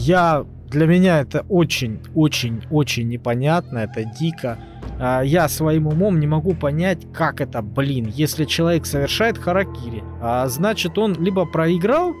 я 0.00 0.46
для 0.70 0.86
меня 0.86 1.20
это 1.20 1.44
очень-очень-очень 1.48 3.08
непонятно, 3.08 3.78
это 3.78 4.04
дико. 4.04 4.58
А, 4.98 5.22
я 5.22 5.48
своим 5.48 5.88
умом 5.88 6.20
не 6.20 6.26
могу 6.26 6.54
понять, 6.54 7.00
как 7.12 7.40
это, 7.40 7.60
блин, 7.60 8.10
если 8.14 8.44
человек 8.44 8.86
совершает 8.86 9.36
харакири, 9.36 10.02
а, 10.22 10.46
значит 10.46 10.96
он 10.96 11.14
либо 11.14 11.44
проиграл, 11.44 12.14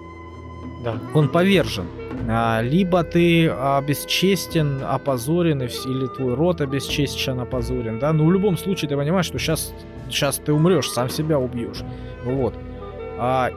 да. 0.84 0.94
он 1.14 1.28
повержен, 1.28 1.86
а, 2.28 2.60
либо 2.60 3.02
ты 3.02 3.48
обесчестен, 3.48 4.82
опозорен, 4.82 5.62
или 5.62 6.06
твой 6.14 6.34
род 6.34 6.60
обесчестен, 6.60 7.40
опозорен, 7.40 7.98
да, 7.98 8.12
но 8.12 8.26
в 8.26 8.32
любом 8.32 8.58
случае 8.58 8.88
ты 8.88 8.96
понимаешь, 8.96 9.26
что 9.26 9.38
сейчас, 9.38 9.72
сейчас 10.08 10.36
ты 10.36 10.52
умрешь, 10.52 10.90
сам 10.90 11.08
себя 11.08 11.38
убьешь, 11.38 11.82
вот. 12.24 12.54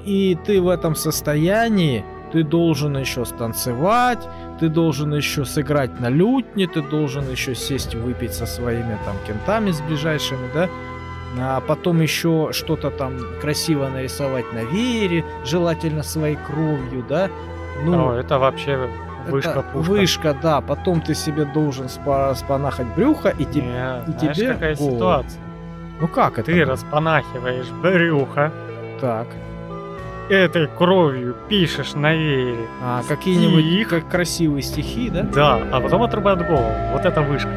И 0.05 0.37
ты 0.45 0.61
в 0.61 0.67
этом 0.67 0.93
состоянии, 0.93 2.03
ты 2.33 2.43
должен 2.43 2.97
еще 2.97 3.25
станцевать, 3.25 4.27
ты 4.59 4.67
должен 4.67 5.13
еще 5.13 5.45
сыграть 5.45 5.99
на 5.99 6.09
лютне, 6.09 6.67
ты 6.67 6.81
должен 6.81 7.29
еще 7.29 7.53
сесть 7.53 7.93
выпить 7.93 8.33
со 8.33 8.47
своими 8.47 8.97
там 9.05 9.15
кентами 9.27 9.69
с 9.69 9.79
ближайшими, 9.81 10.49
да, 10.51 10.67
а 11.37 11.61
потом 11.61 12.01
еще 12.01 12.49
что-то 12.51 12.89
там 12.89 13.19
красиво 13.39 13.87
нарисовать 13.87 14.51
на 14.51 14.63
веере, 14.63 15.23
желательно 15.45 16.01
своей 16.01 16.35
кровью, 16.35 17.05
да. 17.07 17.29
Ну, 17.85 18.09
О, 18.09 18.13
это 18.13 18.39
вообще 18.39 18.89
вышка 19.29 19.63
пушка. 19.71 19.91
Вышка, 19.91 20.37
да. 20.41 20.61
Потом 20.61 21.01
ты 21.01 21.13
себе 21.13 21.45
должен 21.45 21.87
спа 21.87 22.33
спанахать 22.35 22.87
брюхо, 22.95 23.29
и, 23.29 23.45
те, 23.45 23.61
Не, 23.61 24.03
и 24.07 24.19
знаешь, 24.19 24.37
тебе 24.37 24.53
какая 24.53 24.75
голову. 24.75 24.95
ситуация? 24.95 25.41
Ну 26.01 26.07
как 26.07 26.39
это? 26.39 26.51
Ты 26.51 26.65
распанахиваешь 26.65 27.69
брюхо. 27.69 28.51
Так 28.99 29.27
этой 30.29 30.67
кровью 30.67 31.35
пишешь 31.49 31.93
на 31.93 32.13
веере. 32.13 32.67
А, 32.81 33.03
какие-нибудь 33.07 33.65
их 33.65 33.89
как 33.89 34.09
красивые 34.09 34.61
стихи, 34.61 35.09
да? 35.09 35.23
Да, 35.23 35.55
а 35.71 35.81
потом 35.81 36.03
отрубают 36.03 36.45
голову. 36.45 36.71
Вот 36.91 37.05
это 37.05 37.21
вышка. 37.21 37.49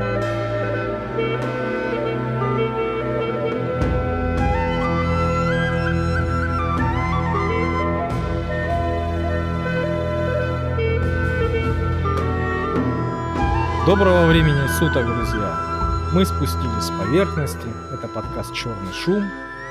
Доброго 13.87 14.27
времени 14.27 14.67
суток, 14.81 15.06
друзья! 15.06 15.77
Мы 16.12 16.25
спустились 16.25 16.83
с 16.83 16.91
поверхности. 16.91 17.69
Это 17.92 18.09
подкаст 18.09 18.53
«Черный 18.53 18.92
шум». 18.92 19.22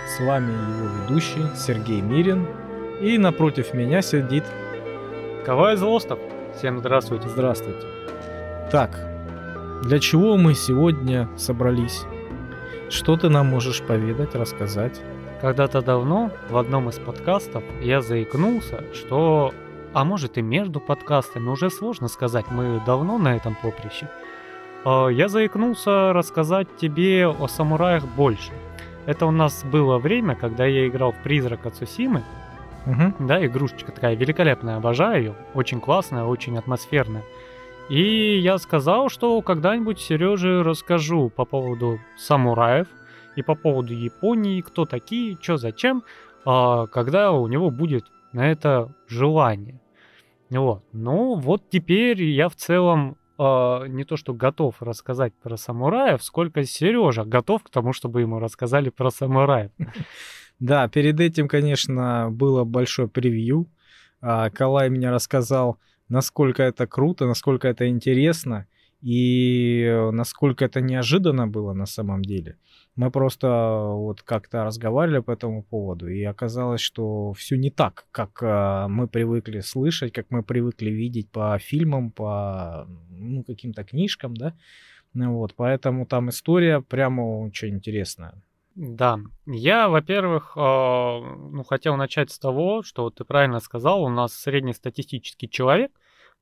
С 0.07 0.21
вами 0.21 0.53
его 0.53 0.87
ведущий 1.03 1.45
Сергей 1.57 1.99
Мирин 1.99 2.47
и 3.01 3.17
напротив 3.17 3.73
меня 3.73 4.01
сидит... 4.01 4.43
Кавай 5.45 5.75
Злостов. 5.75 6.19
Всем 6.55 6.79
здравствуйте. 6.79 7.29
Здравствуйте. 7.29 7.85
Так, 8.71 8.99
для 9.83 9.99
чего 9.99 10.37
мы 10.37 10.55
сегодня 10.55 11.29
собрались? 11.37 12.03
Что 12.89 13.15
ты 13.17 13.29
нам 13.29 13.47
можешь 13.47 13.81
поведать, 13.81 14.35
рассказать? 14.35 14.99
Когда-то 15.41 15.81
давно 15.81 16.31
в 16.49 16.57
одном 16.57 16.89
из 16.89 16.97
подкастов 16.97 17.63
я 17.81 18.01
заикнулся, 18.01 18.83
что... 18.93 19.53
А 19.93 20.03
может 20.03 20.37
и 20.37 20.41
между 20.41 20.79
подкастами, 20.79 21.47
уже 21.47 21.69
сложно 21.69 22.07
сказать, 22.09 22.45
мы 22.51 22.81
давно 22.85 23.17
на 23.17 23.35
этом 23.35 23.55
поприще. 23.61 24.09
А, 24.83 25.07
я 25.07 25.29
заикнулся 25.29 26.11
рассказать 26.11 26.67
тебе 26.77 27.27
о 27.27 27.47
самураях 27.47 28.05
больше. 28.05 28.51
Это 29.05 29.25
у 29.25 29.31
нас 29.31 29.63
было 29.63 29.97
время, 29.99 30.35
когда 30.35 30.65
я 30.65 30.87
играл 30.87 31.11
в 31.11 31.21
Призрак 31.23 31.71
Цусимы, 31.71 32.23
Угу. 32.85 33.27
Да, 33.27 33.45
игрушечка 33.45 33.91
такая 33.91 34.15
великолепная, 34.15 34.77
обожаю 34.77 35.23
ее. 35.23 35.35
Очень 35.53 35.81
классная, 35.81 36.23
очень 36.23 36.57
атмосферная. 36.57 37.23
И 37.89 38.39
я 38.39 38.57
сказал, 38.57 39.09
что 39.09 39.41
когда-нибудь 39.41 39.99
Сереже 39.99 40.63
расскажу 40.63 41.29
по 41.29 41.45
поводу 41.45 41.99
самураев 42.17 42.87
и 43.35 43.43
по 43.43 43.55
поводу 43.55 43.93
Японии, 43.93 44.61
кто 44.61 44.85
такие, 44.85 45.37
что 45.39 45.57
зачем, 45.57 46.03
а, 46.45 46.87
когда 46.87 47.31
у 47.31 47.47
него 47.47 47.69
будет 47.69 48.05
на 48.33 48.51
это 48.51 48.93
желание. 49.07 49.79
Вот. 50.49 50.83
Ну, 50.93 51.35
вот 51.35 51.69
теперь 51.69 52.23
я 52.23 52.49
в 52.49 52.55
целом 52.55 53.17
э, 53.37 53.87
не 53.87 54.03
то 54.03 54.15
что 54.17 54.33
готов 54.33 54.81
рассказать 54.81 55.33
про 55.41 55.57
самураев, 55.57 56.23
сколько 56.23 56.63
Сережа 56.63 57.23
готов 57.23 57.63
к 57.63 57.69
тому, 57.69 57.93
чтобы 57.93 58.21
ему 58.21 58.39
рассказали 58.39 58.89
про 58.89 59.09
самураев. 59.09 59.71
Да, 60.59 60.87
перед 60.87 61.19
этим, 61.19 61.47
конечно, 61.47 62.29
было 62.31 62.63
большое 62.63 63.07
превью. 63.07 63.67
А, 64.21 64.49
Калай 64.49 64.89
мне 64.89 65.09
рассказал, 65.11 65.79
насколько 66.09 66.63
это 66.63 66.87
круто, 66.87 67.25
насколько 67.25 67.67
это 67.67 67.87
интересно 67.87 68.67
и 69.01 70.09
насколько 70.13 70.65
это 70.65 70.81
неожиданно 70.81 71.47
было 71.47 71.73
на 71.73 71.85
самом 71.85 72.23
деле. 72.23 72.57
Мы 72.95 73.11
просто 73.11 73.47
вот 73.91 74.23
как-то 74.23 74.63
разговаривали 74.63 75.19
по 75.19 75.31
этому 75.31 75.63
поводу, 75.63 76.07
и 76.07 76.23
оказалось, 76.23 76.81
что 76.81 77.33
все 77.33 77.57
не 77.57 77.69
так, 77.69 78.07
как 78.11 78.39
а, 78.41 78.87
мы 78.87 79.07
привыкли 79.07 79.59
слышать, 79.59 80.13
как 80.13 80.27
мы 80.31 80.41
привыкли 80.41 80.89
видеть 80.89 81.29
по 81.29 81.57
фильмам, 81.59 82.11
по 82.11 82.87
ну, 83.09 83.43
каким-то 83.43 83.83
книжкам, 83.83 84.35
да. 84.35 84.53
Вот, 85.13 85.53
поэтому 85.55 86.05
там 86.05 86.29
история 86.29 86.81
прямо 86.81 87.21
очень 87.21 87.75
интересная. 87.75 88.33
Да, 88.75 89.19
я, 89.45 89.87
во-первых, 89.87 90.51
э, 90.57 90.59
ну, 90.59 91.63
хотел 91.63 91.95
начать 91.95 92.29
с 92.29 92.37
того, 92.37 92.83
что 92.83 93.03
вот 93.03 93.15
ты 93.15 93.23
правильно 93.23 93.61
сказал, 93.61 94.03
у 94.03 94.09
нас 94.09 94.33
среднестатистический 94.33 95.49
человек, 95.49 95.91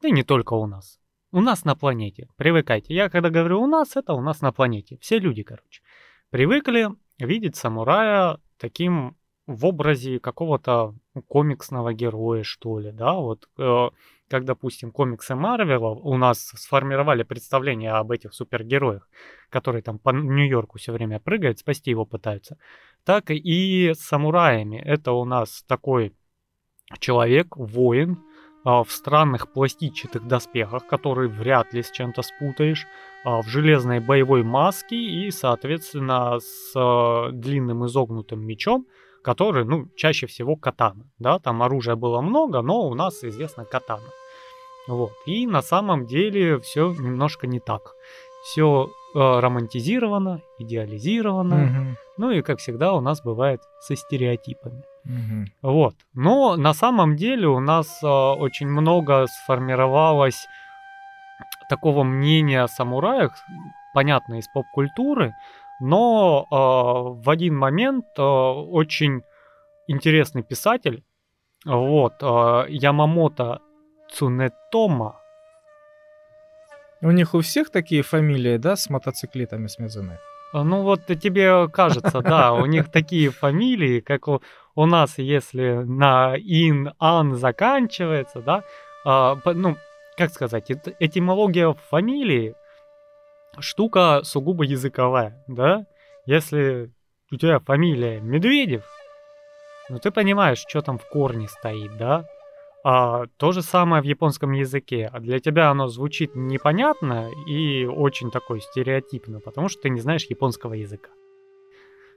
да 0.02 0.08
и 0.08 0.12
не 0.12 0.24
только 0.24 0.54
у 0.54 0.66
нас. 0.66 1.00
У 1.32 1.42
нас 1.42 1.64
на 1.64 1.76
планете, 1.76 2.28
привыкайте. 2.36 2.94
Я 2.96 3.10
когда 3.10 3.30
говорю 3.30 3.62
у 3.62 3.68
нас, 3.68 3.96
это 3.96 4.14
у 4.14 4.22
нас 4.22 4.42
на 4.42 4.52
планете. 4.52 4.98
Все 5.00 5.20
люди, 5.20 5.44
короче, 5.44 5.84
привыкли 6.32 6.90
видеть 7.20 7.56
самурая 7.56 8.40
таким 8.58 9.16
в 9.46 9.66
образе 9.68 10.20
какого-то 10.20 10.96
комиксного 11.28 11.94
героя, 11.94 12.42
что 12.42 12.80
ли, 12.80 12.92
да, 12.92 13.14
вот 13.14 13.48
э, 13.60 13.90
как, 14.34 14.46
допустим, 14.46 14.92
комиксы 14.92 15.36
Марвела 15.36 15.90
у 15.90 16.18
нас 16.18 16.40
сформировали 16.56 17.22
представление 17.22 17.92
об 17.92 18.10
этих 18.10 18.34
супергероях, 18.34 19.08
которые 19.52 19.84
там 19.84 20.00
по 20.00 20.10
Нью-Йорку 20.10 20.80
все 20.80 20.92
время 20.92 21.20
прыгают, 21.20 21.60
спасти 21.60 21.92
его 21.92 22.04
пытаются, 22.04 22.58
так 23.06 23.30
и 23.30 23.92
с 23.94 24.00
самураями. 24.00 24.78
Это 24.78 25.12
у 25.12 25.24
нас 25.24 25.64
такой 25.68 26.14
человек, 27.00 27.56
воин, 27.56 28.18
а, 28.66 28.84
в 28.84 28.92
странных 28.92 29.54
пластичатых 29.54 30.28
доспехах, 30.28 30.88
которые 30.88 31.30
вряд 31.30 31.72
ли 31.72 31.84
с 31.84 31.92
чем-то 31.92 32.24
спутаешь, 32.24 32.88
а, 33.24 33.44
в 33.44 33.48
железной 33.48 34.00
боевой 34.00 34.42
маске 34.42 34.96
и, 34.96 35.30
соответственно, 35.30 36.40
с 36.40 36.74
а, 36.76 37.30
длинным 37.30 37.86
изогнутым 37.86 38.44
мечом, 38.44 38.88
который, 39.24 39.64
ну, 39.64 39.90
чаще 39.96 40.26
всего 40.26 40.56
катана, 40.56 41.06
да, 41.20 41.38
там 41.38 41.62
оружия 41.62 41.96
было 41.96 42.22
много, 42.22 42.64
но 42.64 42.82
у 42.90 42.96
нас 42.96 43.24
известно 43.24 43.64
катана. 43.64 44.10
Вот. 44.88 45.12
И 45.26 45.48
на 45.48 45.62
самом 45.62 46.06
деле 46.06 46.60
все 46.60 46.92
немножко 46.92 47.48
не 47.48 47.60
так. 47.60 47.96
Все 48.44 48.90
э, 49.16 49.20
романтизировано, 49.20 50.42
идеализировано. 50.60 51.64
Угу. 51.64 51.98
Ну 52.18 52.32
и, 52.32 52.42
как 52.42 52.60
всегда, 52.60 52.94
у 52.94 53.00
нас 53.00 53.22
бывает 53.22 53.62
со 53.80 53.96
стереотипами. 53.96 54.84
Угу. 55.06 55.72
Вот. 55.74 55.96
Но 56.14 56.56
на 56.58 56.74
самом 56.74 57.16
деле 57.16 57.48
у 57.48 57.60
нас 57.60 58.04
э, 58.04 58.08
очень 58.08 58.68
много 58.68 59.26
сформировалось 59.28 60.48
такого 61.70 62.04
мнения 62.04 62.62
о 62.62 62.68
самураях, 62.68 63.34
понятно, 63.94 64.40
из 64.40 64.48
поп-культуры, 64.50 65.34
но 65.80 66.46
э, 66.50 67.24
в 67.24 67.30
один 67.30 67.58
момент 67.58 68.06
э, 68.18 68.22
очень 68.22 69.24
интересный 69.88 70.44
писатель, 70.44 71.04
вот, 71.66 72.14
э, 72.22 72.66
Ямамото 72.70 73.62
Цунетома. 74.14 75.20
У 77.02 77.12
них 77.12 77.34
у 77.34 77.42
всех 77.42 77.70
такие 77.70 78.02
фамилии, 78.02 78.58
да, 78.58 78.76
с 78.76 78.90
мотоциклетами 78.90 79.68
связаны? 79.68 80.20
Ну 80.54 80.84
вот 80.84 81.06
тебе 81.06 81.68
кажется, 81.68 82.22
да, 82.22 82.54
у 82.54 82.66
них 82.68 82.92
такие 82.92 83.32
фамилии, 83.32 84.00
как 84.00 84.28
у, 84.28 84.42
у 84.76 84.86
нас, 84.86 85.18
если 85.18 85.84
на 85.84 86.36
ин, 86.38 86.94
ан 87.00 87.36
заканчивается, 87.36 88.42
да, 88.42 88.64
а, 89.04 89.38
ну, 89.46 89.76
как 90.16 90.32
сказать, 90.32 90.70
этимология 91.00 91.74
фамилии 91.90 92.56
штука 93.60 94.22
сугубо 94.24 94.64
языковая, 94.64 95.44
да? 95.48 95.86
Если 96.26 96.92
у 97.32 97.38
тебя 97.38 97.60
фамилия 97.60 98.22
Медведев, 98.22 98.84
ну 99.90 100.00
ты 100.00 100.12
понимаешь, 100.12 100.64
что 100.68 100.82
там 100.82 100.98
в 100.98 101.08
корне 101.10 101.48
стоит, 101.48 101.98
да? 101.98 102.26
А, 102.84 103.28
то 103.38 103.52
же 103.54 103.62
самое 103.62 104.02
в 104.02 104.06
японском 104.06 104.52
языке. 104.52 105.10
А 105.12 105.20
для 105.20 105.40
тебя 105.40 105.70
оно 105.70 105.88
звучит 105.88 106.36
непонятно 106.36 107.30
и 107.48 107.86
очень 107.86 108.30
такой 108.30 108.60
стереотипно, 108.60 109.40
потому 109.40 109.70
что 109.70 109.84
ты 109.84 109.90
не 109.90 110.02
знаешь 110.02 110.26
японского 110.26 110.74
языка. 110.74 111.10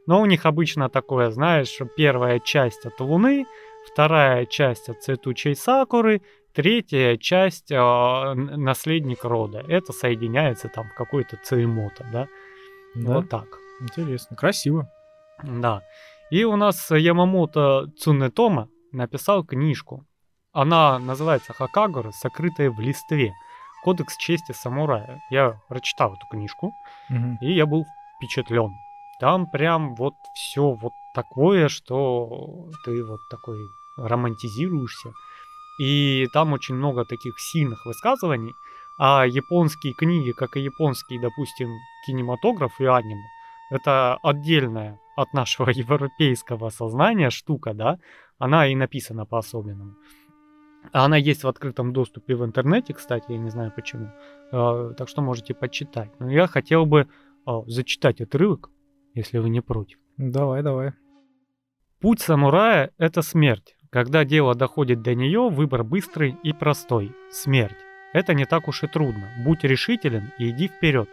Но 0.07 0.21
у 0.21 0.27
них 0.27 0.47
обычно 0.47 0.89
такое, 0.89 1.31
знаешь, 1.31 1.79
первая 1.97 2.41
часть 2.41 2.85
от 2.85 3.01
Луны, 3.01 3.47
вторая 3.93 4.47
часть 4.47 4.89
от 4.89 5.03
цветучей 5.03 5.55
сакуры, 5.55 6.23
третья 6.53 7.17
часть 7.17 7.71
э, 7.71 8.35
наследник 8.35 9.25
рода. 9.25 9.65
Это 9.69 9.93
соединяется 9.93 10.69
там 10.69 10.89
в 10.89 10.95
какой-то 10.95 11.39
церемото, 11.43 12.07
да? 12.13 12.29
Да? 12.95 13.15
Вот 13.15 13.29
так. 13.29 13.47
Интересно. 13.81 14.37
Красиво. 14.37 14.91
Да. 15.43 15.83
И 16.31 16.45
у 16.45 16.57
нас 16.57 16.91
Ямамото 16.91 17.87
Цунетома 17.99 18.69
написал 18.93 19.45
книжку. 19.45 20.07
Она 20.57 20.99
называется 20.99 21.53
Хакагора 21.53 22.13
«Сокрытая 22.13 22.71
в 22.71 22.81
листве. 22.81 23.35
Кодекс 23.85 24.17
чести 24.17 24.53
самурая». 24.53 25.21
Я 25.31 25.61
прочитал 25.69 26.15
эту 26.15 26.27
книжку, 26.27 26.73
Мгм. 27.11 27.37
и 27.43 27.53
я 27.53 27.67
был 27.67 27.85
впечатлен. 28.17 28.73
Там 29.21 29.47
прям 29.51 29.95
вот 29.97 30.15
все 30.35 30.71
вот 30.73 30.95
такое, 31.15 31.69
что 31.69 32.71
ты 32.87 33.05
вот 33.05 33.21
такой 33.31 33.59
романтизируешься. 33.99 35.13
И 35.79 36.27
там 36.33 36.55
очень 36.55 36.75
много 36.75 37.05
таких 37.05 37.35
сильных 37.39 37.85
высказываний. 37.85 38.55
А 38.99 39.27
японские 39.27 39.93
книги, 39.93 40.33
как 40.33 40.57
и 40.57 40.61
японский, 40.61 41.19
допустим, 41.19 41.69
кинематограф 42.07 42.81
и 42.81 42.87
аниме, 42.87 43.27
это 43.71 44.17
отдельная 44.23 44.99
от 45.17 45.35
нашего 45.35 45.69
европейского 45.75 46.71
сознания 46.71 47.29
штука, 47.29 47.75
да? 47.75 47.99
Она 48.39 48.67
и 48.69 48.75
написана 48.75 49.27
по-особенному. 49.27 49.95
А 50.93 51.05
Она 51.05 51.17
есть 51.17 51.45
в 51.45 51.49
открытом 51.49 51.93
доступе 51.93 52.35
в 52.35 52.45
интернете, 52.45 52.95
кстати, 52.95 53.25
я 53.29 53.39
не 53.39 53.51
знаю 53.51 53.73
почему. 53.75 54.11
Э, 54.53 54.93
Так 54.97 55.09
что 55.09 55.23
можете 55.23 55.55
почитать. 55.55 56.11
Но 56.19 56.31
я 56.31 56.47
хотел 56.47 56.87
бы 56.87 57.09
э, 57.47 57.51
зачитать 57.67 58.21
отрывок, 58.21 58.71
если 59.15 59.39
вы 59.39 59.51
не 59.51 59.61
против. 59.61 59.99
Давай, 60.17 60.63
давай. 60.63 60.93
Путь 62.01 62.21
самурая— 62.21 62.91
это 62.99 63.23
смерть. 63.23 63.77
Когда 63.91 64.25
дело 64.25 64.55
доходит 64.55 65.03
до 65.03 65.15
нее, 65.15 65.49
выбор 65.49 65.85
быстрый 65.85 66.37
и 66.43 66.53
простой— 66.53 67.13
смерть. 67.31 67.77
Это 68.13 68.35
не 68.35 68.45
так 68.45 68.69
уж 68.69 68.83
и 68.83 68.87
трудно. 68.87 69.29
Будь 69.45 69.65
решителен 69.65 70.33
и 70.39 70.51
иди 70.51 70.69
вперед. 70.69 71.09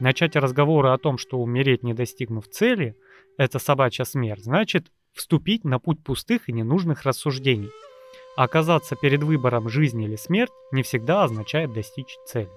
Начать 0.00 0.36
разговоры 0.36 0.90
о 0.90 0.98
том, 0.98 1.18
что 1.18 1.38
умереть, 1.38 1.82
не 1.82 1.94
достигнув 1.94 2.48
цели, 2.48 2.96
это 3.36 3.58
собачья 3.58 4.04
смерть, 4.04 4.44
значит 4.44 4.90
вступить 5.12 5.64
на 5.64 5.78
путь 5.78 6.02
пустых 6.02 6.48
и 6.48 6.52
ненужных 6.52 7.04
рассуждений. 7.04 7.70
Оказаться 8.36 8.96
перед 8.96 9.22
выбором 9.22 9.68
жизни 9.68 10.06
или 10.06 10.16
смерть 10.16 10.52
не 10.70 10.82
всегда 10.82 11.24
означает 11.24 11.72
достичь 11.72 12.16
цели. 12.26 12.50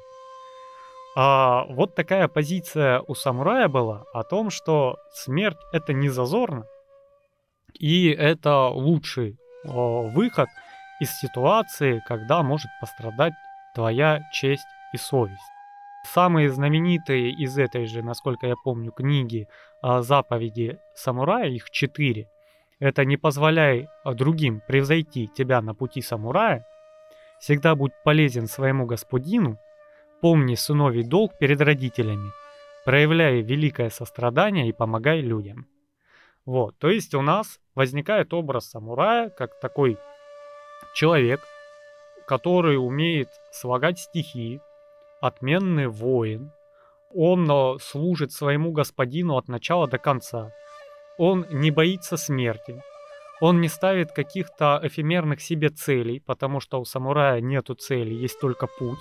А 1.17 1.65
вот 1.69 1.95
такая 1.95 2.27
позиция 2.27 3.01
у 3.07 3.15
самурая 3.15 3.67
была 3.67 4.03
о 4.13 4.23
том, 4.23 4.49
что 4.49 4.97
смерть 5.13 5.57
это 5.71 5.93
не 5.93 6.09
зазорно, 6.09 6.65
и 7.73 8.09
это 8.09 8.67
лучший 8.67 9.37
о, 9.65 10.03
выход 10.03 10.49
из 10.99 11.11
ситуации, 11.19 12.01
когда 12.07 12.41
может 12.43 12.69
пострадать 12.79 13.33
твоя 13.73 14.21
честь 14.31 14.67
и 14.93 14.97
совесть. 14.97 15.41
Самые 16.05 16.49
знаменитые 16.49 17.31
из 17.31 17.57
этой 17.57 17.85
же, 17.87 18.03
насколько 18.03 18.47
я 18.47 18.55
помню, 18.63 18.91
книги 18.91 19.47
а, 19.81 20.01
заповеди 20.01 20.79
самурая, 20.95 21.49
их 21.49 21.69
четыре, 21.71 22.29
это 22.79 23.05
не 23.05 23.17
позволяй 23.17 23.87
а, 24.03 24.13
другим 24.13 24.61
превзойти 24.67 25.27
тебя 25.27 25.61
на 25.61 25.73
пути 25.73 26.01
самурая, 26.01 26.65
всегда 27.39 27.75
будь 27.75 27.93
полезен 28.03 28.47
своему 28.47 28.85
господину, 28.85 29.57
помни 30.21 30.55
сыновий 30.55 31.03
долг 31.03 31.37
перед 31.37 31.61
родителями, 31.61 32.31
проявляй 32.85 33.41
великое 33.41 33.89
сострадание 33.89 34.67
и 34.67 34.73
помогай 34.73 35.21
людям. 35.21 35.67
Вот, 36.45 36.77
то 36.77 36.89
есть 36.89 37.13
у 37.15 37.21
нас 37.21 37.59
возникает 37.73 38.33
образ 38.33 38.69
самурая 38.69 39.29
как 39.29 39.59
такой 39.59 39.97
человек, 40.93 41.41
который 42.27 42.77
умеет 42.77 43.29
слагать 43.51 43.99
стихи, 43.99 44.61
отменный 45.21 45.87
воин. 45.87 46.51
Он 47.13 47.49
э, 47.49 47.79
служит 47.79 48.31
своему 48.31 48.71
господину 48.71 49.37
от 49.37 49.47
начала 49.47 49.87
до 49.87 49.97
конца. 49.97 50.51
Он 51.17 51.45
не 51.49 51.71
боится 51.71 52.17
смерти. 52.17 52.81
Он 53.41 53.61
не 53.61 53.67
ставит 53.67 54.11
каких-то 54.11 54.79
эфемерных 54.83 55.41
себе 55.41 55.69
целей, 55.69 56.21
потому 56.25 56.59
что 56.59 56.79
у 56.79 56.85
самурая 56.85 57.41
нету 57.41 57.75
цели, 57.75 58.13
есть 58.13 58.39
только 58.39 58.67
путь. 58.67 58.99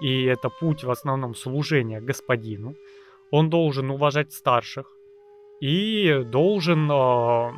И 0.00 0.24
это 0.24 0.50
путь 0.50 0.84
в 0.84 0.90
основном 0.90 1.34
служения 1.34 2.00
господину. 2.00 2.74
Он 3.30 3.48
должен 3.48 3.90
уважать 3.90 4.32
старших 4.32 4.86
и 5.60 6.22
должен 6.24 6.90
э, 6.90 7.52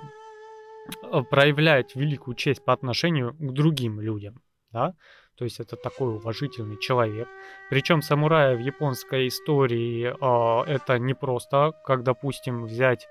проявлять 1.30 1.96
великую 1.96 2.36
честь 2.36 2.64
по 2.64 2.72
отношению 2.72 3.32
к 3.32 3.52
другим 3.52 4.00
людям. 4.00 4.40
Да? 4.72 4.94
То 5.36 5.44
есть 5.44 5.58
это 5.58 5.76
такой 5.76 6.14
уважительный 6.14 6.78
человек. 6.78 7.28
Причем 7.70 8.02
самурая 8.02 8.56
в 8.56 8.60
японской 8.60 9.26
истории 9.26 10.06
э, 10.06 10.70
это 10.70 10.98
не 10.98 11.14
просто, 11.14 11.72
как, 11.84 12.02
допустим, 12.02 12.64
взять 12.64 13.08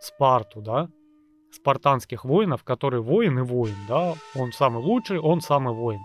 Спарту, 0.00 0.60
да, 0.60 0.88
спартанских 1.52 2.24
воинов, 2.24 2.64
который 2.64 3.00
воин 3.00 3.38
и 3.38 3.42
воин, 3.42 3.76
да, 3.88 4.14
он 4.34 4.52
самый 4.52 4.82
лучший, 4.82 5.18
он 5.18 5.40
самый 5.40 5.74
воин. 5.74 6.00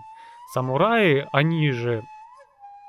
Самураи, 0.52 1.26
они 1.32 1.70
же 1.70 2.02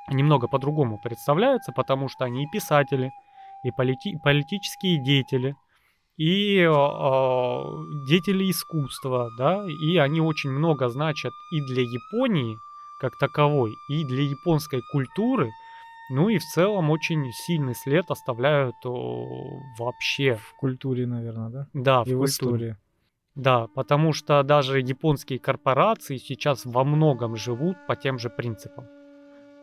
немного 0.09 0.47
по-другому 0.47 0.99
представляются, 1.01 1.71
потому 1.71 2.07
что 2.07 2.25
они 2.25 2.43
и 2.43 2.49
писатели, 2.51 3.11
и 3.63 3.69
полити- 3.69 4.17
политические 4.23 5.03
деятели, 5.03 5.55
и 6.17 6.59
э, 6.59 6.67
деятели 8.07 8.49
искусства, 8.49 9.29
да, 9.37 9.65
и 9.67 9.97
они 9.97 10.21
очень 10.21 10.51
много 10.51 10.89
значат 10.89 11.33
и 11.51 11.61
для 11.61 11.83
Японии 11.83 12.57
как 12.99 13.17
таковой, 13.17 13.75
и 13.89 14.03
для 14.03 14.23
японской 14.23 14.81
культуры, 14.91 15.51
ну 16.09 16.29
и 16.29 16.37
в 16.37 16.43
целом 16.45 16.89
очень 16.89 17.31
сильный 17.31 17.75
след 17.75 18.09
оставляют 18.09 18.75
о, 18.85 19.61
вообще, 19.77 20.35
В 20.35 20.55
культуре, 20.55 21.05
наверное, 21.05 21.49
да? 21.49 21.67
да, 21.73 22.03
в 22.03 22.07
И 22.07 22.13
в 22.13 22.17
культуре. 22.19 22.27
истории. 22.27 22.77
Да, 23.35 23.67
потому 23.67 24.13
что 24.13 24.41
даже 24.41 24.79
японские 24.79 25.37
корпорации 25.39 26.17
сейчас 26.17 26.65
во 26.65 26.83
многом 26.83 27.35
живут 27.35 27.77
по 27.87 27.95
тем 27.95 28.17
же 28.17 28.29
принципам. 28.29 28.85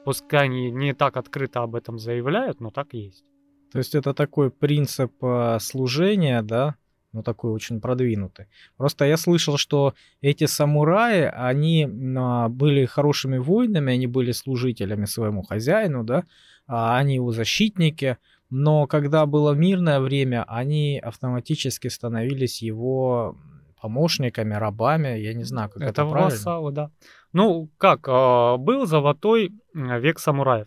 Пускай 0.05 0.44
они 0.44 0.70
не 0.70 0.93
так 0.94 1.17
открыто 1.17 1.62
об 1.62 1.75
этом 1.75 1.99
заявляют, 1.99 2.61
но 2.61 2.70
так 2.70 2.93
есть. 2.94 3.25
То 3.73 3.79
есть 3.79 3.94
это 3.94 4.14
такой 4.14 4.50
принцип 4.50 5.12
э, 5.25 5.58
служения, 5.61 6.43
да, 6.43 6.76
ну 7.15 7.23
такой 7.23 7.53
очень 7.53 7.81
продвинутый. 7.81 8.47
Просто 8.77 9.05
я 9.07 9.17
слышал, 9.17 9.57
что 9.57 9.95
эти 10.21 10.47
самураи, 10.47 11.23
они 11.23 11.89
а, 12.19 12.49
были 12.49 12.85
хорошими 12.85 13.39
воинами, 13.39 13.94
они 13.94 14.06
были 14.06 14.33
служителями 14.33 15.06
своему 15.06 15.43
хозяину, 15.43 16.05
да, 16.05 16.25
а 16.67 16.99
они 16.99 17.15
его 17.15 17.31
защитники, 17.33 18.19
но 18.51 18.87
когда 18.87 19.27
было 19.27 19.53
мирное 19.53 20.01
время, 20.01 20.44
они 20.49 21.01
автоматически 21.03 21.89
становились 21.89 22.63
его 22.63 23.37
помощниками, 23.81 24.55
рабами, 24.55 25.19
я 25.19 25.35
не 25.35 25.44
знаю, 25.44 25.69
как 25.69 25.83
это, 25.83 25.91
Это 25.91 26.05
правильно. 26.06 26.25
вассалы, 26.31 26.73
да. 26.73 26.91
Ну, 27.33 27.69
как, 27.79 28.09
а, 28.09 28.56
был 28.56 28.87
золотой 28.87 29.53
м, 29.75 30.01
век 30.01 30.19
самураев. 30.19 30.67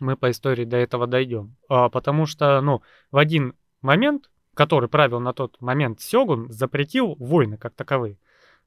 Мы 0.00 0.16
по 0.16 0.30
истории 0.30 0.64
до 0.64 0.76
этого 0.76 1.06
дойдем. 1.06 1.56
А, 1.68 1.88
Потому 1.88 2.26
что, 2.26 2.60
ну, 2.60 2.82
в 3.10 3.16
один 3.18 3.54
момент, 3.82 4.30
который 4.54 4.88
правил 4.88 5.20
на 5.20 5.32
тот 5.32 5.60
момент 5.60 6.00
Сёгун, 6.00 6.50
запретил 6.50 7.14
войны 7.16 7.56
как 7.56 7.74
таковые. 7.74 8.18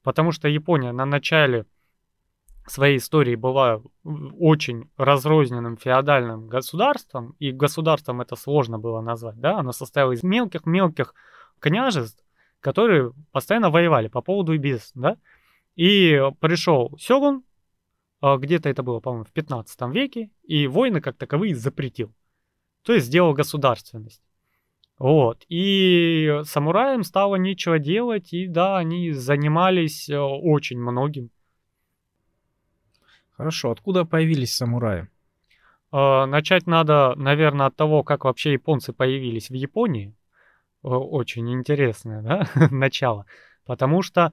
Потому 0.02 0.32
что 0.32 0.48
Япония 0.48 0.92
на 0.92 1.04
начале 1.04 1.66
своей 2.66 2.98
истории 2.98 3.34
была 3.34 3.82
очень 4.04 4.90
разрозненным 4.96 5.76
феодальным 5.76 6.48
государством, 6.48 7.36
и 7.38 7.52
государством 7.52 8.20
это 8.20 8.36
сложно 8.36 8.78
было 8.78 9.00
назвать, 9.00 9.38
да, 9.38 9.58
оно 9.58 9.72
состояло 9.72 10.12
из 10.12 10.22
мелких-мелких 10.22 11.14
княжеств, 11.60 12.24
которые 12.60 13.12
постоянно 13.32 13.70
воевали 13.70 14.08
по 14.08 14.22
поводу 14.22 14.54
и 14.54 14.58
без, 14.58 14.92
да, 14.94 15.18
и 15.76 16.18
пришел 16.40 16.96
Сёгун, 16.98 17.44
а, 18.20 18.38
где-то 18.38 18.70
это 18.70 18.82
было, 18.82 19.00
по-моему, 19.00 19.24
в 19.24 19.32
15 19.32 19.92
веке, 19.92 20.30
и 20.44 20.66
войны 20.66 21.02
как 21.02 21.16
таковые 21.16 21.54
запретил. 21.54 22.14
То 22.82 22.94
есть 22.94 23.06
сделал 23.06 23.34
государственность. 23.34 24.22
Вот. 24.98 25.44
И 25.48 26.40
самураям 26.44 27.02
стало 27.02 27.36
нечего 27.36 27.78
делать, 27.78 28.32
и 28.32 28.46
да, 28.46 28.76
они 28.76 29.10
занимались 29.12 30.08
э, 30.08 30.18
очень 30.18 30.78
многим. 30.78 31.30
Хорошо, 33.36 33.72
откуда 33.72 34.04
появились 34.04 34.54
самураи? 34.54 35.08
Э, 35.92 36.26
Начать 36.26 36.66
надо, 36.66 37.14
наверное, 37.16 37.66
от 37.66 37.76
того, 37.76 38.04
как 38.04 38.24
вообще 38.24 38.52
японцы 38.52 38.92
появились 38.92 39.50
в 39.50 39.54
Японии. 39.54 40.14
Э, 40.84 40.88
Очень 40.88 41.52
интересное, 41.52 42.22
да, 42.22 42.48
начало. 42.70 43.26
Потому 43.66 44.02
что 44.02 44.32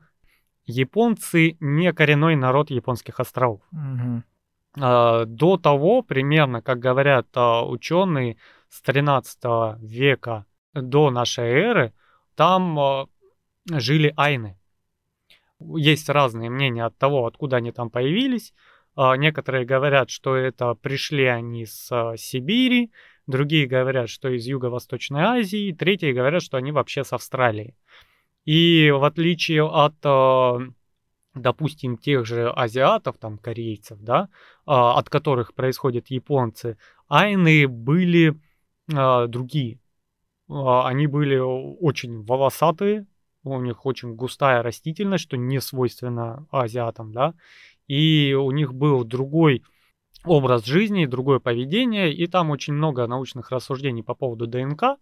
японцы 0.65 1.57
не 1.59 1.91
коренной 1.91 2.35
народ 2.35 2.69
японских 2.69 3.19
островов. 3.19 3.61
А, 4.79 5.25
До 5.25 5.57
того, 5.57 6.01
примерно, 6.03 6.61
как 6.61 6.79
говорят 6.79 7.27
а, 7.33 7.65
ученые, 7.65 8.37
с 8.69 8.81
13 8.81 9.79
века 9.81 10.45
до 10.73 11.09
нашей 11.09 11.49
эры, 11.49 11.93
там 12.35 12.79
а, 12.79 13.07
жили 13.69 14.13
айны. 14.15 14.57
Есть 15.59 16.09
разные 16.09 16.49
мнения 16.49 16.85
от 16.85 16.97
того, 16.97 17.27
откуда 17.27 17.57
они 17.57 17.71
там 17.71 17.89
появились. 17.89 18.53
А, 18.95 19.15
некоторые 19.15 19.65
говорят, 19.65 20.09
что 20.09 20.35
это 20.35 20.73
пришли 20.75 21.25
они 21.25 21.65
с 21.65 21.91
а, 21.91 22.17
Сибири, 22.17 22.91
другие 23.27 23.67
говорят, 23.67 24.09
что 24.09 24.29
из 24.29 24.45
Юго-Восточной 24.47 25.21
Азии, 25.21 25.73
третьи 25.73 26.11
говорят, 26.11 26.41
что 26.41 26.57
они 26.57 26.71
вообще 26.71 27.03
с 27.03 27.13
Австралии. 27.13 27.75
И 28.43 28.89
в 28.89 29.03
отличие 29.03 29.63
от, 29.63 29.93
допустим, 31.35 31.95
тех 31.95 32.25
же 32.25 32.49
азиатов, 32.49 33.19
там, 33.19 33.37
корейцев, 33.37 33.99
да, 34.01 34.29
от 34.65 35.11
которых 35.11 35.53
происходят 35.53 36.07
японцы, 36.07 36.79
айны 37.07 37.67
были 37.67 38.35
другие. 38.87 39.80
Они 40.51 41.07
были 41.07 41.37
очень 41.37 42.23
волосатые, 42.23 43.07
у 43.43 43.59
них 43.61 43.85
очень 43.85 44.15
густая 44.15 44.61
растительность, 44.61 45.23
что 45.23 45.37
не 45.37 45.59
свойственно 45.61 46.45
азиатам, 46.51 47.11
да, 47.11 47.33
и 47.87 48.35
у 48.37 48.51
них 48.51 48.73
был 48.73 49.03
другой 49.03 49.63
образ 50.25 50.65
жизни, 50.65 51.05
другое 51.05 51.39
поведение, 51.39 52.13
и 52.13 52.27
там 52.27 52.51
очень 52.51 52.73
много 52.73 53.07
научных 53.07 53.49
рассуждений 53.51 54.03
по 54.03 54.13
поводу 54.13 54.45
ДНК, 54.45 54.97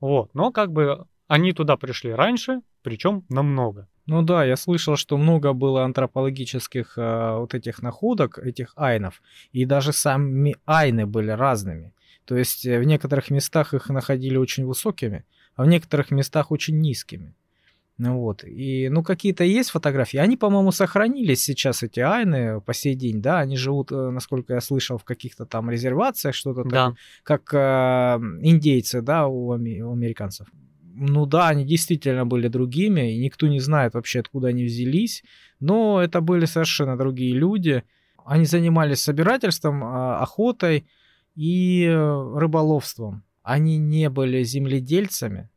вот, 0.00 0.34
но 0.34 0.52
как 0.52 0.72
бы 0.72 1.06
они 1.26 1.52
туда 1.52 1.76
пришли 1.76 2.12
раньше, 2.12 2.60
причем 2.82 3.24
намного. 3.28 3.88
Ну 4.06 4.22
да, 4.22 4.44
я 4.44 4.56
слышал, 4.56 4.96
что 4.96 5.18
много 5.18 5.52
было 5.52 5.84
антропологических 5.84 6.96
э, 6.96 7.36
вот 7.36 7.54
этих 7.54 7.82
находок, 7.82 8.38
этих 8.38 8.72
айнов, 8.76 9.20
и 9.52 9.66
даже 9.66 9.92
сами 9.92 10.56
айны 10.64 11.04
были 11.04 11.30
разными. 11.30 11.92
То 12.28 12.36
есть 12.36 12.66
э, 12.66 12.78
в 12.78 12.84
некоторых 12.84 13.30
местах 13.30 13.72
их 13.72 13.88
находили 13.88 14.36
очень 14.36 14.66
высокими, 14.66 15.24
а 15.56 15.64
в 15.64 15.66
некоторых 15.66 16.10
местах 16.10 16.50
очень 16.50 16.78
низкими. 16.78 17.34
Ну 17.96 18.18
вот, 18.18 18.44
и, 18.44 18.88
ну, 18.90 19.02
какие-то 19.02 19.44
есть 19.44 19.70
фотографии. 19.70 20.18
Они, 20.18 20.36
по-моему, 20.36 20.70
сохранились 20.70 21.42
сейчас, 21.42 21.82
эти 21.82 22.00
айны, 22.00 22.60
по 22.60 22.74
сей 22.74 22.94
день, 22.94 23.22
да, 23.22 23.38
они 23.38 23.56
живут, 23.56 23.90
э, 23.92 24.10
насколько 24.10 24.52
я 24.52 24.60
слышал, 24.60 24.98
в 24.98 25.04
каких-то 25.04 25.46
там 25.46 25.70
резервациях, 25.70 26.34
что-то 26.34 26.64
да. 26.64 26.70
такое, 26.70 26.96
как 27.22 27.54
э, 27.54 27.58
индейцы, 28.42 29.00
да, 29.00 29.26
у, 29.26 29.52
ами- 29.52 29.80
у 29.80 29.92
американцев. 29.92 30.48
Ну 30.94 31.24
да, 31.24 31.48
они 31.48 31.64
действительно 31.64 32.26
были 32.26 32.48
другими, 32.48 33.14
и 33.14 33.18
никто 33.18 33.46
не 33.48 33.58
знает 33.58 33.94
вообще, 33.94 34.20
откуда 34.20 34.48
они 34.48 34.64
взялись, 34.64 35.24
но 35.60 36.02
это 36.02 36.20
были 36.20 36.44
совершенно 36.44 36.96
другие 36.98 37.32
люди. 37.32 37.84
Они 38.26 38.44
занимались 38.44 39.02
собирательством, 39.02 39.82
а, 39.82 40.18
охотой 40.20 40.86
и 41.38 41.84
э, 41.84 42.38
рыболовством. 42.38 43.22
Они 43.42 43.78
не 43.78 44.10
были 44.10 44.42
земледельцами, 44.42 45.48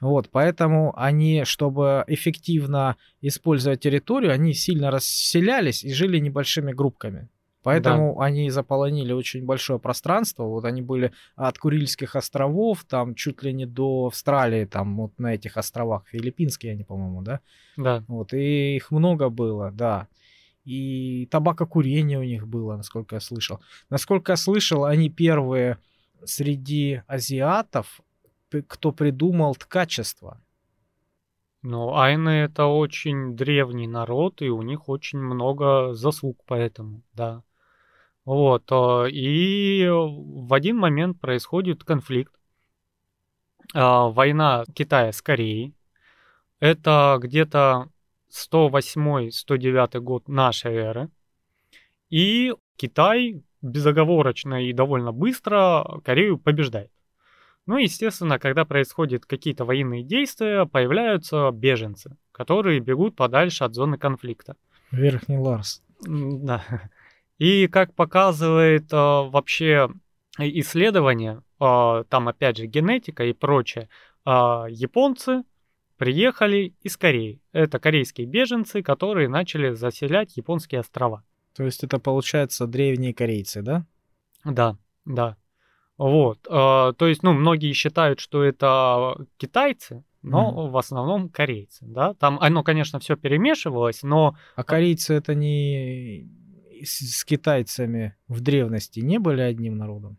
вот, 0.00 0.28
поэтому 0.30 0.92
они, 0.96 1.44
чтобы 1.44 2.04
эффективно 2.06 2.96
использовать 3.20 3.80
территорию, 3.80 4.32
они 4.32 4.54
сильно 4.54 4.90
расселялись 4.90 5.84
и 5.84 5.92
жили 5.92 6.18
небольшими 6.18 6.72
группками. 6.72 7.28
Поэтому 7.62 8.16
да. 8.18 8.26
они 8.26 8.50
заполонили 8.50 9.12
очень 9.12 9.46
большое 9.46 9.78
пространство. 9.78 10.44
Вот 10.44 10.66
они 10.66 10.82
были 10.82 11.12
от 11.34 11.58
Курильских 11.58 12.14
островов, 12.14 12.84
там 12.84 13.14
чуть 13.14 13.42
ли 13.42 13.54
не 13.54 13.64
до 13.64 14.08
Австралии, 14.08 14.66
там 14.66 14.96
вот 14.98 15.18
на 15.18 15.34
этих 15.34 15.56
островах, 15.56 16.06
филиппинские 16.08 16.72
они, 16.72 16.84
по-моему, 16.84 17.22
да? 17.22 17.40
Да. 17.78 18.04
Вот, 18.06 18.34
и 18.34 18.76
их 18.76 18.90
много 18.90 19.30
было, 19.30 19.70
да. 19.72 20.08
И 20.64 21.26
табакокурение 21.30 22.18
у 22.18 22.22
них 22.22 22.48
было, 22.48 22.76
насколько 22.76 23.16
я 23.16 23.20
слышал. 23.20 23.60
Насколько 23.90 24.32
я 24.32 24.36
слышал, 24.36 24.84
они 24.84 25.10
первые 25.10 25.78
среди 26.24 27.02
азиатов 27.06 28.00
кто 28.62 28.92
придумал 28.92 29.54
ткачество. 29.54 30.40
Ну, 31.62 31.96
айны 31.96 32.28
это 32.28 32.66
очень 32.66 33.36
древний 33.36 33.86
народ, 33.86 34.42
и 34.42 34.50
у 34.50 34.62
них 34.62 34.88
очень 34.88 35.18
много 35.18 35.94
заслуг 35.94 36.38
поэтому, 36.46 37.02
да. 37.14 37.42
Вот, 38.24 38.64
а, 38.70 39.04
и 39.06 39.86
в 39.88 40.52
один 40.52 40.76
момент 40.76 41.20
происходит 41.20 41.84
конфликт. 41.84 42.32
А, 43.72 44.08
война 44.08 44.64
Китая 44.74 45.12
с 45.12 45.22
Кореей. 45.22 45.74
Это 46.60 47.18
где-то 47.20 47.88
108-109 48.34 50.00
год 50.00 50.28
нашей 50.28 50.74
эры. 50.74 51.08
И 52.10 52.52
Китай 52.76 53.42
безоговорочно 53.62 54.66
и 54.66 54.72
довольно 54.72 55.12
быстро 55.12 56.00
Корею 56.04 56.38
побеждает. 56.38 56.90
Ну, 57.66 57.78
естественно, 57.78 58.38
когда 58.38 58.64
происходят 58.66 59.24
какие-то 59.24 59.64
военные 59.64 60.02
действия, 60.02 60.66
появляются 60.66 61.50
беженцы, 61.50 62.16
которые 62.32 62.80
бегут 62.80 63.16
подальше 63.16 63.64
от 63.64 63.74
зоны 63.74 63.96
конфликта. 63.96 64.56
Верхний 64.90 65.38
Ларс. 65.38 65.82
Да. 66.02 66.62
И 67.38 67.66
как 67.68 67.94
показывает 67.94 68.92
э, 68.92 68.96
вообще 68.96 69.88
исследование, 70.38 71.42
э, 71.58 72.04
там 72.08 72.28
опять 72.28 72.58
же 72.58 72.66
генетика 72.66 73.24
и 73.24 73.32
прочее, 73.32 73.88
э, 74.26 74.30
японцы 74.68 75.44
приехали 75.96 76.74
из 76.80 76.96
Кореи. 76.96 77.40
Это 77.52 77.78
корейские 77.78 78.26
беженцы, 78.26 78.82
которые 78.82 79.28
начали 79.28 79.74
заселять 79.74 80.36
японские 80.36 80.80
острова. 80.80 81.24
То 81.56 81.64
есть 81.64 81.84
это 81.84 81.98
получается 81.98 82.66
древние 82.66 83.14
корейцы, 83.14 83.62
да? 83.62 83.86
Да, 84.44 84.76
да. 85.04 85.36
Вот, 85.96 86.46
э, 86.48 86.50
то 86.50 87.06
есть, 87.06 87.22
ну, 87.22 87.32
многие 87.32 87.72
считают, 87.72 88.18
что 88.18 88.42
это 88.42 89.16
китайцы, 89.36 90.04
но 90.22 90.50
mm. 90.50 90.70
в 90.70 90.76
основном 90.76 91.28
корейцы, 91.28 91.84
да. 91.86 92.14
Там 92.14 92.38
оно, 92.40 92.64
конечно, 92.64 92.98
все 92.98 93.16
перемешивалось, 93.16 94.02
но... 94.02 94.36
А 94.56 94.64
корейцы 94.64 95.14
это 95.14 95.36
не 95.36 96.28
с, 96.82 97.20
с 97.20 97.24
китайцами 97.24 98.16
в 98.26 98.40
древности 98.40 99.00
не 99.00 99.18
были 99.18 99.40
одним 99.40 99.76
народом? 99.76 100.18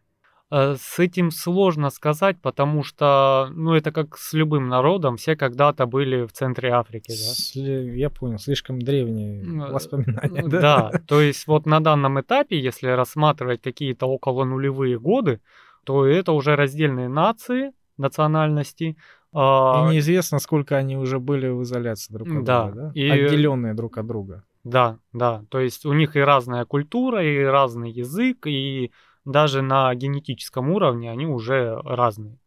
Э, 0.51 0.75
с 0.79 0.99
этим 0.99 1.31
сложно 1.31 1.89
сказать, 1.89 2.37
потому 2.39 2.83
что, 2.83 3.47
ну, 3.51 3.73
это 3.73 3.91
как 3.91 4.15
с 4.17 4.33
любым 4.33 4.69
народом, 4.69 5.17
все 5.17 5.35
когда-то 5.35 5.87
были 5.87 6.25
в 6.25 6.31
центре 6.33 6.69
Африки, 6.69 7.11
да? 7.11 7.61
Я 7.61 8.11
понял, 8.11 8.37
слишком 8.37 8.79
древние 8.79 9.43
э, 9.43 9.71
воспоминания. 9.71 10.43
Да? 10.47 10.59
да, 10.59 10.91
то 11.07 11.19
есть 11.19 11.47
вот 11.47 11.65
на 11.65 11.79
данном 11.79 12.21
этапе, 12.21 12.59
если 12.59 12.87
рассматривать 12.89 13.61
какие-то 13.61 14.05
около 14.05 14.43
нулевые 14.43 14.99
годы, 14.99 15.41
то 15.83 16.05
это 16.05 16.31
уже 16.31 16.55
раздельные 16.55 17.09
нации, 17.09 17.71
национальности. 17.97 18.97
А, 19.33 19.87
и 19.89 19.93
неизвестно, 19.93 20.37
сколько 20.37 20.77
они 20.77 20.95
уже 20.95 21.19
были 21.19 21.47
в 21.47 21.63
изоляции 21.63 22.13
друг 22.13 22.27
от 22.27 22.43
да, 22.43 22.65
друга, 22.65 22.81
да? 22.81 22.91
И... 22.93 23.09
Отделенные 23.09 23.73
друг 23.73 23.97
от 23.97 24.05
друга. 24.05 24.43
Да, 24.63 24.99
да. 25.11 25.43
То 25.49 25.59
есть 25.59 25.85
у 25.85 25.93
них 25.93 26.15
и 26.15 26.19
разная 26.19 26.65
культура, 26.65 27.23
и 27.23 27.43
разный 27.43 27.91
язык, 27.91 28.45
и 28.47 28.91
даже 29.25 29.61
на 29.61 29.93
генетическом 29.95 30.69
уровне 30.69 31.11
они 31.11 31.25
уже 31.25 31.75
разные. 31.81 32.39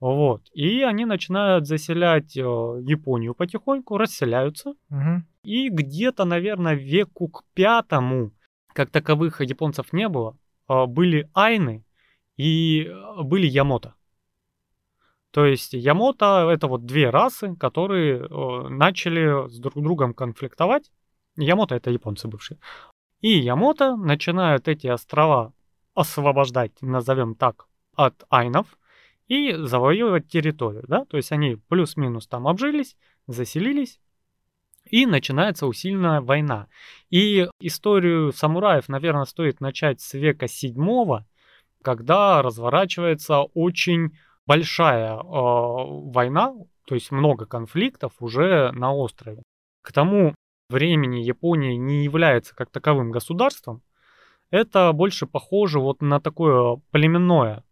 Вот. 0.00 0.42
И 0.52 0.82
они 0.82 1.04
начинают 1.04 1.66
заселять 1.66 2.36
э, 2.36 2.40
Японию 2.40 3.34
потихоньку, 3.34 3.98
расселяются. 3.98 4.74
Угу. 4.90 5.22
И 5.42 5.70
где-то, 5.70 6.24
наверное, 6.24 6.74
веку 6.74 7.28
к 7.28 7.42
пятому, 7.54 8.32
как 8.72 8.90
таковых 8.90 9.40
японцев 9.40 9.92
не 9.92 10.08
было, 10.08 10.36
э, 10.68 10.86
были 10.86 11.28
айны, 11.34 11.84
и 12.36 12.84
э, 12.84 13.22
были 13.22 13.46
Ямото. 13.46 13.94
То 15.32 15.44
есть 15.44 15.72
Ямото 15.72 16.48
это 16.48 16.68
вот 16.68 16.86
две 16.86 17.10
расы, 17.10 17.54
которые 17.56 18.26
начали 18.70 19.48
с 19.48 19.58
друг 19.58 19.74
другом 19.74 20.14
конфликтовать. 20.14 20.90
Ямото 21.36 21.74
это 21.74 21.90
японцы 21.90 22.28
бывшие. 22.28 22.58
И 23.20 23.38
Ямото 23.38 23.96
начинают 23.96 24.68
эти 24.68 24.86
острова 24.86 25.52
освобождать, 25.98 26.72
назовем 26.80 27.34
так, 27.34 27.66
от 27.96 28.24
айнов 28.30 28.78
и 29.26 29.52
завоевывать 29.52 30.28
территорию, 30.28 30.84
да, 30.86 31.04
то 31.04 31.16
есть 31.16 31.32
они 31.32 31.56
плюс-минус 31.68 32.26
там 32.28 32.46
обжились, 32.46 32.96
заселились, 33.26 34.00
и 34.84 35.06
начинается 35.06 35.66
усиленная 35.66 36.20
война. 36.20 36.68
И 37.10 37.46
историю 37.60 38.32
самураев, 38.32 38.88
наверное, 38.88 39.24
стоит 39.24 39.60
начать 39.60 40.00
с 40.00 40.14
века 40.14 40.48
седьмого, 40.48 41.26
когда 41.82 42.42
разворачивается 42.42 43.42
очень 43.42 44.16
большая 44.46 45.14
э, 45.14 45.20
война, 45.20 46.54
то 46.86 46.94
есть 46.94 47.10
много 47.10 47.44
конфликтов 47.44 48.12
уже 48.20 48.72
на 48.72 48.94
острове. 48.94 49.42
К 49.82 49.92
тому 49.92 50.34
времени 50.70 51.20
Япония 51.20 51.76
не 51.76 52.04
является 52.04 52.54
как 52.54 52.70
таковым 52.70 53.10
государством. 53.10 53.82
Это 54.50 54.92
больше 54.92 55.26
похоже 55.26 55.78
вот 55.78 56.00
на 56.00 56.20
такое 56.20 56.80
племенное 56.90 57.64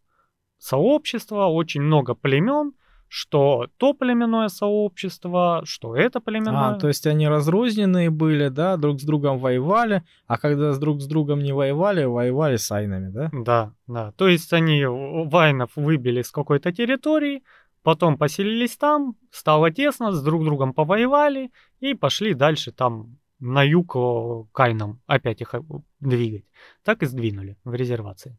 сообщество, 0.58 1.46
очень 1.46 1.82
много 1.82 2.14
племен, 2.14 2.72
что 3.08 3.68
то 3.76 3.94
племенное 3.94 4.48
сообщество, 4.48 5.62
что 5.64 5.96
это 5.96 6.20
племенное. 6.20 6.70
А, 6.70 6.78
то 6.78 6.88
есть 6.88 7.06
они 7.06 7.28
разрозненные 7.28 8.10
были, 8.10 8.48
да, 8.48 8.76
друг 8.76 9.00
с 9.00 9.04
другом 9.04 9.38
воевали, 9.38 10.02
а 10.26 10.38
когда 10.38 10.72
с 10.72 10.78
друг 10.78 11.00
с 11.00 11.06
другом 11.06 11.40
не 11.40 11.52
воевали, 11.52 12.04
воевали 12.04 12.56
с 12.56 12.70
айнами, 12.70 13.10
да? 13.10 13.30
Да, 13.32 13.72
да. 13.86 14.12
То 14.12 14.28
есть 14.28 14.52
они 14.52 14.84
вайнов 14.84 15.70
выбили 15.76 16.22
с 16.22 16.30
какой-то 16.30 16.72
территории, 16.72 17.42
потом 17.82 18.18
поселились 18.18 18.76
там, 18.76 19.14
стало 19.30 19.70
тесно, 19.70 20.12
с 20.12 20.22
друг 20.22 20.44
другом 20.44 20.74
повоевали 20.74 21.52
и 21.80 21.94
пошли 21.94 22.34
дальше 22.34 22.72
там 22.72 23.18
на 23.38 23.62
юг 23.62 23.96
э, 23.96 24.44
Кайном 24.52 25.00
опять 25.06 25.40
их 25.40 25.54
э, 25.54 25.60
двигать. 26.00 26.44
Так 26.82 27.02
и 27.02 27.06
сдвинули 27.06 27.56
в 27.64 27.74
резервации. 27.74 28.38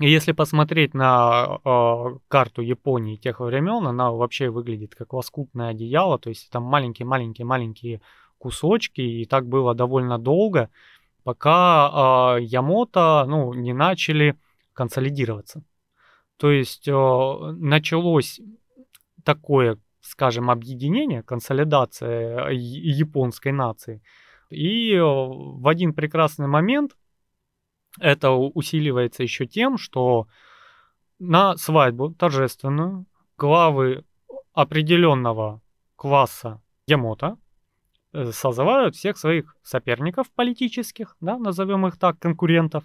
И 0.00 0.10
если 0.10 0.32
посмотреть 0.32 0.92
на 0.94 1.60
э, 1.64 2.18
карту 2.28 2.62
Японии 2.62 3.16
тех 3.16 3.40
времен, 3.40 3.86
она 3.86 4.10
вообще 4.10 4.50
выглядит 4.50 4.94
как 4.94 5.12
лоскутное 5.12 5.68
одеяло, 5.68 6.18
то 6.18 6.30
есть 6.30 6.50
там 6.50 6.64
маленькие-маленькие-маленькие 6.64 8.00
кусочки, 8.38 9.00
и 9.00 9.24
так 9.24 9.46
было 9.46 9.74
довольно 9.74 10.18
долго, 10.18 10.68
пока 11.22 12.36
э, 12.38 12.42
Ямото 12.42 13.24
ну, 13.28 13.54
не 13.54 13.72
начали 13.72 14.36
консолидироваться. 14.72 15.62
То 16.38 16.50
есть 16.50 16.88
э, 16.88 16.92
началось 16.92 18.40
такое, 19.22 19.78
скажем, 20.04 20.50
объединение, 20.50 21.22
консолидация 21.22 22.50
японской 22.50 23.52
нации. 23.52 24.02
И 24.50 24.92
э, 24.92 25.02
в 25.02 25.66
один 25.66 25.94
прекрасный 25.94 26.46
момент 26.46 26.96
это 27.98 28.30
усиливается 28.30 29.22
еще 29.22 29.46
тем, 29.46 29.78
что 29.78 30.26
на 31.18 31.56
свадьбу 31.56 32.14
торжественную 32.14 33.06
главы 33.38 34.04
определенного 34.52 35.62
класса 35.96 36.60
Ямота 36.86 37.38
э, 38.12 38.30
созывают 38.32 38.96
всех 38.96 39.16
своих 39.16 39.56
соперников 39.62 40.30
политических, 40.32 41.16
да, 41.20 41.38
назовем 41.38 41.86
их 41.86 41.98
так, 41.98 42.18
конкурентов, 42.18 42.84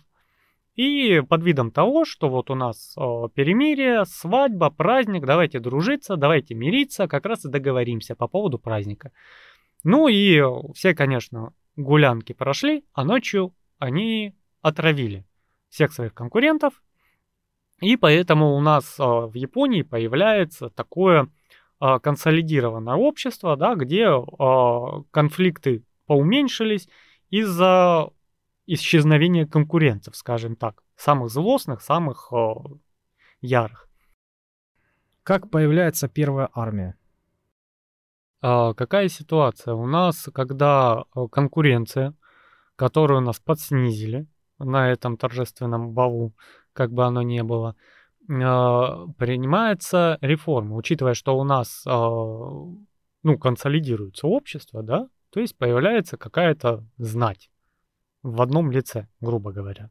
и 0.80 1.20
под 1.20 1.44
видом 1.44 1.72
того, 1.72 2.06
что 2.06 2.30
вот 2.30 2.50
у 2.50 2.56
нас 2.56 2.94
о, 2.96 3.28
перемирие, 3.28 4.06
свадьба, 4.06 4.70
праздник, 4.70 5.26
давайте 5.26 5.60
дружиться, 5.60 6.16
давайте 6.16 6.56
мириться, 6.56 7.10
как 7.10 7.26
раз 7.26 7.44
и 7.44 7.50
договоримся 7.50 8.16
по 8.16 8.30
поводу 8.30 8.60
праздника. 8.60 9.12
Ну 9.84 10.08
и 10.08 10.42
все, 10.74 10.96
конечно, 10.96 11.52
гулянки 11.76 12.32
прошли, 12.32 12.86
а 12.94 13.04
ночью 13.04 13.54
они 13.78 14.34
отравили 14.62 15.26
всех 15.68 15.92
своих 15.92 16.14
конкурентов. 16.14 16.82
И 17.82 17.98
поэтому 17.98 18.56
у 18.56 18.62
нас 18.62 18.98
о, 19.02 19.28
в 19.28 19.34
Японии 19.34 19.82
появляется 19.82 20.70
такое 20.70 21.28
о, 21.80 22.00
консолидированное 22.00 22.96
общество, 22.96 23.58
да, 23.58 23.76
где 23.76 24.08
о, 24.08 25.04
конфликты 25.12 25.84
поуменьшились 26.06 26.88
из-за 27.30 28.12
исчезновение 28.74 29.48
конкурентов, 29.48 30.16
скажем 30.16 30.56
так, 30.56 30.84
самых 30.96 31.32
злостных, 31.32 31.82
самых 31.82 32.32
о, 32.32 32.78
ярых. 33.42 33.90
Как 35.24 35.50
появляется 35.50 36.08
первая 36.08 36.50
армия? 36.54 36.96
А, 38.42 38.74
какая 38.76 39.08
ситуация? 39.10 39.74
У 39.74 39.88
нас, 39.88 40.30
когда 40.34 41.04
конкуренция, 41.32 42.14
которую 42.76 43.22
нас 43.22 43.40
подснизили 43.40 44.28
на 44.60 44.92
этом 44.92 45.18
торжественном 45.18 45.94
балу, 45.94 46.36
как 46.74 46.92
бы 46.92 47.06
оно 47.06 47.24
ни 47.24 47.42
было, 47.42 47.76
а, 48.30 49.08
принимается 49.18 50.20
реформа, 50.22 50.76
учитывая, 50.76 51.16
что 51.16 51.38
у 51.40 51.44
нас 51.44 51.84
а, 51.88 51.98
ну, 53.24 53.38
консолидируется 53.40 54.28
общество, 54.28 54.84
да, 54.84 55.10
то 55.32 55.40
есть 55.40 55.58
появляется 55.58 56.18
какая-то 56.18 56.86
знать 56.98 57.50
в 58.24 58.42
одном 58.42 58.72
лице, 58.72 59.08
грубо 59.22 59.52
говоря. 59.52 59.90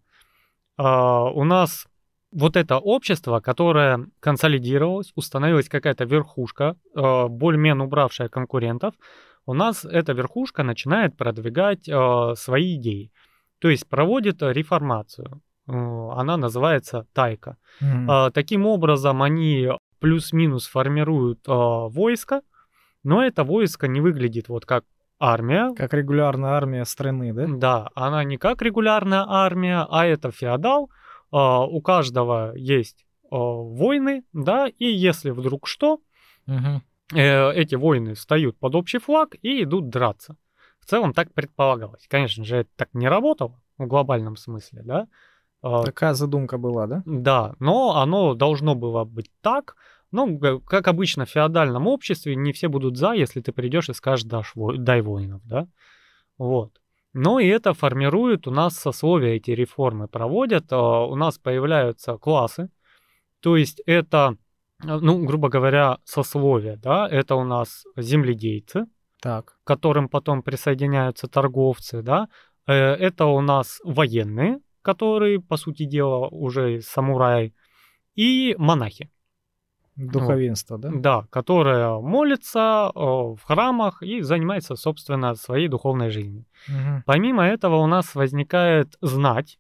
А, 0.77 1.25
у 1.25 1.45
нас 1.45 1.87
вот 2.33 2.57
это 2.57 2.79
общество, 2.79 3.41
которое 3.41 4.07
консолидировалось, 4.21 5.13
установилась 5.17 5.69
какая-то 5.69 6.05
верхушка, 6.05 6.77
а, 6.95 7.29
более-менее 7.29 7.85
убравшая 7.85 8.29
конкурентов, 8.29 8.95
у 9.47 9.55
нас 9.55 9.85
эта 9.85 10.13
верхушка 10.13 10.63
начинает 10.63 11.17
продвигать 11.17 11.89
а, 11.89 12.35
свои 12.35 12.77
идеи. 12.77 13.11
То 13.59 13.69
есть 13.69 13.89
проводит 13.89 14.43
реформацию. 14.43 15.43
Она 15.67 16.37
называется 16.37 17.07
тайка. 17.13 17.59
Mm-hmm. 17.83 18.31
Таким 18.31 18.67
образом, 18.67 19.21
они 19.21 19.69
плюс-минус 19.99 20.67
формируют 20.67 21.41
войско, 21.47 22.41
но 23.03 23.23
это 23.23 23.45
войско 23.45 23.87
не 23.87 24.01
выглядит 24.01 24.49
вот 24.49 24.65
как 24.65 24.85
армия. 25.19 25.75
Как 25.75 25.93
регулярная 25.95 26.51
армия 26.51 26.85
страны, 26.85 27.33
да? 27.33 27.47
Да, 27.49 27.89
она 27.95 28.25
не 28.25 28.37
как 28.37 28.63
регулярная 28.63 29.25
армия, 29.27 29.87
а 29.89 30.07
это 30.07 30.31
феодал. 30.31 30.91
А, 31.31 31.65
у 31.65 31.81
каждого 31.81 32.55
есть 32.57 33.05
а, 33.31 33.37
войны, 33.37 34.25
да, 34.33 34.67
и 34.67 34.87
если 34.87 35.31
вдруг 35.31 35.67
что, 35.67 36.01
угу. 36.47 36.83
эти 37.13 37.75
войны 37.75 38.15
встают 38.15 38.59
под 38.59 38.75
общий 38.75 38.99
флаг 38.99 39.35
и 39.43 39.63
идут 39.63 39.91
драться. 39.91 40.37
В 40.81 40.87
целом 40.87 41.13
так 41.13 41.33
предполагалось. 41.35 42.07
Конечно 42.09 42.45
же, 42.45 42.59
это 42.59 42.71
так 42.77 42.89
не 42.95 43.09
работало 43.09 43.61
в 43.77 43.87
глобальном 43.87 44.37
смысле, 44.37 44.83
да. 44.85 45.09
А, 45.61 45.83
Такая 45.83 46.15
задумка 46.15 46.57
была, 46.57 46.87
да? 46.87 47.03
Да, 47.05 47.55
но 47.59 47.97
оно 47.97 48.35
должно 48.35 48.75
было 48.75 49.05
быть 49.05 49.31
так, 49.41 49.77
ну, 50.11 50.61
как 50.61 50.89
обычно 50.89 51.27
в 51.27 51.31
феодальном 51.31 51.87
обществе, 51.87 52.37
не 52.37 52.53
все 52.53 52.69
будут 52.69 52.97
за, 52.97 53.13
если 53.13 53.41
ты 53.41 53.53
придешь 53.53 53.89
и 53.89 53.95
скажешь 53.95 54.25
«дашь, 54.25 54.53
дай 54.55 55.01
воинов», 55.03 55.43
да? 55.45 55.67
Вот. 56.39 56.81
Но 57.13 57.41
и 57.41 57.47
это 57.47 57.75
формирует 57.75 58.47
у 58.47 58.51
нас 58.51 58.77
сословия, 58.77 59.37
эти 59.37 59.51
реформы 59.51 60.09
проводят, 60.09 60.73
а, 60.73 61.05
у 61.05 61.17
нас 61.17 61.39
появляются 61.39 62.17
классы, 62.17 62.71
то 63.41 63.57
есть 63.57 63.81
это, 63.87 64.37
ну, 64.83 65.25
грубо 65.25 65.49
говоря, 65.49 65.99
сословия, 66.05 66.77
да, 66.77 67.09
это 67.09 67.35
у 67.37 67.45
нас 67.45 67.85
земледельцы, 67.97 68.87
так. 69.21 69.59
к 69.63 69.67
которым 69.67 70.09
потом 70.09 70.43
присоединяются 70.43 71.29
торговцы, 71.29 72.03
да, 72.03 72.29
э, 72.67 72.75
это 72.75 73.27
у 73.27 73.41
нас 73.41 73.81
военные, 73.85 74.61
которые, 74.83 75.41
по 75.41 75.57
сути 75.57 75.85
дела, 75.85 76.29
уже 76.29 76.81
самураи, 76.83 77.55
и 78.15 78.55
монахи. 78.59 79.11
Духовенство, 79.99 80.79
да? 80.79 80.91
Да, 80.95 81.27
которое 81.31 81.99
молится 81.99 82.93
в 82.95 83.39
храмах 83.43 84.03
и 84.03 84.21
занимается, 84.21 84.77
собственно, 84.77 85.35
своей 85.35 85.67
духовной 85.67 86.11
жизнью. 86.11 86.45
Угу. 86.69 87.03
Помимо 87.05 87.45
этого 87.45 87.77
у 87.77 87.87
нас 87.87 88.15
возникает 88.15 88.97
знать, 89.01 89.59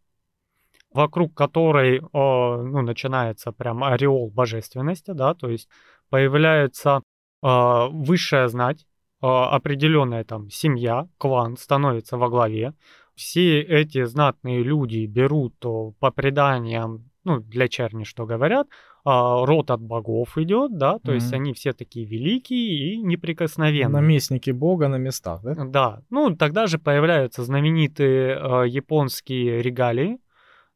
вокруг 0.92 1.34
которой 1.34 2.00
ну, 2.12 2.82
начинается 2.82 3.52
прям 3.52 3.82
ореол 3.82 4.30
божественности, 4.30 5.10
да, 5.10 5.34
то 5.34 5.48
есть 5.48 5.68
появляется 6.08 7.02
высшая 7.42 8.48
знать, 8.48 8.86
определенная 9.20 10.22
там 10.24 10.48
семья, 10.50 11.08
клан 11.18 11.56
становится 11.56 12.16
во 12.16 12.28
главе. 12.28 12.74
Все 13.16 13.60
эти 13.60 14.04
знатные 14.04 14.62
люди 14.62 15.04
берут 15.06 15.56
по 15.58 16.10
преданиям, 16.14 17.07
ну, 17.24 17.40
для 17.40 17.68
черни, 17.68 18.04
что 18.04 18.26
говорят, 18.26 18.68
а, 19.04 19.44
род 19.44 19.70
от 19.70 19.80
богов 19.80 20.38
идет, 20.38 20.76
да, 20.76 20.98
то 20.98 21.12
mm-hmm. 21.12 21.14
есть 21.14 21.32
они 21.32 21.52
все 21.52 21.72
такие 21.72 22.06
великие 22.06 22.94
и 22.94 22.96
неприкосновенные. 22.98 23.88
Наместники 23.88 24.50
бога 24.50 24.88
на 24.88 24.96
местах, 24.96 25.42
да? 25.42 25.54
Да, 25.64 26.02
ну 26.10 26.34
тогда 26.36 26.66
же 26.66 26.78
появляются 26.78 27.44
знаменитые 27.44 28.36
э, 28.36 28.68
японские 28.68 29.62
регалии, 29.62 30.18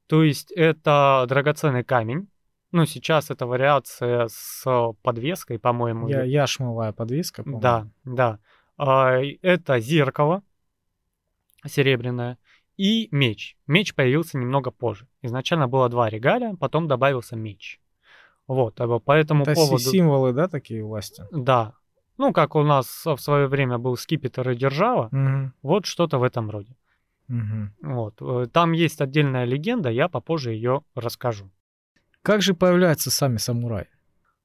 то 0.07 0.23
есть 0.23 0.53
это 0.53 1.25
драгоценный 1.29 1.85
камень, 1.85 2.29
ну, 2.73 2.87
сейчас 2.87 3.31
это 3.31 3.47
вариация 3.47 4.29
с 4.29 4.65
подвеской, 5.03 5.59
по-моему. 5.59 6.09
Я, 6.09 6.23
яшмовая 6.23 6.93
подвеска, 6.93 7.43
по-моему. 7.43 7.61
Да, 7.61 7.87
да. 8.05 8.39
А, 8.79 9.21
это 9.43 9.79
зеркало 9.79 10.43
серебряное 11.67 12.39
и 12.83 13.09
меч. 13.13 13.57
Меч 13.69 13.95
появился 13.95 14.39
немного 14.39 14.73
позже. 14.73 15.07
Изначально 15.23 15.69
было 15.69 15.89
два 15.89 16.11
регалия, 16.11 16.57
потом 16.57 16.89
добавился 16.89 17.37
меч. 17.37 17.81
Вот, 18.49 18.81
а 18.81 18.99
по 18.99 19.13
этому 19.13 19.45
Это 19.45 19.55
поводу... 19.55 19.79
символы, 19.79 20.33
да, 20.33 20.49
такие 20.49 20.83
власти? 20.83 21.23
Да. 21.31 21.75
Ну, 22.19 22.33
как 22.33 22.57
у 22.57 22.63
нас 22.65 23.07
в 23.07 23.19
свое 23.19 23.47
время 23.47 23.79
был 23.79 23.97
скипетр 23.97 24.51
и 24.51 24.57
держава, 24.57 25.07
угу. 25.13 25.53
вот 25.63 25.87
что-то 25.87 26.19
в 26.19 26.25
этом 26.25 26.51
роде. 26.51 26.75
Угу. 27.29 27.93
Вот. 27.95 28.15
Э, 28.21 28.47
там 28.53 28.73
есть 28.73 29.01
отдельная 29.01 29.45
легенда, 29.45 29.89
я 29.89 30.09
попозже 30.09 30.51
ее 30.51 30.83
расскажу. 30.97 31.51
Как 32.23 32.43
же 32.43 32.53
появляются 32.53 33.13
сами 33.13 33.37
самураи? 33.37 33.87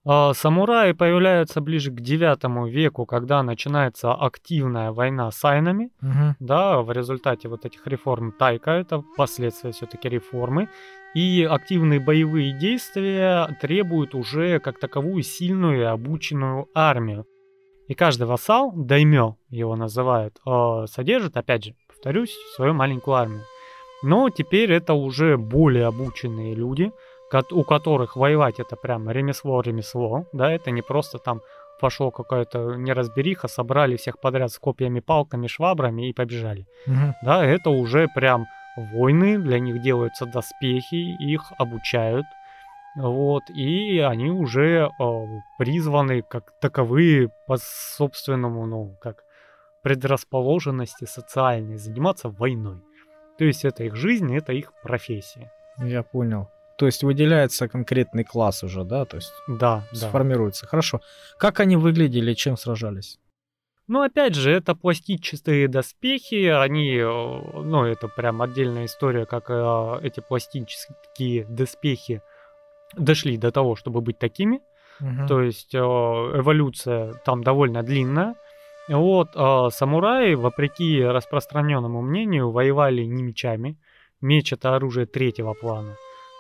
А, 0.10 0.34
самураи 0.34 0.94
появляются 0.94 1.60
ближе 1.60 1.92
к 1.92 2.00
девятому 2.00 2.68
веку, 2.68 3.06
когда 3.06 3.44
начинается 3.44 4.14
активная 4.14 4.94
война 4.94 5.30
с 5.32 5.44
айнами. 5.44 5.92
Угу. 6.02 6.36
Да, 6.40 6.82
в 6.82 6.92
результате 6.92 7.50
вот 7.50 7.66
этих 7.66 7.86
реформ 7.86 8.32
Тайка, 8.32 8.72
это 8.72 9.04
последствия 9.18 9.74
все-таки 9.74 10.08
реформы. 10.08 10.70
И 11.14 11.44
активные 11.50 12.00
боевые 12.00 12.54
действия 12.54 13.58
требуют 13.60 14.16
уже 14.16 14.60
как 14.60 14.80
таковую 14.80 15.24
сильную 15.24 15.82
и 15.82 15.84
обученную 15.84 16.68
армию. 16.74 17.26
И 17.88 17.94
каждый 17.94 18.28
вассал, 18.28 18.72
даймё 18.74 19.36
его 19.50 19.76
называют, 19.76 20.38
а, 20.46 20.88
содержит, 20.88 21.36
опять 21.36 21.66
же, 21.66 21.76
повторюсь, 21.88 22.36
свою 22.56 22.74
маленькую 22.74 23.16
армию. 23.16 23.44
Но 24.04 24.30
теперь 24.30 24.72
это 24.72 24.94
уже 24.94 25.38
более 25.38 25.86
обученные 25.86 26.54
люди, 26.54 26.92
у 27.52 27.64
которых 27.64 28.16
воевать 28.16 28.60
это 28.60 28.76
прям 28.76 29.10
ремесло-ремесло, 29.10 30.26
да, 30.34 30.52
это 30.52 30.72
не 30.72 30.82
просто 30.82 31.18
там 31.18 31.42
пошло 31.80 32.12
какая-то 32.12 32.76
неразбериха, 32.76 33.48
собрали 33.48 33.96
всех 33.96 34.20
подряд 34.20 34.52
с 34.52 34.60
копьями, 34.60 35.00
палками, 35.00 35.48
швабрами 35.48 36.10
и 36.10 36.14
побежали. 36.14 36.66
Мгм. 36.88 37.14
Да, 37.24 37.46
это 37.46 37.70
уже 37.70 38.08
прям 38.16 38.46
войны, 38.78 39.38
для 39.38 39.60
них 39.60 39.82
делаются 39.82 40.26
доспехи, 40.26 41.16
их 41.20 41.52
обучают, 41.58 42.26
вот, 42.96 43.44
и 43.50 44.00
они 44.00 44.32
уже 44.32 44.90
э, 44.90 45.26
призваны 45.60 46.24
как 46.24 46.60
таковые 46.60 47.30
по 47.48 47.58
собственному, 47.58 48.66
ну, 48.66 48.98
как 49.02 49.24
предрасположенности 49.84 51.06
социальной 51.06 51.78
заниматься 51.78 52.30
войной. 52.30 52.82
То 53.38 53.46
есть 53.46 53.66
это 53.66 53.84
их 53.84 53.96
жизнь, 53.96 54.36
это 54.36 54.52
их 54.52 54.74
профессия. 54.82 55.52
Я 55.78 56.02
понял. 56.02 56.50
То 56.78 56.86
есть 56.86 57.04
выделяется 57.04 57.68
конкретный 57.68 58.24
класс 58.24 58.64
уже, 58.64 58.84
да? 58.84 59.06
То 59.06 59.18
есть 59.18 59.34
Да, 59.48 59.84
да. 59.92 59.98
сформируется. 59.98 60.68
Хорошо. 60.68 61.02
Как 61.38 61.60
они 61.60 61.76
выглядели, 61.76 62.34
чем 62.34 62.56
сражались? 62.58 63.20
Ну, 63.88 64.02
опять 64.02 64.36
же, 64.36 64.52
это 64.52 64.76
пластические 64.76 65.70
доспехи, 65.70 66.48
они, 66.48 66.98
э, 66.98 67.06
ну, 67.06 67.86
это 67.86 68.10
прям 68.10 68.42
отдельная 68.42 68.86
история, 68.86 69.26
как 69.26 69.46
э, 69.50 70.00
эти 70.04 70.20
пластические 70.20 71.46
доспехи 71.46 72.22
дошли 72.98 73.38
до 73.38 73.52
того, 73.52 73.76
чтобы 73.78 74.02
быть 74.02 74.20
такими. 74.20 74.60
Мгм. 75.00 75.28
То 75.28 75.42
есть 75.42 75.74
э, 75.74 75.80
эволюция 75.80 77.14
там 77.26 77.44
довольно 77.44 77.82
длинная. 77.82 78.36
Вот, 78.90 79.30
а 79.36 79.70
самураи, 79.70 80.34
вопреки 80.36 81.04
распространенному 81.04 82.02
мнению, 82.02 82.52
воевали 82.52 83.04
не 83.04 83.24
мечами. 83.24 83.78
Меч 84.22 84.54
это 84.54 84.76
оружие 84.76 85.06
третьего 85.06 85.54
плана. 85.54 85.96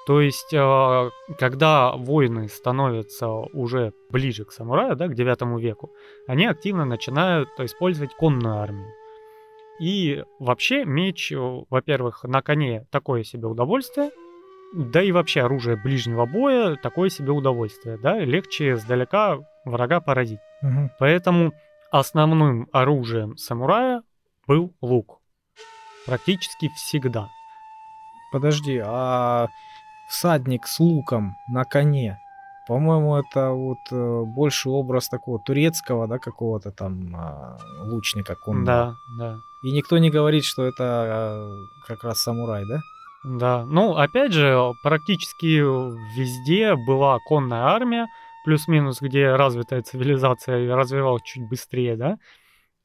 То 0.08 0.22
есть, 0.22 0.54
э, 0.54 1.10
когда 1.38 1.92
воины 1.92 2.48
становятся 2.48 3.28
уже 3.28 3.92
ближе 4.10 4.46
к 4.46 4.54
самураю, 4.54 4.96
да, 4.96 5.10
к 5.10 5.14
9 5.14 5.60
веку, 5.60 5.92
они 6.28 6.46
активно 6.46 6.86
начинают 6.86 7.50
использовать 7.60 8.16
конную 8.16 8.56
армию. 8.56 8.90
И 9.82 10.24
вообще 10.40 10.86
меч, 10.86 11.34
во-первых, 11.70 12.24
на 12.24 12.42
коне 12.42 12.88
такое 12.90 13.24
себе 13.24 13.48
удовольствие, 13.48 14.12
да 14.74 15.04
и 15.04 15.12
вообще 15.12 15.42
оружие 15.42 15.76
ближнего 15.76 16.26
боя 16.26 16.78
такое 16.78 17.10
себе 17.10 17.34
удовольствие, 17.34 17.98
да, 17.98 18.18
легче 18.18 18.78
сдалека 18.78 19.40
врага 19.66 20.00
поразить. 20.00 20.40
Мгм. 20.62 20.90
Поэтому 21.00 21.52
основным 21.92 22.70
оружием 22.72 23.36
самурая 23.36 24.04
был 24.48 24.74
лук. 24.80 25.20
Практически 26.06 26.70
всегда. 26.70 27.28
Подожди, 28.32 28.82
а 28.84 29.48
всадник 30.10 30.68
с 30.68 30.80
луком 30.80 31.36
на 31.48 31.64
коне, 31.64 32.20
по-моему, 32.68 33.16
это 33.16 33.52
вот 33.52 33.78
э, 33.92 34.24
больше 34.26 34.70
образ 34.70 35.08
такого 35.08 35.40
турецкого, 35.40 36.06
да, 36.08 36.20
какого-то 36.20 36.72
там 36.72 37.16
а, 37.16 37.58
лучника 37.86 38.36
конного. 38.36 38.66
Да, 38.66 38.96
да. 39.18 39.38
И 39.64 39.72
никто 39.72 39.98
не 39.98 40.10
говорит, 40.10 40.44
что 40.44 40.66
это 40.66 40.84
а, 40.84 41.56
как 41.88 42.04
раз 42.04 42.20
самурай, 42.20 42.66
да? 42.68 42.80
Да, 43.24 43.66
ну 43.66 43.96
опять 43.96 44.34
же, 44.34 44.74
практически 44.84 45.60
везде 46.18 46.76
была 46.76 47.20
конная 47.26 47.64
армия, 47.64 48.08
плюс-минус, 48.44 49.02
где 49.02 49.34
развитая 49.36 49.82
цивилизация 49.82 50.76
развивалась 50.76 51.24
чуть 51.24 51.48
быстрее, 51.50 51.96
да. 51.96 52.18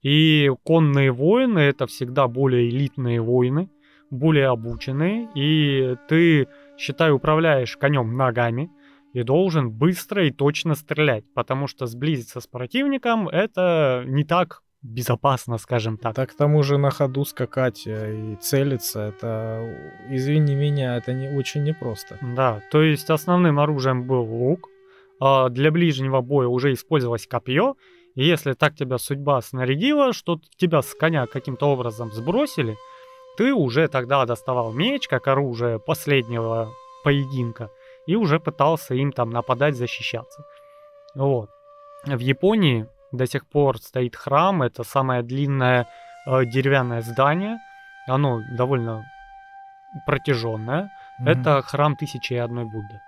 И 0.03 0.49
конные 0.65 1.11
воины 1.11 1.59
это 1.59 1.87
всегда 1.87 2.29
более 2.29 2.69
элитные 2.69 3.21
воины, 3.21 3.69
более 4.11 4.49
обученные, 4.49 5.29
и 5.35 5.97
ты, 6.09 6.47
считай, 6.83 7.13
управляешь 7.13 7.77
конем 7.77 8.17
ногами 8.17 8.71
и 9.15 9.23
должен 9.23 9.71
быстро 9.71 10.27
и 10.27 10.31
точно 10.33 10.75
стрелять, 10.75 11.25
потому 11.35 11.67
что 11.67 11.87
сблизиться 11.87 12.41
с 12.41 12.47
противником 12.47 13.29
это 13.29 14.03
не 14.07 14.25
так 14.25 14.63
безопасно, 14.83 15.59
скажем 15.59 15.97
так. 15.97 16.17
Так 16.17 16.33
к 16.33 16.37
тому 16.37 16.65
же 16.65 16.77
на 16.77 16.91
ходу 16.91 17.25
скакать 17.25 17.85
э, 17.87 18.33
и 18.33 18.37
целиться, 18.37 19.01
это, 19.01 19.65
извини 20.11 20.57
меня, 20.57 20.97
это 20.97 21.13
не 21.13 21.29
очень 21.29 21.63
непросто. 21.63 22.19
Да, 22.21 22.61
то 22.73 22.83
есть 22.83 23.09
основным 23.09 23.61
оружием 23.61 24.09
был 24.09 24.25
лук, 24.25 24.69
а 25.21 25.51
для 25.51 25.71
ближнего 25.71 26.21
боя 26.21 26.49
уже 26.49 26.73
использовалось 26.73 27.29
копье, 27.29 27.77
и 28.17 28.25
если 28.25 28.55
так 28.55 28.75
тебя 28.75 28.99
судьба 28.99 29.41
снарядила, 29.41 30.13
что 30.13 30.41
тебя 30.57 30.83
с 30.83 30.95
коня 30.95 31.27
каким-то 31.27 31.67
образом 31.67 32.11
сбросили, 32.11 32.77
ты 33.37 33.53
уже 33.55 33.89
тогда 33.89 34.25
доставал 34.27 34.73
меч 34.73 35.09
как 35.09 35.29
оружие 35.29 35.79
последнего 35.79 36.71
поединка 37.05 37.71
и 38.07 38.17
уже 38.17 38.39
пытался 38.41 38.95
им 38.95 39.13
там 39.13 39.31
нападать, 39.31 39.77
защищаться. 39.77 40.45
Вот. 41.15 41.51
В 42.05 42.19
Японии 42.19 42.89
до 43.13 43.27
сих 43.27 43.49
пор 43.49 43.79
стоит 43.79 44.17
храм, 44.17 44.63
это 44.63 44.85
самое 44.85 45.23
длинное 45.23 45.87
э, 46.27 46.45
деревянное 46.45 47.03
здание, 47.03 47.59
оно 48.09 48.41
довольно 48.57 49.05
протяженное. 50.07 50.91
Мгм. 51.19 51.29
Это 51.29 51.63
храм 51.63 51.97
Тысячи 51.97 52.33
и 52.33 52.37
Одной 52.39 52.65
Будды. 52.65 53.01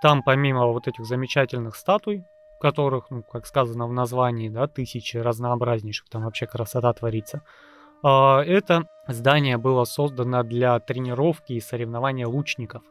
Там 0.00 0.22
помимо 0.22 0.66
вот 0.66 0.86
этих 0.88 1.04
замечательных 1.04 1.76
статуй, 1.76 2.24
которых, 2.60 3.10
ну, 3.10 3.22
как 3.22 3.46
сказано 3.46 3.86
в 3.86 3.92
названии, 3.92 4.48
да, 4.48 4.66
тысячи 4.66 5.16
разнообразнейших, 5.16 6.08
там 6.08 6.24
вообще 6.24 6.46
красота 6.46 6.92
творится. 6.92 7.42
а, 8.02 8.42
Это 8.42 8.84
здание 9.08 9.56
было 9.56 9.84
создано 9.84 10.42
для 10.42 10.78
тренировки 10.78 11.54
и 11.54 11.60
соревнования 11.60 12.26
лучников. 12.26 12.82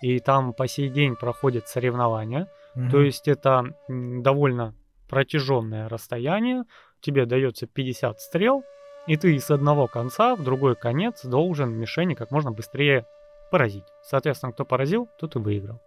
И 0.00 0.18
там 0.20 0.54
по 0.54 0.66
сей 0.66 0.88
день 0.88 1.16
проходят 1.16 1.68
соревнования. 1.68 2.48
Мгм. 2.74 2.90
То 2.90 3.00
есть 3.02 3.28
это 3.28 3.74
довольно 3.88 4.74
протяженное 5.08 5.88
расстояние. 5.88 6.64
Тебе 7.00 7.26
дается 7.26 7.66
50 7.66 8.20
стрел, 8.20 8.62
и 9.06 9.16
ты 9.16 9.38
с 9.38 9.50
одного 9.50 9.86
конца 9.88 10.36
в 10.36 10.44
другой 10.44 10.76
конец 10.76 11.24
должен 11.24 11.72
мишени 11.72 12.14
как 12.14 12.30
можно 12.30 12.52
быстрее 12.52 13.04
поразить. 13.50 13.84
Соответственно, 14.02 14.52
кто 14.52 14.64
поразил, 14.64 15.08
тот 15.18 15.36
и 15.36 15.38
выиграл. 15.38 15.80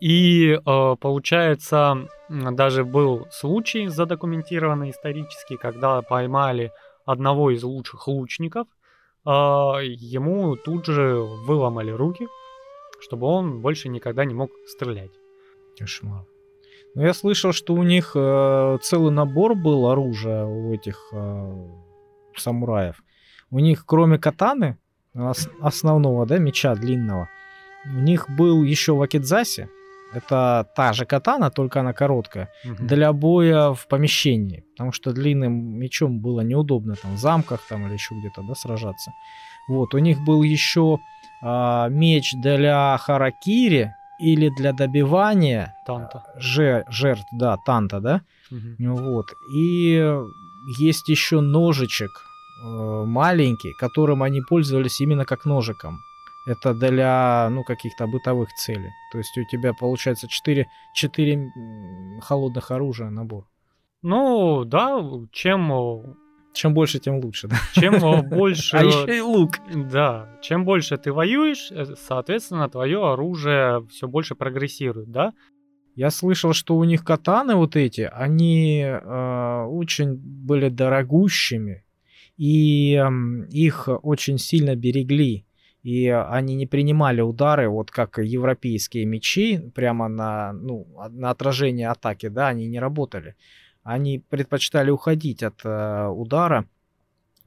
И 0.00 0.52
э, 0.52 0.96
получается, 1.00 2.06
даже 2.28 2.84
был 2.84 3.26
случай 3.30 3.88
задокументированный 3.88 4.90
исторически, 4.90 5.56
когда 5.56 6.02
поймали 6.02 6.72
одного 7.08 7.50
из 7.50 7.62
лучших 7.62 8.06
лучников, 8.08 8.66
э, 9.26 9.30
ему 9.30 10.56
тут 10.56 10.86
же 10.86 11.14
выломали 11.46 11.90
руки, 11.90 12.26
чтобы 13.00 13.26
он 13.26 13.60
больше 13.60 13.88
никогда 13.88 14.24
не 14.24 14.34
мог 14.34 14.50
стрелять. 14.66 15.12
Кошмар. 15.78 16.24
Ну, 16.94 17.02
я 17.02 17.14
слышал, 17.14 17.52
что 17.52 17.74
у 17.74 17.82
них 17.82 18.12
э, 18.14 18.78
целый 18.82 19.12
набор 19.12 19.54
был 19.54 19.86
оружия 19.86 20.44
у 20.44 20.72
этих 20.74 21.08
э, 21.12 21.68
самураев. 22.36 23.02
У 23.50 23.58
них, 23.58 23.84
кроме 23.86 24.18
катаны, 24.18 24.76
ос- 25.14 25.48
основного, 25.60 26.26
да, 26.26 26.38
меча 26.38 26.74
длинного, 26.74 27.28
у 27.86 28.00
них 28.00 28.28
был 28.28 28.64
еще 28.64 28.92
вакидзаси. 28.92 29.68
Это 30.14 30.66
та 30.76 30.92
же 30.92 31.04
катана, 31.04 31.50
только 31.50 31.80
она 31.80 31.92
короткая. 31.92 32.48
Мгм. 32.64 32.86
Для 32.86 33.12
боя 33.12 33.72
в 33.74 33.86
помещении. 33.88 34.64
Потому 34.72 34.92
что 34.92 35.12
длинным 35.12 35.52
мечом 35.78 36.20
было 36.20 36.40
неудобно 36.40 36.94
там 36.94 37.14
в 37.14 37.18
замках 37.18 37.60
там 37.68 37.86
или 37.86 37.92
еще 37.94 38.14
где-то, 38.14 38.42
да, 38.42 38.54
сражаться. 38.54 39.10
Вот, 39.68 39.94
у 39.94 39.98
них 39.98 40.18
был 40.24 40.42
еще 40.42 40.98
а, 41.42 41.88
меч 41.88 42.32
для 42.42 42.96
харакири 42.98 43.92
или 44.18 44.48
для 44.48 44.72
добивания 44.72 45.74
Танта. 45.86 46.22
же- 46.36 46.84
жертв, 46.88 47.26
да, 47.32 47.56
танта, 47.66 48.00
да. 48.00 48.20
Ну 48.78 48.96
вот. 48.96 49.26
И 49.54 50.02
есть 50.78 51.08
еще 51.08 51.40
ножичек 51.40 52.10
э, 52.64 53.04
маленький, 53.06 53.72
которым 53.74 54.22
они 54.22 54.40
пользовались 54.40 55.00
именно 55.00 55.24
как 55.24 55.44
ножиком. 55.44 55.98
Это 56.48 56.72
для, 56.72 57.48
ну, 57.50 57.62
каких-то 57.62 58.06
бытовых 58.06 58.52
целей. 58.54 58.90
То 59.12 59.18
есть 59.18 59.36
у 59.36 59.44
тебя 59.44 59.74
получается 59.74 60.28
4, 60.28 60.66
4 60.94 61.52
холодных 62.22 62.70
оружия 62.70 63.10
набор. 63.10 63.46
Ну, 64.00 64.64
да, 64.64 65.04
чем, 65.30 65.72
э, 65.72 66.14
Чем 66.54 66.72
больше, 66.72 67.00
тем 67.00 67.18
лучше, 67.20 67.48
да? 67.48 67.56
чем 67.74 67.94
э, 67.96 68.22
больше... 68.30 68.76
А 68.78 68.82
еще 68.82 69.18
и 69.18 69.20
лук. 69.20 69.56
Да, 69.74 70.38
чем 70.40 70.64
больше 70.64 70.96
ты 70.96 71.12
воюешь, 71.12 71.70
э, 71.70 71.84
соответственно, 71.96 72.70
твое 72.70 73.12
оружие 73.12 73.86
все 73.90 74.08
больше 74.08 74.34
прогрессирует, 74.34 75.10
да? 75.10 75.34
Я 75.96 76.10
слышал, 76.10 76.54
что 76.54 76.76
у 76.76 76.84
них 76.84 77.04
катаны 77.04 77.56
вот 77.56 77.76
эти, 77.76 78.08
они 78.10 78.82
э, 78.82 79.64
очень 79.64 80.14
были 80.14 80.68
дорогущими, 80.70 81.84
и 82.38 82.94
эм, 82.94 83.42
их 83.46 83.88
очень 84.02 84.38
сильно 84.38 84.76
берегли. 84.76 85.44
И 85.82 86.08
они 86.08 86.54
не 86.54 86.66
принимали 86.66 87.20
удары, 87.20 87.68
вот 87.68 87.90
как 87.90 88.18
европейские 88.18 89.04
мечи, 89.04 89.58
прямо 89.74 90.08
на, 90.08 90.52
ну, 90.52 90.86
на 91.10 91.30
отражение 91.30 91.88
атаки, 91.88 92.28
да, 92.28 92.48
они 92.48 92.66
не 92.66 92.80
работали. 92.80 93.36
Они 93.84 94.18
предпочитали 94.18 94.90
уходить 94.90 95.42
от 95.42 95.60
э, 95.64 96.08
удара, 96.08 96.66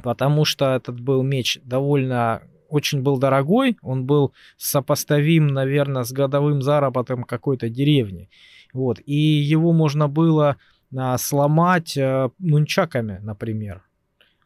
потому 0.01 0.45
что 0.45 0.75
этот 0.75 0.99
был 0.99 1.23
меч 1.23 1.59
довольно 1.63 2.41
очень 2.71 3.01
был 3.01 3.17
дорогой, 3.17 3.77
он 3.81 4.05
был 4.05 4.33
сопоставим, 4.57 5.47
наверное, 5.47 6.03
с 6.03 6.13
годовым 6.13 6.61
заработком 6.61 7.23
какой-то 7.25 7.69
деревни. 7.69 8.29
Вот. 8.73 8.99
И 9.05 9.13
его 9.13 9.73
можно 9.73 10.07
было 10.07 10.55
а, 10.95 11.17
сломать 11.17 11.97
а, 11.97 12.31
нунчаками, 12.39 13.19
например. 13.21 13.83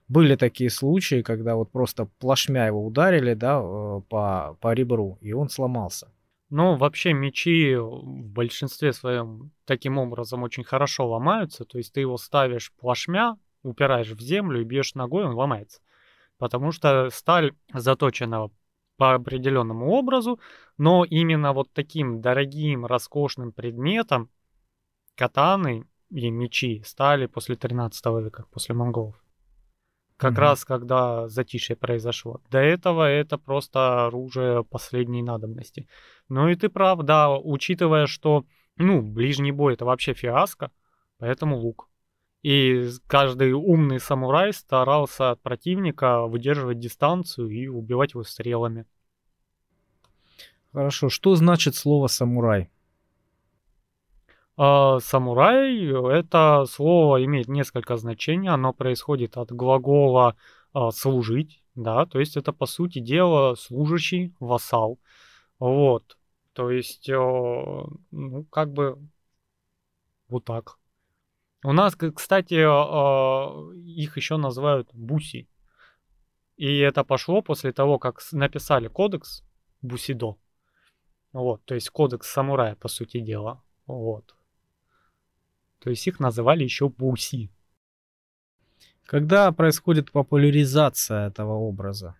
Были 0.07 0.35
такие 0.35 0.69
случаи, 0.69 1.23
когда 1.23 1.55
вот 1.55 1.71
просто 1.71 2.05
плашмя 2.19 2.67
его 2.67 2.85
ударили, 2.85 3.33
да, 3.33 3.59
э, 3.59 4.01
по, 4.07 4.57
по 4.61 4.73
ребру, 4.73 5.17
и 5.21 5.33
он 5.33 5.49
сломался. 5.49 6.11
Ну, 6.49 6.77
вообще 6.77 7.13
мечи 7.13 7.75
в 7.75 8.27
большинстве 8.27 8.93
своем 8.93 9.51
таким 9.65 9.97
образом 9.97 10.43
очень 10.43 10.63
хорошо 10.63 11.09
ломаются. 11.09 11.65
То 11.65 11.79
есть 11.79 11.91
ты 11.93 12.01
его 12.01 12.17
ставишь 12.17 12.71
плашмя, 12.73 13.37
упираешь 13.63 14.11
в 14.11 14.21
землю 14.21 14.61
и 14.61 14.63
бьешь 14.63 14.93
ногой, 14.93 15.25
он 15.25 15.33
ломается. 15.33 15.81
Потому 16.37 16.71
что 16.71 17.09
сталь 17.09 17.53
заточена 17.73 18.49
по 18.97 19.15
определенному 19.15 19.89
образу, 19.91 20.39
но 20.77 21.03
именно 21.03 21.51
вот 21.51 21.71
таким 21.73 22.21
дорогим, 22.21 22.85
роскошным 22.85 23.51
предметом 23.51 24.29
катаны 25.15 25.85
и 26.11 26.29
мечи 26.29 26.83
стали 26.85 27.25
после 27.25 27.55
13 27.55 28.05
века, 28.23 28.45
после 28.51 28.75
монголов. 28.75 29.24
Как 30.17 30.33
mm-hmm. 30.33 30.39
раз 30.39 30.65
когда 30.65 31.27
затишье 31.27 31.75
произошло. 31.75 32.41
До 32.49 32.59
этого 32.59 33.09
это 33.09 33.37
просто 33.37 34.05
оружие 34.05 34.63
последней 34.63 35.21
надобности. 35.21 35.87
Ну 36.29 36.47
и 36.47 36.55
ты 36.55 36.69
прав, 36.69 37.01
да, 37.03 37.37
учитывая, 37.37 38.07
что, 38.07 38.45
ну, 38.77 39.01
ближний 39.01 39.51
бой 39.51 39.73
это 39.73 39.85
вообще 39.85 40.13
фиаско, 40.13 40.71
поэтому 41.17 41.57
лук. 41.57 41.89
И 42.43 42.89
каждый 43.07 43.53
умный 43.53 43.99
самурай 43.99 44.53
старался 44.53 45.31
от 45.31 45.41
противника 45.41 46.27
выдерживать 46.27 46.79
дистанцию 46.79 47.49
и 47.49 47.67
убивать 47.67 48.13
его 48.13 48.23
стрелами. 48.23 48.85
Хорошо, 50.71 51.09
что 51.09 51.35
значит 51.35 51.75
слово 51.75 52.07
самурай? 52.07 52.69
А, 54.57 54.99
самурай 54.99 55.85
это 56.17 56.65
слово 56.69 57.23
имеет 57.25 57.47
несколько 57.47 57.97
значений. 57.97 58.49
Оно 58.49 58.73
происходит 58.73 59.37
от 59.37 59.51
глагола 59.51 60.35
а, 60.73 60.91
служить, 60.91 61.61
да, 61.75 62.05
то 62.05 62.19
есть 62.19 62.37
это 62.37 62.53
по 62.53 62.65
сути 62.65 62.99
дела 62.99 63.55
служащий, 63.55 64.33
вассал. 64.39 64.99
Вот. 65.59 66.17
То 66.53 66.71
есть, 66.71 67.09
а, 67.09 67.85
ну, 68.11 68.43
как 68.45 68.71
бы 68.71 68.97
вот 70.29 70.45
так. 70.45 70.77
У 71.63 71.73
нас, 71.73 71.95
кстати, 71.95 72.53
их 72.53 74.17
еще 74.17 74.37
называют 74.37 74.87
буси. 74.93 75.49
И 76.57 76.77
это 76.77 77.03
пошло 77.03 77.41
после 77.41 77.73
того, 77.73 77.99
как 77.99 78.21
написали 78.31 78.87
кодекс 78.87 79.43
Бусидо. 79.81 80.37
Вот, 81.33 81.63
то 81.65 81.75
есть 81.75 81.89
кодекс 81.89 82.29
самурая, 82.29 82.75
по 82.75 82.87
сути 82.87 83.19
дела. 83.19 83.61
Вот. 83.87 84.35
То 85.79 85.89
есть 85.89 86.07
их 86.07 86.19
называли 86.19 86.63
еще 86.63 86.89
буси. 86.89 87.51
Когда 89.05 89.51
происходит 89.51 90.11
популяризация 90.11 91.27
этого 91.27 91.53
образа 91.53 92.15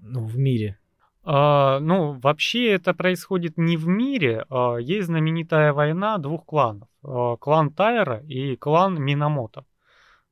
ну, 0.00 0.24
в 0.24 0.36
мире? 0.36 0.78
А, 1.22 1.78
ну, 1.80 2.18
вообще 2.18 2.72
это 2.72 2.94
происходит 2.94 3.58
не 3.58 3.76
в 3.76 3.86
мире. 3.86 4.44
А, 4.50 4.76
есть 4.76 5.06
знаменитая 5.06 5.72
война 5.72 6.18
двух 6.18 6.44
кланов. 6.46 6.88
А, 7.04 7.36
клан 7.36 7.70
Тайра 7.70 8.20
и 8.26 8.56
клан 8.56 9.00
Минамото. 9.00 9.64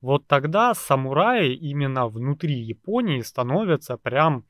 Вот 0.00 0.26
тогда 0.26 0.74
самураи 0.74 1.54
именно 1.54 2.08
внутри 2.08 2.54
Японии 2.54 3.20
становятся 3.20 3.96
прям 3.96 4.44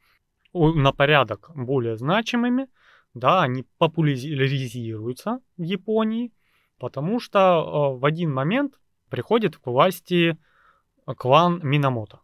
на 0.52 0.92
порядок 0.92 1.50
более 1.54 1.96
значимыми. 1.96 2.68
Да, 3.14 3.42
они 3.42 3.64
популяризируются 3.78 5.40
в 5.56 5.62
Японии. 5.62 6.32
Потому 6.78 7.20
что 7.20 7.38
э, 7.38 7.98
в 7.98 8.04
один 8.04 8.32
момент 8.32 8.78
приходит 9.10 9.56
к 9.56 9.66
власти 9.66 10.38
клан 11.16 11.60
Минамото. 11.62 12.20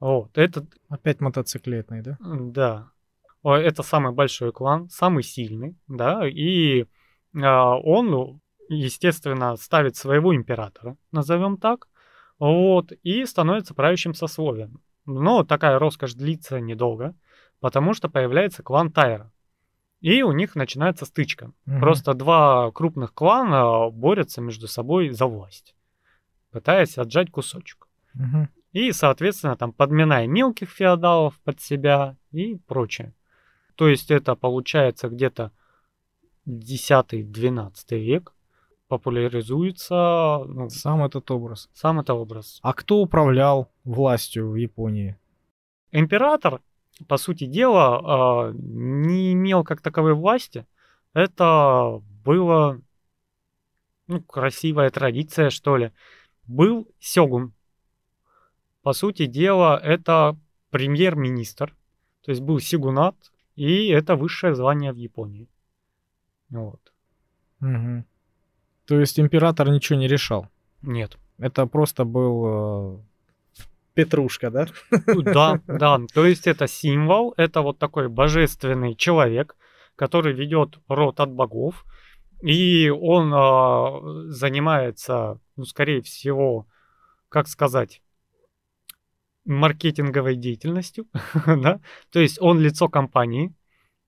Вот, 0.00 0.38
этот... 0.38 0.66
Опять 0.88 1.20
мотоциклетный, 1.20 2.02
да? 2.02 2.16
Да. 2.20 2.90
Это 3.44 3.82
самый 3.82 4.12
большой 4.12 4.52
клан, 4.52 4.88
самый 4.88 5.22
сильный, 5.22 5.76
да, 5.86 6.26
и 6.26 6.86
а, 7.34 7.76
он, 7.76 8.40
естественно, 8.68 9.56
ставит 9.56 9.96
своего 9.96 10.34
императора, 10.34 10.96
назовем 11.12 11.56
так, 11.56 11.88
вот, 12.38 12.92
и 13.02 13.24
становится 13.24 13.74
правящим 13.74 14.14
сословием. 14.14 14.80
Но 15.06 15.44
такая 15.44 15.78
роскошь 15.78 16.14
длится 16.14 16.60
недолго, 16.60 17.14
потому 17.60 17.94
что 17.94 18.08
появляется 18.08 18.62
клан 18.62 18.90
Тайра. 18.90 19.32
И 20.00 20.22
у 20.22 20.32
них 20.32 20.54
начинается 20.54 21.04
стычка. 21.04 21.52
Угу. 21.66 21.80
Просто 21.80 22.14
два 22.14 22.70
крупных 22.72 23.12
клана 23.12 23.90
борются 23.90 24.40
между 24.40 24.68
собой 24.68 25.10
за 25.10 25.26
власть, 25.26 25.74
пытаясь 26.50 26.98
отжать 26.98 27.30
кусочек. 27.30 27.88
Угу. 28.14 28.48
И, 28.72 28.92
соответственно, 28.92 29.56
там 29.56 29.72
подминая 29.72 30.26
мелких 30.26 30.70
феодалов 30.70 31.38
под 31.40 31.60
себя 31.60 32.16
и 32.32 32.56
прочее. 32.66 33.14
То 33.74 33.88
есть 33.88 34.10
это 34.10 34.34
получается 34.34 35.08
где-то 35.08 35.52
10-12 36.46 37.72
век 37.98 38.34
популяризуется 38.88 40.44
ну, 40.46 40.68
сам 40.70 41.04
этот 41.04 41.30
образ. 41.30 41.68
Сам 41.74 42.00
это 42.00 42.14
образ. 42.14 42.58
А 42.62 42.72
кто 42.72 42.98
управлял 43.00 43.70
властью 43.84 44.50
в 44.50 44.56
Японии? 44.56 45.16
Император 45.92 46.60
по 47.06 47.16
сути 47.16 47.44
дела, 47.46 48.00
а, 48.02 48.52
не 48.52 49.32
имел 49.32 49.64
как 49.64 49.80
таковой 49.80 50.14
власти. 50.14 50.66
Это 51.14 52.02
было 52.24 52.80
ну, 54.06 54.22
красивая 54.22 54.90
традиция, 54.90 55.50
что 55.50 55.76
ли. 55.76 55.92
Был 56.46 56.88
сёгун. 56.98 57.52
По 58.82 58.92
сути 58.92 59.26
дела, 59.26 59.78
это 59.78 60.36
премьер-министр. 60.70 61.74
То 62.22 62.30
есть 62.30 62.40
был 62.42 62.58
сигунат, 62.58 63.14
и 63.54 63.88
это 63.88 64.16
высшее 64.16 64.54
звание 64.54 64.92
в 64.92 64.96
Японии. 64.96 65.48
Вот. 66.50 66.80
Угу. 67.60 68.04
То 68.86 69.00
есть 69.00 69.20
император 69.20 69.70
ничего 69.70 69.98
не 69.98 70.08
решал? 70.08 70.48
Нет. 70.82 71.18
Это 71.38 71.66
просто 71.66 72.04
был 72.04 72.44
э, 72.46 72.98
Петрушка, 73.98 74.50
да? 74.50 74.66
Да, 75.06 75.60
да. 75.66 75.98
То 76.14 76.24
есть 76.24 76.46
это 76.46 76.68
символ, 76.68 77.34
это 77.36 77.62
вот 77.62 77.80
такой 77.80 78.08
божественный 78.08 78.94
человек, 78.94 79.56
который 79.96 80.32
ведет 80.32 80.78
род 80.86 81.18
от 81.18 81.32
богов, 81.32 81.84
и 82.40 82.90
он 82.90 83.34
э, 83.34 84.30
занимается, 84.30 85.40
ну, 85.56 85.64
скорее 85.64 86.00
всего, 86.00 86.68
как 87.28 87.48
сказать, 87.48 88.00
маркетинговой 89.44 90.36
деятельностью, 90.36 91.06
да? 91.46 91.80
То 92.12 92.20
есть 92.20 92.40
он 92.40 92.60
лицо 92.60 92.88
компании, 92.88 93.52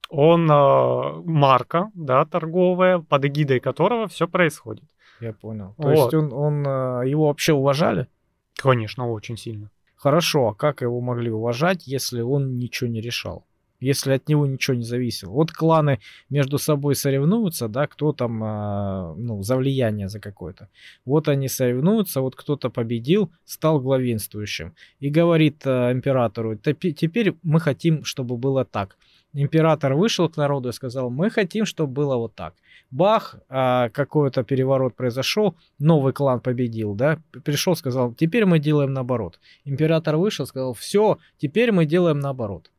он 0.09 0.48
э, 0.48 1.22
марка, 1.24 1.90
да, 1.94 2.24
торговая, 2.26 3.00
под 3.00 3.24
эгидой 3.24 3.59
которого 3.59 4.07
все 4.07 4.29
происходит. 4.29 4.85
Я 5.20 5.33
понял. 5.33 5.74
То 5.79 5.83
вот. 5.83 5.94
есть 5.94 6.14
он, 6.14 6.33
он 6.33 6.62
его 7.05 7.26
вообще 7.26 7.55
уважали? 7.55 8.07
Конечно, 8.55 9.11
очень 9.11 9.37
сильно. 9.37 9.68
Хорошо, 10.00 10.48
а 10.48 10.54
как 10.54 10.80
его 10.80 11.02
могли 11.02 11.30
уважать, 11.30 11.86
если 11.86 12.22
он 12.22 12.56
ничего 12.56 12.88
не 12.88 13.02
решал? 13.02 13.44
Если 13.80 14.14
от 14.14 14.28
него 14.30 14.46
ничего 14.46 14.74
не 14.74 14.82
зависело. 14.82 15.32
Вот 15.32 15.52
кланы 15.52 16.00
между 16.30 16.56
собой 16.56 16.94
соревнуются, 16.94 17.68
да, 17.68 17.86
кто 17.86 18.12
там, 18.12 18.42
э, 18.42 19.14
ну, 19.16 19.42
за 19.42 19.56
влияние 19.56 20.08
за 20.08 20.18
какое-то. 20.18 20.68
Вот 21.04 21.28
они 21.28 21.48
соревнуются, 21.48 22.22
вот 22.22 22.34
кто-то 22.34 22.70
победил, 22.70 23.30
стал 23.44 23.78
главенствующим. 23.78 24.74
И 25.00 25.10
говорит 25.10 25.66
э, 25.66 25.92
императору, 25.92 26.56
теперь 26.56 27.34
мы 27.42 27.60
хотим, 27.60 28.04
чтобы 28.04 28.38
было 28.38 28.64
так. 28.64 28.96
Император 29.34 29.94
вышел 29.94 30.30
к 30.30 30.38
народу 30.38 30.70
и 30.70 30.72
сказал, 30.72 31.10
мы 31.10 31.28
хотим, 31.28 31.66
чтобы 31.66 31.92
было 31.92 32.16
вот 32.16 32.34
так 32.34 32.54
бах, 32.90 33.37
а, 33.48 33.88
какой-то 33.90 34.42
переворот 34.42 34.96
произошел, 34.96 35.57
новый 35.79 36.12
клан 36.12 36.40
победил, 36.40 36.94
да, 36.94 37.18
пришел, 37.44 37.76
сказал, 37.76 38.12
теперь 38.14 38.46
мы 38.46 38.59
делаем 38.59 38.92
наоборот. 38.92 39.40
Император 39.64 40.16
вышел, 40.16 40.46
сказал, 40.46 40.74
все, 40.74 41.18
теперь 41.38 41.72
мы 41.72 41.87
делаем 41.87 42.18
наоборот. 42.18 42.70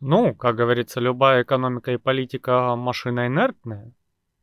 Ну, 0.00 0.34
как 0.34 0.56
говорится, 0.56 0.98
любая 1.00 1.42
экономика 1.42 1.92
и 1.92 1.98
политика 1.98 2.74
машина 2.74 3.26
инертная. 3.26 3.92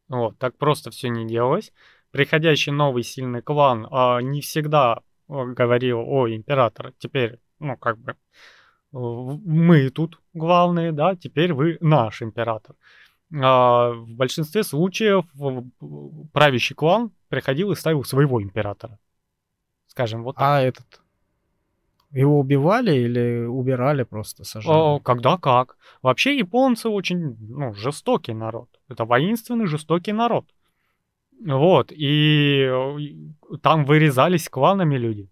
Вот, 0.07 0.37
так 0.37 0.55
просто 0.57 0.91
все 0.91 1.09
не 1.09 1.27
делалось. 1.27 1.73
Приходящий 2.11 2.71
новый 2.71 3.03
сильный 3.03 3.41
клан 3.41 3.87
а, 3.91 4.21
не 4.21 4.41
всегда 4.41 5.01
а, 5.27 5.45
говорил, 5.45 5.99
о, 5.99 6.29
император, 6.29 6.93
теперь, 6.99 7.39
ну, 7.59 7.75
как 7.75 7.97
бы, 7.97 8.15
мы 8.91 9.89
тут 9.89 10.21
главные, 10.33 10.91
да, 10.91 11.15
теперь 11.15 11.53
вы 11.53 11.77
наш 11.81 12.21
император. 12.21 12.75
А, 13.33 13.91
в 13.91 14.09
большинстве 14.15 14.63
случаев 14.63 15.25
правящий 16.31 16.75
клан 16.75 17.11
приходил 17.29 17.71
и 17.71 17.75
ставил 17.75 18.03
своего 18.03 18.41
императора. 18.41 18.99
Скажем, 19.87 20.23
вот 20.23 20.35
так. 20.35 20.43
А 20.43 20.61
этот 20.61 21.01
Его 22.11 22.39
убивали 22.39 22.95
или 22.95 23.45
убирали 23.45 24.03
просто, 24.03 24.43
сожрали? 24.43 24.77
О, 24.77 24.99
когда 24.99 25.37
как. 25.37 25.77
Вообще 26.01 26.37
японцы 26.37 26.87
очень 26.87 27.35
ну, 27.39 27.73
жестокий 27.73 28.33
народ. 28.33 28.69
Это 28.87 29.05
воинственный, 29.05 29.65
жестокий 29.65 30.13
народ. 30.13 30.45
Вот, 31.45 31.91
и 31.91 32.67
э, 32.67 33.57
там 33.61 33.85
вырезались 33.85 34.49
кланами 34.49 34.97
люди. 34.97 35.29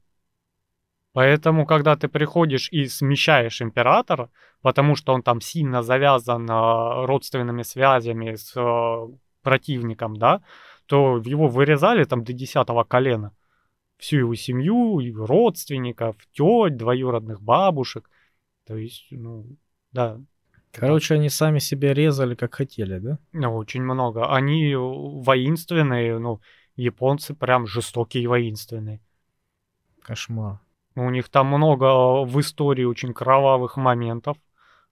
Поэтому, 1.15 1.65
когда 1.65 1.95
ты 1.95 2.09
приходишь 2.09 2.67
и 2.73 2.87
смещаешь 2.87 3.61
императора, 3.61 4.29
потому 4.61 4.97
что 4.97 5.13
он 5.13 5.23
там 5.23 5.39
сильно 5.39 5.81
завязан 5.81 6.45
э, 6.49 7.05
родственными 7.05 7.63
связями 7.63 8.35
с 8.35 8.51
э, 8.57 9.07
противником, 9.41 10.17
да, 10.17 10.41
то 10.87 11.21
его 11.25 11.47
вырезали 11.47 12.03
там 12.03 12.25
до 12.25 12.33
десятого 12.33 12.83
колена. 12.83 13.31
Всю 13.97 14.17
его 14.17 14.35
семью, 14.35 14.99
его 14.99 15.25
родственников, 15.25 16.17
теть, 16.33 16.75
двоюродных 16.75 17.41
бабушек. 17.41 18.09
То 18.67 18.75
есть, 18.75 19.07
ну, 19.11 19.45
да. 19.93 20.19
Короче, 20.73 21.13
они 21.13 21.29
сами 21.29 21.59
себя 21.59 21.93
резали, 21.93 22.35
как 22.35 22.55
хотели, 22.55 22.99
да? 22.99 23.19
Ну, 23.31 23.55
очень 23.55 23.83
много. 23.83 24.35
Они 24.35 24.75
воинственные, 24.75 26.19
ну, 26.19 26.41
японцы 26.75 27.33
прям 27.33 27.67
жестокие 27.67 28.23
и 28.23 28.27
воинственные. 28.27 28.99
Кошмар. 30.01 30.64
У 30.95 31.09
них 31.09 31.29
там 31.29 31.47
много 31.47 32.23
в 32.23 32.39
истории 32.39 32.85
очень 32.85 33.13
кровавых 33.13 33.77
моментов 33.77 34.37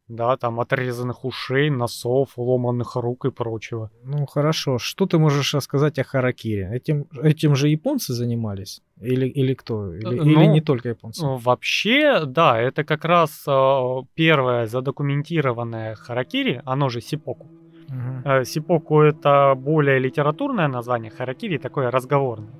да, 0.07 0.37
там 0.37 0.59
отрезанных 0.59 1.25
ушей, 1.25 1.69
носов, 1.69 2.37
ломанных 2.37 2.95
рук 2.95 3.25
и 3.25 3.31
прочего. 3.31 3.89
Ну 4.03 4.25
хорошо, 4.25 4.77
что 4.77 5.05
ты 5.05 5.17
можешь 5.17 5.53
рассказать 5.53 5.99
о 5.99 6.03
харакири? 6.03 6.69
Этим, 6.71 7.05
этим 7.21 7.55
же 7.55 7.69
японцы 7.69 8.13
занимались? 8.13 8.81
Или, 9.01 9.27
или 9.27 9.53
кто? 9.53 9.93
Или, 9.93 10.03
ну, 10.03 10.23
или 10.23 10.45
не 10.45 10.61
только 10.61 10.89
японцы? 10.89 11.25
Вообще, 11.25 12.25
да, 12.25 12.59
это 12.59 12.83
как 12.83 13.05
раз 13.05 13.43
э, 13.47 14.01
первое 14.13 14.67
задокументированное 14.67 15.95
харакири, 15.95 16.61
оно 16.65 16.89
же 16.89 17.01
сипоку. 17.01 17.47
Угу. 17.89 18.45
Сипоку 18.45 19.01
это 19.01 19.55
более 19.55 19.99
литературное 19.99 20.67
название, 20.67 21.11
харакири 21.11 21.57
такое 21.57 21.91
разговорное. 21.91 22.53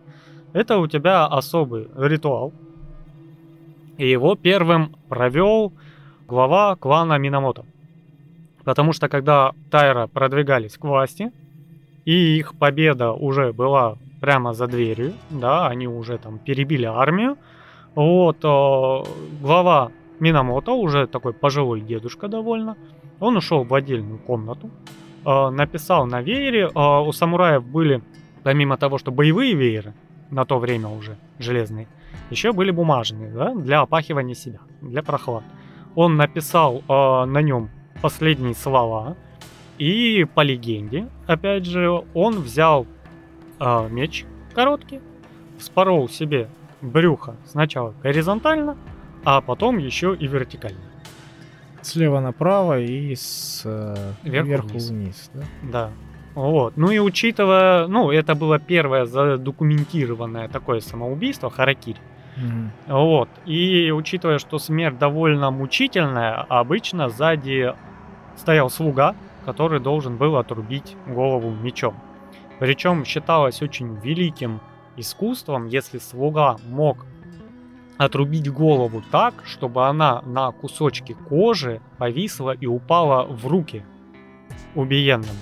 Это 0.53 0.77
у 0.77 0.87
тебя 0.87 1.25
особый 1.25 1.87
ритуал. 1.97 2.53
И 3.97 4.09
его 4.09 4.35
первым 4.35 4.95
провел 5.09 5.73
глава 6.27 6.75
клана 6.75 7.17
Минамото. 7.17 7.65
Потому 8.63 8.93
что 8.93 9.09
когда 9.09 9.51
Тайра 9.69 10.07
продвигались 10.07 10.77
к 10.77 10.83
власти, 10.83 11.31
и 12.05 12.37
их 12.37 12.55
победа 12.55 13.11
уже 13.11 13.53
была 13.53 13.97
прямо 14.21 14.53
за 14.53 14.67
дверью, 14.67 15.13
да, 15.29 15.67
они 15.67 15.87
уже 15.87 16.17
там 16.17 16.39
перебили 16.39 16.85
армию, 16.85 17.37
вот, 17.95 18.37
э, 18.43 19.03
глава 19.41 19.91
Минамото, 20.19 20.71
уже 20.71 21.07
такой 21.07 21.33
пожилой 21.33 21.81
дедушка 21.81 22.27
довольно, 22.27 22.77
он 23.19 23.37
ушел 23.37 23.63
в 23.63 23.73
отдельную 23.73 24.17
комнату, 24.19 24.69
э, 25.25 25.49
написал 25.49 26.05
на 26.05 26.21
веере, 26.21 26.69
э, 26.73 26.99
у 27.01 27.11
самураев 27.11 27.63
были, 27.65 28.01
помимо 28.43 28.77
того, 28.77 28.97
что 28.97 29.11
боевые 29.11 29.53
вееры, 29.53 29.93
на 30.29 30.45
то 30.45 30.59
время 30.59 30.89
уже 30.89 31.17
железные, 31.39 31.87
еще 32.29 32.53
были 32.53 32.71
бумажные, 32.71 33.31
да, 33.31 33.53
для 33.53 33.81
опахивания 33.81 34.35
себя, 34.35 34.59
для 34.81 35.03
прохлад 35.03 35.43
он 35.95 36.15
написал 36.15 36.83
э, 36.87 37.25
на 37.25 37.41
нем 37.41 37.69
последние 38.01 38.55
слова. 38.55 39.15
И 39.77 40.25
по 40.35 40.41
легенде, 40.41 41.09
опять 41.25 41.65
же, 41.65 42.03
он 42.13 42.41
взял 42.41 42.85
э, 43.59 43.87
меч 43.89 44.25
короткий, 44.53 45.01
вспорол 45.57 46.07
себе 46.09 46.47
брюхо 46.81 47.35
сначала 47.45 47.93
горизонтально, 48.03 48.77
а 49.23 49.41
потом 49.41 49.77
еще 49.77 50.15
и 50.15 50.27
вертикально. 50.27 50.79
Слева 51.81 52.19
направо 52.19 52.79
и 52.79 53.15
с 53.15 53.63
э, 53.65 54.13
вверху, 54.23 54.47
вверху 54.47 54.67
вниз. 54.69 54.89
вниз, 54.89 55.31
да? 55.33 55.43
Да. 55.63 55.89
Вот. 56.35 56.77
Ну 56.77 56.91
и 56.91 56.99
учитывая, 56.99 57.87
ну, 57.87 58.11
это 58.11 58.35
было 58.35 58.59
первое 58.59 59.05
задокументированное 59.05 60.47
такое 60.47 60.79
самоубийство, 60.79 61.49
харакири. 61.49 61.99
Mm-hmm. 62.37 62.69
Вот. 62.87 63.29
И 63.45 63.91
учитывая, 63.91 64.39
что 64.39 64.57
смерть 64.57 64.97
довольно 64.97 65.51
мучительная, 65.51 66.35
обычно 66.49 67.09
сзади 67.09 67.73
стоял 68.37 68.69
слуга, 68.69 69.15
который 69.45 69.79
должен 69.79 70.17
был 70.17 70.37
отрубить 70.37 70.95
голову 71.07 71.51
мечом. 71.51 71.95
Причем 72.59 73.05
считалось 73.05 73.61
очень 73.61 73.95
великим 74.03 74.59
искусством, 74.97 75.67
если 75.67 75.99
слуга 75.99 76.57
мог 76.67 77.05
отрубить 77.97 78.51
голову 78.51 79.03
так, 79.11 79.33
чтобы 79.45 79.87
она 79.87 80.21
на 80.25 80.51
кусочке 80.51 81.13
кожи 81.13 81.81
повисла 81.97 82.51
и 82.51 82.65
упала 82.65 83.23
в 83.25 83.45
руки 83.47 83.85
убиенному. 84.75 85.33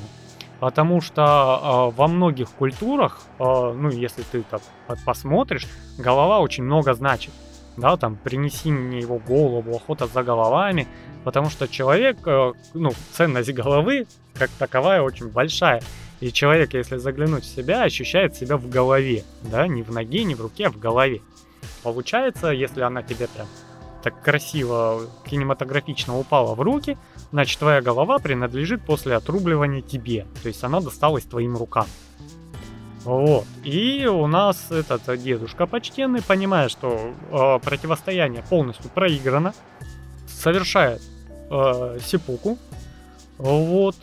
Потому 0.61 1.01
что 1.01 1.89
э, 1.91 1.97
во 1.97 2.07
многих 2.07 2.51
культурах, 2.51 3.21
э, 3.39 3.43
ну, 3.43 3.89
если 3.89 4.21
ты 4.21 4.43
так 4.43 4.61
посмотришь, 5.03 5.67
голова 5.97 6.39
очень 6.39 6.63
много 6.63 6.93
значит. 6.93 7.33
Да, 7.77 7.97
там, 7.97 8.15
принеси 8.15 8.69
мне 8.69 8.99
его 8.99 9.17
голову, 9.17 9.75
охота 9.75 10.05
за 10.05 10.21
головами. 10.21 10.87
Потому 11.23 11.49
что 11.49 11.67
человек, 11.67 12.17
э, 12.27 12.53
ну, 12.75 12.91
ценность 13.11 13.51
головы, 13.51 14.05
как 14.35 14.51
таковая, 14.51 15.01
очень 15.01 15.29
большая. 15.29 15.81
И 16.19 16.31
человек, 16.31 16.75
если 16.75 16.97
заглянуть 16.97 17.43
в 17.43 17.55
себя, 17.55 17.81
ощущает 17.81 18.35
себя 18.35 18.55
в 18.55 18.69
голове. 18.69 19.23
Да, 19.41 19.67
не 19.67 19.81
в 19.81 19.91
ноге, 19.91 20.23
не 20.25 20.35
в 20.35 20.41
руке, 20.41 20.67
а 20.67 20.69
в 20.69 20.77
голове. 20.77 21.21
Получается, 21.81 22.49
если 22.49 22.81
она 22.81 23.01
тебе 23.01 23.27
прям 23.27 23.47
так 24.01 24.21
красиво, 24.21 25.01
кинематографично 25.25 26.17
упала 26.17 26.55
в 26.55 26.61
руки, 26.61 26.97
значит 27.31 27.59
твоя 27.59 27.81
голова 27.81 28.19
принадлежит 28.19 28.83
после 28.85 29.15
отрубливания 29.15 29.81
тебе. 29.81 30.25
То 30.41 30.47
есть 30.47 30.63
она 30.63 30.81
досталась 30.81 31.23
твоим 31.23 31.57
рукам. 31.57 31.85
Вот. 33.03 33.45
И 33.63 34.05
у 34.05 34.27
нас 34.27 34.71
этот 34.71 35.21
дедушка 35.21 35.65
почтенный, 35.65 36.21
понимая, 36.21 36.69
что 36.69 37.13
э, 37.31 37.59
противостояние 37.63 38.43
полностью 38.47 38.89
проиграно, 38.91 39.53
совершает 40.27 41.01
э, 41.49 41.99
сипуку. 42.03 42.57
Вот. 43.37 43.95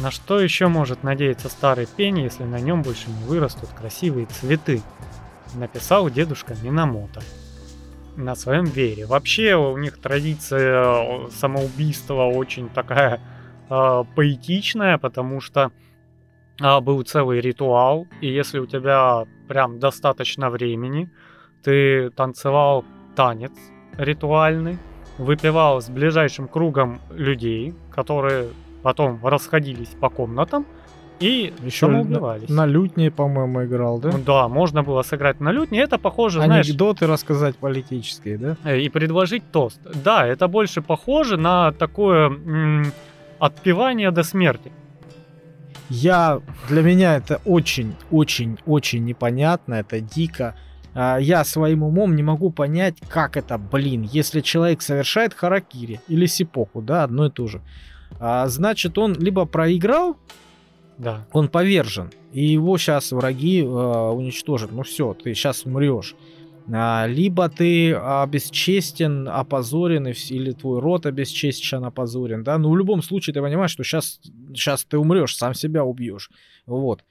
На 0.00 0.10
что 0.10 0.40
еще 0.40 0.66
может 0.66 1.02
надеяться 1.02 1.48
старый 1.48 1.86
пень, 1.86 2.20
если 2.20 2.42
на 2.42 2.60
нем 2.60 2.82
больше 2.82 3.08
не 3.08 3.24
вырастут 3.24 3.70
красивые 3.70 4.26
цветы? 4.26 4.82
Написал 5.54 6.10
дедушка 6.10 6.56
Минамото 6.62 7.22
на 8.16 8.34
своем 8.34 8.64
вере. 8.64 9.06
Вообще 9.06 9.54
у 9.54 9.76
них 9.76 9.98
традиция 9.98 11.28
самоубийства 11.30 12.24
очень 12.24 12.68
такая 12.68 13.20
э, 13.68 14.04
поэтичная, 14.14 14.98
потому 14.98 15.40
что 15.40 15.72
э, 16.60 16.80
был 16.80 17.02
целый 17.02 17.40
ритуал, 17.40 18.06
и 18.20 18.28
если 18.28 18.58
у 18.58 18.66
тебя 18.66 19.24
прям 19.48 19.78
достаточно 19.78 20.50
времени, 20.50 21.10
ты 21.62 22.10
танцевал 22.10 22.84
танец 23.16 23.52
ритуальный, 23.96 24.78
выпивал 25.18 25.80
с 25.80 25.88
ближайшим 25.88 26.48
кругом 26.48 27.00
людей, 27.10 27.74
которые 27.90 28.48
потом 28.82 29.24
расходились 29.24 29.94
по 30.00 30.10
комнатам, 30.10 30.66
и 31.20 31.52
еще. 31.64 31.86
На, 31.86 32.38
на 32.48 32.66
лютне, 32.66 33.10
по-моему, 33.10 33.64
играл, 33.64 33.98
да? 33.98 34.12
Да, 34.26 34.48
можно 34.48 34.82
было 34.82 35.02
сыграть 35.02 35.40
на 35.40 35.52
лютне. 35.52 35.80
Это 35.80 35.98
похоже, 35.98 36.42
Анекдоты 36.42 37.06
знаешь... 37.06 37.12
рассказать 37.12 37.56
политические, 37.56 38.38
да? 38.38 38.56
Э, 38.64 38.78
и 38.78 38.88
предложить 38.88 39.42
тост. 39.52 39.80
Да, 40.04 40.26
это 40.26 40.48
больше 40.48 40.82
похоже 40.82 41.36
на 41.36 41.72
такое 41.72 42.28
м- 42.28 42.92
отпевание 43.38 44.10
до 44.10 44.22
смерти. 44.22 44.72
Я... 45.88 46.40
Для 46.68 46.82
меня 46.82 47.16
это 47.16 47.40
очень-очень-очень 47.44 49.04
непонятно, 49.04 49.74
это 49.74 50.00
дико. 50.00 50.54
А, 50.94 51.18
я 51.18 51.44
своим 51.44 51.82
умом 51.82 52.16
не 52.16 52.22
могу 52.22 52.50
понять, 52.50 52.96
как 53.08 53.36
это, 53.36 53.58
блин, 53.58 54.02
если 54.02 54.40
человек 54.40 54.82
совершает 54.82 55.34
харакири 55.34 56.00
или 56.08 56.26
сипоку, 56.26 56.82
да, 56.82 57.04
одно 57.04 57.26
и 57.26 57.30
то 57.30 57.46
же. 57.46 57.60
А, 58.20 58.46
значит, 58.48 58.96
он 58.98 59.14
либо 59.14 59.44
проиграл, 59.44 60.16
да. 60.98 61.26
Он 61.32 61.48
повержен. 61.48 62.10
И 62.32 62.44
его 62.44 62.78
сейчас 62.78 63.12
враги 63.12 63.62
э, 63.62 63.64
уничтожат. 63.64 64.72
Ну 64.72 64.82
все, 64.82 65.14
ты 65.14 65.34
сейчас 65.34 65.64
умрешь. 65.64 66.14
А, 66.72 67.06
либо 67.06 67.48
ты 67.48 67.94
обесчестен, 67.94 69.28
опозорен, 69.28 70.06
или 70.06 70.52
твой 70.52 70.80
род 70.80 71.04
обесчестен, 71.04 71.84
опозорен, 71.84 72.42
да, 72.42 72.56
но 72.56 72.70
в 72.70 72.76
любом 72.76 73.02
случае 73.02 73.34
ты 73.34 73.42
понимаешь, 73.42 73.70
что 73.70 73.84
сейчас, 73.84 74.18
сейчас 74.54 74.84
ты 74.84 74.96
умрешь, 74.96 75.36
сам 75.36 75.52
себя 75.52 75.84
убьешь, 75.84 76.30
вот. 76.64 77.04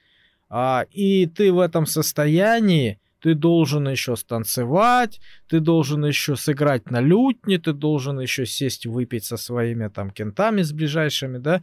А, 0.49 0.85
и 0.91 1.27
ты 1.27 1.53
в 1.53 1.59
этом 1.59 1.85
состоянии, 1.85 2.99
ты 3.21 3.35
должен 3.35 3.87
еще 3.87 4.15
станцевать, 4.15 5.21
ты 5.47 5.59
должен 5.59 6.03
еще 6.03 6.35
сыграть 6.35 6.89
на 6.89 6.99
лютне, 6.99 7.59
ты 7.59 7.73
должен 7.73 8.19
еще 8.19 8.47
сесть 8.47 8.87
выпить 8.87 9.23
со 9.23 9.37
своими 9.37 9.87
там 9.87 10.09
кентами 10.09 10.63
с 10.63 10.73
ближайшими, 10.73 11.37
да, 11.37 11.61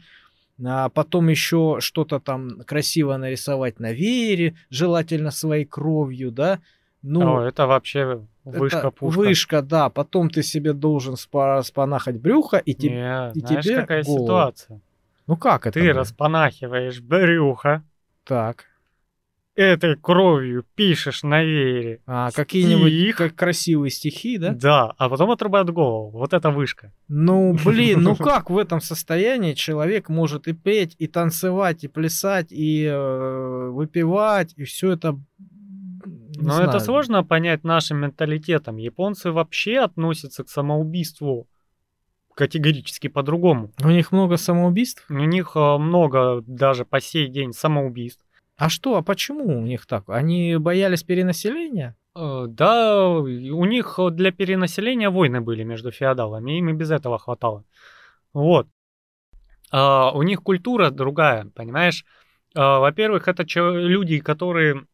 а 0.65 0.89
потом 0.89 1.29
еще 1.29 1.77
что-то 1.81 2.21
там 2.21 2.61
красиво 2.67 3.17
нарисовать 3.17 3.81
на 3.81 3.93
веере, 3.93 4.55
желательно 4.71 5.31
своей 5.31 5.65
кровью, 5.65 6.31
да, 6.31 6.61
Ну, 7.03 7.37
О, 7.39 7.43
это 7.43 7.67
вообще 7.67 8.21
вышка 8.45 8.91
пушка. 8.91 9.19
вышка, 9.19 9.63
да. 9.63 9.89
Потом 9.89 10.29
ты 10.29 10.43
себе 10.43 10.73
должен 10.75 11.15
спа- 11.15 11.63
спанахать 11.63 12.17
брюхо, 12.21 12.59
и 12.59 12.75
тебе... 12.75 12.91
Не, 12.91 13.33
и 13.35 13.41
знаешь, 13.41 13.65
тебе 13.65 13.77
какая 13.77 14.05
голову. 14.05 14.25
ситуация? 14.25 14.81
Ну 15.27 15.37
как 15.37 15.67
это? 15.67 15.73
Ты 15.79 15.81
блин? 15.81 15.97
распанахиваешь 15.97 17.01
брюхо, 17.01 17.83
Так. 18.25 18.67
Этой 19.61 19.97
кровью 19.97 20.65
пишешь 20.75 21.23
на 21.23 21.43
вере. 21.43 22.01
А, 22.07 22.31
какие-нибудь 22.31 23.15
как 23.15 23.35
красивые 23.35 23.91
стихи, 23.91 24.39
да? 24.39 24.53
Да, 24.53 24.95
а 24.97 25.09
потом 25.09 25.31
отрубают 25.31 25.71
голову. 25.71 26.11
Вот 26.11 26.33
это 26.33 26.51
вышка. 26.51 26.93
Ну, 27.09 27.57
блин, 27.65 28.03
ну 28.03 28.17
как 28.17 28.51
в 28.51 28.59
этом 28.59 28.81
состоянии 28.81 29.55
человек 29.55 30.09
может 30.09 30.49
и 30.49 30.53
петь, 30.53 30.97
и 30.99 31.07
танцевать, 31.07 31.85
и 31.85 31.89
плясать, 31.89 32.49
и 32.51 32.85
э, 32.85 33.69
выпивать, 33.71 34.55
и 34.57 34.65
все 34.65 34.93
это... 34.93 35.19
не 36.37 36.47
Но 36.47 36.61
это 36.61 36.71
знаю. 36.71 36.81
сложно 36.81 37.25
понять 37.25 37.65
нашим 37.65 37.99
менталитетом. 37.99 38.79
Японцы 38.79 39.31
вообще 39.31 39.79
относятся 39.79 40.45
к 40.45 40.49
самоубийству 40.49 41.47
категорически 42.35 43.09
по-другому. 43.09 43.71
У 43.83 43.89
них 43.89 44.13
много 44.13 44.39
самоубийств? 44.39 45.05
У 45.11 45.15
них 45.15 45.53
э, 45.55 45.77
много 45.77 46.43
даже 46.47 46.87
по 46.87 47.01
сей 47.01 47.29
день 47.29 47.53
самоубийств. 47.53 48.25
А 48.61 48.69
что, 48.69 48.97
а 48.97 49.03
почему 49.03 49.47
у 49.47 49.63
них 49.63 49.87
так? 49.87 50.05
Они 50.09 50.55
боялись 50.59 51.03
перенаселения? 51.03 51.97
Э, 52.15 52.45
Да, 52.47 53.09
у 53.09 53.65
них 53.65 53.99
э, 53.99 54.11
для 54.11 54.33
перенаселения 54.33 55.09
войны 55.09 55.41
были 55.41 55.65
между 55.65 55.91
феодалами, 55.91 56.59
им 56.59 56.69
и 56.69 56.75
без 56.75 56.91
этого 56.91 57.19
хватало. 57.19 57.65
Вот. 58.35 58.69
А, 59.73 60.13
У 60.13 60.23
них 60.23 60.43
культура 60.43 60.91
другая, 60.91 61.47
понимаешь? 61.55 62.05
А, 62.55 62.81
Во-первых, 62.81 63.29
это 63.29 63.45
люди, 63.61 64.19
которые 64.19 64.85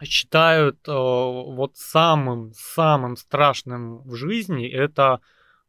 считают 0.00 0.86
э, 0.86 0.92
вот 0.92 1.76
самым-самым 1.76 3.16
страшным 3.16 3.98
в 4.02 4.14
жизни 4.14 4.68
это 4.68 5.20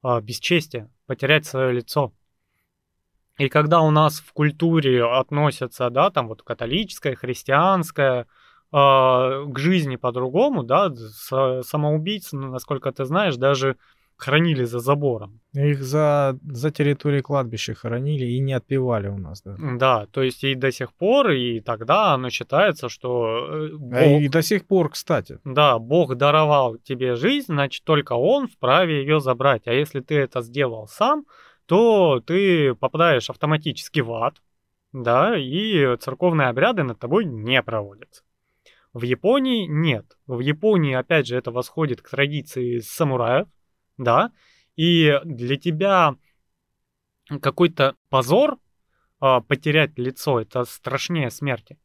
а, 0.04 0.22
бесчестие, 0.22 0.92
потерять 1.08 1.48
свое 1.48 1.74
лицо. 1.74 2.14
И 3.40 3.50
когда 3.50 3.82
у 3.82 3.90
нас 3.92 4.20
в 4.20 4.34
культуре 4.34 5.04
относятся, 5.04 5.90
да, 5.90 6.10
там 6.12 6.28
вот 6.28 6.42
католическая, 6.44 7.16
христианская, 7.16 8.26
а, 8.72 9.46
к 9.46 9.58
жизни 9.60 9.96
по-другому, 9.96 10.64
да, 10.64 10.90
с- 10.94 11.62
самоубийц, 11.64 12.34
ну, 12.34 12.52
насколько 12.52 12.92
ты 12.92 13.06
знаешь, 13.06 13.36
даже 13.38 13.76
хранили 14.18 14.66
за 14.66 14.80
забором. 14.80 15.40
Их 15.54 15.82
за, 15.82 16.38
за 16.44 16.72
территорией 16.72 17.22
кладбища 17.22 17.74
хоронили 17.74 18.26
и 18.26 18.40
не 18.42 18.52
отпевали 18.54 19.08
у 19.08 19.18
нас, 19.18 19.42
да. 19.42 19.56
Да, 19.58 20.06
то 20.12 20.22
есть 20.22 20.44
и 20.44 20.56
до 20.56 20.72
сих 20.74 20.94
пор, 20.94 21.30
и 21.32 21.62
тогда 21.62 22.14
оно 22.14 22.30
считается, 22.30 22.90
что 22.90 23.48
э, 23.50 23.70
А 23.94 24.06
и 24.06 24.24
Бог, 24.26 24.32
до 24.32 24.42
сих 24.42 24.68
пор, 24.68 24.90
кстати. 24.90 25.40
да, 25.46 25.80
Бог 25.80 26.16
даровал 26.16 26.76
тебе 26.78 27.16
жизнь, 27.16 27.54
значит, 27.54 27.86
только 27.86 28.14
Он 28.14 28.48
вправе 28.48 29.00
ее 29.00 29.22
забрать. 29.22 29.68
А 29.68 29.74
если 29.74 30.02
ты 30.02 30.16
это 30.16 30.42
сделал 30.42 30.88
сам, 30.88 31.24
то 31.70 32.20
ты 32.20 32.74
попадаешь 32.74 33.30
автоматически 33.30 34.00
в 34.00 34.12
ад, 34.12 34.42
да, 34.92 35.38
и 35.38 35.96
церковные 35.98 36.48
обряды 36.48 36.82
над 36.82 36.98
тобой 36.98 37.26
не 37.26 37.62
проводятся. 37.62 38.24
В 38.92 39.04
Японии 39.04 39.68
нет. 39.68 40.18
В 40.26 40.40
Японии, 40.40 40.96
опять 40.96 41.28
же, 41.28 41.38
это 41.38 41.52
восходит 41.52 42.02
к 42.02 42.10
традиции 42.10 42.80
самураев, 42.80 43.48
да, 44.00 44.32
и 44.78 45.22
для 45.24 45.58
тебя 45.58 46.16
какой-то 47.40 47.96
позор 48.10 48.58
а, 49.20 49.40
потерять 49.40 49.96
лицо, 50.00 50.42
это 50.42 50.64
страшнее 50.66 51.30
смерти. 51.30 51.78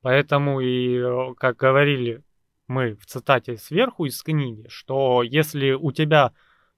Поэтому 0.00 0.58
и, 0.58 0.96
э, 0.96 1.34
как 1.36 1.58
говорили 1.58 2.24
мы 2.66 2.96
в 2.96 3.06
цитате 3.06 3.56
сверху 3.56 4.06
из 4.06 4.20
книги, 4.20 4.66
что 4.68 5.22
если 5.22 5.70
у 5.72 5.92
тебя 5.92 6.32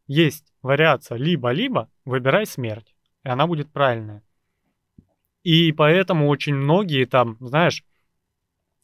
есть 0.06 0.49
вариация 0.62 1.16
либо-либо, 1.16 1.90
выбирай 2.04 2.46
смерть, 2.46 2.94
и 3.24 3.28
она 3.28 3.46
будет 3.46 3.72
правильная. 3.72 4.22
И 5.42 5.72
поэтому 5.72 6.28
очень 6.28 6.54
многие 6.54 7.06
там, 7.06 7.36
знаешь, 7.40 7.84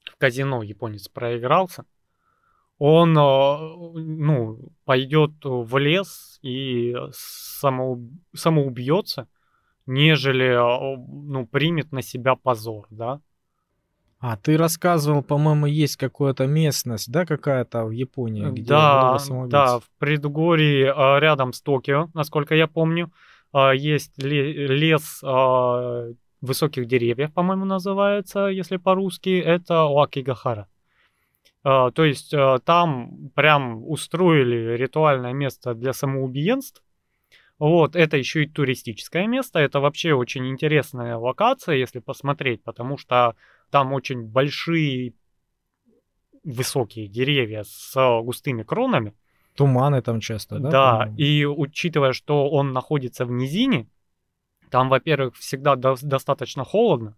в 0.04 0.16
казино 0.16 0.62
японец 0.62 1.08
проигрался, 1.08 1.84
он, 2.78 3.16
э, 3.16 3.20
ну, 3.20 4.58
пойдет 4.84 5.32
в 5.42 5.78
лес 5.78 6.38
и 6.42 6.94
самоуб- 7.12 8.10
самоубьется, 8.34 9.28
нежели, 9.86 10.46
э, 10.46 10.96
ну, 11.08 11.46
примет 11.46 11.92
на 11.92 12.02
себя 12.02 12.36
позор, 12.36 12.86
да. 12.90 13.20
А 14.18 14.36
ты 14.36 14.56
рассказывал, 14.56 15.22
по-моему, 15.22 15.66
есть 15.66 15.96
какая-то 15.96 16.46
местность, 16.46 17.10
да, 17.10 17.26
какая-то 17.26 17.84
в 17.84 17.90
Японии, 17.90 18.50
где 18.50 18.64
Да, 18.64 19.18
да, 19.48 19.78
в 19.78 19.84
предгорье 19.98 20.92
а, 20.96 21.18
рядом 21.20 21.52
с 21.52 21.60
Токио, 21.60 22.08
насколько 22.14 22.54
я 22.54 22.66
помню, 22.66 23.12
а, 23.52 23.72
есть 23.72 24.16
ле- 24.16 24.66
лес 24.68 25.20
а, 25.22 26.08
высоких 26.40 26.86
деревьев, 26.86 27.32
по-моему, 27.34 27.66
называется, 27.66 28.46
если 28.46 28.78
по-русски, 28.78 29.38
это 29.38 29.84
Уакигахара. 29.84 30.66
А, 31.62 31.90
То 31.90 32.04
есть 32.04 32.34
там 32.64 33.30
прям 33.34 33.86
устроили 33.86 34.76
ритуальное 34.76 35.34
место 35.34 35.74
для 35.74 35.92
самоубиенств. 35.92 36.82
Вот, 37.58 37.96
это 37.96 38.16
еще 38.16 38.44
и 38.44 38.48
туристическое 38.48 39.26
место. 39.26 39.58
Это 39.58 39.80
вообще 39.80 40.12
очень 40.12 40.46
интересная 40.48 41.16
локация, 41.16 41.74
если 41.76 42.00
посмотреть, 42.00 42.62
потому 42.62 42.98
что 42.98 43.34
там 43.70 43.92
очень 43.92 44.22
большие 44.22 45.14
высокие 46.44 47.08
деревья 47.08 47.64
с 47.64 47.94
густыми 48.22 48.62
кронами. 48.62 49.14
Туманы 49.56 50.02
там 50.02 50.20
часто, 50.20 50.58
да? 50.58 50.70
Да, 50.70 50.92
по-моему? 50.98 51.16
и 51.16 51.44
учитывая, 51.44 52.12
что 52.12 52.48
он 52.50 52.72
находится 52.72 53.24
в 53.24 53.30
низине, 53.30 53.88
там, 54.70 54.88
во-первых, 54.88 55.36
всегда 55.36 55.76
до- 55.76 55.96
достаточно 56.02 56.64
холодно, 56.64 57.16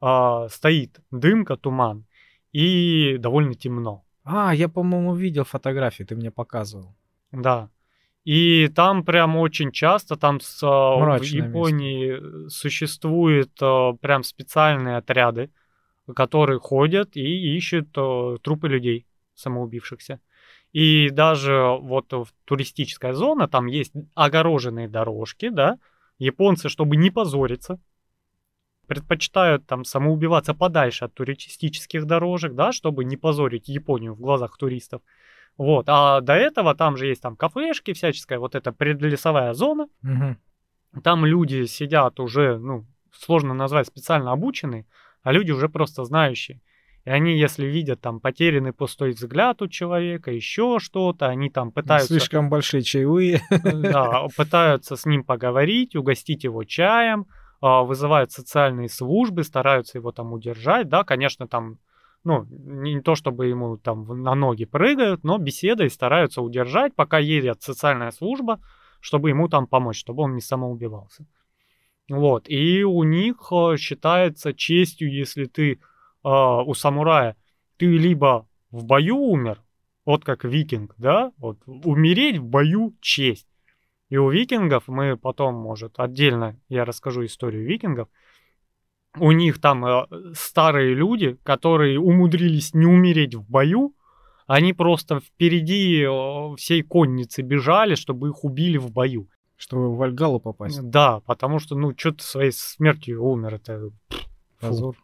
а, 0.00 0.48
стоит 0.48 1.00
дымка, 1.10 1.56
туман, 1.56 2.04
и 2.52 3.16
довольно 3.18 3.54
темно. 3.54 4.04
А, 4.24 4.54
я, 4.54 4.68
по-моему, 4.68 5.14
видел 5.14 5.44
фотографии, 5.44 6.04
ты 6.04 6.16
мне 6.16 6.30
показывал. 6.30 6.94
Да. 7.32 7.70
И 8.24 8.68
там 8.68 9.04
прям 9.04 9.36
очень 9.36 9.72
часто, 9.72 10.16
там 10.16 10.40
с, 10.40 10.60
а, 10.62 11.18
в 11.18 11.22
Японии 11.22 12.48
существуют 12.48 13.52
а, 13.62 13.94
прям 13.94 14.22
специальные 14.22 14.96
отряды, 14.96 15.50
которые 16.14 16.58
ходят 16.58 17.16
и 17.16 17.56
ищут 17.56 17.88
а, 17.96 18.36
трупы 18.38 18.68
людей, 18.68 19.06
самоубившихся. 19.34 20.20
И 20.72 21.10
даже 21.10 21.76
вот 21.80 22.12
в 22.12 22.28
туристическая 22.44 23.14
зона, 23.14 23.48
там 23.48 23.66
есть 23.66 23.92
огороженные 24.14 24.88
дорожки, 24.88 25.48
да, 25.48 25.78
японцы, 26.18 26.68
чтобы 26.68 26.96
не 26.96 27.10
позориться, 27.10 27.80
предпочитают 28.86 29.66
там 29.66 29.84
самоубиваться 29.84 30.54
подальше 30.54 31.04
от 31.04 31.14
туристических 31.14 32.06
дорожек, 32.06 32.54
да, 32.54 32.72
чтобы 32.72 33.04
не 33.04 33.16
позорить 33.16 33.68
Японию 33.68 34.14
в 34.14 34.20
глазах 34.20 34.56
туристов. 34.56 35.02
Вот, 35.56 35.86
а 35.88 36.20
до 36.20 36.34
этого 36.34 36.74
там 36.74 36.96
же 36.96 37.06
есть 37.06 37.20
там 37.20 37.36
кафешки, 37.36 37.92
всяческая 37.92 38.38
вот 38.38 38.54
эта 38.54 38.72
предлесовая 38.72 39.52
зона, 39.54 39.88
Мгм. 40.02 40.38
там 41.02 41.26
люди 41.26 41.66
сидят 41.66 42.20
уже, 42.20 42.58
ну, 42.58 42.86
сложно 43.12 43.54
назвать 43.54 43.88
специально 43.88 44.32
обученные, 44.32 44.86
а 45.28 45.32
люди 45.32 45.52
уже 45.52 45.68
просто 45.68 46.04
знающие. 46.04 46.58
И 47.04 47.10
они, 47.10 47.38
если 47.38 47.66
видят 47.66 48.00
там 48.00 48.18
потерянный 48.18 48.72
пустой 48.72 49.10
взгляд 49.10 49.60
у 49.60 49.68
человека, 49.68 50.30
еще 50.30 50.78
что-то, 50.80 51.26
они 51.26 51.50
там 51.50 51.70
пытаются, 51.70 52.14
Слишком 52.14 52.48
большие 52.48 52.82
чаевые. 52.82 53.42
да, 53.50 54.26
пытаются 54.34 54.96
с 54.96 55.04
ним 55.04 55.24
поговорить, 55.24 55.94
угостить 55.96 56.44
его 56.44 56.64
чаем, 56.64 57.26
а, 57.60 57.82
вызывают 57.82 58.32
социальные 58.32 58.88
службы, 58.88 59.44
стараются 59.44 59.98
его 59.98 60.12
там 60.12 60.32
удержать, 60.32 60.88
да, 60.88 61.04
конечно, 61.04 61.46
там, 61.46 61.76
ну, 62.24 62.46
не 62.48 63.02
то 63.02 63.14
чтобы 63.14 63.48
ему 63.48 63.76
там 63.76 64.22
на 64.22 64.34
ноги 64.34 64.64
прыгают, 64.64 65.24
но 65.24 65.36
беседой 65.36 65.90
стараются 65.90 66.40
удержать, 66.40 66.94
пока 66.94 67.18
едет 67.18 67.60
социальная 67.60 68.12
служба, 68.12 68.60
чтобы 69.00 69.28
ему 69.28 69.48
там 69.48 69.66
помочь, 69.66 69.98
чтобы 69.98 70.22
он 70.22 70.34
не 70.34 70.40
самоубивался. 70.40 71.26
Вот, 72.08 72.48
и 72.48 72.84
у 72.84 73.02
них 73.02 73.52
э, 73.52 73.76
считается 73.76 74.54
честью, 74.54 75.12
если 75.12 75.44
ты 75.44 75.72
э, 75.72 75.78
у 76.22 76.72
самурая, 76.74 77.36
ты 77.76 77.86
либо 77.86 78.48
в 78.70 78.84
бою 78.84 79.18
умер, 79.18 79.62
вот 80.06 80.24
как 80.24 80.44
викинг, 80.44 80.94
да, 80.96 81.32
вот 81.36 81.58
умереть 81.66 82.38
в 82.38 82.44
бою 82.44 82.96
честь. 83.00 83.46
И 84.08 84.16
у 84.16 84.30
викингов, 84.30 84.84
мы 84.88 85.18
потом, 85.18 85.54
может, 85.54 85.94
отдельно 85.98 86.58
я 86.70 86.86
расскажу 86.86 87.26
историю 87.26 87.66
викингов, 87.66 88.08
у 89.18 89.32
них 89.32 89.60
там 89.60 89.84
э, 89.84 90.06
старые 90.34 90.94
люди, 90.94 91.36
которые 91.42 92.00
умудрились 92.00 92.72
не 92.72 92.86
умереть 92.86 93.34
в 93.34 93.48
бою, 93.48 93.94
они 94.46 94.72
просто 94.72 95.20
впереди 95.20 96.02
э, 96.02 96.56
всей 96.56 96.82
конницы 96.82 97.42
бежали, 97.42 97.94
чтобы 97.96 98.30
их 98.30 98.44
убили 98.44 98.78
в 98.78 98.90
бою. 98.90 99.28
Чтобы 99.58 99.90
в 99.92 99.96
Вальгалу 99.96 100.38
попасть. 100.40 100.80
Да, 100.82 101.20
потому 101.26 101.58
что, 101.58 101.74
ну, 101.74 101.92
что 101.96 102.12
ты 102.12 102.22
своей 102.22 102.52
смертью 102.52 103.22
умер, 103.24 103.54
это... 103.54 103.90
Позор. 104.60 104.96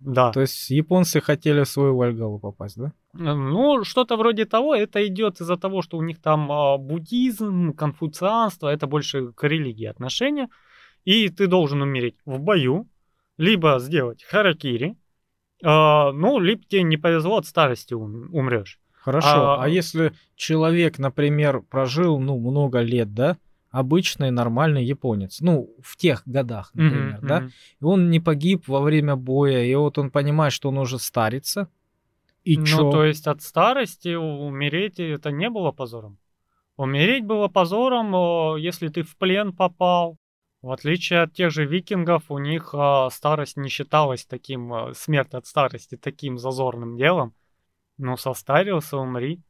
Да. 0.00 0.32
То 0.32 0.40
есть 0.40 0.70
японцы 0.70 1.20
хотели 1.20 1.62
в 1.62 1.68
свою 1.68 1.96
Вальгалу 1.96 2.38
попасть, 2.38 2.76
да? 2.76 2.92
Ну, 3.12 3.84
что-то 3.84 4.16
вроде 4.16 4.46
того. 4.46 4.74
Это 4.74 5.06
идет 5.06 5.40
из-за 5.40 5.56
того, 5.56 5.80
что 5.82 5.96
у 5.96 6.02
них 6.02 6.20
там 6.20 6.50
а, 6.50 6.76
буддизм, 6.76 7.72
конфуцианство, 7.72 8.68
это 8.68 8.86
больше 8.86 9.32
к 9.32 9.44
религии 9.46 9.86
отношения. 9.86 10.48
И 11.04 11.28
ты 11.28 11.46
должен 11.46 11.80
умереть 11.82 12.16
в 12.24 12.38
бою, 12.38 12.88
либо 13.38 13.78
сделать 13.78 14.22
харакири, 14.24 14.96
а, 15.62 16.12
ну, 16.12 16.38
либо 16.40 16.62
тебе 16.64 16.82
не 16.82 16.96
повезло, 16.96 17.36
от 17.36 17.46
старости 17.46 17.94
ум- 17.94 18.28
умрешь. 18.32 18.80
Хорошо. 18.92 19.28
А- 19.28 19.64
А, 19.64 19.68
если 19.68 20.12
человек, 20.36 20.98
например, 20.98 21.60
прожил, 21.62 22.18
ну, 22.18 22.38
много 22.38 22.80
лет, 22.80 23.14
да? 23.14 23.36
Обычный 23.70 24.32
нормальный 24.32 24.84
японец. 24.84 25.40
Ну, 25.40 25.70
в 25.80 25.96
тех 25.96 26.22
годах, 26.26 26.72
например, 26.74 27.18
Мгм, 27.18 27.26
да? 27.26 27.40
мгм. 27.40 27.52
И 27.80 27.84
он 27.84 28.10
не 28.10 28.18
погиб 28.18 28.66
во 28.66 28.80
время 28.80 29.14
боя, 29.14 29.64
и 29.64 29.74
вот 29.76 29.96
он 29.98 30.10
понимает, 30.10 30.52
что 30.52 30.70
он 30.70 30.78
уже 30.78 30.98
старится. 30.98 31.68
И 32.42 32.56
ну, 32.56 32.64
чё? 32.64 32.90
то 32.90 33.04
есть 33.04 33.26
от 33.26 33.42
старости 33.42 34.14
умереть 34.14 34.98
это 34.98 35.30
не 35.30 35.50
было 35.50 35.70
позором. 35.70 36.18
Умереть 36.76 37.24
было 37.24 37.48
позором, 37.48 38.14
о, 38.14 38.56
если 38.56 38.88
ты 38.88 39.02
в 39.02 39.16
плен 39.16 39.52
попал. 39.52 40.16
В 40.62 40.72
отличие 40.72 41.20
от 41.22 41.32
тех 41.32 41.50
же 41.50 41.64
викингов, 41.64 42.30
у 42.30 42.38
них 42.38 42.70
а, 42.74 43.08
старость 43.10 43.56
не 43.56 43.68
считалась 43.68 44.26
таким, 44.26 44.72
а, 44.72 44.94
смерть 44.94 45.34
от 45.34 45.46
старости 45.46 45.96
таким 45.96 46.38
зазорным 46.38 46.96
делом. 46.96 47.34
Ну, 47.98 48.16
состарился, 48.16 48.96
умри. 48.96 49.42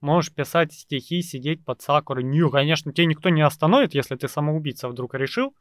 Можешь 0.00 0.32
писать 0.32 0.72
стихи, 0.72 1.22
сидеть 1.22 1.64
под 1.64 1.80
сакурой. 1.80 2.22
Не, 2.22 2.48
конечно, 2.50 2.92
тебя 2.92 3.06
никто 3.06 3.30
не 3.30 3.42
остановит, 3.42 3.94
если 3.94 4.16
ты 4.16 4.28
самоубийца 4.28 4.88
вдруг 4.88 5.14
решил. 5.14 5.54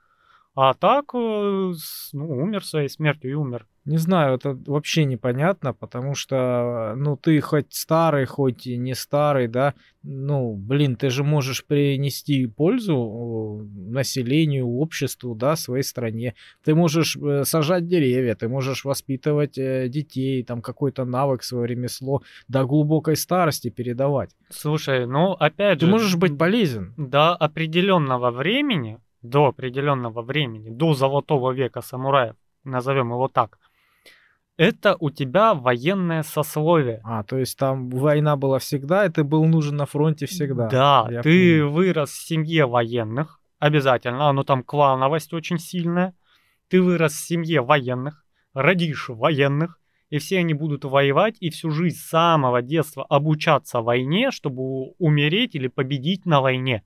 А 0.55 0.73
так, 0.73 1.13
э, 1.13 1.73
ну, 2.13 2.29
умер 2.29 2.65
своей 2.65 2.87
смертью 2.87 3.31
и 3.31 3.33
умер. 3.33 3.67
Не 3.83 3.97
знаю, 3.97 4.35
это 4.37 4.57
вообще 4.65 5.05
непонятно, 5.05 5.73
потому 5.73 6.15
что, 6.15 6.93
ну, 6.95 7.17
ты 7.17 7.39
хоть 7.41 7.71
старый, 7.73 8.25
хоть 8.25 8.65
и 8.65 8.77
не 8.77 8.95
старый, 8.95 9.47
да, 9.47 9.75
ну, 10.01 10.55
блин, 10.55 10.95
ты 10.95 11.09
же 11.11 11.23
можешь 11.23 11.63
принести 11.65 12.47
пользу 12.47 12.95
э, 12.95 13.91
населению, 13.91 14.67
обществу, 14.67 15.35
да, 15.35 15.55
своей 15.55 15.83
стране. 15.83 16.35
Ты 16.63 16.73
можешь 16.73 17.17
э, 17.17 17.43
сажать 17.43 17.85
деревья, 17.87 18.33
ты 18.33 18.47
можешь 18.47 18.85
воспитывать 18.85 19.55
детей, 19.55 20.41
там, 20.43 20.61
какой-то 20.61 21.05
навык, 21.05 21.43
свое 21.43 21.67
ремесло 21.67 22.23
до 22.47 22.63
глубокой 22.63 23.17
старости 23.17 23.69
передавать. 23.69 24.31
Слушай, 24.49 25.05
ну, 25.05 25.33
опять 25.33 25.79
Ты 25.79 25.85
же... 25.85 25.91
можешь 25.91 26.15
быть 26.15 26.37
полезен. 26.37 26.93
до 26.97 27.35
определенного 27.35 28.31
времени, 28.31 28.99
до 29.29 29.47
определенного 29.47 30.21
времени, 30.21 30.69
до 30.69 30.93
золотого 30.93 31.51
века 31.51 31.81
самураев, 31.81 32.35
назовем 32.63 33.09
его 33.11 33.27
так, 33.27 33.59
это 34.57 34.95
у 34.99 35.09
тебя 35.09 35.53
военное 35.53 36.23
сословие. 36.23 37.01
А, 37.03 37.23
то 37.23 37.37
есть 37.37 37.57
там 37.57 37.89
война 37.89 38.37
была 38.37 38.59
всегда, 38.59 39.05
и 39.05 39.09
ты 39.09 39.23
был 39.23 39.45
нужен 39.45 39.75
на 39.75 39.85
фронте 39.85 40.25
всегда. 40.27 40.67
Да, 40.69 41.07
Я 41.11 41.21
ты 41.21 41.59
понял. 41.59 41.71
вырос 41.73 42.11
в 42.11 42.27
семье 42.27 42.65
военных, 42.65 43.41
обязательно, 43.59 44.29
оно 44.29 44.43
там 44.43 44.63
клановость 44.63 45.33
очень 45.33 45.59
сильная. 45.59 46.13
Ты 46.69 46.81
вырос 46.81 47.13
в 47.13 47.27
семье 47.27 47.61
военных, 47.61 48.25
родишь 48.53 49.09
военных, 49.09 49.79
и 50.09 50.19
все 50.19 50.39
они 50.39 50.53
будут 50.53 50.85
воевать, 50.85 51.35
и 51.41 51.49
всю 51.49 51.71
жизнь 51.71 51.97
с 51.97 52.09
самого 52.09 52.61
детства 52.61 53.05
обучаться 53.09 53.81
войне, 53.81 54.31
чтобы 54.31 54.91
умереть 54.97 55.55
или 55.55 55.67
победить 55.67 56.25
на 56.25 56.41
войне. 56.41 56.83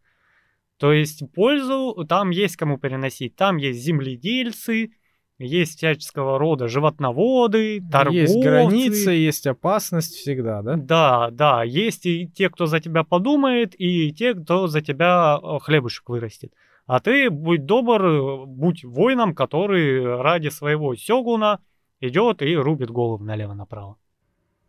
То 0.79 0.93
есть 0.93 1.23
пользу 1.33 2.05
там 2.07 2.29
есть 2.29 2.55
кому 2.55 2.77
переносить. 2.77 3.35
Там 3.35 3.57
есть 3.57 3.81
земледельцы, 3.81 4.91
есть 5.37 5.77
всяческого 5.77 6.39
рода 6.39 6.69
животноводы, 6.69 7.81
торговцы. 7.91 8.19
Есть 8.19 8.39
границы, 8.41 9.11
есть 9.11 9.45
опасность 9.45 10.15
всегда, 10.15 10.61
да? 10.61 10.75
Да, 10.77 11.29
да, 11.31 11.63
есть 11.63 12.05
и 12.05 12.27
те, 12.27 12.49
кто 12.49 12.65
за 12.65 12.79
тебя 12.79 13.03
подумает, 13.03 13.75
и 13.77 14.13
те, 14.13 14.33
кто 14.33 14.67
за 14.67 14.81
тебя 14.81 15.37
э, 15.41 15.59
хлебушек 15.59 16.07
вырастет. 16.07 16.53
А 16.85 17.01
ты 17.01 17.29
будь 17.29 17.65
добр, 17.65 18.05
э, 18.05 18.45
будь 18.45 18.85
воином, 18.85 19.35
который 19.35 20.17
ради 20.21 20.47
своего 20.47 20.95
сёгуна 20.95 21.59
идет 21.99 22.41
и 22.41 22.55
рубит 22.55 22.89
голову 22.89 23.23
налево-направо. 23.23 23.97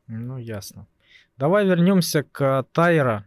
Ну, 0.08 0.38
ясно. 0.38 0.88
Давай 1.36 1.64
вернемся 1.66 2.24
к 2.24 2.64
Тайра, 2.72 3.26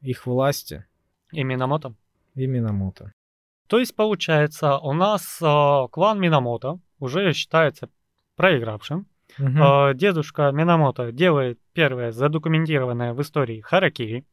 их 0.00 0.26
власти 0.26 0.84
И 1.30 1.44
Минамото. 1.44 1.94
И 2.34 2.46
Минамото. 2.46 3.12
То 3.68 3.78
есть, 3.78 3.96
получается, 3.96 4.76
у 4.78 4.92
нас 4.92 5.38
э, 5.40 5.88
клан 5.90 6.20
Минамото 6.20 6.78
уже 6.98 7.32
считается 7.32 7.88
проигравшим. 8.36 9.06
Мгм. 9.38 9.62
Э, 9.62 9.94
дедушка 9.94 10.50
Минамото 10.52 11.12
делает 11.12 11.58
первое 11.72 12.12
задокументированное 12.12 13.14
в 13.14 13.22
истории 13.22 13.60
харакири, 13.60 14.24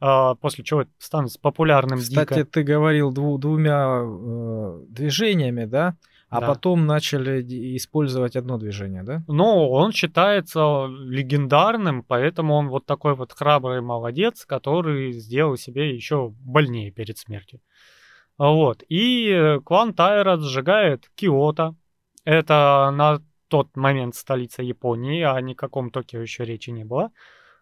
э, 0.00 0.34
после 0.40 0.64
чего 0.64 0.84
становится 0.98 1.38
популярным 1.40 1.98
Кстати, 1.98 2.34
дико. 2.34 2.44
ты 2.44 2.62
говорил 2.62 3.12
дву- 3.12 3.38
двумя 3.38 4.00
э, 4.02 4.80
движениями, 4.88 5.66
да? 5.66 5.96
А 6.32 6.40
Да. 6.40 6.46
потом 6.46 6.86
начали 6.86 7.42
использовать 7.76 8.36
одно 8.36 8.56
движение, 8.56 9.02
да? 9.02 9.22
Но 9.28 9.68
он 9.70 9.92
считается 9.92 10.86
легендарным, 10.86 12.02
поэтому 12.02 12.54
он 12.54 12.68
вот 12.68 12.86
такой 12.86 13.14
вот 13.14 13.32
храбрый 13.32 13.82
молодец, 13.82 14.46
который 14.46 15.12
сделал 15.12 15.58
себе 15.58 15.94
еще 15.94 16.32
больнее 16.40 16.90
перед 16.90 17.18
смертью. 17.18 17.60
Вот. 18.38 18.82
И 18.88 19.58
клан 19.64 19.92
Тайра 19.92 20.38
сжигает 20.38 21.10
Киото. 21.14 21.74
Это 22.24 22.90
на 22.94 23.20
тот 23.48 23.76
момент 23.76 24.14
столица 24.14 24.62
Японии, 24.62 25.20
а 25.20 25.36
о 25.36 25.54
каком 25.54 25.90
Токио 25.90 26.22
еще 26.22 26.46
речи 26.46 26.70
не 26.70 26.84
было. 26.84 27.10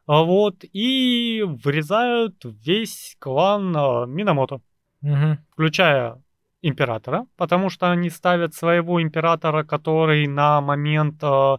Вот. 0.07 0.65
И 0.73 1.43
врезают 1.45 2.37
весь 2.45 3.17
клан 3.19 3.77
э, 3.77 4.07
Минамото 4.07 4.61
Мгм. 5.03 5.39
включая 5.51 6.23
императора, 6.63 7.27
потому 7.37 7.71
что 7.71 7.91
они 7.91 8.11
ставят 8.11 8.55
своего 8.55 9.03
императора, 9.03 9.65
который 9.65 10.27
на 10.27 10.61
момент 10.61 11.23
э, 11.23 11.57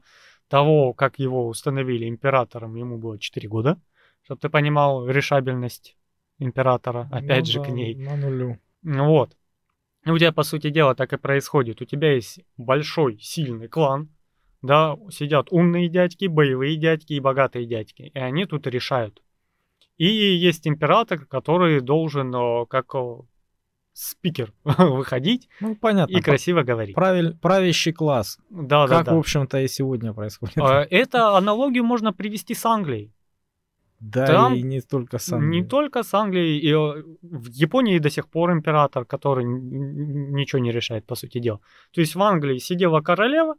того, 0.48 0.94
как 0.94 1.20
его 1.20 1.48
установили 1.48 2.08
императором, 2.08 2.76
ему 2.76 2.98
было 2.98 3.18
4 3.18 3.48
года, 3.48 3.82
чтобы 4.24 4.42
ты 4.42 4.50
понимал 4.50 5.08
решабельность 5.08 5.98
императора, 6.40 7.10
опять 7.12 7.48
Ну 7.48 7.52
же, 7.52 7.60
да, 7.60 7.66
к 7.66 7.70
ней. 7.70 7.96
На 7.96 8.16
нулю. 8.16 8.60
Ну 8.84 9.06
Вот. 9.06 9.36
И 10.06 10.10
У 10.10 10.18
тебя, 10.18 10.32
по 10.32 10.44
сути 10.44 10.72
дела, 10.72 10.96
так 10.96 11.14
и 11.14 11.18
происходит. 11.18 11.82
У 11.82 11.86
тебя 11.86 12.14
есть 12.14 12.40
большой, 12.58 13.20
сильный 13.20 13.68
клан, 13.68 14.10
да, 14.62 14.96
сидят 15.10 15.48
умные 15.52 15.90
дядьки, 15.90 16.26
боевые 16.26 16.76
дядьки 16.76 17.14
и 17.14 17.20
богатые 17.20 17.66
дядьки, 17.66 18.12
и 18.14 18.20
они 18.20 18.46
тут 18.46 18.68
решают. 18.68 19.22
И 19.98 20.06
есть 20.06 20.68
император, 20.68 21.26
который 21.26 21.82
должен 21.82 22.34
э, 22.34 22.66
как 22.68 22.96
э, 22.96 23.18
спикер 23.94 24.54
выходить 24.64 25.50
Ну, 25.60 25.76
понятно. 25.76 26.18
и 26.18 26.22
красиво 26.22 26.64
говорить. 26.64 26.96
Правиль- 26.96 27.38
правящий 27.42 27.92
класс. 27.94 28.38
Да, 28.50 28.88
да, 28.88 28.98
как, 28.98 29.06
да. 29.06 29.16
в 29.16 29.18
общем-то, 29.18 29.60
и 29.60 29.68
сегодня 29.68 30.14
происходит. 30.14 30.58
Э, 30.58 30.88
Это 30.90 31.38
аналогию 31.38 31.84
можно 31.84 32.14
привести 32.14 32.54
с 32.56 32.66
Англией. 32.66 33.12
да, 34.00 34.26
там 34.26 34.56
и 34.56 34.62
не 34.64 34.82
только 34.82 35.20
сам. 35.20 35.50
Не 35.50 35.64
только 35.64 36.04
с 36.04 36.14
Англией. 36.14 36.60
И 36.60 36.72
э, 36.72 37.04
в 37.22 37.48
Японии 37.50 38.00
до 38.00 38.10
сих 38.10 38.28
пор 38.28 38.52
император, 38.52 39.06
который 39.06 39.46
ничего 39.46 40.60
не 40.62 40.72
решает, 40.72 41.06
по 41.06 41.16
сути 41.16 41.40
дела. 41.40 41.60
То 41.92 42.02
есть 42.02 42.16
в 42.16 42.22
Англии 42.22 42.60
сидела 42.60 43.02
королева, 43.02 43.56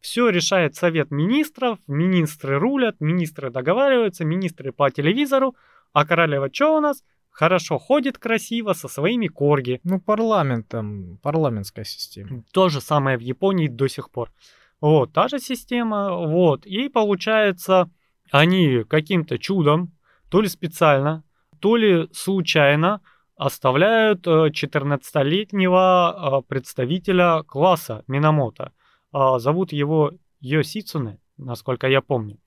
все 0.00 0.28
решает 0.28 0.74
совет 0.74 1.10
министров, 1.10 1.78
министры 1.86 2.58
рулят, 2.58 2.96
министры 3.00 3.50
договариваются, 3.50 4.24
министры 4.24 4.72
по 4.72 4.90
телевизору, 4.90 5.54
а 5.92 6.04
королева 6.04 6.48
что 6.52 6.76
у 6.76 6.80
нас? 6.80 7.02
Хорошо 7.36 7.78
ходит 7.78 8.16
красиво 8.16 8.72
со 8.72 8.88
своими 8.88 9.26
корги. 9.26 9.80
Ну, 9.84 10.00
парламент 10.00 10.68
там, 10.68 11.18
парламентская 11.22 11.84
система. 11.84 12.42
То 12.50 12.70
же 12.70 12.80
самое 12.80 13.18
в 13.18 13.20
Японии 13.20 13.68
до 13.68 13.88
сих 13.88 14.10
пор. 14.10 14.32
Вот, 14.80 15.12
та 15.12 15.28
же 15.28 15.38
система, 15.38 16.16
вот. 16.16 16.64
И 16.64 16.88
получается, 16.88 17.90
они 18.30 18.84
каким-то 18.88 19.38
чудом, 19.38 19.92
то 20.30 20.40
ли 20.40 20.48
специально, 20.48 21.24
то 21.60 21.76
ли 21.76 22.08
случайно 22.10 23.02
оставляют 23.36 24.26
э, 24.26 24.48
14-летнего 24.48 26.40
э, 26.40 26.48
представителя 26.48 27.42
класса 27.42 28.02
Минамото. 28.06 28.72
А, 29.12 29.38
Зовут 29.38 29.72
его 29.72 30.12
Йосицуне, 30.40 31.18
насколько 31.36 31.86
я 31.86 32.00
помню. 32.00 32.38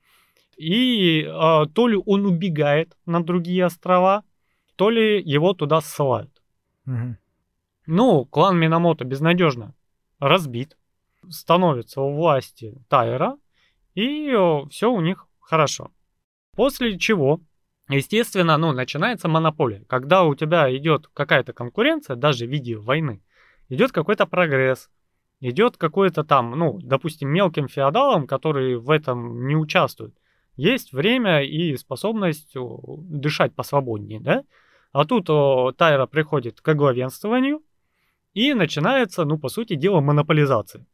И 0.58 1.22
э, 1.22 1.66
то 1.76 1.88
ли 1.88 2.02
он 2.08 2.26
убегает 2.26 2.98
на 3.06 3.24
другие 3.24 3.66
острова, 3.66 4.24
то 4.80 4.90
ли 4.90 5.22
его 5.22 5.54
туда 5.54 5.82
ссылают. 5.82 6.32
Мгм. 6.86 7.18
Ну, 7.86 8.24
клан 8.24 8.58
Минамото 8.58 9.04
безнадежно 9.04 9.76
разбит, 10.20 10.78
становится 11.30 12.00
у 12.00 12.16
власти 12.16 12.78
Тайра, 12.88 13.38
и 13.94 14.34
все 14.70 14.90
у 14.90 15.02
них 15.02 15.28
хорошо. 15.42 15.92
После 16.56 16.98
чего, 16.98 17.42
естественно, 17.90 18.56
ну, 18.56 18.72
начинается 18.72 19.28
монополия. 19.28 19.84
Когда 19.90 20.24
у 20.24 20.34
тебя 20.34 20.74
идет 20.74 21.10
какая-то 21.14 21.52
конкуренция, 21.52 22.16
даже 22.16 22.46
в 22.46 22.50
виде 22.50 22.78
войны, 22.78 23.22
идет 23.68 23.92
какой-то 23.92 24.28
прогресс. 24.28 24.90
идет 25.42 25.76
какой-то 25.76 26.24
там, 26.24 26.52
ну, 26.52 26.80
допустим, 26.82 27.28
мелким 27.28 27.68
феодалам, 27.68 28.28
которые 28.28 28.80
в 28.80 28.90
этом 28.90 29.46
не 29.46 29.58
участвуют, 29.58 30.16
есть 30.56 30.94
время 30.94 31.44
и 31.44 31.76
способность 31.76 32.54
дышать 32.56 33.54
посвободнее, 33.54 34.22
да? 34.22 34.46
А 34.92 35.06
тут 35.06 35.30
о, 35.30 35.72
Тайра 35.72 36.06
приходит 36.06 36.62
к 36.62 36.74
главенствованию, 36.74 37.62
и 38.34 38.54
начинается, 38.54 39.26
ну, 39.26 39.38
по 39.38 39.50
сути 39.50 39.76
дела, 39.76 40.02
монополизация. 40.02 40.86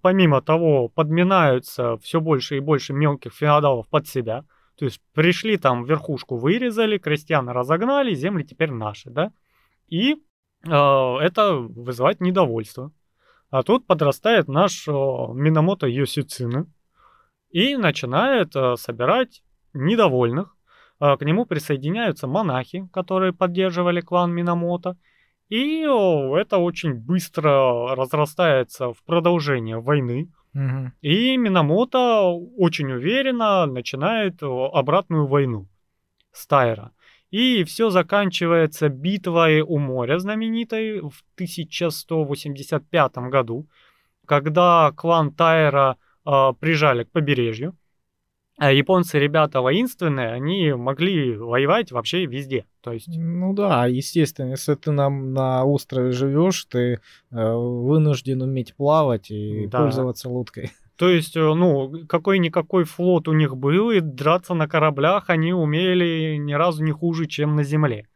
Помимо 0.00 0.40
того, 0.40 0.88
подминаются 0.88 1.96
все 1.98 2.20
больше 2.20 2.56
и 2.56 2.60
больше 2.60 2.92
мелких 2.92 3.32
феодалов 3.34 3.88
под 3.88 4.06
себя. 4.06 4.44
То 4.76 4.84
есть 4.84 5.00
пришли 5.14 5.56
там, 5.56 5.84
верхушку 5.84 6.36
вырезали, 6.36 6.98
крестьян 6.98 7.48
разогнали, 7.48 8.14
земли 8.14 8.44
теперь 8.44 8.70
наши, 8.70 9.10
да? 9.10 9.32
И 9.88 10.14
э, 10.14 10.16
это 10.68 11.54
вызывает 11.54 12.20
недовольство. 12.20 12.92
А 13.50 13.62
тут 13.62 13.86
подрастает 13.86 14.48
наш 14.48 14.86
э, 14.86 14.92
Минамото 14.92 15.86
Йосицина 15.86 16.66
и 17.50 17.76
начинает 17.76 18.54
э, 18.54 18.76
собирать 18.76 19.42
недовольных. 19.72 20.55
Э, 21.00 21.16
к 21.16 21.22
нему 21.24 21.46
присоединяются 21.46 22.26
монахи, 22.26 22.88
которые 22.92 23.32
поддерживали 23.32 24.00
клан 24.00 24.32
Минамото. 24.32 24.96
И 25.48 25.82
это 25.82 26.58
очень 26.58 26.94
быстро 26.94 27.94
разрастается 27.94 28.92
в 28.92 29.02
продолжение 29.04 29.78
войны. 29.78 30.28
Мгм. 30.54 30.92
И 31.02 31.36
Минамото 31.36 32.32
очень 32.56 32.90
уверенно 32.90 33.66
начинает 33.66 34.42
обратную 34.42 35.26
войну 35.26 35.68
с 36.32 36.46
Тайра. 36.46 36.92
И 37.30 37.64
все 37.64 37.90
заканчивается 37.90 38.88
битвой 38.88 39.60
у 39.60 39.78
моря 39.78 40.18
знаменитой 40.18 41.00
в 41.00 41.22
1185 41.34 43.30
году, 43.30 43.66
когда 44.26 44.92
клан 44.96 45.32
Тайра 45.32 45.96
а, 46.24 46.52
прижали 46.52 47.04
к 47.04 47.10
побережью. 47.10 47.76
А 48.58 48.72
японцы, 48.72 49.18
ребята 49.18 49.60
воинственные, 49.60 50.32
они 50.32 50.72
могли 50.72 51.36
воевать 51.36 51.92
вообще 51.92 52.24
везде. 52.24 52.64
То 52.80 52.92
есть, 52.92 53.08
Ну 53.08 53.52
да, 53.52 53.86
естественно, 53.86 54.50
если 54.50 54.74
ты 54.74 54.92
на, 54.92 55.10
на 55.10 55.64
острове 55.64 56.12
живешь, 56.12 56.64
ты 56.64 57.00
э, 57.30 57.54
вынужден 57.54 58.40
уметь 58.40 58.74
плавать 58.74 59.30
и 59.30 59.66
Да. 59.66 59.82
пользоваться 59.82 60.30
лодкой. 60.30 60.70
то 60.96 61.10
есть, 61.10 61.36
э, 61.36 61.40
ну, 61.40 62.06
какой-никакой 62.08 62.84
флот 62.84 63.28
у 63.28 63.34
них 63.34 63.58
был, 63.58 63.90
и 63.90 64.00
драться 64.00 64.54
на 64.54 64.66
кораблях 64.66 65.28
они 65.28 65.52
умели 65.52 66.36
ни 66.36 66.54
разу 66.54 66.82
не 66.82 66.92
хуже, 66.92 67.26
чем 67.26 67.56
на 67.56 67.62
земле. 67.62 68.08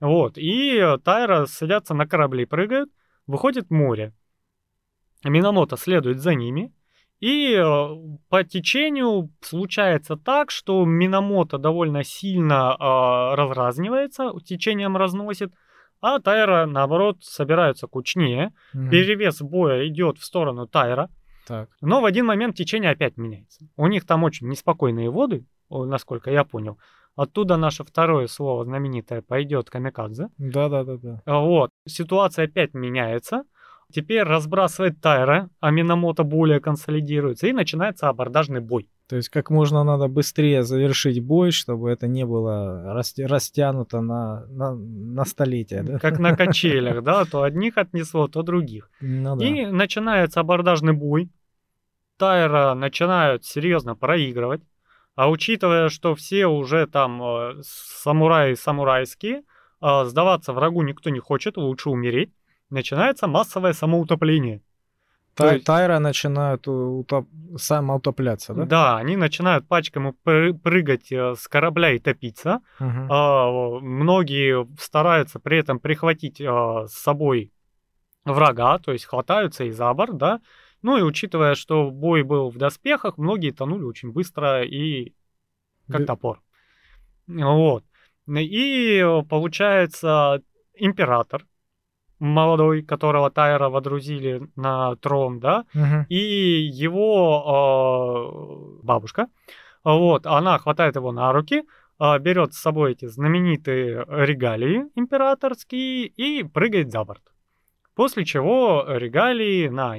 Вот, 0.00 0.38
и 0.38 0.78
э, 0.78 0.96
Тайра 0.98 1.44
садятся 1.44 1.92
на 1.92 2.06
корабли, 2.06 2.46
прыгают, 2.46 2.88
выходит 3.26 3.70
море. 3.70 4.14
Минамото 5.24 5.76
следует 5.76 6.20
за 6.20 6.34
ними, 6.34 6.72
и 7.20 7.54
э, 7.54 7.88
по 8.28 8.44
течению 8.44 9.30
случается 9.40 10.16
так, 10.16 10.50
что 10.50 10.84
Минамото 10.84 11.58
довольно 11.58 12.04
сильно 12.04 12.76
э, 12.78 13.34
разразнивается, 13.34 14.32
течением 14.44 14.96
разносит, 14.96 15.52
а 16.00 16.18
Тайра, 16.18 16.66
наоборот, 16.66 17.18
собираются 17.22 17.86
кучнее. 17.86 18.52
Мгм. 18.74 18.90
Перевес 18.90 19.40
боя 19.40 19.88
идет 19.88 20.18
в 20.18 20.24
сторону 20.24 20.66
Тайра. 20.66 21.08
Так. 21.46 21.70
Но 21.80 22.00
в 22.00 22.04
один 22.04 22.26
момент 22.26 22.56
течение 22.56 22.90
опять 22.90 23.16
меняется. 23.16 23.66
У 23.76 23.86
них 23.86 24.06
там 24.06 24.22
очень 24.22 24.48
неспокойные 24.48 25.10
воды, 25.10 25.46
насколько 25.70 26.30
я 26.30 26.44
понял. 26.44 26.78
Оттуда 27.16 27.56
наше 27.56 27.84
второе 27.84 28.26
слово 28.26 28.64
знаменитое 28.64 29.22
пойдет 29.22 29.70
камикадзе. 29.70 30.28
Да-да-да-да. 30.36 31.22
А 31.24 31.40
Вот. 31.40 31.70
Ситуация 31.86 32.46
опять 32.46 32.74
меняется. 32.74 33.44
Теперь 33.94 34.24
разбрасывает 34.24 35.00
Тайра, 35.00 35.50
а 35.60 35.70
Минамото 35.70 36.24
более 36.24 36.58
консолидируется, 36.58 37.46
и 37.46 37.52
начинается 37.52 38.08
абордажный 38.08 38.60
бой. 38.60 38.88
То 39.08 39.14
есть 39.14 39.28
как 39.28 39.50
можно 39.50 39.84
надо 39.84 40.08
быстрее 40.08 40.64
завершить 40.64 41.20
бой, 41.20 41.52
чтобы 41.52 41.90
это 41.90 42.08
не 42.08 42.26
было 42.26 42.92
растянуто 42.92 44.00
на, 44.00 44.46
на, 44.46 44.74
на 44.74 45.24
столетия, 45.24 45.84
да? 45.84 46.00
Как 46.00 46.18
на 46.18 46.34
качелях, 46.34 47.04
да, 47.04 47.24
то 47.30 47.42
одних 47.42 47.78
отнесло, 47.78 48.26
то 48.26 48.42
других. 48.42 48.90
Ну 49.00 49.36
да. 49.36 49.44
И 49.44 49.66
начинается 49.66 50.40
абордажный 50.40 50.92
бой. 50.92 51.30
Тайра 52.16 52.74
начинают 52.74 53.44
серьезно 53.44 53.94
проигрывать. 53.94 54.62
А 55.14 55.30
учитывая, 55.30 55.88
что 55.88 56.16
все 56.16 56.46
уже 56.46 56.88
там 56.88 57.22
э, 57.22 57.62
самураи 57.62 58.54
самурайские, 58.54 59.44
э, 59.80 60.04
сдаваться 60.04 60.52
врагу 60.52 60.82
никто 60.82 61.10
не 61.10 61.20
хочет, 61.20 61.56
лучше 61.56 61.90
умереть, 61.90 62.32
начинается 62.74 63.26
массовое 63.26 63.72
самоутопление. 63.72 64.60
то 65.34 65.44
Тай- 65.44 65.54
есть- 65.54 65.66
Тайра 65.66 65.98
начинают 65.98 66.68
утоп- 66.68 67.26
самоутопляться, 67.56 68.54
да? 68.54 68.64
Да, 68.66 68.96
они 68.98 69.16
начинают 69.16 69.66
пачками 69.66 70.12
пры- 70.24 70.52
прыгать 70.56 71.10
э, 71.10 71.34
с 71.34 71.48
корабля 71.48 71.90
и 71.92 71.98
топиться. 71.98 72.60
А, 72.78 73.50
Многие 73.80 74.66
стараются 74.78 75.40
при 75.40 75.58
этом 75.58 75.80
прихватить 75.80 76.40
а, 76.40 76.86
с 76.86 76.92
собой 76.92 77.50
врага, 78.24 78.78
то 78.78 78.92
есть 78.92 79.06
хватаются 79.06 79.64
и 79.64 79.70
за 79.72 79.92
борт, 79.94 80.16
да. 80.16 80.40
Ну 80.82 80.98
и 80.98 81.02
учитывая, 81.02 81.54
что 81.56 81.90
бой 81.90 82.22
был 82.22 82.50
в 82.50 82.56
доспехах, 82.58 83.18
многие 83.18 83.50
тонули 83.50 83.82
очень 83.84 84.12
быстро 84.12 84.62
и 84.62 85.14
как 85.90 86.00
Бе- 86.02 86.06
топор. 86.06 86.42
Вот. 87.26 87.84
И 88.28 89.04
получается 89.28 90.42
император 90.74 91.44
молодой, 92.24 92.82
которого 92.82 93.30
Тайра 93.30 93.68
водрузили 93.68 94.42
на 94.56 94.96
трон, 94.96 95.40
да, 95.40 95.64
Мгм. 95.74 96.06
и 96.08 96.16
его 96.16 98.78
э, 98.80 98.84
бабушка, 98.86 99.28
вот, 99.84 100.26
она 100.26 100.58
хватает 100.58 100.96
его 100.96 101.12
на 101.12 101.32
руки, 101.32 101.62
э, 102.00 102.18
берет 102.18 102.54
с 102.54 102.58
собой 102.58 102.92
эти 102.92 103.06
знаменитые 103.06 104.04
регалии 104.08 104.86
императорские 104.94 106.06
и 106.06 106.42
прыгает 106.42 106.90
за 106.90 107.04
борт. 107.04 107.22
После 107.94 108.24
чего 108.24 108.84
регалии 108.88 109.68
на 109.68 109.96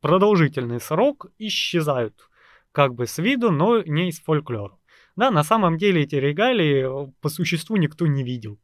продолжительный 0.00 0.80
срок 0.80 1.26
исчезают 1.38 2.14
как 2.72 2.94
бы 2.94 3.06
с 3.06 3.18
виду, 3.18 3.50
но 3.50 3.82
не 3.82 4.08
из 4.08 4.20
фольклора. 4.20 4.76
Да, 5.16 5.30
на 5.30 5.44
самом 5.44 5.78
деле 5.78 6.02
эти 6.02 6.16
регалии 6.16 7.10
по 7.20 7.28
существу 7.28 7.76
никто 7.76 8.06
не 8.06 8.22
видел. 8.22 8.58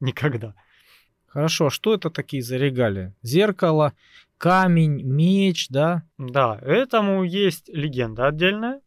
Никогда. 0.00 0.54
Хорошо, 1.36 1.66
а 1.66 1.70
что 1.70 1.92
это 1.92 2.08
такие 2.08 2.42
за 2.42 2.56
регалии? 2.56 3.12
Зеркало, 3.20 3.92
камень, 4.38 5.02
меч, 5.02 5.68
да? 5.68 6.02
Да, 6.16 6.58
этому 6.62 7.24
есть 7.24 7.68
легенда 7.68 8.28
отдельная. 8.28 8.80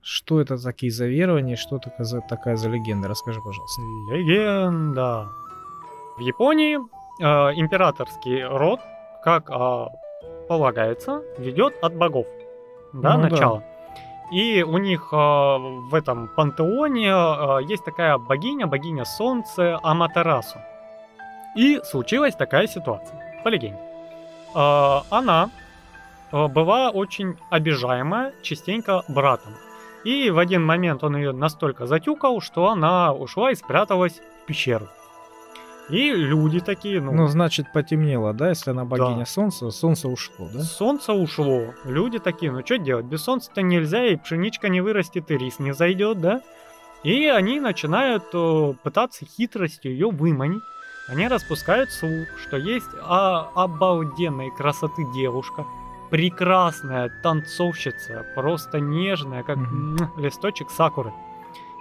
Что 0.00 0.40
это 0.40 0.56
такие 0.56 0.90
за 0.90 1.06
верования? 1.06 1.56
Что 1.56 1.76
это 1.76 1.92
за, 2.02 2.22
такая 2.22 2.56
за 2.56 2.70
легенда? 2.70 3.08
Расскажи, 3.08 3.40
пожалуйста. 3.44 3.82
Легенда. 4.10 5.28
В 6.16 6.20
Японии 6.20 6.78
э, 6.78 7.54
императорский 7.60 8.42
род, 8.44 8.80
как 9.22 9.50
э, 9.50 9.86
полагается, 10.48 11.22
ведет 11.36 11.74
от 11.82 11.94
богов. 11.94 12.26
Да, 12.94 13.18
Ну 13.18 13.24
да. 13.24 13.28
начало. 13.28 13.64
И 14.32 14.62
у 14.62 14.78
них 14.78 15.10
э, 15.12 15.16
в 15.16 15.94
этом 15.94 16.30
пантеоне 16.34 17.10
э, 17.10 17.64
есть 17.68 17.84
такая 17.84 18.16
богиня, 18.16 18.66
богиня 18.66 19.04
солнца 19.04 19.78
Аматерасу. 19.82 20.58
И 21.58 21.80
случилась 21.82 22.36
такая 22.36 22.68
ситуация, 22.68 23.18
по 23.42 23.48
легенде. 23.48 23.80
Э, 24.54 25.00
она 25.10 25.50
э, 26.30 26.46
была 26.46 26.90
очень 26.90 27.36
обижаемая 27.50 28.32
частенько 28.42 29.02
братом. 29.08 29.54
И 30.04 30.30
в 30.30 30.38
один 30.38 30.64
момент 30.64 31.02
он 31.02 31.16
ее 31.16 31.32
настолько 31.32 31.86
затюкал, 31.86 32.40
что 32.40 32.68
она 32.68 33.12
ушла 33.12 33.50
и 33.50 33.56
спряталась 33.56 34.20
в 34.42 34.46
пещеру. 34.46 34.86
И 35.90 36.12
люди 36.12 36.60
такие, 36.60 37.00
ну, 37.00 37.10
Ну, 37.12 37.26
значит, 37.26 37.72
потемнело, 37.72 38.32
да? 38.32 38.50
Если 38.50 38.70
она 38.70 38.84
богиня 38.84 39.20
Да. 39.20 39.26
солнца, 39.26 39.70
солнце 39.70 40.06
ушло, 40.08 40.48
да? 40.54 40.60
солнце 40.60 41.12
ушло. 41.12 41.74
Люди 41.84 42.20
такие, 42.20 42.52
ну 42.52 42.60
что 42.64 42.78
делать, 42.78 43.06
без 43.06 43.24
солнца-то 43.24 43.62
нельзя, 43.62 44.06
и 44.06 44.14
пшеничка 44.14 44.68
не 44.68 44.80
вырастет, 44.80 45.28
и 45.32 45.36
рис 45.36 45.58
не 45.58 45.72
зайдет, 45.72 46.20
да? 46.20 46.40
И 47.02 47.26
они 47.26 47.58
начинают 47.58 48.24
э, 48.32 48.74
пытаться 48.84 49.24
хитростью 49.24 49.90
ее 49.90 50.08
выманить. 50.10 50.62
Они 51.08 51.26
распускают 51.26 51.90
слух, 51.90 52.26
что 52.42 52.56
есть 52.56 52.88
а, 53.02 53.50
обалденной 53.54 54.50
красоты 54.50 55.04
девушка, 55.14 55.64
прекрасная 56.10 57.10
танцовщица, 57.22 58.26
просто 58.34 58.80
нежная, 58.80 59.42
как 59.42 59.56
м, 59.56 59.96
листочек 60.16 60.70
сакуры. 60.70 61.12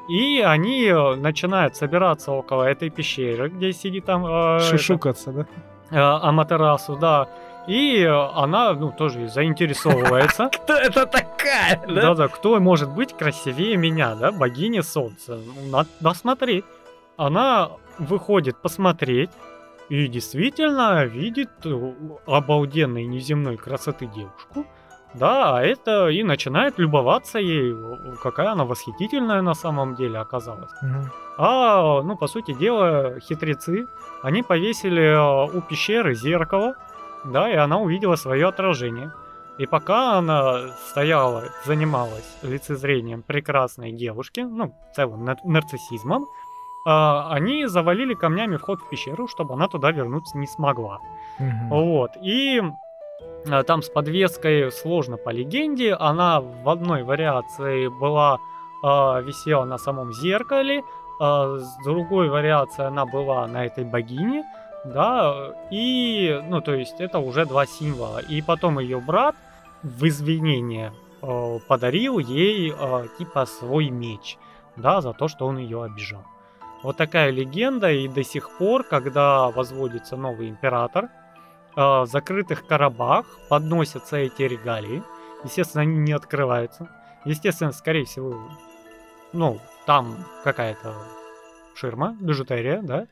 И 0.09 0.39
они 0.39 0.85
э, 0.85 1.15
начинают 1.15 1.75
собираться 1.75 2.31
около 2.31 2.63
этой 2.63 2.89
пещеры, 2.89 3.49
где 3.49 3.73
сидит 3.73 4.05
там 4.05 4.25
э, 4.25 4.55
это, 4.57 4.65
Шишукаться, 4.65 5.31
да? 5.31 5.45
э, 5.91 5.97
Аматерасу, 5.99 6.95
да. 6.95 7.27
И 7.67 7.99
э, 8.01 8.09
она, 8.09 8.71
ну, 8.73 8.93
тоже 8.93 9.27
заинтересовывается. 9.27 10.49
Кто 10.53 10.73
это 10.75 11.05
такая, 11.05 11.81
Да-да, 11.85 12.29
кто 12.29 12.57
может 12.61 12.89
быть 12.89 13.11
красивее 13.17 13.75
меня, 13.75 14.15
да, 14.15 14.31
богиня 14.31 14.81
солнца? 14.81 15.37
Ну, 15.45 15.69
Надо 15.71 15.89
посмотреть. 16.01 16.63
Она 17.17 17.71
выходит 17.99 18.61
посмотреть, 18.61 19.31
и 19.89 20.07
действительно 20.07 21.05
видит 21.05 21.49
э, 21.63 21.93
обалденной 22.25 23.05
неземной 23.05 23.57
красоты 23.57 24.07
девушку, 24.07 24.65
да, 25.13 25.57
а 25.57 25.63
это 25.63 26.09
и 26.09 26.23
начинает 26.23 26.77
любоваться 26.77 27.39
ей, 27.39 27.73
какая 28.21 28.51
она 28.51 28.65
восхитительная 28.65 29.41
на 29.41 29.53
самом 29.53 29.95
деле 29.95 30.19
оказалась. 30.19 30.71
Мгм. 30.81 31.11
А, 31.37 32.01
ну, 32.01 32.17
по 32.17 32.27
сути 32.27 32.53
дела, 32.53 33.19
хитрецы, 33.19 33.87
они 34.21 34.43
повесили 34.43 35.05
а, 35.15 35.45
у 35.45 35.61
пещеры 35.61 36.13
зеркало, 36.13 36.75
да, 37.23 37.49
и 37.49 37.55
она 37.55 37.77
увидела 37.77 38.15
свое 38.15 38.47
отражение. 38.47 39.11
И 39.57 39.65
пока 39.65 40.17
она 40.17 40.67
стояла, 40.89 41.45
занималась 41.65 42.37
лицезрением 42.43 43.23
прекрасной 43.23 43.91
девушки, 43.91 44.41
ну, 44.41 44.75
в 44.91 44.95
целом 44.95 45.25
нар- 45.25 45.43
нарциссизмом, 45.43 46.27
они 46.89 47.67
завалили 47.67 48.13
камнями 48.13 48.57
вход 48.57 48.79
в 48.79 48.89
пещеру, 48.89 49.27
чтобы 49.27 49.55
она 49.55 49.67
туда 49.67 49.91
вернуться 49.91 50.37
не 50.37 50.47
смогла. 50.47 50.99
Мгм. 51.39 51.69
Вот. 51.69 52.11
И 52.21 52.61
а, 53.49 53.63
там 53.63 53.81
с 53.81 53.89
подвеской 53.89 54.71
сложно 54.71 55.17
по 55.17 55.29
легенде. 55.29 55.93
Она 55.93 56.41
в 56.41 56.69
одной 56.69 57.03
вариации 57.03 57.87
была 57.87 58.37
а, 58.83 59.19
висела 59.21 59.65
на 59.65 59.77
самом 59.77 60.13
зеркале, 60.13 60.83
а, 61.19 61.57
с 61.57 61.83
другой 61.83 62.29
вариации 62.29 62.83
она 62.83 63.05
была 63.05 63.47
на 63.47 63.65
этой 63.65 63.83
богине, 63.83 64.43
да, 64.85 65.53
и, 65.71 66.39
ну, 66.47 66.61
то 66.61 66.73
есть 66.73 66.99
это 66.99 67.19
уже 67.19 67.45
два 67.45 67.65
символа. 67.65 68.19
И 68.19 68.41
потом 68.41 68.79
ее 68.79 68.99
брат 68.99 69.35
в 69.83 70.07
извинение 70.07 70.93
а, 71.21 71.57
подарил 71.67 72.19
ей 72.19 72.73
а, 72.77 73.05
типа 73.17 73.45
свой 73.45 73.89
меч, 73.89 74.37
да, 74.75 75.01
за 75.01 75.13
то, 75.13 75.27
что 75.27 75.47
он 75.47 75.57
ее 75.57 75.83
обижал. 75.83 76.23
Вот 76.83 76.97
такая 76.97 77.31
легенда, 77.31 77.91
и 77.91 78.07
до 78.07 78.23
сих 78.23 78.49
пор, 78.57 78.83
когда 78.83 79.49
возводится 79.49 80.15
новый 80.15 80.49
император, 80.49 81.09
а, 81.75 82.05
в 82.05 82.07
закрытых 82.07 82.65
коробах 82.65 83.25
подносятся 83.49 84.17
эти 84.17 84.43
регалии. 84.43 85.03
Естественно, 85.43 85.83
они 85.83 85.97
не 85.97 86.11
открываются. 86.11 86.89
Естественно, 87.25 87.71
скорее 87.71 88.05
всего, 88.05 88.49
ну, 89.33 89.59
там 89.85 90.15
какая-то 90.43 90.93
ширма, 91.75 92.15
бижутерия, 92.19 92.81
да. 92.81 93.05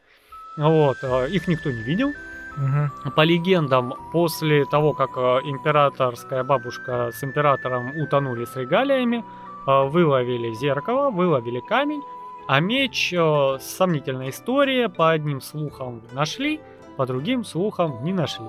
Вот, 0.57 0.97
а, 1.03 1.25
их 1.25 1.47
никто 1.47 1.71
не 1.71 1.83
видел. 1.83 2.11
Мгм. 2.57 3.11
По 3.15 3.21
легендам, 3.21 3.93
после 4.13 4.65
того, 4.65 4.93
как 4.93 5.11
а, 5.15 5.39
императорская 5.43 6.43
бабушка 6.43 7.11
с 7.11 7.23
императором 7.23 7.95
утонули 7.99 8.45
с 8.45 8.55
регалиями, 8.55 9.23
выловили 9.67 10.53
зеркало, 10.53 11.09
выловили 11.09 11.59
камень, 11.59 12.03
а 12.47 12.59
меч 12.59 13.13
а, 13.17 13.57
сомнительная 13.59 14.29
история, 14.29 14.89
по 14.89 15.11
одним 15.11 15.41
слухам 15.41 16.01
нашли, 16.13 16.59
по 16.97 17.05
другим 17.05 17.43
слухам 17.43 18.03
не 18.03 18.13
нашли. 18.13 18.47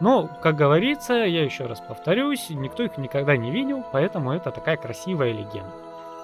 Но, 0.00 0.28
как 0.42 0.56
говорится, 0.56 1.12
я 1.14 1.42
еще 1.44 1.66
раз 1.66 1.80
повторюсь, 1.80 2.50
никто 2.50 2.84
их 2.84 2.98
никогда 2.98 3.36
не 3.36 3.50
видел, 3.50 3.84
поэтому 3.92 4.32
это 4.32 4.50
такая 4.50 4.76
красивая 4.76 5.32
легенда. 5.32 5.72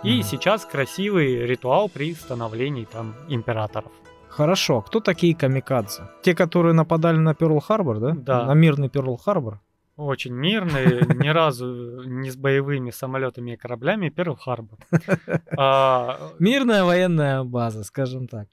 И 0.05 0.15
Мгм. 0.17 0.23
сейчас 0.23 0.65
красивый 0.65 1.47
ритуал 1.47 1.89
при 1.89 2.15
становлении 2.15 2.85
там 2.85 3.15
императоров. 3.29 3.91
Хорошо, 4.29 4.81
кто 4.83 5.01
такие 5.01 5.35
камикадзе? 5.35 6.03
Те, 6.23 6.35
которые 6.35 6.73
нападали 6.75 7.17
на 7.19 7.33
Перл-Харбор, 7.35 7.99
да? 8.01 8.13
Да. 8.15 8.45
На 8.47 8.55
мирный 8.55 8.89
Перл-Харбор? 8.89 9.59
Очень 9.97 10.35
мирный, 10.35 11.07
ни 11.23 11.29
разу 11.29 12.03
не 12.05 12.31
с 12.31 12.37
боевыми 12.37 12.91
самолетами 12.91 13.53
и 13.53 13.57
кораблями, 13.57 14.09
Перл 14.09 14.35
Харбор. 14.37 14.79
А, 15.57 16.33
Мирная 16.41 16.85
военная 16.85 17.45
база, 17.45 17.85
скажем 17.85 18.27
так. 18.27 18.49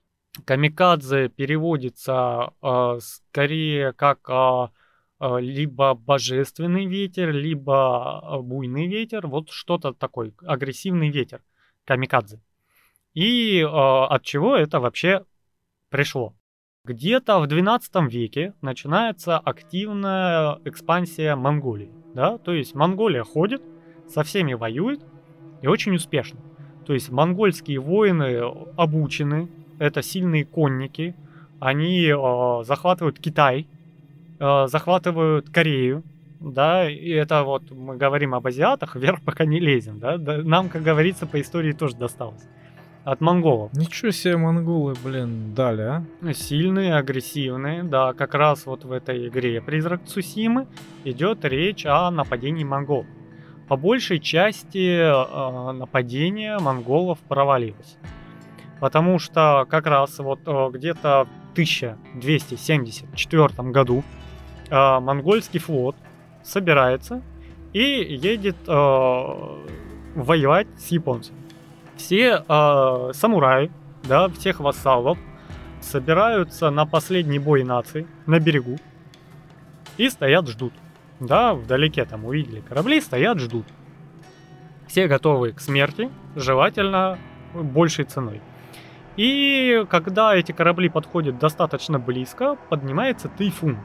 Камикадзе 0.45 1.29
переводится 1.29 2.53
а, 2.61 2.99
скорее 2.99 3.91
как 3.93 4.19
а, 4.29 4.71
а, 5.19 5.37
либо 5.37 5.95
божественный 5.95 6.85
ветер, 6.85 7.31
либо 7.31 8.39
буйный 8.41 8.87
ветер, 8.87 9.25
вот 9.27 9.49
что-то 9.49 9.93
такой, 9.93 10.33
агрессивный 10.45 11.09
ветер, 11.09 11.41
камикадзе. 11.85 12.39
И 13.13 13.65
а, 13.67 14.07
от 14.07 14.23
чего 14.23 14.55
это 14.55 14.79
вообще 14.79 15.25
пришло? 15.89 16.35
Где-то 16.83 17.39
в 17.39 17.45
12 17.45 18.11
веке 18.11 18.55
начинается 18.63 19.37
активная 19.37 20.57
экспансия 20.65 21.35
Монголии, 21.35 21.91
да, 22.15 22.39
то 22.39 22.53
есть 22.53 22.73
Монголия 22.73 23.23
ходит, 23.23 23.61
со 24.09 24.23
всеми 24.23 24.55
воюет 24.55 24.99
и 25.61 25.67
очень 25.67 25.93
успешно. 25.93 26.39
То 26.87 26.93
есть 26.93 27.11
монгольские 27.11 27.79
воины 27.79 28.41
обучены, 28.77 29.47
это 29.77 30.01
сильные 30.01 30.43
конники, 30.43 31.15
они 31.59 32.07
э, 32.07 32.63
захватывают 32.63 33.19
Китай, 33.19 33.67
э, 34.39 34.65
захватывают 34.67 35.51
Корею, 35.51 36.01
да, 36.39 36.89
и 36.89 37.09
это 37.09 37.43
вот 37.43 37.69
мы 37.69 37.95
говорим 37.95 38.33
об 38.33 38.47
азиатах, 38.47 38.95
вверх 38.95 39.21
пока 39.21 39.45
не 39.45 39.59
лезем, 39.59 39.99
да, 39.99 40.17
нам, 40.17 40.67
как 40.67 40.81
говорится, 40.81 41.27
по 41.27 41.39
истории 41.39 41.73
тоже 41.73 41.95
досталось 41.95 42.41
от 43.03 43.19
монголов. 43.21 43.73
Ничего 43.73 44.11
себе 44.11 44.37
монголы, 44.37 44.93
блин, 45.03 45.55
дали, 45.55 45.81
а? 45.81 46.05
Сильные, 46.33 46.95
агрессивные, 46.95 47.83
да, 47.83 48.13
как 48.13 48.35
раз 48.35 48.65
вот 48.65 48.85
в 48.85 48.91
этой 48.91 49.27
игре 49.27 49.59
Призрак 49.61 50.05
Цусимы 50.05 50.67
идет 51.03 51.43
речь 51.45 51.85
о 51.85 52.09
нападении 52.11 52.63
монголов. 52.63 53.07
По 53.67 53.75
большей 53.77 54.19
части 54.19 54.99
э, 54.99 55.71
нападение 55.71 56.59
монголов 56.59 57.17
провалилось. 57.19 57.97
Потому 58.79 59.17
что 59.17 59.65
как 59.69 59.87
раз 59.87 60.19
вот 60.19 60.41
э, 60.45 60.69
где-то 60.73 61.25
в 61.49 61.53
1274 61.53 63.71
году 63.71 64.03
э, 64.69 64.99
монгольский 64.99 65.59
флот 65.59 65.95
собирается 66.43 67.23
и 67.71 67.81
едет 67.81 68.57
э, 68.67 68.71
воевать 70.15 70.67
с 70.77 70.87
японцами. 70.87 71.40
Все 72.01 72.43
э, 72.47 73.11
самураи, 73.13 73.71
да, 74.01 74.27
всех 74.29 74.59
вассалов 74.59 75.19
собираются 75.81 76.71
на 76.71 76.87
последний 76.87 77.37
бой 77.37 77.63
нации 77.63 78.07
на 78.25 78.39
берегу 78.39 78.77
и 79.97 80.09
стоят, 80.09 80.47
ждут. 80.47 80.73
Да, 81.19 81.53
вдалеке 81.53 82.03
там 82.05 82.25
увидели 82.25 82.61
корабли, 82.61 83.01
стоят, 83.01 83.39
ждут. 83.39 83.67
Все 84.87 85.07
готовы 85.07 85.51
к 85.51 85.59
смерти, 85.59 86.09
желательно 86.35 87.19
большей 87.53 88.05
ценой. 88.05 88.41
И 89.15 89.85
когда 89.87 90.35
эти 90.35 90.53
корабли 90.53 90.89
подходят 90.89 91.37
достаточно 91.37 91.99
близко, 91.99 92.57
поднимается 92.69 93.29
тайфун. 93.29 93.77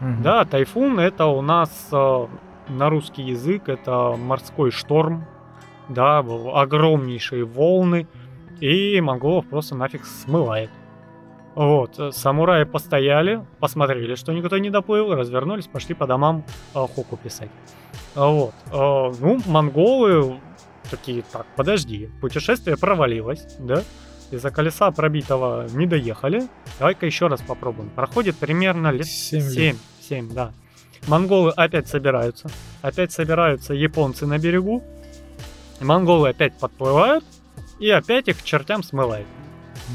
Мгм. 0.00 0.22
Да, 0.22 0.46
тайфун 0.46 0.98
это 0.98 1.26
у 1.26 1.42
нас 1.42 1.88
э, 1.92 2.26
на 2.68 2.88
русский 2.88 3.24
язык 3.24 3.68
это 3.68 4.16
морской 4.18 4.70
шторм, 4.70 5.26
да, 5.88 6.18
огромнейшие 6.18 7.44
волны, 7.44 8.06
и 8.60 9.00
монголов 9.00 9.46
просто 9.46 9.74
нафиг 9.74 10.04
смывает. 10.04 10.70
Вот, 11.54 11.98
э, 11.98 12.12
самураи 12.12 12.64
постояли, 12.64 13.44
посмотрели, 13.60 14.14
что 14.14 14.32
никто 14.32 14.58
не 14.58 14.68
доплыл, 14.68 15.14
развернулись, 15.14 15.66
пошли 15.66 15.94
по 15.94 16.06
домам 16.06 16.44
э, 16.74 16.86
хоку 16.94 17.16
писать. 17.16 17.50
А 18.14 18.28
Вот, 18.28 18.54
э, 18.72 19.12
ну, 19.20 19.40
монголы 19.46 20.38
такие, 20.90 21.22
так, 21.32 21.46
подожди, 21.56 22.10
путешествие 22.20 22.76
провалилось, 22.76 23.56
да, 23.58 23.82
из-за 24.30 24.50
колеса 24.50 24.90
пробитого 24.90 25.66
не 25.72 25.86
доехали, 25.86 26.42
давай-ка 26.78 27.06
еще 27.06 27.28
раз 27.28 27.40
попробуем. 27.40 27.88
Проходит 27.90 28.36
примерно 28.36 28.90
лет 28.90 29.06
Семь 29.06 29.40
лет. 29.40 29.52
7, 29.52 29.76
7, 30.00 30.34
да. 30.34 30.52
Монголы 31.08 31.52
опять 31.52 31.88
собираются. 31.88 32.48
Опять 32.82 33.12
собираются 33.12 33.74
японцы 33.74 34.26
на 34.26 34.38
берегу. 34.38 34.82
Монголы 35.80 36.30
опять 36.30 36.58
подплывают. 36.58 37.24
И 37.78 37.90
опять 37.90 38.28
их 38.28 38.38
к 38.38 38.42
чертям 38.42 38.82
смывает. 38.82 39.26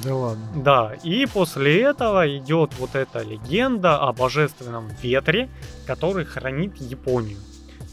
Да 0.03 0.15
ладно. 0.15 0.45
Да, 0.55 0.93
и 1.03 1.25
после 1.25 1.81
этого 1.81 2.37
идет 2.37 2.71
вот 2.77 2.95
эта 2.95 3.23
легенда 3.23 3.97
о 3.99 4.13
божественном 4.13 4.89
ветре, 5.01 5.49
который 5.87 6.23
хранит 6.25 6.77
Японию. 6.77 7.37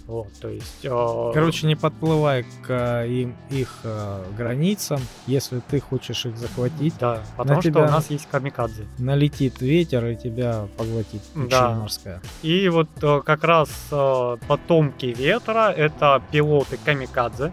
Вот, 0.07 0.29
то 0.41 0.49
есть... 0.49 0.85
э, 0.85 1.31
Короче, 1.35 1.67
не 1.67 1.77
подплывай 1.77 2.45
к 2.67 2.71
э, 2.71 3.09
им, 3.09 3.37
их 3.51 3.81
э, 3.85 4.25
границам, 4.39 5.01
если 5.27 5.61
ты 5.61 5.81
хочешь 5.81 6.25
их 6.25 6.37
захватить. 6.39 6.95
Да, 6.99 7.23
потому 7.37 7.61
что 7.61 7.71
тебя- 7.71 7.83
у 7.83 7.87
нас 7.91 8.09
есть 8.09 8.27
камикадзе. 8.31 8.87
Налетит 8.99 9.61
ветер 9.61 10.07
и 10.07 10.17
тебя 10.17 10.67
поглотит 10.79 11.21
Да. 11.35 11.73
морская. 11.75 12.23
И 12.43 12.69
вот 12.71 12.89
э, 13.03 13.21
как 13.25 13.45
раз 13.45 13.69
э, 13.91 14.37
потомки 14.47 15.07
ветра 15.07 15.71
это 15.77 16.23
пилоты 16.31 16.79
камикадзе, 16.83 17.53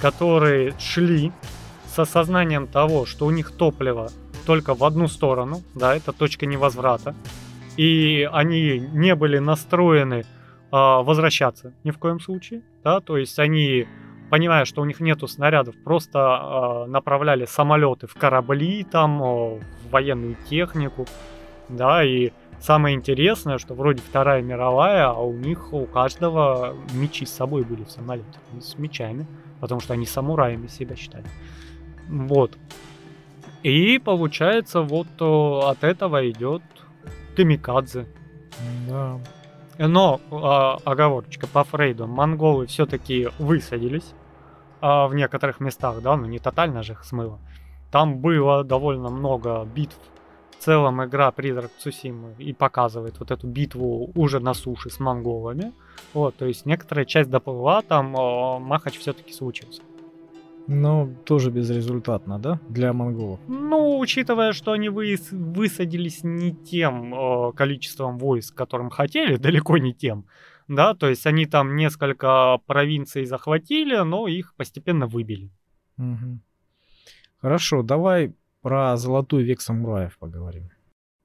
которые 0.00 0.74
шли 0.78 1.32
с 1.86 1.98
осознанием 1.98 2.66
того, 2.66 3.06
что 3.06 3.26
у 3.26 3.30
них 3.30 3.50
топливо 3.50 4.10
только 4.46 4.74
в 4.74 4.84
одну 4.84 5.08
сторону, 5.08 5.62
да, 5.74 5.94
это 5.94 6.12
точка 6.12 6.46
невозврата. 6.46 7.14
И 7.76 8.28
они 8.32 8.78
не 8.78 9.14
были 9.14 9.38
настроены 9.38 10.24
а, 10.70 11.02
возвращаться 11.02 11.72
ни 11.84 11.90
в 11.90 11.98
коем 11.98 12.20
случае, 12.20 12.62
да, 12.84 13.00
то 13.00 13.16
есть 13.16 13.38
они, 13.38 13.86
понимая, 14.30 14.64
что 14.64 14.82
у 14.82 14.84
них 14.84 15.00
нету 15.00 15.28
снарядов, 15.28 15.74
просто 15.84 16.18
а, 16.18 16.86
направляли 16.86 17.44
самолеты 17.44 18.06
в 18.06 18.14
корабли, 18.14 18.84
там, 18.84 19.22
о, 19.22 19.58
в 19.58 19.90
военную 19.90 20.36
технику, 20.48 21.06
Да, 21.68 22.04
и 22.04 22.32
самое 22.60 22.96
интересное, 22.96 23.58
что 23.58 23.74
вроде 23.74 24.02
Вторая 24.02 24.42
мировая, 24.42 25.08
а 25.08 25.20
у 25.20 25.32
них 25.32 25.72
у 25.72 25.86
каждого 25.86 26.74
мечи 26.92 27.24
с 27.24 27.32
собой 27.32 27.64
были 27.64 27.84
в 27.84 27.90
самолетах. 27.90 28.40
С 28.60 28.78
мечами, 28.78 29.26
потому 29.60 29.80
что 29.80 29.94
они 29.94 30.06
самураями 30.06 30.66
себя 30.66 30.96
считали. 30.96 31.26
Вот. 32.08 32.56
И 33.62 33.98
получается, 33.98 34.82
вот 34.82 35.08
от 35.20 35.84
этого 35.84 36.28
идет 36.30 36.62
камикадзе. 37.36 38.06
Да. 38.88 39.20
Но, 39.78 40.20
э, 40.30 40.84
оговорочка 40.84 41.46
по 41.46 41.64
Фрейду, 41.64 42.06
монголы 42.06 42.66
все-таки 42.66 43.28
высадились 43.38 44.12
э, 44.82 45.06
в 45.06 45.14
некоторых 45.14 45.58
местах, 45.60 46.02
да, 46.02 46.16
ну 46.16 46.26
не 46.26 46.38
тотально 46.38 46.82
же 46.82 46.92
их 46.92 47.04
смыло. 47.04 47.38
Там 47.90 48.18
было 48.18 48.62
довольно 48.62 49.08
много 49.08 49.64
битв. 49.64 49.96
В 50.60 50.62
целом 50.62 51.02
игра 51.02 51.30
Призрак 51.30 51.70
Цусимы 51.78 52.34
и 52.38 52.52
показывает 52.52 53.18
вот 53.18 53.30
эту 53.30 53.46
битву 53.46 54.10
уже 54.14 54.40
на 54.40 54.52
суше 54.52 54.90
с 54.90 55.00
монголами. 55.00 55.72
Вот, 56.12 56.36
то 56.36 56.44
есть 56.44 56.66
некоторая 56.66 57.06
часть 57.06 57.30
доплыла, 57.30 57.80
там 57.80 58.14
э, 58.14 58.58
Махач 58.58 58.98
все-таки 58.98 59.32
случился. 59.32 59.80
Но 60.66 61.08
тоже 61.24 61.50
безрезультатно, 61.50 62.38
да, 62.38 62.60
для 62.68 62.92
монголов? 62.92 63.40
Ну, 63.48 63.98
учитывая, 63.98 64.52
что 64.52 64.72
они 64.72 64.90
вы, 64.90 65.16
высадились 65.30 66.24
не 66.24 66.52
тем 66.54 67.14
э, 67.14 67.52
количеством 67.54 68.18
войск, 68.18 68.54
которым 68.54 68.90
хотели, 68.90 69.36
далеко 69.38 69.78
не 69.78 69.94
тем, 69.94 70.26
да, 70.68 70.92
то 70.92 71.08
есть 71.08 71.26
они 71.26 71.46
там 71.46 71.74
несколько 71.74 72.58
провинций 72.66 73.24
захватили, 73.24 73.96
но 73.96 74.28
их 74.28 74.54
постепенно 74.56 75.06
выбили. 75.06 75.50
Угу. 75.96 76.38
Хорошо, 77.40 77.82
давай 77.82 78.34
про 78.62 78.96
золотой 78.96 79.42
век 79.42 79.60
самураев 79.60 80.18
поговорим. 80.18 80.70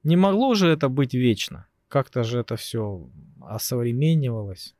Не 0.02 0.16
могло 0.16 0.54
же 0.54 0.68
это 0.68 0.88
быть 0.88 1.14
вечно? 1.14 1.66
Как-то 1.88 2.22
же 2.22 2.40
это 2.40 2.56
все 2.56 3.08
осовременивалось. 3.40 4.74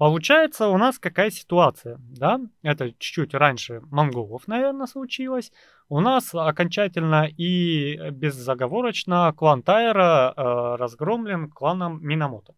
Получается, 0.00 0.68
у 0.68 0.78
нас 0.78 0.98
какая 0.98 1.30
ситуация, 1.30 1.98
да? 2.00 2.40
Это 2.62 2.90
чуть-чуть 2.92 3.34
раньше 3.34 3.82
монголов, 3.90 4.48
наверное, 4.48 4.86
случилось. 4.86 5.52
У 5.90 6.00
нас 6.00 6.34
окончательно 6.34 7.28
и 7.28 8.08
беззаговорочно 8.10 9.34
клан 9.36 9.62
Тайра 9.62 10.32
э, 10.34 10.76
разгромлен 10.76 11.50
кланом 11.50 12.02
Минамото. 12.02 12.54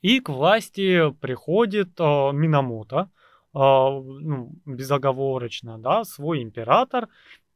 И 0.00 0.20
к 0.20 0.28
власти 0.28 1.12
приходит 1.14 1.98
э, 1.98 2.04
Минамото, 2.32 3.10
э, 3.52 3.58
ну, 3.58 4.52
безоговорочно, 4.64 5.78
да, 5.78 6.04
свой 6.04 6.44
император. 6.44 7.08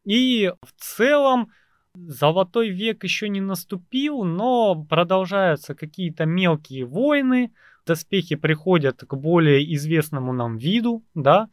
И 0.06 0.52
в 0.62 0.72
целом 0.80 1.50
золотой 1.94 2.70
век 2.70 3.02
еще 3.04 3.28
не 3.28 3.40
наступил, 3.40 4.22
но 4.22 4.86
продолжаются 4.88 5.74
какие-то 5.74 6.26
мелкие 6.26 6.84
войны, 6.84 7.52
доспехи 7.84 8.36
приходят 8.36 9.02
к 9.04 9.14
более 9.16 9.74
известному 9.74 10.32
нам 10.32 10.58
виду, 10.58 11.04
да, 11.14 11.48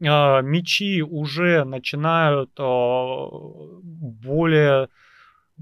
э, 0.00 0.04
мечи 0.42 1.02
уже 1.02 1.64
начинают 1.64 2.50
э, 2.58 3.28
более 3.82 4.88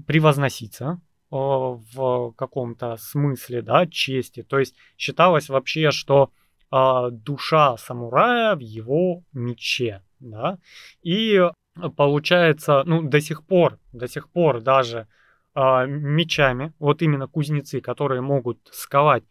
превозноситься 0.05 1.01
э, 1.31 1.35
в 1.35 2.31
каком-то 2.37 2.95
смысле, 2.95 3.61
да, 3.61 3.87
чести. 3.87 4.41
То 4.43 4.59
есть 4.59 4.75
считалось 4.97 5.49
вообще, 5.49 5.91
что 5.91 6.31
душа 6.69 7.77
самурая 7.77 8.53
в 8.57 8.59
его 8.59 9.23
мече, 9.31 10.03
да, 10.19 10.57
и 11.01 11.49
получается, 11.95 12.83
ну, 12.85 13.01
до 13.01 13.21
сих 13.21 13.43
пор, 13.45 13.79
до 13.93 14.07
сих 14.07 14.29
пор 14.29 14.61
даже 14.61 15.07
э, 15.55 15.85
мечами, 15.87 16.73
вот 16.79 17.01
именно 17.01 17.27
кузнецы, 17.27 17.81
которые 17.81 18.21
могут 18.21 18.59
сковать 18.71 19.23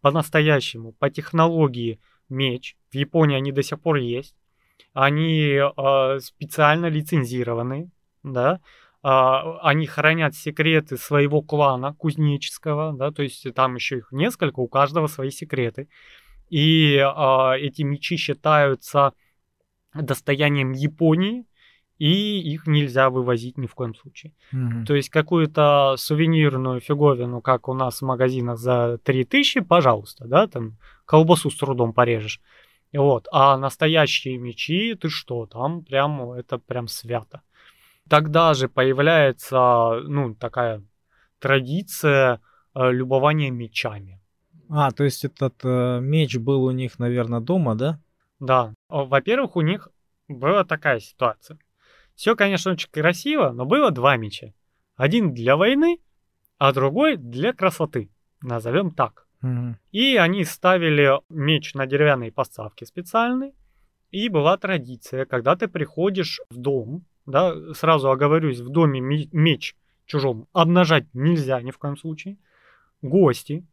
по-настоящему, 0.00 0.92
по 0.92 1.10
технологии 1.10 2.00
меч. 2.28 2.76
В 2.90 2.94
Японии 2.94 3.36
они 3.36 3.52
до 3.52 3.62
сих 3.62 3.80
пор 3.80 3.96
есть. 3.96 4.34
Они 4.92 5.58
э, 5.58 6.18
специально 6.20 6.86
лицензированы, 6.86 7.90
да. 8.22 8.60
Э, 9.02 9.58
они 9.62 9.86
хранят 9.86 10.34
секреты 10.34 10.96
своего 10.96 11.42
клана 11.42 11.94
кузнеческого, 11.94 12.92
да, 12.92 13.10
то 13.10 13.22
есть 13.22 13.52
там 13.54 13.76
еще 13.76 13.98
их 13.98 14.08
несколько, 14.12 14.60
у 14.60 14.68
каждого 14.68 15.06
свои 15.06 15.30
секреты. 15.30 15.88
И 16.48 16.96
э, 16.96 17.58
эти 17.58 17.82
мечи 17.82 18.16
считаются 18.16 19.12
достоянием 19.94 20.72
Японии, 20.72 21.46
и 22.00 22.40
их 22.40 22.66
нельзя 22.66 23.10
вывозить 23.10 23.58
ни 23.58 23.66
в 23.66 23.74
коем 23.74 23.94
случае. 23.94 24.32
Mm-hmm. 24.54 24.86
То 24.86 24.94
есть 24.94 25.10
какую-то 25.10 25.96
сувенирную 25.98 26.80
фиговину, 26.80 27.42
как 27.42 27.68
у 27.68 27.74
нас 27.74 28.00
в 28.00 28.06
магазинах 28.06 28.58
за 28.58 28.98
3000, 29.04 29.60
пожалуйста, 29.60 30.24
да, 30.26 30.46
там 30.46 30.78
колбасу 31.04 31.50
с 31.50 31.56
трудом 31.56 31.92
порежешь. 31.92 32.40
Вот, 32.94 33.28
а 33.30 33.58
настоящие 33.58 34.38
мечи, 34.38 34.94
ты 34.94 35.10
что, 35.10 35.46
там 35.46 35.84
прям, 35.84 36.32
это 36.32 36.58
прям 36.58 36.88
свято. 36.88 37.42
Тогда 38.08 38.54
же 38.54 38.68
появляется, 38.68 40.00
ну, 40.02 40.34
такая 40.34 40.82
традиция 41.38 42.40
э, 42.74 42.90
любования 42.92 43.50
мечами. 43.50 44.18
А, 44.70 44.90
то 44.90 45.04
есть 45.04 45.26
этот 45.26 45.54
э, 45.64 46.00
меч 46.00 46.38
был 46.38 46.64
у 46.64 46.70
них, 46.70 46.98
наверное, 46.98 47.40
дома, 47.40 47.74
да? 47.74 48.00
Да. 48.40 48.72
Во-первых, 48.88 49.56
у 49.56 49.60
них 49.60 49.88
была 50.28 50.64
такая 50.64 50.98
ситуация. 51.00 51.58
Все, 52.20 52.36
конечно, 52.36 52.72
очень 52.72 52.90
красиво, 52.90 53.50
но 53.50 53.64
было 53.64 53.90
два 53.90 54.18
меча. 54.18 54.52
Один 54.94 55.32
для 55.32 55.56
войны, 55.56 56.00
а 56.58 56.74
другой 56.74 57.16
для 57.16 57.54
красоты. 57.54 58.10
Назовем 58.42 58.90
так. 58.90 59.26
Угу. 59.42 59.76
И 59.92 60.16
они 60.16 60.44
ставили 60.44 61.12
меч 61.30 61.72
на 61.72 61.86
деревянной 61.86 62.30
подставке 62.30 62.84
специальной. 62.84 63.54
И 64.10 64.28
была 64.28 64.58
традиция, 64.58 65.24
когда 65.24 65.56
ты 65.56 65.66
приходишь 65.66 66.42
в 66.50 66.58
дом, 66.58 67.06
да, 67.24 67.54
сразу 67.72 68.10
оговорюсь, 68.10 68.60
в 68.60 68.68
доме 68.68 69.00
меч 69.00 69.74
чужом 70.04 70.46
обнажать 70.52 71.06
нельзя 71.14 71.62
ни 71.62 71.70
в 71.70 71.78
коем 71.78 71.96
случае. 71.96 72.36
Гости 73.00 73.66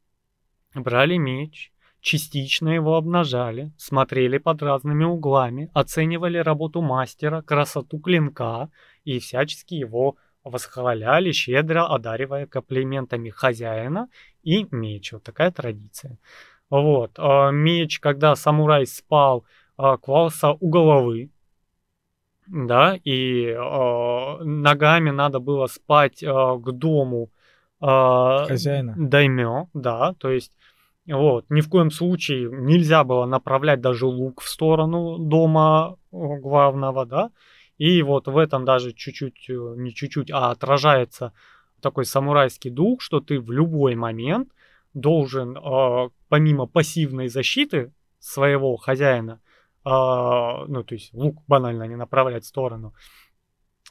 брали 0.73 1.17
меч, 1.17 1.73
частично 2.01 2.69
его 2.69 2.95
обнажали, 2.95 3.71
смотрели 3.77 4.37
под 4.37 4.61
разными 4.61 5.03
углами, 5.03 5.69
оценивали 5.73 6.37
работу 6.37 6.81
мастера, 6.81 7.41
красоту 7.41 7.99
клинка 7.99 8.69
и 9.03 9.19
всячески 9.19 9.73
его 9.73 10.15
восхваляли, 10.43 11.31
щедро 11.31 11.85
одаривая 11.85 12.45
комплиментами 12.45 13.29
хозяина 13.29 14.09
и 14.43 14.67
меч. 14.71 15.13
Вот 15.13 15.23
такая 15.23 15.51
традиция. 15.51 16.17
Вот. 16.69 17.11
А, 17.17 17.51
меч, 17.51 17.99
когда 17.99 18.35
самурай 18.35 18.85
спал, 18.85 19.45
а, 19.77 19.97
клался 19.97 20.51
у 20.51 20.69
головы, 20.69 21.29
да, 22.47 22.97
и 23.03 23.47
э, 23.47 24.43
ногами 24.43 25.09
надо 25.09 25.39
было 25.39 25.67
спать 25.67 26.23
э, 26.23 26.27
к 26.27 26.71
дому 26.71 27.29
э, 27.81 27.85
хозяина. 28.47 28.95
Даймё, 28.97 29.67
да, 29.73 30.13
то 30.13 30.31
есть 30.31 30.53
вот, 31.07 31.45
ни 31.49 31.61
в 31.61 31.69
коем 31.69 31.89
случае 31.89 32.49
нельзя 32.51 33.03
было 33.03 33.25
направлять 33.25 33.81
даже 33.81 34.05
лук 34.05 34.41
в 34.41 34.49
сторону 34.49 35.17
дома 35.17 35.97
э, 36.11 36.17
главного, 36.39 37.05
да. 37.05 37.31
И 37.77 38.01
вот 38.01 38.27
в 38.27 38.37
этом 38.37 38.65
даже 38.65 38.91
чуть-чуть, 38.93 39.49
э, 39.49 39.53
не 39.77 39.93
чуть-чуть, 39.93 40.31
а 40.31 40.51
отражается 40.51 41.33
такой 41.81 42.05
самурайский 42.05 42.71
дух, 42.71 43.01
что 43.01 43.21
ты 43.21 43.39
в 43.39 43.51
любой 43.51 43.95
момент 43.95 44.49
должен, 44.93 45.57
э, 45.57 46.09
помимо 46.27 46.65
пассивной 46.65 47.29
защиты 47.29 47.93
своего 48.19 48.75
хозяина, 48.75 49.39
э, 49.85 49.89
ну, 49.89 50.83
то 50.83 50.93
есть 50.93 51.13
лук 51.13 51.41
банально 51.47 51.83
не 51.83 51.95
направлять 51.95 52.43
в 52.43 52.47
сторону, 52.47 52.93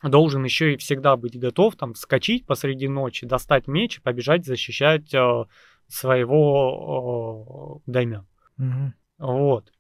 должен 0.02 0.44
еще 0.44 0.74
и 0.74 0.76
всегда 0.76 1.16
быть 1.16 1.38
готов 1.38 1.76
там 1.76 1.94
вскочить 1.94 2.46
посреди 2.46 2.88
ночи, 2.88 3.26
достать 3.26 3.66
меч 3.66 3.98
и 3.98 4.00
побежать 4.02 4.44
защищать 4.44 5.14
э, 5.14 5.44
своего 5.88 7.82
э. 7.86 8.24
Угу. 8.58 8.92
Вот. 9.18 9.72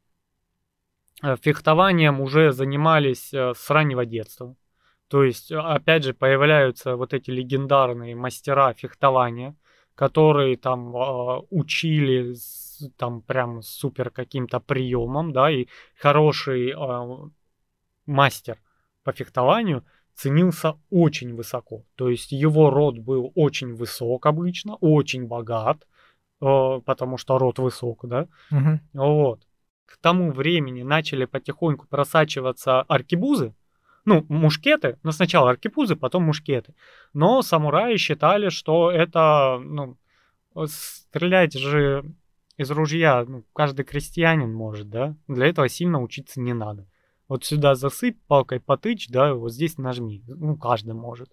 Фехтованием 1.42 2.20
уже 2.20 2.52
занимались 2.52 3.32
э, 3.32 3.54
с 3.56 3.70
раннего 3.70 4.04
детства. 4.04 4.54
То 5.08 5.24
есть, 5.24 5.50
опять 5.52 6.04
же, 6.04 6.12
появляются 6.14 6.96
вот 6.96 7.14
эти 7.14 7.30
легендарные 7.30 8.14
мастера 8.14 8.72
фехтования, 8.74 9.56
которые 9.94 10.56
там 10.56 10.94
э, 10.94 11.42
учили 11.50 12.34
там 12.96 13.22
прям 13.22 13.62
супер 13.62 14.10
каким-то 14.10 14.60
приемом, 14.60 15.32
да, 15.32 15.50
и 15.50 15.66
хороший 15.98 16.70
э, 16.70 17.28
мастер 18.04 18.58
по 19.02 19.12
фехтованию 19.12 19.84
ценился 20.14 20.76
очень 20.90 21.34
высоко. 21.34 21.84
То 21.94 22.10
есть 22.10 22.32
его 22.32 22.70
род 22.70 22.98
был 22.98 23.32
очень 23.34 23.74
высок 23.74 24.26
обычно, 24.26 24.76
очень 24.76 25.26
богат, 25.26 25.86
потому 26.40 27.16
что 27.16 27.38
рот 27.38 27.58
высок, 27.58 28.06
да. 28.06 28.28
Угу. 28.50 28.80
Вот. 28.94 29.40
К 29.86 29.96
тому 29.98 30.32
времени 30.32 30.82
начали 30.82 31.24
потихоньку 31.24 31.86
просачиваться 31.86 32.82
аркибузы, 32.82 33.54
Ну, 34.04 34.24
мушкеты, 34.28 34.98
но 35.02 35.12
сначала 35.12 35.50
аркепузы, 35.50 35.96
потом 35.96 36.24
мушкеты. 36.24 36.74
Но 37.12 37.42
самураи 37.42 37.96
считали, 37.96 38.50
что 38.50 38.90
это, 38.90 39.58
ну, 39.62 39.96
стрелять 40.66 41.54
же 41.54 42.04
из 42.56 42.70
ружья 42.70 43.24
ну, 43.26 43.44
каждый 43.52 43.84
крестьянин 43.84 44.52
может, 44.52 44.88
да? 44.88 45.14
Для 45.28 45.46
этого 45.46 45.68
сильно 45.68 46.00
учиться 46.00 46.40
не 46.40 46.54
надо. 46.54 46.86
Вот 47.28 47.44
сюда 47.44 47.74
засыпь, 47.74 48.18
палкой 48.28 48.60
потычь, 48.60 49.08
да, 49.08 49.34
вот 49.34 49.52
здесь 49.52 49.78
нажми. 49.78 50.22
Ну, 50.26 50.56
каждый 50.56 50.94
может. 50.94 51.30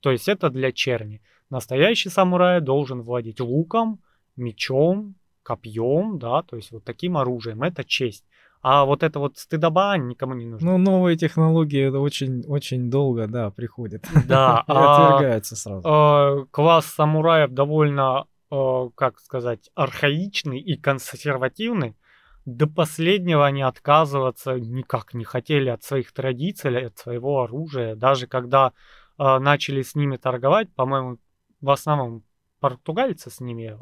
То 0.00 0.10
есть 0.10 0.28
это 0.28 0.50
для 0.50 0.72
черни. 0.72 1.22
Настоящий 1.48 2.10
самурай 2.10 2.60
должен 2.60 3.02
владеть 3.02 3.40
луком, 3.40 4.00
мечом, 4.40 5.14
копьем, 5.42 6.18
да, 6.18 6.42
то 6.42 6.56
есть 6.56 6.70
вот 6.72 6.84
таким 6.84 7.16
оружием. 7.16 7.62
Это 7.62 7.84
честь. 7.84 8.24
А 8.62 8.84
вот 8.84 9.02
это 9.02 9.18
вот 9.18 9.38
стыдоба 9.38 9.96
никому 9.96 10.34
не 10.34 10.44
нужно. 10.44 10.72
Ну, 10.72 10.78
новые 10.78 11.16
технологии 11.16 11.88
это 11.88 11.98
очень, 11.98 12.44
очень 12.46 12.90
долго, 12.90 13.26
да, 13.26 13.50
приходят. 13.50 14.04
Да. 14.26 14.64
И 14.68 14.72
отвергаются 14.72 15.56
сразу. 15.56 15.82
А, 15.88 16.44
класс 16.50 16.86
самураев 16.86 17.52
довольно, 17.52 18.26
а, 18.50 18.88
как 18.94 19.18
сказать, 19.20 19.70
архаичный 19.74 20.60
и 20.60 20.76
консервативный. 20.76 21.96
До 22.44 22.66
последнего 22.66 23.46
они 23.46 23.62
отказываться 23.62 24.58
никак 24.58 25.14
не 25.14 25.24
хотели 25.24 25.70
от 25.70 25.82
своих 25.82 26.12
традиций, 26.12 26.86
от 26.86 26.98
своего 26.98 27.42
оружия. 27.42 27.94
Даже 27.94 28.26
когда 28.26 28.72
а, 29.16 29.40
начали 29.40 29.80
с 29.80 29.94
ними 29.94 30.16
торговать, 30.16 30.68
по-моему, 30.74 31.16
в 31.62 31.70
основном 31.70 32.24
португальцы 32.60 33.30
с 33.30 33.40
ними 33.40 33.78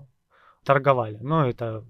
торговали. 0.68 1.18
Но 1.22 1.48
это 1.48 1.82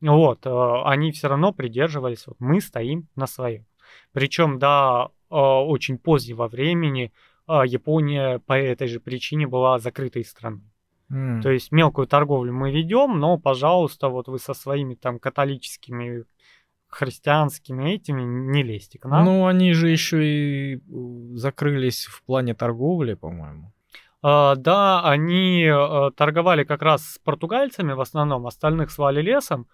вот, 0.00 0.46
э, 0.46 0.82
они 0.84 1.12
все 1.12 1.28
равно 1.28 1.52
придерживались, 1.52 2.26
вот 2.26 2.36
мы 2.40 2.60
стоим 2.60 3.06
на 3.16 3.26
своем. 3.26 3.64
Причем 4.12 4.58
до 4.58 5.12
э, 5.30 5.34
очень 5.34 5.98
позднего 5.98 6.48
времени 6.48 7.12
э, 7.46 7.62
Япония 7.66 8.40
по 8.40 8.54
этой 8.54 8.88
же 8.88 8.98
причине 8.98 9.46
была 9.46 9.78
закрытой 9.78 10.24
страной. 10.24 10.72
Mm. 11.12 11.42
То 11.42 11.50
есть 11.50 11.72
мелкую 11.72 12.06
торговлю 12.06 12.52
мы 12.52 12.72
ведем, 12.72 13.18
но, 13.18 13.38
пожалуйста, 13.38 14.08
вот 14.08 14.28
вы 14.28 14.38
со 14.38 14.54
своими 14.54 14.94
там 14.94 15.18
католическими 15.18 16.24
христианскими 16.88 17.94
этими 17.94 18.22
не 18.22 18.62
лезьте 18.62 18.98
к 18.98 19.08
нам. 19.08 19.24
Ну, 19.24 19.46
они 19.46 19.74
же 19.74 19.88
еще 19.90 20.18
и 20.24 20.82
закрылись 21.34 22.06
в 22.06 22.22
плане 22.24 22.54
торговли, 22.54 23.14
по-моему. 23.14 23.72
Uh, 24.20 24.56
да, 24.56 25.02
они 25.04 25.64
uh, 25.64 26.10
торговали 26.10 26.64
как 26.64 26.82
раз 26.82 27.04
с 27.04 27.18
португальцами 27.18 27.92
в 27.92 28.00
основном, 28.00 28.46
остальных 28.46 28.90
свали 28.90 29.22
лесом. 29.22 29.68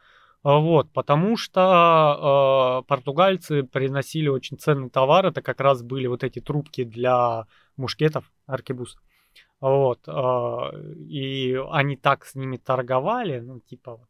А, 0.45 0.59
вот, 0.59 0.93
потому 0.93 1.39
что 1.39 2.83
э, 2.83 2.87
португальцы 2.87 3.63
приносили 3.63 4.29
очень 4.29 4.59
ценный 4.59 4.91
товар, 4.91 5.25
это 5.25 5.41
как 5.41 5.59
раз 5.59 5.83
были 5.83 6.07
вот 6.07 6.23
эти 6.23 6.41
трубки 6.41 6.85
для 6.85 7.47
мушкетов, 7.79 8.31
аркебуз. 8.47 8.99
Вот, 9.61 10.01
э, 10.07 10.83
и 11.09 11.59
они 11.71 11.97
так 11.97 12.27
с 12.27 12.35
ними 12.35 12.59
торговали, 12.59 13.41
ну, 13.41 13.61
типа 13.61 13.93
вот, 13.93 14.09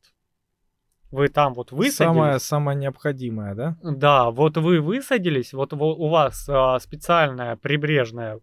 вы 1.12 1.28
там 1.28 1.54
вот 1.54 1.70
высадились. 1.70 1.94
Самое, 1.94 2.38
самое 2.40 2.76
необходимое, 2.76 3.54
да? 3.54 3.76
Да, 3.84 4.32
вот 4.32 4.56
вы 4.56 4.80
высадились, 4.80 5.52
вот 5.52 5.72
у 5.72 6.08
вас 6.08 6.48
э, 6.48 6.78
специальная 6.80 7.54
прибрежная 7.54 8.40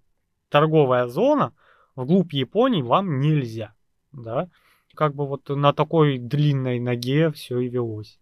торговая 0.47 1.07
зона, 1.07 1.53
вглубь 1.95 2.33
Японии 2.33 2.81
вам 2.81 3.19
нельзя, 3.19 3.73
да 4.11 4.49
как 4.95 5.15
бы 5.15 5.27
вот 5.27 5.49
на 5.49 5.73
такой 5.73 6.17
длинной 6.17 6.79
ноге 6.79 7.31
все 7.31 7.59
и 7.59 7.69
велось. 7.69 8.19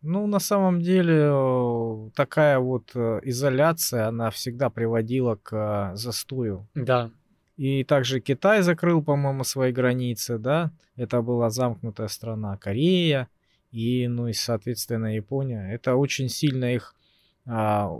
Ну, 0.00 0.26
на 0.26 0.38
самом 0.38 0.80
деле, 0.80 2.10
такая 2.14 2.60
вот 2.60 2.92
э, 2.94 3.20
изоляция, 3.24 4.06
она 4.06 4.30
всегда 4.30 4.70
приводила 4.70 5.34
к 5.34 5.90
э, 5.92 5.96
застою. 5.96 6.68
Да. 6.74 7.10
И 7.56 7.82
также 7.82 8.20
Китай 8.20 8.62
закрыл, 8.62 9.02
по-моему, 9.02 9.42
свои 9.42 9.72
границы, 9.72 10.38
да? 10.38 10.70
Это 10.94 11.20
была 11.20 11.50
замкнутая 11.50 12.06
страна. 12.06 12.56
Корея 12.58 13.28
и, 13.72 14.06
ну 14.06 14.28
и, 14.28 14.32
соответственно, 14.32 15.16
Япония. 15.16 15.68
Это 15.72 15.96
очень 15.96 16.28
сильно 16.28 16.72
их 16.72 16.94
а, 17.44 17.90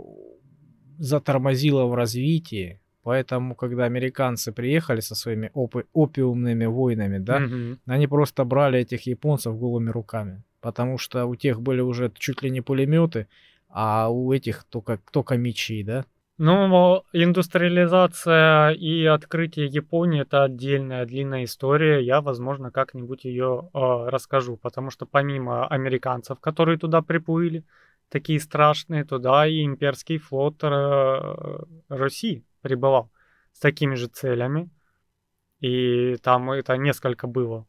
затормозило 0.99 1.83
в 1.85 1.93
развитии. 1.95 2.78
Поэтому, 3.03 3.55
когда 3.55 3.85
американцы 3.85 4.51
приехали 4.51 4.99
со 4.99 5.15
своими 5.15 5.51
опи- 5.53 5.85
опиумными 5.93 6.65
войнами, 6.65 7.17
да, 7.17 7.39
mm-hmm. 7.39 7.77
они 7.85 8.07
просто 8.07 8.43
брали 8.43 8.79
этих 8.79 9.07
японцев 9.07 9.57
голыми 9.57 9.89
руками. 9.89 10.43
Потому 10.61 10.97
что 10.97 11.25
у 11.25 11.35
тех 11.35 11.61
были 11.61 11.81
уже 11.81 12.11
чуть 12.17 12.43
ли 12.43 12.49
не 12.49 12.61
пулеметы, 12.61 13.27
а 13.69 14.09
у 14.09 14.33
этих 14.33 14.65
только, 14.65 14.99
только 15.11 15.37
мечи, 15.37 15.83
да. 15.83 16.05
Ну, 16.37 17.03
индустриализация 17.11 18.71
и 18.71 19.05
открытие 19.05 19.67
Японии 19.67 20.21
это 20.21 20.43
отдельная 20.43 21.05
длинная 21.05 21.43
история. 21.43 21.99
Я, 21.99 22.21
возможно, 22.21 22.71
как-нибудь 22.71 23.25
ее 23.25 23.69
э, 23.73 23.79
расскажу, 24.09 24.55
потому 24.55 24.89
что 24.89 25.05
помимо 25.05 25.67
американцев, 25.67 26.39
которые 26.39 26.77
туда 26.77 27.01
приплыли, 27.01 27.65
такие 28.09 28.39
страшные, 28.39 29.03
туда 29.03 29.45
и 29.47 29.65
имперский 29.65 30.17
флот 30.17 30.63
э, 30.63 31.35
России 31.89 32.45
прибывал 32.61 33.11
с 33.53 33.59
такими 33.59 33.95
же 33.95 34.07
целями. 34.07 34.69
И 35.59 36.15
там 36.23 36.51
это 36.51 36.77
несколько 36.77 37.27
было 37.27 37.65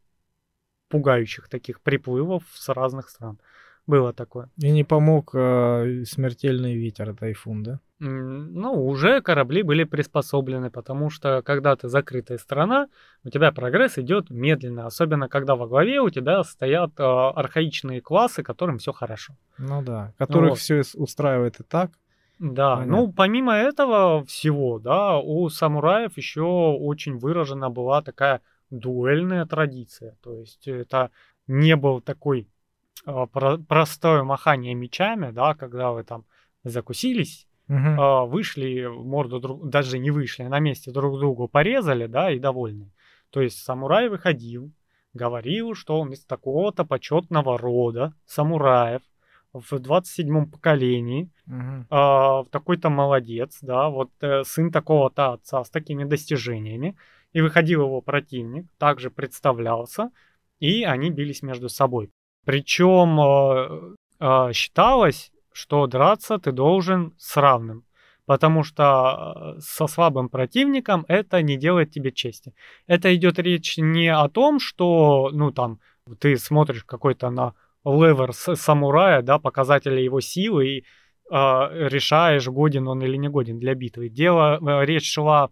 пугающих 0.89 1.49
таких 1.49 1.81
приплывов 1.81 2.43
с 2.53 2.69
разных 2.69 3.09
стран. 3.09 3.39
Было 3.87 4.13
такое. 4.13 4.49
И 4.61 4.71
не 4.71 4.83
помог 4.83 5.31
э, 5.33 6.03
смертельный 6.05 6.75
ветер, 6.75 7.15
тайфун, 7.15 7.63
да? 7.63 7.79
Ну, 7.99 8.87
уже 8.87 9.21
корабли 9.21 9.61
были 9.61 9.83
приспособлены, 9.83 10.71
потому 10.71 11.11
что 11.11 11.41
когда 11.43 11.75
ты 11.75 11.87
закрытая 11.87 12.39
страна, 12.39 12.87
у 13.23 13.29
тебя 13.29 13.51
прогресс 13.51 13.99
идет 13.99 14.31
медленно, 14.31 14.87
особенно 14.87 15.29
когда 15.29 15.55
во 15.55 15.67
главе 15.67 16.01
у 16.01 16.09
тебя 16.09 16.43
стоят 16.43 16.91
э, 16.99 17.03
архаичные 17.03 18.01
классы, 18.01 18.41
которым 18.41 18.79
все 18.79 18.91
хорошо. 18.91 19.35
Ну 19.59 19.83
да, 19.83 20.13
которых 20.17 20.51
вот. 20.51 20.59
все 20.59 20.81
устраивает 20.95 21.59
и 21.59 21.63
так. 21.63 21.91
Да, 22.41 22.77
Понятно. 22.77 22.97
ну 22.97 23.13
помимо 23.13 23.53
этого 23.53 24.25
всего, 24.25 24.79
да, 24.79 25.19
у 25.19 25.47
самураев 25.49 26.17
еще 26.17 26.41
очень 26.41 27.19
выражена 27.19 27.69
была 27.69 28.01
такая 28.01 28.41
дуэльная 28.71 29.45
традиция. 29.45 30.17
То 30.23 30.33
есть 30.33 30.67
это 30.67 31.11
не 31.45 31.75
был 31.75 32.01
такой 32.01 32.47
э, 33.05 33.27
про- 33.31 33.59
простое 33.59 34.23
махание 34.23 34.73
мечами, 34.73 35.29
да, 35.29 35.53
когда 35.53 35.91
вы 35.91 36.03
там 36.03 36.25
закусились, 36.63 37.47
угу. 37.69 37.77
э, 37.77 38.25
вышли 38.25 38.87
морду 38.87 39.39
друг, 39.39 39.69
даже 39.69 39.99
не 39.99 40.09
вышли, 40.09 40.41
на 40.41 40.57
месте 40.57 40.91
друг 40.91 41.19
другу 41.19 41.47
порезали, 41.47 42.07
да, 42.07 42.31
и 42.31 42.39
довольны. 42.39 42.91
То 43.29 43.41
есть 43.41 43.59
самурай 43.59 44.09
выходил, 44.09 44.71
говорил, 45.13 45.75
что 45.75 45.99
он 45.99 46.13
из 46.13 46.25
такого-то 46.25 46.85
почетного 46.85 47.59
рода 47.59 48.15
самураев, 48.25 49.03
в 49.53 49.73
27-м 49.73 50.49
поколении, 50.49 51.29
угу. 51.47 51.85
э, 51.89 52.43
такой-то 52.51 52.89
молодец, 52.89 53.57
да, 53.61 53.89
вот 53.89 54.11
э, 54.21 54.43
сын 54.43 54.71
такого-то 54.71 55.33
отца 55.33 55.63
с 55.63 55.69
такими 55.69 56.03
достижениями, 56.03 56.95
и 57.33 57.41
выходил 57.41 57.81
его 57.83 58.01
противник, 58.01 58.65
также 58.77 59.09
представлялся, 59.09 60.11
и 60.59 60.83
они 60.83 61.09
бились 61.09 61.41
между 61.41 61.69
собой. 61.69 62.11
Причем 62.45 63.19
э, 63.19 63.95
э, 64.19 64.53
считалось, 64.53 65.31
что 65.51 65.87
драться 65.87 66.37
ты 66.37 66.51
должен 66.51 67.13
с 67.17 67.35
равным, 67.37 67.83
потому 68.25 68.63
что 68.63 69.57
со 69.59 69.87
слабым 69.87 70.29
противником 70.29 71.05
это 71.07 71.41
не 71.41 71.57
делает 71.57 71.91
тебе 71.91 72.11
чести. 72.11 72.53
Это 72.87 73.13
идет 73.13 73.37
речь 73.39 73.77
не 73.77 74.07
о 74.07 74.29
том, 74.29 74.59
что, 74.59 75.29
ну 75.33 75.51
там, 75.51 75.79
ты 76.19 76.37
смотришь 76.37 76.83
какой-то 76.85 77.29
на 77.29 77.53
левер 77.85 78.33
самурая, 78.33 79.21
да, 79.21 79.39
показатели 79.39 80.01
его 80.01 80.21
силы, 80.21 80.67
и 80.67 80.79
э, 80.79 80.83
решаешь, 81.31 82.47
годен 82.47 82.87
он 82.87 83.01
или 83.01 83.17
не 83.17 83.29
годен 83.29 83.59
для 83.59 83.73
битвы. 83.73 84.09
Дело, 84.09 84.59
э, 84.61 84.85
речь 84.85 85.11
шла 85.11 85.45
э, 85.45 85.49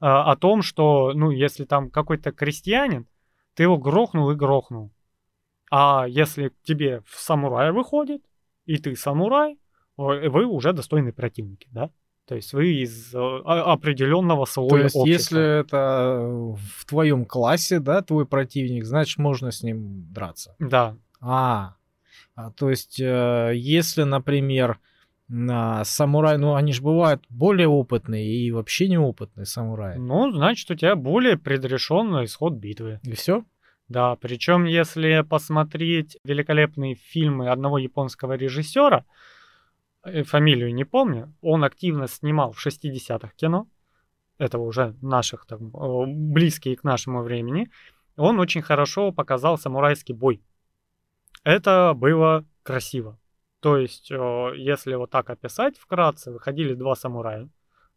о 0.00 0.36
том, 0.36 0.62
что, 0.62 1.12
ну, 1.14 1.30
если 1.30 1.64
там 1.64 1.90
какой-то 1.90 2.32
крестьянин, 2.32 3.06
ты 3.54 3.64
его 3.64 3.78
грохнул 3.78 4.30
и 4.30 4.34
грохнул. 4.34 4.92
А 5.70 6.06
если 6.08 6.48
к 6.48 6.54
тебе 6.62 7.02
в 7.06 7.18
самурая 7.18 7.72
выходит, 7.72 8.22
и 8.66 8.76
ты 8.76 8.94
самурай, 8.94 9.58
вы 9.96 10.46
уже 10.46 10.72
достойные 10.72 11.12
противники, 11.12 11.68
да? 11.70 11.90
То 12.26 12.36
есть 12.36 12.52
вы 12.52 12.82
из 12.82 13.14
определенного 13.14 14.44
слоя 14.44 14.70
То 14.70 14.76
есть, 14.78 14.96
общества. 14.96 15.36
если 15.36 15.60
это 15.60 16.54
в 16.78 16.86
твоем 16.86 17.24
классе, 17.24 17.78
да, 17.80 18.00
твой 18.02 18.26
противник, 18.26 18.84
значит, 18.84 19.18
можно 19.18 19.50
с 19.50 19.62
ним 19.62 20.12
драться. 20.12 20.54
Да. 20.58 20.96
А, 21.22 21.76
а 22.34 22.50
то 22.50 22.68
есть, 22.68 23.00
э, 23.00 23.52
если, 23.54 24.02
например, 24.02 24.80
на 25.28 25.84
самурай, 25.84 26.36
ну 26.36 26.54
они 26.56 26.72
же 26.72 26.82
бывают 26.82 27.24
более 27.30 27.68
опытные 27.68 28.26
и 28.26 28.50
вообще 28.50 28.88
неопытные 28.88 29.46
самураи. 29.46 29.96
Ну, 29.96 30.30
значит, 30.32 30.70
у 30.70 30.74
тебя 30.74 30.96
более 30.96 31.38
предрешенный 31.38 32.26
исход 32.26 32.54
битвы. 32.54 33.00
И 33.04 33.12
все? 33.12 33.44
Да, 33.88 34.16
причем 34.16 34.64
если 34.64 35.24
посмотреть 35.28 36.18
великолепные 36.24 36.96
фильмы 36.96 37.50
одного 37.50 37.78
японского 37.78 38.34
режиссера, 38.34 39.04
э, 40.04 40.24
фамилию 40.24 40.74
не 40.74 40.84
помню, 40.84 41.32
он 41.40 41.64
активно 41.64 42.08
снимал 42.08 42.52
в 42.52 42.66
60-х 42.66 43.32
кино, 43.36 43.68
это 44.38 44.58
уже 44.58 44.96
наших, 45.02 45.46
там, 45.46 45.70
близкие 46.32 46.76
к 46.76 46.84
нашему 46.84 47.22
времени, 47.22 47.70
он 48.16 48.40
очень 48.40 48.62
хорошо 48.62 49.12
показал 49.12 49.56
самурайский 49.56 50.14
бой. 50.14 50.42
Это 51.44 51.94
было 51.94 52.44
красиво. 52.62 53.18
То 53.60 53.76
есть, 53.76 54.10
если 54.10 54.94
вот 54.94 55.10
так 55.10 55.30
описать 55.30 55.78
вкратце, 55.78 56.32
выходили 56.32 56.74
два 56.74 56.96
самурая, 56.96 57.48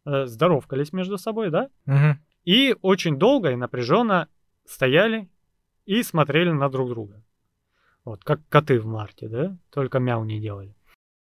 э, 0.04 0.26
здоровкались 0.26 0.92
между 0.92 1.18
собой, 1.18 1.50
да? 1.50 1.70
Угу. 1.86 2.18
И 2.44 2.76
очень 2.82 3.18
долго 3.18 3.50
и 3.50 3.56
напряженно 3.56 4.28
стояли 4.64 5.28
и 5.84 6.02
смотрели 6.02 6.50
на 6.50 6.68
друг 6.68 6.90
друга. 6.90 7.22
Вот, 8.04 8.22
как 8.22 8.40
коты 8.48 8.78
в 8.78 8.86
марте, 8.86 9.28
да? 9.28 9.58
Только 9.70 9.98
мяу 9.98 10.24
не 10.24 10.40
делали. 10.40 10.76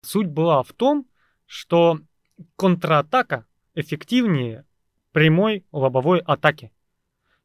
Суть 0.02 0.28
была 0.28 0.64
в 0.64 0.72
том, 0.72 1.06
что 1.46 2.00
контратака 2.56 3.46
эффективнее 3.76 4.66
прямой 5.12 5.66
лобовой 5.74 6.20
атаки. 6.20 6.72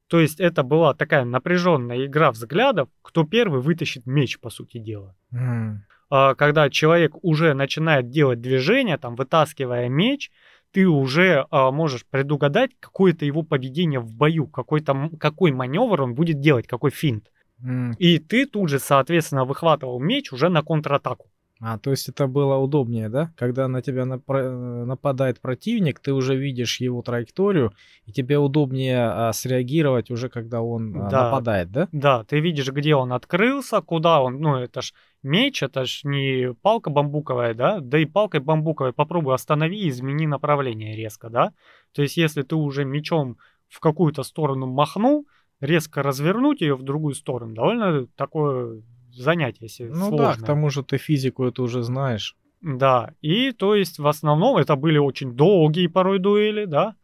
То 0.09 0.21
есть 0.21 0.41
это 0.41 0.63
была 0.63 0.95
такая 0.95 1.25
напряженная 1.25 2.07
игра 2.07 2.31
взглядов, 2.31 2.89
кто 3.03 3.25
первый 3.25 3.61
вытащит 3.61 4.07
меч, 4.07 4.39
по 4.39 4.51
сути 4.51 4.79
дела. 4.79 5.17
Mm. 5.33 6.35
Когда 6.37 6.71
человек 6.71 7.13
уже 7.23 7.55
начинает 7.55 8.11
делать 8.11 8.41
движение, 8.41 8.99
там, 8.99 9.17
вытаскивая 9.17 9.89
меч, 9.89 10.31
ты 10.71 10.87
уже 10.87 11.47
а, 11.51 11.71
можешь 11.71 12.05
предугадать 12.05 12.73
какое-то 12.81 13.25
его 13.25 13.43
поведение 13.43 14.01
в 14.01 14.13
бою, 14.13 14.47
какой-то, 14.49 15.11
какой 15.21 15.53
маневр 15.53 16.03
он 16.03 16.15
будет 16.15 16.41
делать, 16.41 16.67
какой 16.67 16.91
финт. 16.91 17.31
Mm. 17.63 17.95
И 17.99 18.19
ты 18.19 18.45
тут 18.47 18.69
же, 18.69 18.79
соответственно, 18.79 19.45
выхватывал 19.45 20.01
меч 20.01 20.33
уже 20.33 20.49
на 20.49 20.63
контратаку. 20.63 21.31
А, 21.67 21.79
то 21.79 21.91
есть 21.91 22.11
это 22.11 22.27
было 22.27 22.57
удобнее, 22.57 23.09
да? 23.09 23.33
Когда 23.39 23.69
на 23.69 23.81
тебя 23.81 24.03
напра- 24.03 24.85
нападает 24.85 25.41
противник, 25.41 25.99
ты 25.99 26.13
уже 26.13 26.37
видишь 26.37 26.79
его 26.79 27.01
траекторию, 27.01 27.73
и 28.05 28.13
тебе 28.13 28.37
удобнее 28.37 28.99
а, 28.99 29.33
среагировать 29.33 30.11
уже, 30.11 30.29
когда 30.29 30.61
он 30.61 30.95
а, 30.95 31.09
Да. 31.09 31.25
нападает, 31.25 31.71
да? 31.73 31.89
Да, 31.91 32.25
ты 32.25 32.41
видишь, 32.41 32.71
где 32.71 32.95
он 32.95 33.15
открылся, 33.15 33.81
куда 33.81 34.21
он, 34.21 34.41
ну 34.41 34.57
это 34.57 34.83
ж 34.83 34.93
меч, 35.23 35.63
это 35.63 35.87
ж 35.87 36.01
не 36.05 36.53
палка 36.53 36.91
бамбуковая, 36.91 37.55
да, 37.55 37.81
да 37.81 37.99
и 37.99 38.05
палкой 38.05 38.41
бамбуковой 38.41 38.93
попробуй 38.93 39.35
останови 39.35 39.79
и 39.79 39.89
измени 39.89 40.27
направление 40.27 40.95
резко, 40.95 41.31
да. 41.31 41.55
То 41.95 42.03
есть 42.03 42.19
если 42.19 42.43
ты 42.43 42.57
уже 42.57 42.85
мечом 42.85 43.39
в 43.69 43.81
какую-то 43.81 44.23
сторону 44.23 44.67
махнул, 44.67 45.27
резко 45.61 46.03
развернуть 46.03 46.61
ее 46.61 46.75
в 46.75 46.83
другую 46.83 47.15
сторону, 47.15 47.55
довольно 47.55 48.07
такое 48.17 48.83
занятие 49.17 49.69
се- 49.69 49.89
Ну 49.89 50.09
сложное. 50.09 50.37
да, 50.37 50.43
к 50.43 50.47
тому 50.47 50.71
же 50.71 50.83
ты 50.83 50.99
физику 50.99 51.45
это 51.45 51.63
уже 51.63 51.83
знаешь. 51.83 52.37
Да, 52.61 53.13
и 53.21 53.53
то 53.53 53.75
есть 53.75 53.99
в 53.99 54.07
основном 54.07 54.57
это 54.57 54.75
были 54.77 54.99
очень 54.99 55.33
долгие 55.35 55.87
порой 55.87 56.19
дуэли, 56.19 56.65
да, 56.65 56.97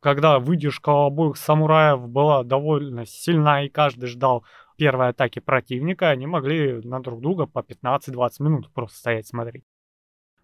когда 0.00 0.38
выдержка 0.38 1.06
обоих 1.06 1.36
самураев 1.36 2.08
была 2.08 2.42
довольно 2.44 3.04
сильна, 3.04 3.64
и 3.64 3.68
каждый 3.68 4.06
ждал 4.06 4.44
первой 4.76 5.08
атаки 5.08 5.40
противника, 5.40 6.08
они 6.10 6.26
могли 6.26 6.80
на 6.84 7.00
друг 7.00 7.20
друга 7.20 7.46
по 7.46 7.60
15-20 7.60 8.40
минут 8.40 8.70
просто 8.72 8.98
стоять 8.98 9.26
смотреть. 9.26 9.64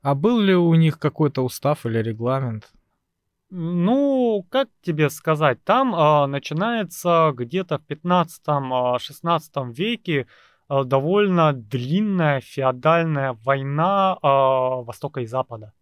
А 0.02 0.14
был 0.14 0.38
ли 0.40 0.54
у 0.54 0.74
них 0.74 0.98
какой-то 0.98 1.42
устав 1.42 1.86
или 1.86 1.98
регламент? 1.98 2.70
Ну, 3.50 4.44
как 4.50 4.68
тебе 4.82 5.08
сказать, 5.08 5.62
там 5.64 5.94
а, 5.94 6.26
начинается 6.26 7.32
где-то 7.34 7.78
в 7.78 7.86
15-16 7.86 9.72
веке 9.72 10.22
а, 10.22 10.26
довольно 10.68 11.52
длинная 11.52 12.40
феодальная 12.40 13.34
война 13.44 14.18
а, 14.22 14.82
Востока 14.82 15.20
и 15.20 15.26
Запада. 15.26 15.72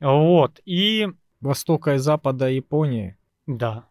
Вот, 0.00 0.60
и 0.64 1.08
Востока 1.40 1.94
и 1.94 1.98
Запада 1.98 2.48
Японии. 2.48 3.16
Да. 3.46 3.84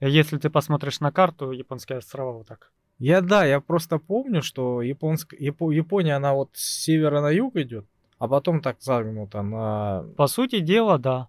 Если 0.00 0.38
ты 0.38 0.50
посмотришь 0.50 1.00
на 1.00 1.10
карту, 1.12 1.52
японские 1.52 1.98
острова 1.98 2.32
вот 2.32 2.46
так. 2.46 2.72
Я 2.98 3.20
да, 3.20 3.44
я 3.44 3.60
просто 3.60 3.98
помню, 3.98 4.42
что 4.42 4.80
Японск... 4.82 5.34
Япо- 5.34 5.72
Япония, 5.72 6.16
она 6.16 6.32
вот 6.32 6.50
с 6.54 6.82
севера 6.84 7.20
на 7.20 7.30
юг 7.30 7.56
идет, 7.56 7.86
а 8.18 8.26
потом 8.26 8.60
так 8.60 8.76
загнута 8.80 9.42
на, 9.42 10.04
По 10.16 10.26
сути 10.26 10.60
дела, 10.60 10.98
да. 10.98 11.28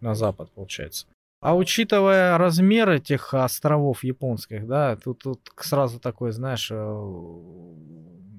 на 0.00 0.14
запад, 0.14 0.50
получается. 0.50 1.06
А 1.44 1.54
учитывая 1.54 2.38
размер 2.38 2.88
этих 2.88 3.34
островов 3.34 4.02
японских, 4.02 4.66
да, 4.66 4.96
тут, 4.96 5.24
тут 5.24 5.40
сразу 5.58 6.00
такое, 6.00 6.32
знаешь, 6.32 6.70
э, 6.70 6.74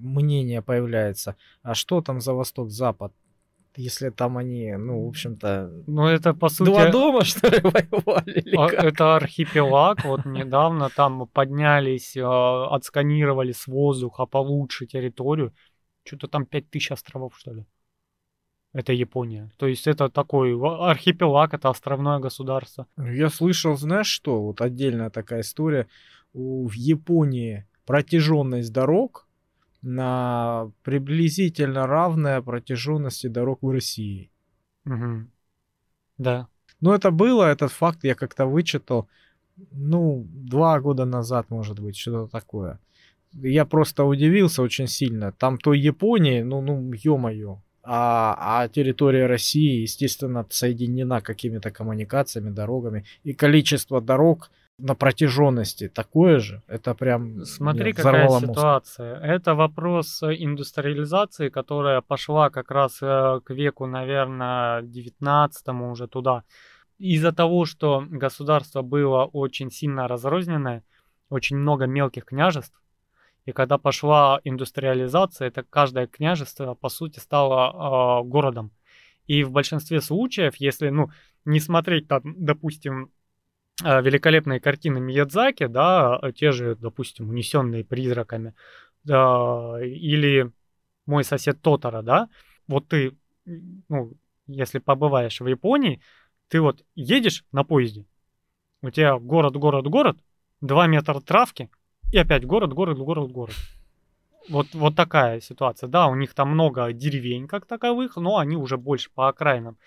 мнение 0.01 0.63
появляется. 0.63 1.35
А 1.61 1.75
что 1.75 2.01
там 2.01 2.19
за 2.19 2.33
восток-запад? 2.33 3.13
Если 3.75 4.09
там 4.09 4.39
они, 4.39 4.75
ну, 4.75 5.05
в 5.05 5.09
общем-то, 5.09 5.83
Ну, 5.85 6.07
это 6.07 6.33
по 6.33 6.49
сути... 6.49 6.69
два 6.71 6.89
дома, 6.89 7.23
что 7.25 7.47
ли, 7.47 7.59
воевали? 7.61 8.39
или 8.39 8.55
а, 8.55 8.69
как? 8.69 8.83
Это 8.83 9.15
архипелаг. 9.17 10.03
Вот 10.03 10.25
недавно 10.25 10.89
там 10.89 11.27
поднялись, 11.27 12.17
а, 12.17 12.73
отсканировали 12.73 13.51
с 13.51 13.67
воздуха 13.67 14.25
получше 14.25 14.87
территорию. 14.87 15.53
Что-то 16.05 16.27
там 16.27 16.47
5000 16.47 16.93
островов, 16.93 17.37
что 17.37 17.53
ли. 17.53 17.65
Это 18.75 18.91
Япония. 18.91 19.49
То 19.57 19.67
есть 19.67 19.87
это 19.87 20.09
такой 20.09 20.53
архипелаг, 20.91 21.53
это 21.53 21.69
островное 21.69 22.19
государство. 22.19 22.85
Я 22.97 23.29
слышал, 23.29 23.77
знаешь 23.77 24.07
что, 24.07 24.41
вот 24.41 24.59
отдельная 24.59 25.09
такая 25.09 25.41
история. 25.41 25.87
В 26.33 26.73
Японии 26.73 27.65
протяженность 27.85 28.73
дорог 28.73 29.27
на 29.81 30.71
приблизительно 30.83 31.87
равная 31.87 32.41
протяженности 32.41 33.27
дорог 33.27 33.59
в 33.61 33.69
России. 33.69 34.29
Мгм. 34.83 35.31
Да. 36.17 36.47
Но 36.81 36.93
это 36.93 37.11
было, 37.11 37.43
этот 37.45 37.71
факт 37.71 38.03
я 38.03 38.13
как-то 38.13 38.45
вычитал, 38.45 39.07
ну, 39.71 40.25
два 40.33 40.81
года 40.81 41.05
назад, 41.05 41.49
может 41.49 41.79
быть, 41.79 41.95
что-то 41.95 42.29
такое. 42.29 42.79
Я 43.33 43.65
просто 43.65 44.03
удивился 44.03 44.61
очень 44.61 44.87
сильно. 44.87 45.31
Там 45.31 45.57
той 45.57 45.79
Японии, 45.79 46.41
ну, 46.43 46.61
ну, 46.61 46.91
ё-моё. 46.93 47.61
А, 47.87 48.63
а 48.63 48.67
территория 48.67 49.27
России, 49.27 49.81
естественно, 49.81 50.45
соединена 50.49 51.21
какими-то 51.21 51.69
коммуникациями, 51.71 52.49
дорогами. 52.49 53.05
И 53.23 53.33
количество 53.33 54.01
дорог 54.01 54.49
на 54.77 54.95
протяженности 54.95 55.87
такое 55.87 56.39
же. 56.39 56.61
Это 56.67 56.93
прям 56.95 57.45
Смотри, 57.45 57.93
какая 57.93 58.25
мозг. 58.25 58.47
ситуация. 58.47 59.19
Это 59.19 59.55
вопрос 59.55 60.21
э, 60.23 60.35
индустриализации, 60.37 61.49
которая 61.49 62.01
пошла 62.01 62.49
как 62.49 62.71
раз 62.71 62.97
э, 63.01 63.39
к 63.45 63.51
веку, 63.51 63.85
наверное, 63.85 64.81
19 64.81 65.67
уже 65.91 66.07
туда. 66.07 66.43
Из-за 66.97 67.31
того, 67.31 67.65
что 67.65 68.03
государство 68.09 68.81
было 68.81 69.25
очень 69.25 69.71
сильно 69.71 70.07
разрозненное, 70.07 70.83
очень 71.29 71.57
много 71.57 71.85
мелких 71.85 72.25
княжеств, 72.25 72.81
и 73.45 73.51
когда 73.51 73.77
пошла 73.77 74.39
индустриализация, 74.43 75.47
это 75.47 75.63
каждое 75.63 76.07
княжество, 76.07 76.73
по 76.73 76.89
сути, 76.89 77.19
стало 77.19 78.21
э, 78.21 78.27
городом. 78.27 78.71
И 79.27 79.43
в 79.43 79.51
большинстве 79.51 80.01
случаев, 80.01 80.55
если, 80.55 80.89
ну, 80.89 81.09
не 81.45 81.59
смотреть 81.59 82.07
там, 82.07 82.21
допустим, 82.23 83.11
э, 83.83 84.01
великолепные 84.01 84.59
картины 84.59 84.99
Миядзаки, 84.99 85.67
да, 85.67 86.19
те 86.35 86.51
же, 86.51 86.75
допустим, 86.75 87.29
унесенные 87.29 87.85
призраками, 87.85 88.55
да, 89.03 89.77
или 89.83 90.51
мой 91.05 91.23
сосед 91.23 91.61
Тотара, 91.61 92.01
да, 92.01 92.29
вот 92.67 92.87
ты, 92.87 93.15
ну, 93.45 94.13
если 94.47 94.79
побываешь 94.79 95.39
в 95.39 95.47
Японии, 95.47 96.01
ты 96.47 96.61
вот 96.61 96.83
едешь 96.95 97.45
на 97.51 97.63
поезде, 97.63 98.05
у 98.81 98.89
тебя 98.89 99.17
город, 99.19 99.55
город, 99.55 99.85
город, 99.87 100.17
2 100.61 100.87
метра 100.87 101.19
травки, 101.19 101.69
и 102.11 102.17
опять 102.17 102.45
город, 102.45 102.73
город, 102.73 102.97
город, 102.97 103.31
город. 103.31 103.55
Вот, 104.49 104.67
вот 104.73 104.95
такая 104.95 105.41
ситуация. 105.41 105.87
Да, 105.87 106.07
у 106.07 106.15
них 106.15 106.33
там 106.33 106.49
много 106.49 106.91
деревень 106.93 107.47
как 107.47 107.65
таковых, 107.65 108.15
но 108.17 108.37
они 108.37 108.55
уже 108.55 108.77
больше 108.77 109.09
по 109.13 109.27
окраинам. 109.27 109.77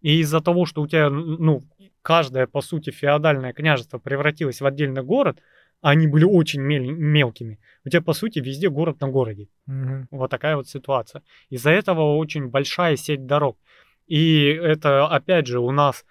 И 0.00 0.20
из-за 0.20 0.40
того, 0.40 0.66
что 0.66 0.82
у 0.82 0.86
тебя, 0.86 1.10
ну, 1.10 1.62
каждое, 2.02 2.46
по 2.46 2.60
сути, 2.60 2.90
феодальное 2.90 3.52
княжество 3.52 3.98
превратилось 3.98 4.60
в 4.60 4.66
отдельный 4.66 5.02
город, 5.02 5.40
они 5.80 6.06
были 6.06 6.24
очень 6.24 6.60
мел- 6.60 6.92
мелкими, 6.92 7.58
у 7.84 7.88
тебя, 7.88 8.00
по 8.00 8.14
сути, 8.14 8.38
везде 8.38 8.70
город 8.70 9.00
на 9.00 9.08
городе. 9.08 9.48
Мгм. 9.66 10.08
Вот 10.10 10.30
такая 10.30 10.56
вот 10.56 10.68
ситуация. 10.68 11.22
Из-за 11.50 11.70
этого 11.70 12.16
очень 12.16 12.48
большая 12.48 12.96
сеть 12.96 13.26
дорог. 13.26 13.58
И 14.06 14.44
это, 14.46 15.06
опять 15.06 15.46
же, 15.46 15.58
у 15.58 15.70
нас 15.70 16.04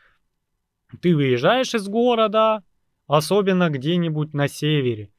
ты 1.02 1.16
выезжаешь 1.16 1.74
из 1.74 1.88
города, 1.88 2.64
особенно 3.08 3.70
где-нибудь 3.70 4.34
на 4.34 4.48
севере, 4.48 5.10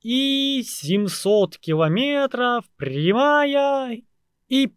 и 0.00 0.62
700 0.64 1.58
километров 1.58 2.64
прямая 2.76 4.00
и 4.48 4.74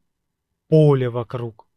поле 0.68 1.10
вокруг. 1.10 1.68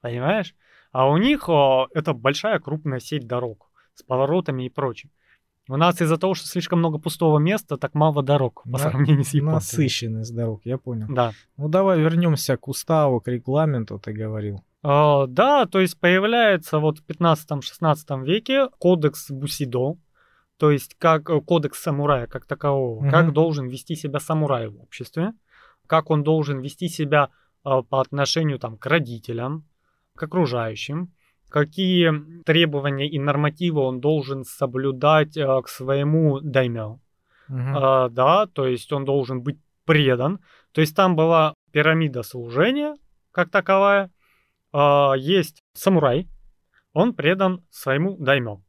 Понимаешь? 0.00 0.54
А 0.92 1.08
у 1.08 1.16
них 1.18 1.48
о, 1.48 1.88
это 1.94 2.12
большая 2.12 2.58
крупная 2.58 3.00
сеть 3.00 3.26
дорог 3.26 3.70
с 3.94 4.02
поворотами 4.02 4.64
и 4.66 4.70
прочим. 4.70 5.10
У 5.68 5.76
нас 5.76 6.00
из-за 6.00 6.16
того, 6.16 6.34
что 6.34 6.48
слишком 6.48 6.80
много 6.80 6.98
пустого 6.98 7.38
места, 7.38 7.76
так 7.76 7.94
мало 7.94 8.22
дорог 8.24 8.62
по 8.64 8.70
На- 8.70 8.78
сравнению 8.78 9.24
с 9.24 9.34
японцами. 9.34 9.54
Насыщенность 9.82 10.34
дорог, 10.34 10.62
я 10.64 10.78
понял. 10.78 11.06
Да. 11.08 11.32
Ну 11.56 11.68
давай 11.68 12.00
вернемся 12.00 12.56
к 12.56 12.66
уставу, 12.66 13.20
к 13.20 13.28
регламенту, 13.28 13.98
ты 14.00 14.12
говорил. 14.12 14.64
А, 14.82 15.26
да, 15.26 15.66
то 15.66 15.78
есть 15.78 16.00
появляется 16.00 16.78
вот 16.78 16.98
в 16.98 17.06
15-16 17.06 18.24
веке 18.24 18.68
кодекс 18.78 19.30
Бусидо, 19.30 19.96
то 20.60 20.70
есть 20.70 20.94
как 20.98 21.30
э, 21.30 21.40
кодекс 21.40 21.80
самурая 21.80 22.26
как 22.26 22.44
такового, 22.44 23.00
Мгм. 23.00 23.10
как 23.10 23.32
должен 23.32 23.66
вести 23.68 23.96
себя 23.96 24.20
самурай 24.20 24.68
в 24.68 24.78
обществе, 24.82 25.32
как 25.86 26.10
он 26.10 26.22
должен 26.22 26.60
вести 26.60 26.88
себя 26.88 27.30
а, 27.64 27.82
по 27.82 28.00
отношению 28.00 28.58
там, 28.58 28.76
к 28.76 28.84
родителям, 28.86 29.64
к 30.14 30.22
окружающим, 30.22 31.12
какие 31.48 32.42
требования 32.44 33.08
и 33.08 33.18
нормативы 33.18 33.80
он 33.80 34.00
должен 34.00 34.44
соблюдать 34.44 35.36
а, 35.38 35.62
к 35.62 35.68
своему 35.68 36.40
даймё. 36.40 36.98
А, 37.48 38.08
да, 38.10 38.46
то 38.46 38.66
есть 38.66 38.92
он 38.92 39.04
должен 39.06 39.40
быть 39.42 39.58
предан. 39.86 40.40
То 40.72 40.82
есть 40.82 40.94
там 40.94 41.16
была 41.16 41.54
пирамида 41.72 42.22
служения, 42.22 42.96
как 43.32 43.50
таковая. 43.50 44.10
А, 44.72 45.14
есть 45.16 45.62
самурай, 45.72 46.28
он 46.92 47.14
предан 47.14 47.64
своему 47.70 48.16
даймё. 48.18 48.60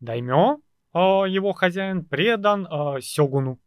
Даймё, 0.00 0.58
его 0.94 1.52
хозяин, 1.52 2.04
предан 2.04 2.66
а, 2.70 3.00
сёгуну. 3.00 3.58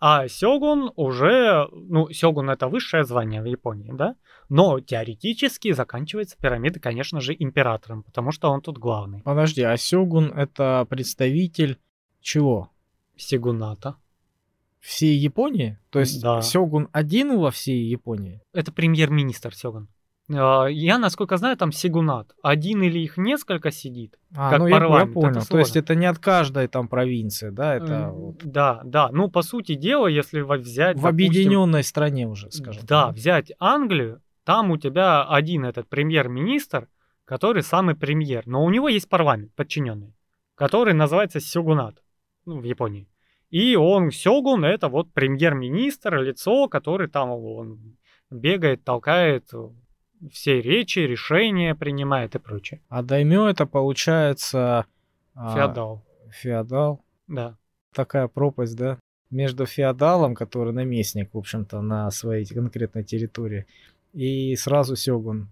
А 0.00 0.26
сёгун 0.26 0.90
уже, 0.96 1.68
ну, 1.72 2.10
сёгун 2.10 2.50
это 2.50 2.66
высшее 2.68 3.04
звание 3.04 3.40
в 3.40 3.44
Японии, 3.44 3.92
да? 3.94 4.16
Но 4.48 4.80
теоретически 4.80 5.72
заканчивается 5.72 6.36
пирамида, 6.36 6.80
конечно 6.80 7.20
же, 7.20 7.34
императором, 7.38 8.02
потому 8.02 8.32
что 8.32 8.50
он 8.50 8.60
тут 8.62 8.78
главный. 8.78 9.22
Подожди, 9.22 9.62
а 9.62 9.76
Сёгун 9.76 10.32
это 10.32 10.86
представитель 10.90 11.78
чего? 12.20 12.70
Сигуната. 13.16 13.96
Всей 14.80 15.16
Японии? 15.16 15.78
То 15.90 16.00
есть 16.00 16.20
Да. 16.20 16.40
Сёгун 16.42 16.88
один 16.92 17.38
во 17.38 17.50
всей 17.52 17.84
Японии? 17.84 18.40
Это 18.52 18.72
премьер-министр 18.72 19.54
Сёгун. 19.54 19.88
А, 20.34 20.66
Я, 20.66 20.98
насколько 20.98 21.36
знаю, 21.36 21.56
там 21.56 21.72
Сигунат. 21.72 22.34
Один 22.42 22.82
или 22.82 22.98
их 22.98 23.16
несколько 23.16 23.70
сидит. 23.70 24.18
А, 24.36 24.50
Как 24.50 24.58
ну 24.60 24.66
я- 24.66 24.76
я, 24.76 25.06
понял. 25.06 25.42
То 25.48 25.58
есть 25.58 25.76
это 25.76 25.94
не 25.94 26.06
от 26.06 26.18
каждой 26.18 26.68
там 26.68 26.88
провинции, 26.88 27.50
да? 27.50 27.74
Это 27.74 28.10
вот 28.10 28.36
Да, 28.44 28.80
да. 28.84 29.10
Ну, 29.12 29.28
по 29.28 29.42
сути 29.42 29.74
дела, 29.74 30.06
если 30.06 30.40
взять... 30.40 30.96
в 30.96 31.02
допустим, 31.02 31.08
объединенной 31.08 31.82
стране 31.84 32.26
уже, 32.26 32.50
скажем. 32.50 32.84
Да, 32.86 33.06
так, 33.06 33.16
взять 33.16 33.52
Англию, 33.58 34.20
там 34.44 34.70
у 34.70 34.76
тебя 34.76 35.24
один 35.24 35.64
этот 35.64 35.88
премьер-министр, 35.88 36.88
который 37.24 37.62
самый 37.62 37.94
премьер, 37.94 38.42
но 38.46 38.64
у 38.64 38.70
него 38.70 38.88
есть 38.88 39.08
парламент 39.08 39.52
подчиненный, 39.54 40.14
который 40.54 40.94
называется 40.94 41.40
Сёгунат 41.40 42.02
ну, 42.46 42.60
в 42.60 42.64
Японии. 42.64 43.08
И 43.50 43.76
он, 43.76 44.10
Сёгун, 44.10 44.64
это 44.64 44.88
вот 44.88 45.12
премьер-министр, 45.12 46.16
лицо, 46.22 46.68
который 46.68 47.08
там 47.08 47.30
он 47.30 47.96
бегает, 48.30 48.82
толкает 48.82 49.50
все 50.30 50.60
речи, 50.60 51.00
решения 51.00 51.74
принимает 51.74 52.34
и 52.34 52.38
прочее. 52.38 52.80
А 52.88 53.02
даймё 53.02 53.48
это 53.48 53.66
получается... 53.66 54.86
а, 55.34 55.54
Феодал, 55.54 56.02
Феодал. 56.30 57.00
да. 57.26 57.56
Такая 57.94 58.28
пропасть, 58.28 58.76
да? 58.76 58.98
Между 59.30 59.66
феодалом, 59.66 60.34
который 60.34 60.72
наместник, 60.72 61.34
в 61.34 61.38
общем-то, 61.38 61.80
на 61.82 62.10
своей 62.10 62.46
конкретной 62.46 63.04
территории, 63.04 63.66
и 64.12 64.54
сразу 64.56 64.96
Сёгун. 64.96 65.48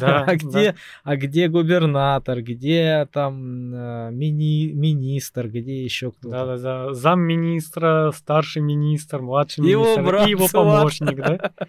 Да, 0.00 0.24
а 0.26 0.36
где, 0.36 0.74
а 1.04 1.16
где 1.16 1.48
губернатор, 1.48 2.40
где 2.42 3.06
там 3.12 3.74
э, 3.74 4.10
мини, 4.12 4.72
министр, 4.72 5.48
где 5.48 5.84
еще 5.84 6.10
кто-то? 6.10 6.30
Да-да-да. 6.30 6.94
Замминистра, 6.94 8.12
старший 8.14 8.62
министр, 8.62 9.20
младший 9.20 9.64
Его 9.64 9.84
министр 9.84 10.02
брат, 10.02 10.26
и 10.26 10.30
его 10.30 10.48
помощник, 10.50 11.16
да? 11.16 11.52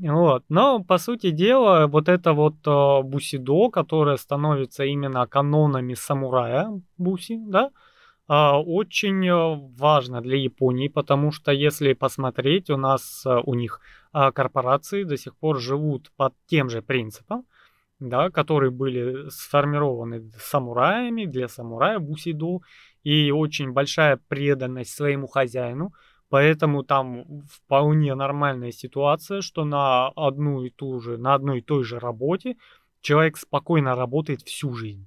Вот. 0.00 0.44
Но, 0.48 0.82
по 0.82 0.98
сути 0.98 1.30
дела, 1.30 1.86
вот 1.86 2.08
это 2.08 2.32
вот 2.32 2.54
э, 2.66 3.02
бусидо, 3.02 3.68
которое 3.70 4.16
становится 4.16 4.84
именно 4.84 5.26
канонами 5.26 5.94
самурая 5.94 6.80
буси, 6.96 7.38
да, 7.38 7.70
а, 8.26 8.60
очень 8.60 9.26
э, 9.26 9.70
важно 9.76 10.22
для 10.22 10.36
Японии, 10.36 10.88
потому 10.88 11.32
что 11.32 11.52
если 11.52 11.94
посмотреть, 11.94 12.70
у 12.70 12.76
нас, 12.76 13.26
э, 13.26 13.40
у 13.44 13.54
них 13.54 13.80
а, 14.12 14.32
корпорации 14.32 15.02
до 15.02 15.16
сих 15.16 15.36
пор 15.36 15.60
живут 15.60 16.12
под 16.16 16.32
тем 16.46 16.70
же 16.70 16.80
принципом, 16.80 17.44
да, 17.98 18.30
которые 18.30 18.70
были 18.70 19.28
сформированы 19.30 20.30
самураями, 20.38 21.26
для 21.26 21.48
самурая 21.48 21.98
бусидо, 21.98 22.60
и 23.02 23.32
очень 23.32 23.72
большая 23.72 24.18
преданность 24.28 24.94
своему 24.94 25.26
хозяину, 25.26 25.92
поэтому 26.30 26.82
там 26.82 27.42
вполне 27.42 28.14
нормальная 28.14 28.72
ситуация, 28.72 29.42
что 29.42 29.64
на 29.64 30.08
одну 30.16 30.62
и 30.62 30.70
ту 30.70 31.00
же, 31.00 31.18
на 31.18 31.34
одной 31.34 31.58
и 31.58 31.62
той 31.62 31.84
же 31.84 31.98
работе 31.98 32.56
человек 33.02 33.36
спокойно 33.36 33.94
работает 33.94 34.42
всю 34.42 34.72
жизнь. 34.72 35.06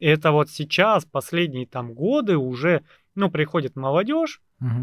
Это 0.00 0.32
вот 0.32 0.50
сейчас, 0.50 1.04
последние 1.04 1.66
там 1.66 1.94
годы 1.94 2.36
уже, 2.36 2.82
ну, 3.14 3.30
приходит 3.30 3.76
молодежь. 3.76 4.40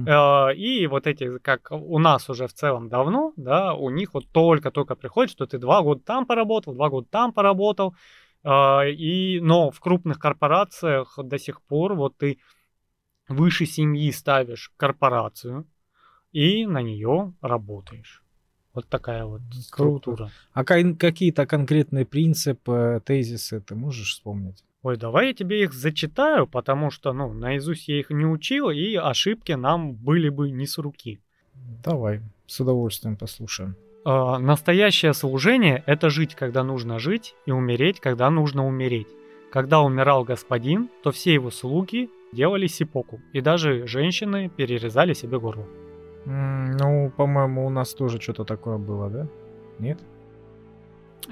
Э, 0.07 0.55
И 0.55 0.87
вот 0.87 1.07
эти, 1.07 1.39
как 1.39 1.71
у 1.71 1.99
нас 1.99 2.29
уже 2.29 2.47
в 2.47 2.53
целом 2.53 2.87
давно, 2.87 3.33
да, 3.35 3.73
у 3.73 3.89
них 3.89 4.13
вот 4.13 4.27
только-только 4.31 4.95
приходит, 4.95 5.31
что 5.31 5.45
ты 5.45 5.57
два 5.57 5.81
года 5.81 6.01
там 6.05 6.25
поработал, 6.25 6.73
два 6.73 6.89
года 6.89 7.07
там 7.09 7.33
поработал, 7.33 7.95
э, 8.43 8.91
и, 8.91 9.39
но 9.41 9.71
в 9.71 9.79
крупных 9.79 10.19
корпорациях 10.19 11.17
до 11.21 11.37
сих 11.37 11.61
пор 11.63 11.95
вот 11.95 12.17
ты 12.17 12.39
выше 13.29 13.65
семьи 13.65 14.11
ставишь 14.11 14.71
корпорацию 14.77 15.65
и 16.31 16.65
на 16.65 16.81
нее 16.81 17.33
работаешь. 17.41 18.23
Вот 18.73 18.87
такая 18.87 19.25
вот 19.25 19.41
Круто. 19.71 20.01
структура. 20.11 20.31
А 20.53 20.63
какие-то 20.63 21.45
конкретные 21.45 22.05
принципы, 22.05 23.01
тезисы 23.05 23.61
ты 23.61 23.75
можешь 23.75 24.11
вспомнить? 24.13 24.63
Ой, 24.81 24.95
давай 24.95 25.27
я 25.27 25.33
тебе 25.33 25.63
их 25.63 25.73
зачитаю, 25.73 26.47
потому 26.47 26.89
что, 26.89 27.11
ну, 27.11 27.33
наизусть 27.33 27.87
я 27.89 27.99
их 27.99 28.11
не 28.11 28.25
учил, 28.25 28.69
и 28.69 28.95
ошибки 28.95 29.51
нам 29.51 29.93
были 29.93 30.29
бы 30.29 30.51
не 30.51 30.65
с 30.67 30.77
руки. 30.77 31.19
Давай, 31.83 32.21
с 32.47 32.59
удовольствием 32.61 33.17
послушаем. 33.17 33.75
Э, 34.05 34.37
Настоящее 34.37 35.13
служение– 35.13 35.83
это 35.85 36.09
жить, 36.09 36.35
когда 36.35 36.63
нужно 36.63 36.99
жить, 36.99 37.35
и 37.45 37.51
умереть, 37.51 37.99
когда 37.99 38.29
нужно 38.29 38.65
умереть. 38.65 39.07
Когда 39.51 39.81
умирал 39.81 40.23
господин, 40.23 40.89
то 41.03 41.11
все 41.11 41.33
его 41.33 41.51
слуги 41.51 42.09
делали 42.33 42.67
сипоку, 42.67 43.19
и 43.33 43.41
даже 43.41 43.87
женщины 43.87 44.49
перерезали 44.49 45.13
себе 45.13 45.39
горло. 45.39 45.65
М, 46.25 46.71
Ну, 46.77 47.11
по-моему, 47.17 47.65
у 47.65 47.69
нас 47.69 47.93
тоже 47.93 48.19
что-то 48.19 48.43
такое 48.43 48.77
было, 48.77 49.09
да? 49.09 49.27
Нет? 49.79 49.99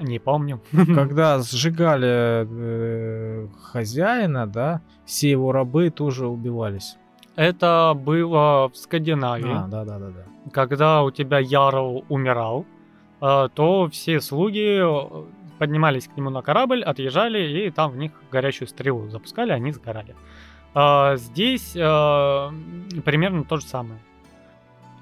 Не 0.00 0.18
помню. 0.18 0.60
Когда 0.94 1.38
сжигали 1.40 2.46
э, 2.46 3.48
хозяина, 3.72 4.46
да, 4.46 4.80
все 5.04 5.30
его 5.30 5.52
рабы 5.52 5.90
тоже 5.90 6.26
убивались. 6.26 6.96
Это 7.36 7.94
было 7.96 8.68
в 8.68 8.76
Скандинавии. 8.76 9.52
А, 9.54 9.66
да, 9.68 9.84
да, 9.84 9.98
да, 9.98 10.06
да. 10.08 10.50
Когда 10.52 11.02
у 11.02 11.10
тебя 11.10 11.38
Ярл 11.38 12.04
умирал, 12.08 12.64
э, 13.20 13.48
то 13.54 13.88
все 13.90 14.20
слуги 14.20 14.80
э, 14.80 15.24
поднимались 15.58 16.08
к 16.08 16.16
нему 16.16 16.30
на 16.30 16.42
корабль, 16.42 16.82
отъезжали, 16.82 17.66
и 17.66 17.70
там 17.70 17.90
в 17.92 17.96
них 17.96 18.12
горячую 18.32 18.68
стрелу 18.68 19.08
запускали, 19.10 19.52
они 19.52 19.72
сгорали. 19.72 20.14
А, 20.74 21.16
Здесь 21.16 21.74
э, 21.74 21.80
примерно 23.04 23.44
то 23.44 23.56
же 23.56 23.62
самое. 23.64 24.00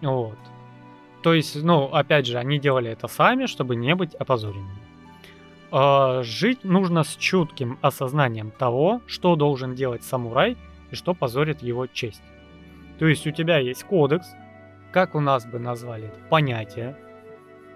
Вот. 0.03 0.39
То 1.23 1.35
есть, 1.35 1.61
ну, 1.63 1.85
опять 1.87 2.27
же, 2.27 2.39
они 2.39 2.59
делали 2.59 2.91
это 2.91 3.09
сами, 3.09 3.47
чтобы 3.47 3.77
не 3.77 3.95
быть 3.95 4.15
опозоренными. 4.15 4.79
А, 5.73 6.23
Жить 6.23 6.65
нужно 6.65 7.03
с 7.03 7.17
чутким 7.17 7.79
осознанием 7.83 8.51
того, 8.51 9.01
что 9.07 9.37
должен 9.37 9.75
делать 9.75 10.03
самурай 10.05 10.57
и 10.91 10.95
что 10.95 11.15
позорит 11.15 11.63
его 11.63 11.87
честь. 11.87 12.23
То 12.99 13.07
есть 13.07 13.27
у 13.27 13.31
тебя 13.31 13.59
есть 13.59 13.85
кодекс, 13.85 14.27
как 14.93 15.15
у 15.15 15.21
нас 15.21 15.45
бы 15.45 15.59
назвали 15.59 16.07
это, 16.07 16.19
понятие. 16.31 16.97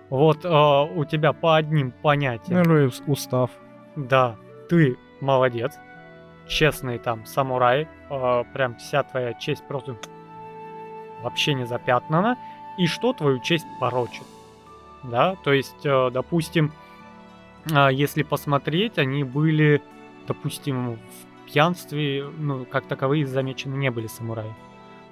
Вот 0.08 0.44
э, 0.44 0.48
у 0.48 1.04
тебя 1.04 1.32
по 1.32 1.56
одним 1.56 1.90
понятиям, 1.92 2.86
ус- 2.86 3.02
устав. 3.06 3.50
да, 3.96 4.36
ты 4.68 4.96
молодец, 5.20 5.74
честный 6.50 6.98
там 6.98 7.24
самурай, 7.24 7.88
э, 8.10 8.44
прям 8.52 8.74
вся 8.76 9.02
твоя 9.04 9.32
честь 9.34 9.66
просто 9.66 9.96
вообще 11.22 11.54
не 11.54 11.64
запятнана, 11.64 12.36
и 12.76 12.86
что 12.86 13.12
твою 13.12 13.38
честь 13.38 13.66
порочит. 13.78 14.26
Да, 15.02 15.36
то 15.36 15.52
есть, 15.52 15.86
э, 15.86 16.10
допустим, 16.10 16.72
э, 17.70 17.88
если 17.92 18.22
посмотреть, 18.22 18.98
они 18.98 19.24
были, 19.24 19.80
допустим, 20.26 20.96
в 20.96 21.46
пьянстве, 21.46 22.26
ну, 22.38 22.64
как 22.64 22.86
таковые 22.86 23.26
замечены 23.26 23.76
не 23.76 23.90
были 23.90 24.08
самураи. 24.08 24.54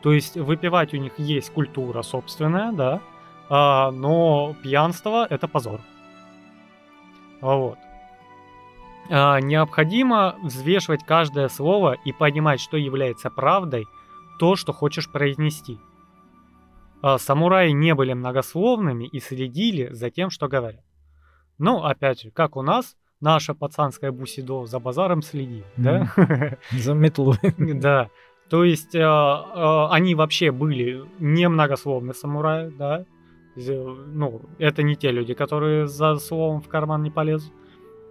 То 0.03 0.13
есть 0.13 0.37
выпивать 0.37 0.93
у 0.95 0.97
них 0.97 1.19
есть 1.19 1.53
культура 1.53 2.03
собственная, 2.03 2.73
да, 2.73 3.01
а, 3.49 3.91
но 3.91 4.55
пьянство 4.63 5.27
это 5.29 5.49
позор. 5.49 5.81
Вот. 7.41 7.79
А, 9.11 9.41
необходимо 9.41 10.37
взвешивать 10.43 11.05
каждое 11.05 11.49
слово 11.49 11.97
и 12.05 12.13
понимать, 12.13 12.61
что 12.61 12.77
является 12.77 13.31
правдой, 13.31 13.87
то, 14.39 14.57
что 14.57 14.73
хочешь 14.73 15.11
произнести. 15.11 15.79
А, 17.03 17.19
самураи 17.19 17.71
не 17.71 17.95
были 17.95 18.13
многословными 18.13 19.07
и 19.07 19.21
следили 19.21 19.89
за 19.93 20.11
тем, 20.11 20.31
что 20.31 20.49
говорят. 20.49 20.85
Ну, 21.59 21.83
опять 21.83 22.23
же, 22.23 22.31
как 22.31 22.57
у 22.57 22.63
нас, 22.63 22.97
наша 23.21 23.55
пацанская 23.55 24.13
бусидо 24.13 24.67
за 24.67 24.79
базаром 24.79 25.23
следит, 25.23 25.65
да? 25.77 26.13
За 26.73 26.95
метлой. 26.95 27.39
Да. 27.59 28.09
То 28.49 28.65
есть 28.65 28.95
э, 28.95 29.87
они 29.91 30.15
вообще 30.15 30.51
были 30.51 31.05
не 31.19 31.49
многословные 31.49 32.15
самураи, 32.15 32.71
да. 32.71 33.05
Ну, 33.57 34.43
это 34.59 34.83
не 34.83 34.97
те 34.97 35.11
люди, 35.11 35.35
которые 35.35 35.87
за 35.87 36.17
словом 36.17 36.63
в 36.63 36.69
карман 36.69 37.03
не 37.03 37.11
полезут. 37.11 37.53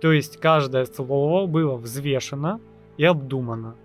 То 0.02 0.12
есть 0.12 0.38
каждое 0.38 0.86
слово 0.86 1.48
было 1.48 1.76
взвешено 1.76 2.60
и 2.98 3.04
обдумано. 3.04 3.76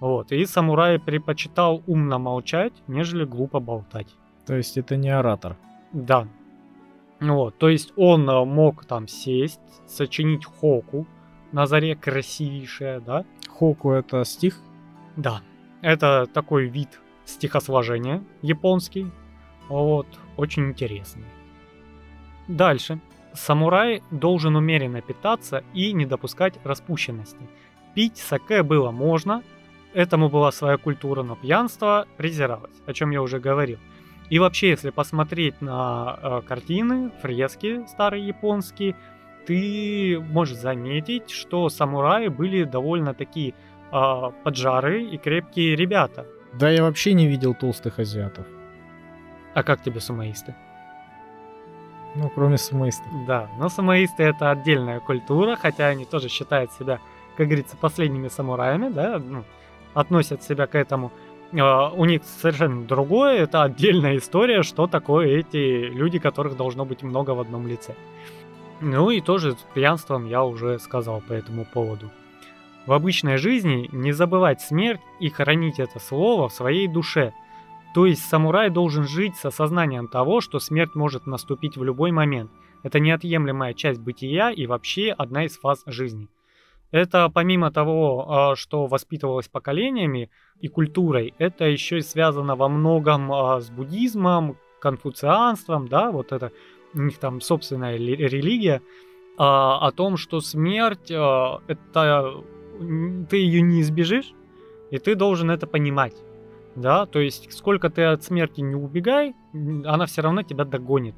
Вот. 0.00 0.32
И 0.32 0.44
самурай 0.46 0.98
предпочитал 0.98 1.82
умно 1.86 2.18
молчать, 2.18 2.72
нежели 2.88 3.24
глупо 3.24 3.60
болтать. 3.60 4.08
То 4.46 4.56
есть 4.56 4.76
это 4.76 4.96
не 4.96 5.10
оратор. 5.10 5.56
Да. 5.92 6.26
Вот. 7.20 7.56
То 7.58 7.68
есть 7.68 7.92
он 7.96 8.28
э, 8.28 8.44
мог 8.44 8.84
там 8.84 9.06
сесть, 9.06 9.60
сочинить 9.86 10.44
хоку 10.44 11.06
на 11.52 11.66
заре 11.66 11.94
красивейшее, 11.94 12.98
да? 12.98 13.24
Хоку 13.48 13.92
это 13.92 14.24
стих? 14.24 14.58
Да. 15.16 15.42
Это 15.82 16.26
такой 16.32 16.66
вид 16.66 17.00
стихосложения 17.24 18.24
японский. 18.40 19.06
Вот. 19.68 20.06
Очень 20.36 20.70
интересный. 20.70 21.26
Дальше. 22.48 23.00
Самурай 23.34 24.02
должен 24.10 24.56
умеренно 24.56 25.00
питаться 25.00 25.64
и 25.74 25.92
не 25.92 26.06
допускать 26.06 26.54
распущенности. 26.64 27.48
Пить 27.94 28.18
саке 28.18 28.62
было 28.62 28.90
можно, 28.90 29.42
этому 29.94 30.28
была 30.28 30.52
своя 30.52 30.76
культура, 30.76 31.22
но 31.22 31.36
пьянство 31.36 32.06
презиралось, 32.16 32.82
о 32.86 32.92
чем 32.92 33.10
я 33.10 33.22
уже 33.22 33.40
говорил. 33.40 33.78
И 34.30 34.38
вообще, 34.38 34.70
если 34.70 34.90
посмотреть 34.90 35.60
на 35.60 36.18
э, 36.22 36.40
картины, 36.46 37.10
фрески 37.20 37.84
старые 37.86 38.26
японские, 38.26 38.96
ты 39.46 40.18
можешь 40.20 40.56
заметить, 40.56 41.30
что 41.30 41.68
самураи 41.68 42.28
были 42.28 42.64
довольно 42.64 43.12
такие 43.12 43.54
э, 43.92 44.30
поджарые 44.44 45.06
и 45.06 45.18
крепкие 45.18 45.76
ребята. 45.76 46.26
Да, 46.54 46.70
я 46.70 46.82
вообще 46.82 47.12
не 47.12 47.26
видел 47.26 47.54
толстых 47.54 47.98
азиатов. 47.98 48.46
А 49.54 49.62
как 49.62 49.82
тебе 49.82 50.00
сумаисты? 50.00 50.54
Ну, 52.14 52.30
кроме 52.34 52.58
самоистов. 52.58 53.06
Да, 53.26 53.48
но 53.58 53.68
самоисты 53.68 54.22
это 54.22 54.50
отдельная 54.50 55.00
культура, 55.00 55.56
хотя 55.56 55.88
они 55.88 56.04
тоже 56.04 56.28
считают 56.28 56.70
себя, 56.72 57.00
как 57.36 57.46
говорится, 57.46 57.76
последними 57.76 58.28
самураями, 58.28 58.90
да, 58.90 59.18
ну, 59.18 59.44
относят 59.94 60.42
себя 60.42 60.66
к 60.66 60.74
этому. 60.74 61.10
Uh, 61.52 61.92
у 61.94 62.06
них 62.06 62.22
совершенно 62.24 62.82
другое, 62.84 63.42
это 63.42 63.62
отдельная 63.62 64.16
история, 64.16 64.62
что 64.62 64.86
такое 64.86 65.40
эти 65.40 65.84
люди, 65.90 66.18
которых 66.18 66.56
должно 66.56 66.86
быть 66.86 67.02
много 67.02 67.32
в 67.32 67.40
одном 67.40 67.66
лице. 67.66 67.94
Ну 68.80 69.10
и 69.10 69.20
тоже 69.20 69.52
с 69.52 69.66
пьянством 69.74 70.26
я 70.26 70.44
уже 70.44 70.78
сказал 70.78 71.20
по 71.20 71.34
этому 71.34 71.66
поводу. 71.66 72.10
В 72.86 72.92
обычной 72.92 73.36
жизни 73.36 73.88
не 73.92 74.12
забывать 74.12 74.62
смерть 74.62 75.02
и 75.20 75.28
хранить 75.28 75.78
это 75.78 76.00
слово 76.00 76.48
в 76.48 76.54
своей 76.54 76.88
душе– 76.88 77.34
то 77.94 78.06
есть 78.06 78.24
самурай 78.24 78.70
должен 78.70 79.06
жить 79.06 79.36
с 79.36 79.44
осознанием 79.44 80.08
того, 80.08 80.40
что 80.40 80.58
смерть 80.58 80.94
может 80.94 81.26
наступить 81.26 81.76
в 81.76 81.84
любой 81.84 82.10
момент. 82.10 82.50
Это 82.82 82.98
неотъемлемая 82.98 83.74
часть 83.74 84.00
бытия 84.00 84.50
и 84.50 84.66
вообще 84.66 85.10
одна 85.10 85.44
из 85.44 85.58
фаз 85.58 85.82
жизни. 85.86 86.28
Это 86.90 87.30
помимо 87.30 87.70
того, 87.72 88.26
а, 88.28 88.56
что 88.56 88.86
воспитывалось 88.86 89.48
поколениями 89.48 90.30
и 90.60 90.68
культурой, 90.68 91.34
это 91.38 91.64
еще 91.64 91.98
и 91.98 92.02
связано 92.02 92.54
во 92.54 92.68
многом 92.68 93.32
а, 93.32 93.60
с 93.60 93.70
буддизмом, 93.70 94.58
конфуцианством, 94.78 95.88
да, 95.88 96.10
вот 96.10 96.32
это 96.32 96.52
у 96.94 97.00
них 97.00 97.18
там 97.18 97.40
собственная 97.40 97.96
религия, 97.96 98.82
а, 99.38 99.86
о 99.86 99.90
том, 99.92 100.18
что 100.18 100.40
смерть 100.40 101.10
это 101.10 102.44
ты 103.30 103.36
ее 103.36 103.62
не 103.62 103.80
избежишь, 103.80 104.34
и 104.90 104.98
ты 104.98 105.14
должен 105.14 105.50
это 105.50 105.66
понимать. 105.66 106.14
Да, 106.74 107.06
то 107.06 107.18
есть 107.18 107.52
сколько 107.52 107.90
ты 107.90 108.02
от 108.04 108.22
смерти 108.24 108.60
не 108.60 108.74
убегай, 108.74 109.34
она 109.52 110.06
все 110.06 110.22
равно 110.22 110.42
тебя 110.42 110.64
догонит. 110.64 111.14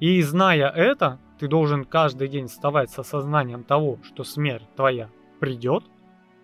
И 0.00 0.20
зная 0.22 0.68
это, 0.68 1.18
ты 1.38 1.48
должен 1.48 1.84
каждый 1.84 2.28
день 2.28 2.48
вставать 2.48 2.90
с 2.90 2.98
осознанием 2.98 3.64
того, 3.64 3.98
что 4.02 4.24
смерть 4.24 4.68
твоя 4.76 5.08
придет, 5.40 5.84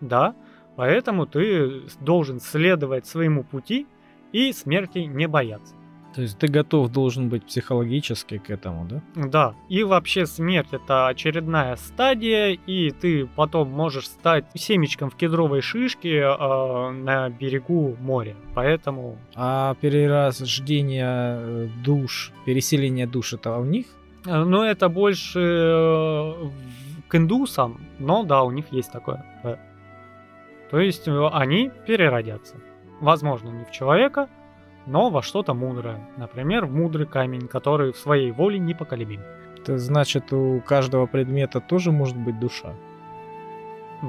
да, 0.00 0.34
поэтому 0.76 1.26
ты 1.26 1.82
должен 2.00 2.40
следовать 2.40 3.06
своему 3.06 3.44
пути 3.44 3.86
и 4.32 4.52
смерти 4.52 4.98
не 5.00 5.26
бояться. 5.28 5.74
То 6.18 6.22
есть 6.22 6.36
ты 6.36 6.48
готов 6.48 6.90
должен 6.90 7.28
быть 7.28 7.44
психологически 7.46 8.38
к 8.38 8.50
этому, 8.50 8.88
да? 8.90 9.02
Да. 9.14 9.54
И 9.68 9.84
вообще 9.84 10.26
смерть 10.26 10.66
это 10.72 11.06
очередная 11.06 11.76
стадия, 11.76 12.58
и 12.66 12.90
ты 12.90 13.26
потом 13.36 13.70
можешь 13.70 14.06
стать 14.06 14.46
семечком 14.52 15.10
в 15.10 15.14
кедровой 15.14 15.60
шишке 15.60 16.18
э, 16.18 16.90
на 16.90 17.28
берегу 17.28 17.96
моря. 18.00 18.34
Поэтому. 18.56 19.16
А 19.36 19.76
перерождение 19.80 21.06
э, 21.06 21.68
душ, 21.84 22.32
переселение 22.44 23.06
душ 23.06 23.34
это 23.34 23.56
у 23.56 23.64
них? 23.64 23.86
Э, 24.26 24.42
ну, 24.42 24.64
это 24.64 24.88
больше 24.88 25.38
э, 25.38 26.32
к 27.06 27.14
индусам, 27.14 27.80
но 28.00 28.24
да, 28.24 28.42
у 28.42 28.50
них 28.50 28.72
есть 28.72 28.90
такое. 28.90 29.24
То 30.72 30.80
есть 30.80 31.06
они 31.06 31.70
переродятся. 31.86 32.56
Возможно, 33.00 33.50
не 33.50 33.64
в 33.64 33.70
человека, 33.70 34.28
но 34.88 35.10
во 35.10 35.22
что-то 35.22 35.54
мудрое. 35.54 36.00
Например, 36.16 36.64
в 36.64 36.72
мудрый 36.72 37.06
камень, 37.06 37.46
который 37.46 37.92
в 37.92 37.98
своей 37.98 38.30
воле 38.32 38.58
непоколебим. 38.58 39.20
Это 39.58 39.78
значит, 39.78 40.32
у 40.32 40.60
каждого 40.60 41.06
предмета 41.06 41.60
тоже 41.60 41.92
может 41.92 42.16
быть 42.16 42.40
душа. 42.40 42.72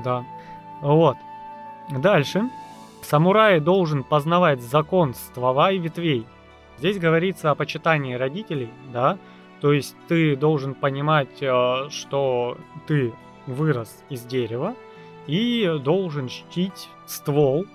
Да. 0.06 0.24
Вот. 0.82 1.18
Дальше. 1.90 2.50
Самурай 3.04 3.60
должен 3.60 4.04
познавать 4.04 4.62
закон 4.62 5.14
ствола 5.14 5.72
и 5.72 5.80
ветвей. 5.80 6.26
Здесь 6.78 6.98
говорится 6.98 7.52
о 7.52 7.56
почитании 7.56 8.14
родителей, 8.14 8.70
да, 8.94 9.18
то 9.60 9.74
есть 9.74 9.96
ты 10.08 10.38
должен 10.38 10.76
понимать, 10.76 11.42
э, 11.42 11.90
что 11.90 12.58
ты 12.88 13.14
вырос 13.48 14.04
из 14.10 14.22
дерева 14.22 14.76
и 15.28 15.78
должен 15.84 16.30
чтить 16.30 16.90
ствол, 17.06 17.66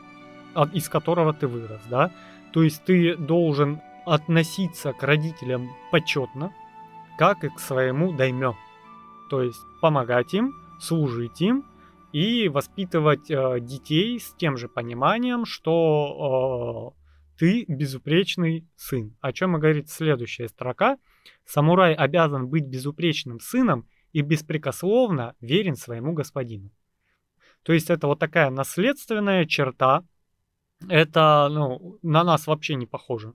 из 0.72 0.88
которого 0.88 1.34
ты 1.34 1.46
вырос, 1.46 1.82
да. 1.90 2.10
То 2.54 2.62
есть 2.62 2.84
ты 2.84 3.16
должен 3.16 3.80
относиться 4.06 4.92
к 4.92 5.02
родителям 5.02 5.70
почетно, 5.90 6.54
как 7.18 7.42
и 7.42 7.48
к 7.48 7.58
своему 7.58 8.12
даймё. 8.12 8.54
То 9.28 9.42
есть 9.42 9.58
помогать 9.82 10.34
им, 10.34 10.54
служить 10.80 11.40
им 11.40 11.64
и 12.12 12.48
воспитывать 12.48 13.28
э, 13.28 13.58
детей 13.58 14.20
с 14.20 14.32
тем 14.34 14.56
же 14.56 14.68
пониманием, 14.68 15.46
что 15.46 16.94
э, 16.94 17.38
ты 17.40 17.64
безупречный 17.66 18.68
сын. 18.76 19.16
О 19.20 19.32
чем 19.32 19.56
и 19.56 19.58
говорит 19.58 19.90
следующая 19.90 20.48
строка. 20.48 20.96
Самурай 21.44 21.92
обязан 21.92 22.46
быть 22.46 22.66
безупречным 22.66 23.40
сыном 23.40 23.88
и 24.12 24.20
беспрекословно 24.20 25.34
верен 25.40 25.74
своему 25.74 26.12
господину. 26.12 26.70
То 27.64 27.72
есть 27.72 27.90
это 27.90 28.06
вот 28.06 28.20
такая 28.20 28.50
наследственная 28.50 29.44
черта 29.44 30.04
это 30.88 31.48
ну, 31.50 31.98
на 32.02 32.24
нас 32.24 32.46
вообще 32.46 32.74
не 32.74 32.86
похоже. 32.86 33.34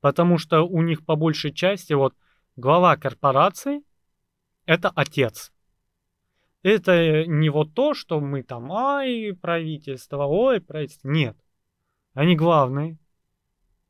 Потому 0.00 0.38
что 0.38 0.62
у 0.62 0.82
них 0.82 1.04
по 1.04 1.16
большей 1.16 1.52
части 1.52 1.92
вот 1.92 2.14
глава 2.56 2.96
корпорации– 2.96 3.82
это 4.66 4.90
отец. 4.94 5.52
Это 6.62 7.24
не 7.26 7.48
вот 7.48 7.74
то, 7.74 7.94
что 7.94 8.20
мы 8.20 8.42
там, 8.42 8.70
ай, 8.72 9.32
правительство, 9.40 10.24
ой, 10.24 10.60
правительство. 10.60 11.08
Нет. 11.08 11.36
Они 12.14 12.36
главные. 12.36 12.98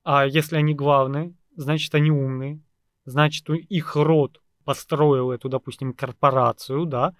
А 0.05 0.27
если 0.27 0.57
они 0.57 0.75
главные, 0.75 1.35
значит, 1.57 1.95
они 1.95 2.11
умные. 2.11 2.61
Значит, 3.05 3.49
их 3.49 3.97
род 3.97 4.41
построил 4.65 5.33
эту, 5.33 5.49
допустим, 5.49 5.93
корпорацию, 5.93 6.87
да. 6.87 7.15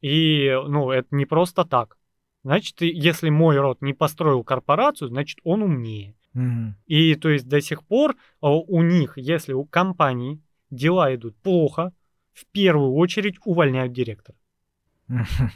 И, 0.00 0.50
ну, 0.66 0.90
это 0.90 1.14
не 1.14 1.24
просто 1.24 1.64
так. 1.64 1.96
Значит, 2.42 2.80
если 2.80 3.28
мой 3.28 3.58
род 3.58 3.82
не 3.82 3.92
построил 3.92 4.42
корпорацию, 4.44 5.08
значит, 5.08 5.38
он 5.44 5.62
умнее. 5.62 6.14
Угу. 6.34 6.74
И 6.86 7.14
то 7.16 7.28
есть 7.28 7.48
до 7.48 7.60
сих 7.60 7.84
пор 7.84 8.16
а, 8.40 8.50
у 8.50 8.82
них, 8.82 9.14
если 9.16 9.52
у 9.52 9.64
компании 9.64 10.40
дела 10.70 11.14
идут 11.14 11.36
плохо, 11.36 11.92
в 12.32 12.46
первую 12.46 12.92
очередь 12.94 13.36
увольняют 13.44 13.92
директора, 13.92 14.38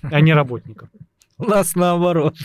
а 0.03 0.21
не 0.21 0.35
работников. 0.35 0.91
У 1.39 1.45
нас 1.45 1.75
наоборот. 1.75 2.37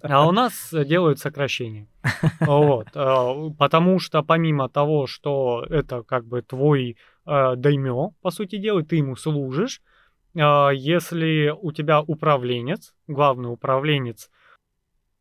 А 0.00 0.26
у 0.26 0.32
нас 0.32 0.72
делают 0.72 1.18
сокращения. 1.18 1.86
Вот. 2.40 2.88
А, 2.94 3.50
потому 3.58 3.98
что 3.98 4.22
помимо 4.22 4.70
того, 4.70 5.06
что 5.06 5.66
это 5.68 6.02
как 6.02 6.24
бы 6.24 6.40
твой 6.40 6.96
э, 7.26 7.56
даймё, 7.56 8.12
по 8.22 8.30
сути 8.30 8.56
дела, 8.56 8.82
ты 8.82 8.96
ему 8.96 9.16
служишь, 9.16 9.82
а, 9.82 9.97
если 10.38 11.54
у 11.60 11.72
тебя 11.72 12.00
управленец, 12.00 12.94
главный 13.06 13.52
управленец, 13.52 14.30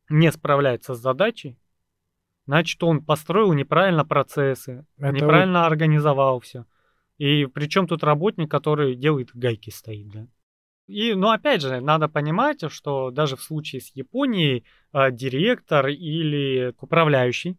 не 0.09 0.31
справляется 0.31 0.93
с 0.93 0.99
задачей, 0.99 1.57
значит, 2.45 2.81
он 2.83 3.03
построил 3.03 3.53
неправильно 3.53 4.05
процессы, 4.05 4.85
Это 4.97 5.11
неправильно 5.11 5.61
вот... 5.61 5.71
организовал 5.71 6.39
все. 6.39 6.65
И 7.17 7.45
причем 7.47 7.87
тут 7.87 8.03
работник, 8.03 8.49
который 8.49 8.95
делает 8.95 9.31
гайки 9.33 9.69
стоит, 9.69 10.09
да. 10.09 10.27
И, 10.87 11.13
ну, 11.15 11.31
опять 11.31 11.61
же, 11.61 11.81
надо 11.81 12.07
понимать, 12.07 12.71
что 12.71 13.11
даже 13.11 13.35
в 13.35 13.41
случае 13.41 13.81
с 13.81 13.93
Японией 13.93 14.63
э, 14.93 15.11
директор 15.11 15.87
или 15.87 16.73
управляющий, 16.79 17.57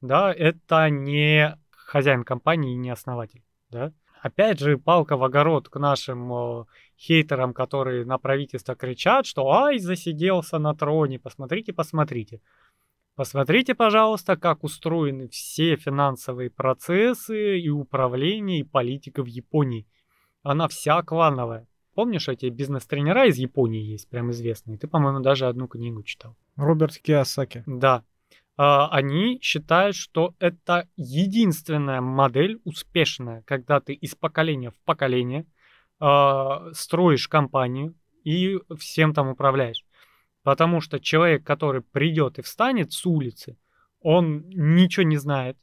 да, 0.00 0.32
это 0.32 0.88
не 0.88 1.58
хозяин 1.70 2.22
компании 2.22 2.74
и 2.74 2.76
не 2.76 2.90
основатель, 2.90 3.42
да. 3.70 3.92
Опять 4.22 4.60
же, 4.60 4.78
палка 4.78 5.16
в 5.16 5.24
огород 5.24 5.68
к 5.68 5.78
нашим 5.78 6.32
э, 6.32 6.64
хейтерам, 6.98 7.54
которые 7.54 8.04
на 8.04 8.18
правительство 8.18 8.74
кричат, 8.74 9.26
что 9.26 9.50
«Ай, 9.50 9.78
засиделся 9.78 10.58
на 10.58 10.74
троне, 10.74 11.18
посмотрите, 11.18 11.72
посмотрите». 11.72 12.40
Посмотрите, 13.14 13.74
пожалуйста, 13.74 14.36
как 14.36 14.62
устроены 14.62 15.28
все 15.28 15.74
финансовые 15.74 16.50
процессы 16.50 17.58
и 17.58 17.68
управление, 17.68 18.60
и 18.60 18.62
политика 18.62 19.24
в 19.24 19.26
Японии. 19.26 19.88
Она 20.44 20.68
вся 20.68 21.02
клановая. 21.02 21.66
Помнишь, 21.94 22.28
эти 22.28 22.46
бизнес-тренера 22.46 23.26
из 23.26 23.36
Японии 23.38 23.82
есть, 23.82 24.08
прям 24.08 24.30
известные? 24.30 24.78
Ты, 24.78 24.86
по-моему, 24.86 25.18
даже 25.18 25.48
одну 25.48 25.66
книгу 25.66 26.04
читал. 26.04 26.36
Роберт 26.54 26.96
Киосаки. 26.98 27.64
Да. 27.66 28.04
А, 28.56 28.88
они 28.90 29.40
считают, 29.42 29.96
что 29.96 30.36
это 30.38 30.88
единственная 30.96 32.00
модель 32.00 32.60
успешная, 32.62 33.42
когда 33.42 33.80
ты 33.80 33.94
из 33.94 34.14
поколения 34.14 34.70
в 34.70 34.78
поколение 34.84 35.44
а, 36.00 36.72
строишь 36.72 37.28
компанию 37.28 37.94
и 38.24 38.58
всем 38.78 39.14
там 39.14 39.28
управляешь. 39.28 39.84
Потому 40.42 40.80
что 40.80 41.00
человек, 41.00 41.44
который 41.44 41.82
придет 41.82 42.38
и 42.38 42.42
встанет 42.42 42.92
с 42.92 43.04
улицы, 43.04 43.58
он 44.00 44.48
ничего 44.48 45.04
не 45.04 45.16
знает. 45.16 45.56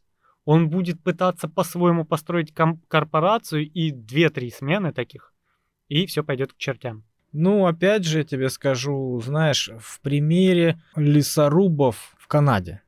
Он 0.43 0.69
будет 0.69 1.01
пытаться 1.01 1.47
по-своему 1.47 2.05
построить 2.05 2.53
корпорацию 2.53 3.69
и 3.69 3.91
2-3 3.91 4.49
смены 4.51 4.93
таких 4.93 5.33
и 5.87 6.05
все 6.05 6.23
пойдет 6.23 6.53
к 6.53 6.57
чертям. 6.57 7.03
Ну, 7.31 7.65
опять 7.65 8.05
же, 8.05 8.19
я 8.19 8.23
тебе 8.23 8.49
скажу, 8.49 9.21
знаешь, 9.23 9.69
в 9.79 9.99
примере 10.01 10.81
лесорубов 10.95 12.15
в 12.17 12.27
Канаде. 12.27 12.81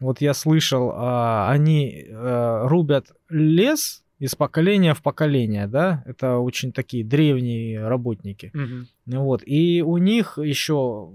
Вот 0.00 0.20
я 0.20 0.34
слышал, 0.34 0.90
а, 0.92 1.48
они 1.50 2.06
а, 2.10 2.66
рубят 2.66 3.12
лес 3.28 4.01
из 4.22 4.36
поколения 4.36 4.94
в 4.94 5.02
поколение, 5.02 5.66
да, 5.66 6.04
это 6.06 6.36
очень 6.36 6.72
такие 6.72 7.02
древние 7.02 7.84
работники. 7.88 8.52
Угу. 8.54 9.18
Вот, 9.18 9.42
и 9.44 9.82
у 9.82 9.96
них 9.96 10.38
еще 10.38 11.10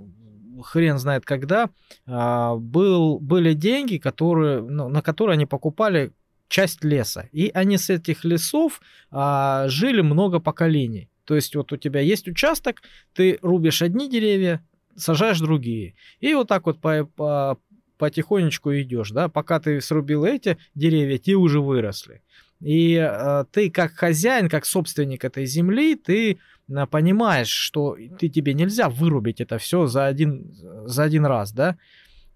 хрен 0.61 0.97
знает 0.97 1.23
когда 1.23 1.69
а, 2.05 2.57
был, 2.57 3.19
были 3.19 3.53
деньги, 3.53 3.95
которые, 3.97 4.61
ну, 4.61 4.89
на 4.89 5.01
которые 5.01 5.35
они 5.35 5.45
покупали 5.45 6.11
часть 6.49 6.83
леса. 6.83 7.29
И 7.31 7.49
они 7.53 7.77
с 7.77 7.89
этих 7.89 8.25
лесов 8.25 8.81
а, 9.09 9.69
жили 9.69 10.01
много 10.01 10.39
поколений. 10.39 11.09
То 11.23 11.35
есть 11.35 11.55
вот 11.55 11.71
у 11.71 11.77
тебя 11.77 12.01
есть 12.01 12.27
участок, 12.27 12.81
ты 13.13 13.39
рубишь 13.41 13.81
одни 13.81 14.09
деревья, 14.09 14.61
сажаешь 14.97 15.39
другие. 15.39 15.95
И 16.19 16.33
вот 16.33 16.49
так 16.49 16.65
вот 16.65 16.81
по, 16.81 17.05
по, 17.05 17.57
потихонечку 17.97 18.73
идешь, 18.73 19.11
да, 19.11 19.29
пока 19.29 19.59
ты 19.59 19.81
срубил 19.81 20.25
эти 20.25 20.57
деревья, 20.75 21.17
те 21.17 21.35
уже 21.35 21.59
выросли. 21.59 22.21
И 22.61 22.95
э, 22.95 23.45
ты 23.51 23.69
как 23.69 23.93
хозяин, 23.93 24.49
как 24.49 24.65
собственник 24.65 25.23
этой 25.23 25.45
земли, 25.45 25.95
ты 25.95 26.39
э, 26.69 26.85
понимаешь, 26.87 27.49
что 27.49 27.95
ты 28.19 28.29
тебе 28.29 28.53
нельзя 28.53 28.89
вырубить 28.89 29.41
это 29.41 29.57
все 29.57 29.85
за 29.85 30.07
один, 30.07 30.53
за 30.85 31.03
один 31.03 31.25
раз, 31.25 31.51
да. 31.51 31.77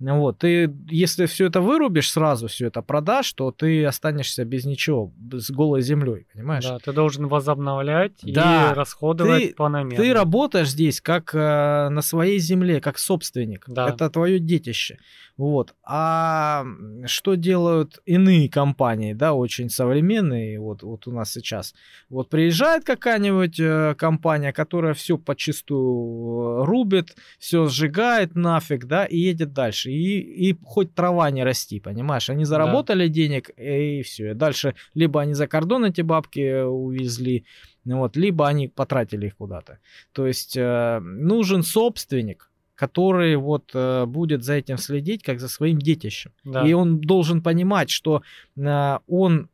Вот, 0.02 0.40
ты, 0.40 0.74
если 0.90 1.28
все 1.28 1.46
это 1.46 1.62
вырубишь 1.62 2.10
сразу, 2.10 2.48
все 2.48 2.68
это 2.68 2.82
продашь, 2.82 3.32
то 3.34 3.52
ты 3.52 3.86
останешься 3.86 4.44
без 4.46 4.66
ничего, 4.66 5.12
с 5.32 5.52
голой 5.52 5.82
землей, 5.82 6.26
понимаешь? 6.34 6.64
Да, 6.64 6.80
ты 6.80 6.92
должен 6.92 7.28
возобновлять 7.28 8.14
да, 8.24 8.72
и 8.72 8.74
расходовать 8.74 9.50
ты, 9.50 9.54
планомерно. 9.54 10.04
Ты 10.04 10.14
работаешь 10.14 10.70
здесь 10.70 11.02
как 11.02 11.36
э, 11.36 11.90
на 11.90 12.02
своей 12.02 12.40
земле, 12.40 12.82
как 12.82 12.98
собственник. 12.98 13.66
Да. 13.68 13.90
Это 13.90 14.10
твое 14.10 14.40
детище. 14.40 14.98
Вот. 15.38 15.76
А 15.84 16.66
что 17.06 17.36
делают 17.36 18.00
иные 18.06 18.50
компании, 18.50 19.14
да, 19.14 19.34
очень 19.34 19.70
современные, 19.70 20.60
вот, 20.60 20.84
вот 20.84 21.08
у 21.08 21.12
нас 21.12 21.32
сейчас. 21.32 21.74
Вот 22.10 22.30
приезжает 22.30 22.84
какая-нибудь 22.84 23.60
э, 23.60 23.96
компания, 23.98 24.52
которая 24.52 24.94
все 24.94 25.18
почистую 25.18 26.62
э, 26.62 26.66
рубит, 26.66 27.16
все 27.40 27.68
сжигает 27.68 28.36
нафиг, 28.36 28.86
да, 28.86 29.06
и 29.06 29.18
едет 29.18 29.54
дальше. 29.54 29.91
И, 29.92 30.50
и 30.50 30.58
хоть 30.64 30.94
трава 30.96 31.30
не 31.32 31.44
расти, 31.44 31.80
понимаешь? 31.80 32.30
Они 32.30 32.46
заработали 32.46 33.08
да. 33.08 33.14
денег, 33.14 33.50
и 33.58 34.02
все. 34.04 34.34
Дальше 34.34 34.76
либо 34.94 35.22
они 35.22 35.34
за 35.34 35.48
кордон 35.48 35.86
эти 35.86 36.02
бабки 36.02 36.64
увезли, 36.64 37.46
вот, 37.86 38.16
либо 38.16 38.48
они 38.48 38.68
потратили 38.68 39.28
их 39.28 39.36
куда-то. 39.36 39.80
То 40.14 40.28
есть 40.28 40.56
э, 40.58 41.00
нужен 41.00 41.64
собственник, 41.64 42.52
который 42.76 43.36
вот 43.36 43.72
э, 43.74 44.06
будет 44.06 44.44
за 44.44 44.54
этим 44.54 44.78
следить, 44.78 45.24
как 45.24 45.40
за 45.40 45.50
своим 45.50 45.80
детищем. 45.80 46.32
Да. 46.44 46.68
И 46.68 46.74
он 46.74 47.00
должен 47.00 47.42
понимать, 47.42 47.90
что 47.90 48.22
э, 48.58 48.98
он 49.08 49.50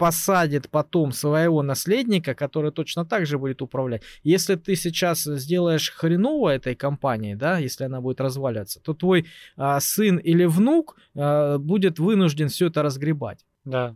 посадит 0.00 0.70
потом 0.70 1.12
своего 1.12 1.62
наследника, 1.62 2.34
который 2.34 2.72
точно 2.72 3.04
так 3.04 3.26
же 3.26 3.36
будет 3.36 3.60
управлять. 3.60 4.02
Если 4.22 4.54
ты 4.54 4.74
сейчас 4.74 5.24
сделаешь 5.24 5.90
хреново 5.90 6.48
этой 6.48 6.74
компании, 6.74 7.34
да, 7.34 7.58
если 7.58 7.84
она 7.84 8.00
будет 8.00 8.18
разваливаться, 8.18 8.80
то 8.80 8.94
твой 8.94 9.26
э, 9.58 9.80
сын 9.80 10.16
или 10.16 10.46
внук 10.46 10.96
э, 11.14 11.58
будет 11.58 11.98
вынужден 11.98 12.48
все 12.48 12.68
это 12.68 12.82
разгребать. 12.82 13.44
Да. 13.66 13.94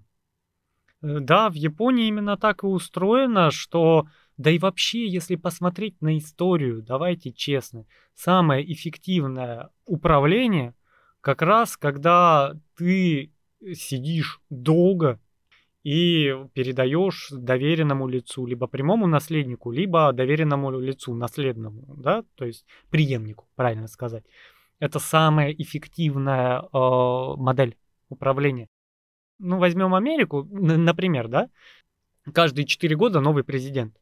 Э, 1.00 1.20
да, 1.20 1.48
в 1.48 1.54
Японии 1.54 2.08
именно 2.08 2.36
так 2.36 2.64
и 2.64 2.66
устроено, 2.66 3.50
что 3.50 4.06
да 4.36 4.50
и 4.50 4.58
вообще, 4.58 5.08
если 5.08 5.36
посмотреть 5.36 6.02
на 6.02 6.18
историю, 6.18 6.82
давайте 6.82 7.32
честно, 7.32 7.86
самое 8.14 8.70
эффективное 8.70 9.70
управление 9.86 10.74
как 11.22 11.40
раз, 11.40 11.78
когда 11.78 12.52
ты 12.76 13.32
сидишь 13.72 14.42
долго 14.50 15.18
и 15.84 16.34
передаешь 16.54 17.28
доверенному 17.30 18.08
лицу, 18.08 18.46
либо 18.46 18.66
прямому 18.66 19.06
наследнику, 19.06 19.70
либо 19.70 20.12
доверенному 20.12 20.80
лицу, 20.80 21.14
наследному, 21.14 21.94
да, 21.98 22.24
то 22.36 22.46
есть 22.46 22.64
преемнику, 22.90 23.46
правильно 23.54 23.86
сказать. 23.86 24.24
Это 24.80 24.98
самая 24.98 25.52
эффективная 25.52 26.60
э, 26.60 26.66
модель 27.36 27.76
управления. 28.08 28.68
Ну, 29.38 29.58
возьмем 29.58 29.94
Америку, 29.94 30.48
например, 30.50 31.28
да, 31.28 31.50
каждые 32.32 32.64
4 32.64 32.96
года 32.96 33.20
новый 33.20 33.44
президент. 33.44 33.94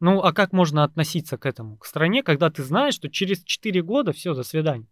Ну, 0.00 0.20
а 0.20 0.32
как 0.32 0.52
можно 0.52 0.82
относиться 0.82 1.38
к 1.38 1.46
этому? 1.46 1.76
К 1.76 1.86
стране, 1.86 2.24
когда 2.24 2.50
ты 2.50 2.64
знаешь, 2.64 2.94
что 2.94 3.08
через 3.08 3.42
4 3.44 3.82
года 3.82 4.12
все, 4.12 4.34
до 4.34 4.42
свидания. 4.42 4.88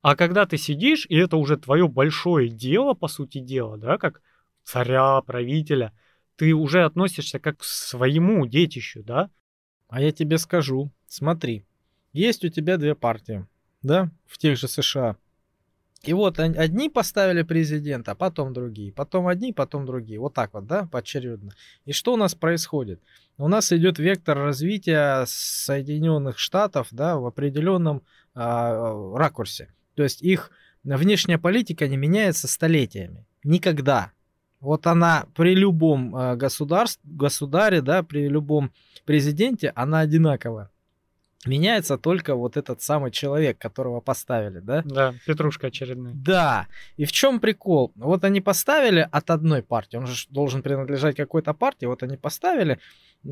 А 0.00 0.16
когда 0.16 0.44
ты 0.46 0.56
сидишь, 0.56 1.06
и 1.08 1.16
это 1.16 1.36
уже 1.36 1.56
твое 1.56 1.86
большое 1.86 2.48
дело, 2.48 2.94
по 2.94 3.06
сути 3.06 3.38
дела, 3.38 3.76
да, 3.76 3.98
как 3.98 4.20
царя, 4.64 5.20
правителя, 5.22 5.92
ты 6.36 6.54
уже 6.54 6.84
относишься 6.84 7.38
как 7.38 7.58
к 7.58 7.64
своему 7.64 8.46
детищу, 8.46 9.02
да? 9.02 9.30
А 9.88 10.00
я 10.00 10.12
тебе 10.12 10.38
скажу, 10.38 10.90
смотри, 11.06 11.64
есть 12.12 12.44
у 12.44 12.48
тебя 12.48 12.78
две 12.78 12.94
партии, 12.94 13.46
да, 13.82 14.10
в 14.26 14.38
тех 14.38 14.56
же 14.56 14.68
США. 14.68 15.16
И 16.02 16.14
вот 16.14 16.40
одни 16.40 16.88
поставили 16.88 17.42
президента, 17.42 18.16
потом 18.16 18.52
другие, 18.52 18.92
потом 18.92 19.28
одни, 19.28 19.52
потом 19.52 19.86
другие. 19.86 20.18
Вот 20.18 20.34
так 20.34 20.52
вот, 20.52 20.66
да, 20.66 20.88
поочередно. 20.90 21.52
И 21.84 21.92
что 21.92 22.14
у 22.14 22.16
нас 22.16 22.34
происходит? 22.34 23.00
У 23.38 23.46
нас 23.46 23.72
идет 23.72 24.00
вектор 24.00 24.36
развития 24.36 25.24
Соединенных 25.26 26.38
Штатов, 26.38 26.88
да, 26.90 27.18
в 27.18 27.26
определенном 27.26 28.02
а, 28.34 29.16
ракурсе. 29.16 29.72
То 29.94 30.02
есть 30.02 30.22
их 30.22 30.50
внешняя 30.82 31.38
политика 31.38 31.86
не 31.86 31.96
меняется 31.96 32.48
столетиями. 32.48 33.24
Никогда. 33.44 34.10
Вот 34.62 34.86
она 34.86 35.26
при 35.34 35.56
любом 35.56 36.14
а, 36.14 36.36
государстве, 36.36 37.02
государе, 37.04 37.82
да, 37.82 38.04
при 38.04 38.28
любом 38.28 38.70
президенте, 39.04 39.72
она 39.74 39.98
одинаковая. 39.98 40.70
Меняется 41.44 41.98
только 41.98 42.36
вот 42.36 42.56
этот 42.56 42.82
самый 42.82 43.10
человек, 43.10 43.58
которого 43.58 44.00
поставили, 44.00 44.60
да? 44.60 44.82
Да, 44.84 45.14
петрушка 45.26 45.68
очередная. 45.68 46.12
Да. 46.14 46.68
И 46.96 47.04
в 47.04 47.10
чем 47.10 47.40
прикол? 47.40 47.90
Вот 47.96 48.22
они 48.22 48.40
поставили 48.40 49.08
от 49.10 49.28
одной 49.28 49.62
партии, 49.62 49.96
он 49.96 50.06
же 50.06 50.26
должен 50.30 50.62
принадлежать 50.62 51.16
какой-то 51.16 51.52
партии, 51.52 51.86
вот 51.86 52.04
они 52.04 52.16
поставили, 52.16 52.78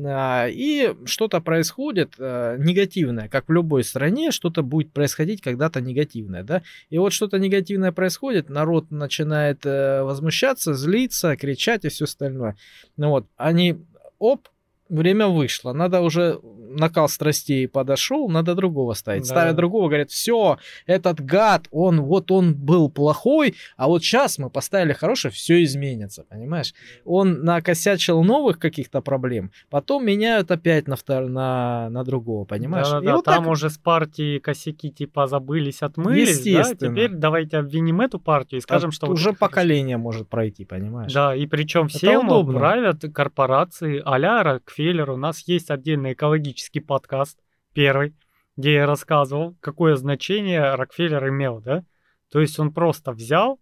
а, 0.05 0.47
и 0.49 0.93
что-то 1.05 1.39
происходит 1.39 2.15
а, 2.19 2.57
негативное, 2.57 3.29
как 3.29 3.47
в 3.47 3.51
любой 3.53 3.85
стране, 3.85 4.31
что-то 4.31 4.61
будет 4.61 4.91
происходить 4.91 5.41
когда-то 5.41 5.79
негативное, 5.79 6.43
да? 6.43 6.63
И 6.89 6.97
вот 6.97 7.13
что-то 7.13 7.39
негативное 7.39 7.93
происходит, 7.93 8.49
народ 8.49 8.91
начинает 8.91 9.65
э, 9.65 10.03
возмущаться, 10.03 10.73
злиться, 10.73 11.37
кричать 11.37 11.85
и 11.85 11.89
все 11.89 12.03
остальное. 12.03 12.57
Ну 12.97 13.09
вот, 13.09 13.27
они, 13.37 13.77
оп, 14.19 14.49
время 14.91 15.27
вышло. 15.27 15.73
Надо 15.73 16.01
уже 16.01 16.39
накал 16.71 17.09
страстей 17.09 17.67
подошел, 17.67 18.29
надо 18.29 18.55
другого 18.55 18.93
ставить. 18.93 19.23
Да. 19.23 19.29
Ставят 19.29 19.55
другого, 19.55 19.87
говорят, 19.87 20.11
все, 20.11 20.57
этот 20.85 21.21
гад, 21.21 21.67
он 21.71 22.01
вот 22.01 22.31
он 22.31 22.55
был 22.55 22.89
плохой, 22.89 23.55
а 23.77 23.87
вот 23.87 24.03
сейчас 24.03 24.37
мы 24.37 24.49
поставили 24.49 24.93
хороший, 24.93 25.31
все 25.31 25.63
изменится, 25.63 26.23
понимаешь? 26.29 26.73
Он 27.05 27.43
накосячил 27.43 28.23
новых 28.23 28.59
каких-то 28.59 29.01
проблем, 29.01 29.51
потом 29.69 30.05
меняют 30.05 30.51
опять 30.51 30.87
на, 30.87 30.95
втор... 30.95 31.27
на, 31.27 31.89
на 31.89 32.03
другого, 32.03 32.45
понимаешь? 32.45 32.87
И 32.87 32.91
Да-да-да, 32.91 33.15
вот 33.15 33.25
там 33.25 33.43
так 33.43 33.51
уже 33.51 33.69
с 33.69 33.77
партии 33.77 34.39
косяки 34.39 34.91
типа 34.91 35.27
забылись, 35.27 35.81
отмылись, 35.81 36.43
да? 36.43 36.73
Теперь 36.73 37.09
давайте 37.09 37.57
обвиним 37.57 38.01
эту 38.01 38.19
партию 38.19 38.59
и 38.59 38.61
скажем, 38.61 38.91
что... 38.91 39.07
вот 39.07 39.13
уже 39.13 39.25
хорошо. 39.25 39.39
поколение 39.39 39.97
может 39.97 40.29
пройти, 40.29 40.65
понимаешь? 40.65 41.13
Да, 41.13 41.35
и 41.35 41.45
причем 41.47 41.87
всем 41.87 42.27
удобно. 42.27 42.59
правят 42.59 43.01
корпорации 43.13 44.01
а-ля 44.03 44.43
Рокфеллер. 44.43 44.80
У 44.89 45.17
нас 45.17 45.47
есть 45.47 45.69
отдельный 45.69 46.13
экологический 46.13 46.79
подкаст, 46.79 47.39
первый, 47.73 48.15
где 48.57 48.73
я 48.73 48.85
рассказывал, 48.85 49.55
какое 49.59 49.95
значение 49.95 50.75
Рокфеллер 50.75 51.29
имел, 51.29 51.61
да? 51.61 51.85
То 52.31 52.39
есть 52.39 52.59
он 52.59 52.73
просто 52.73 53.11
взял 53.11 53.59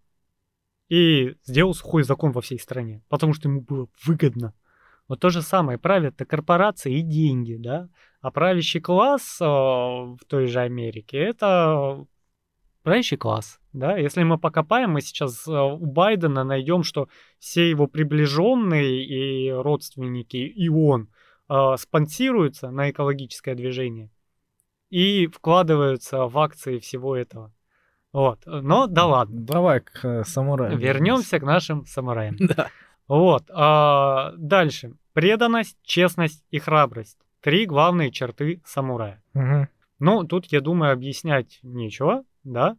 и 0.88 1.36
сделал 1.44 1.74
сухой 1.74 2.02
закон 2.04 2.32
во 2.32 2.40
всей 2.40 2.58
стране, 2.58 3.02
потому 3.08 3.34
что 3.34 3.48
ему 3.48 3.60
было 3.60 3.88
выгодно. 4.04 4.54
Вот 5.08 5.20
то 5.20 5.28
же 5.30 5.42
самое, 5.42 5.78
правят-то 5.78 6.24
корпорации 6.24 6.98
и 6.98 7.02
деньги, 7.02 7.56
да? 7.58 7.88
А 8.20 8.30
правящий 8.30 8.80
класс 8.80 9.38
э, 9.40 9.44
в 9.44 10.18
той 10.26 10.46
же 10.46 10.60
Америке 10.60 11.18
это 11.18 12.04
правящий 12.82 13.16
класс, 13.16 13.60
да? 13.72 13.96
Если 13.96 14.22
мы 14.22 14.38
покопаем, 14.38 14.92
мы 14.92 15.00
сейчас 15.00 15.46
э, 15.46 15.52
у 15.52 15.86
Байдена 15.86 16.44
найдем, 16.44 16.82
что 16.82 17.08
все 17.38 17.68
его 17.68 17.86
приближенные 17.86 19.04
и 19.04 19.50
родственники, 19.50 20.36
и 20.36 20.68
он 20.68 21.08
э, 21.48 21.76
спонсируются 21.78 22.70
на 22.70 22.90
экологическое 22.90 23.54
движение 23.54 24.10
и 24.90 25.26
вкладываются 25.28 26.26
в 26.26 26.38
акции 26.38 26.78
всего 26.78 27.16
этого. 27.16 27.52
Вот. 28.12 28.40
Но 28.44 28.86
да 28.86 29.06
ладно. 29.06 29.40
Давай 29.40 29.80
к 29.80 30.04
э, 30.04 30.24
самураям. 30.24 30.78
Вернемся 30.78 31.38
к 31.38 31.42
нашим 31.42 31.86
самураям. 31.86 32.36
Да. 32.40 32.68
Вот. 33.06 33.44
а, 33.50 34.32
дальше. 34.36 34.94
Преданность, 35.12 35.76
честность 35.82 36.44
и 36.50 36.58
храбрость. 36.58 37.18
Три 37.40 37.66
главные 37.66 38.12
черты 38.12 38.62
самурая. 38.64 39.22
Мгм. 39.34 39.68
Ну, 39.98 40.24
тут, 40.24 40.46
я 40.46 40.60
думаю, 40.60 40.92
объяснять 40.92 41.58
нечего, 41.62 42.24
да? 42.44 42.76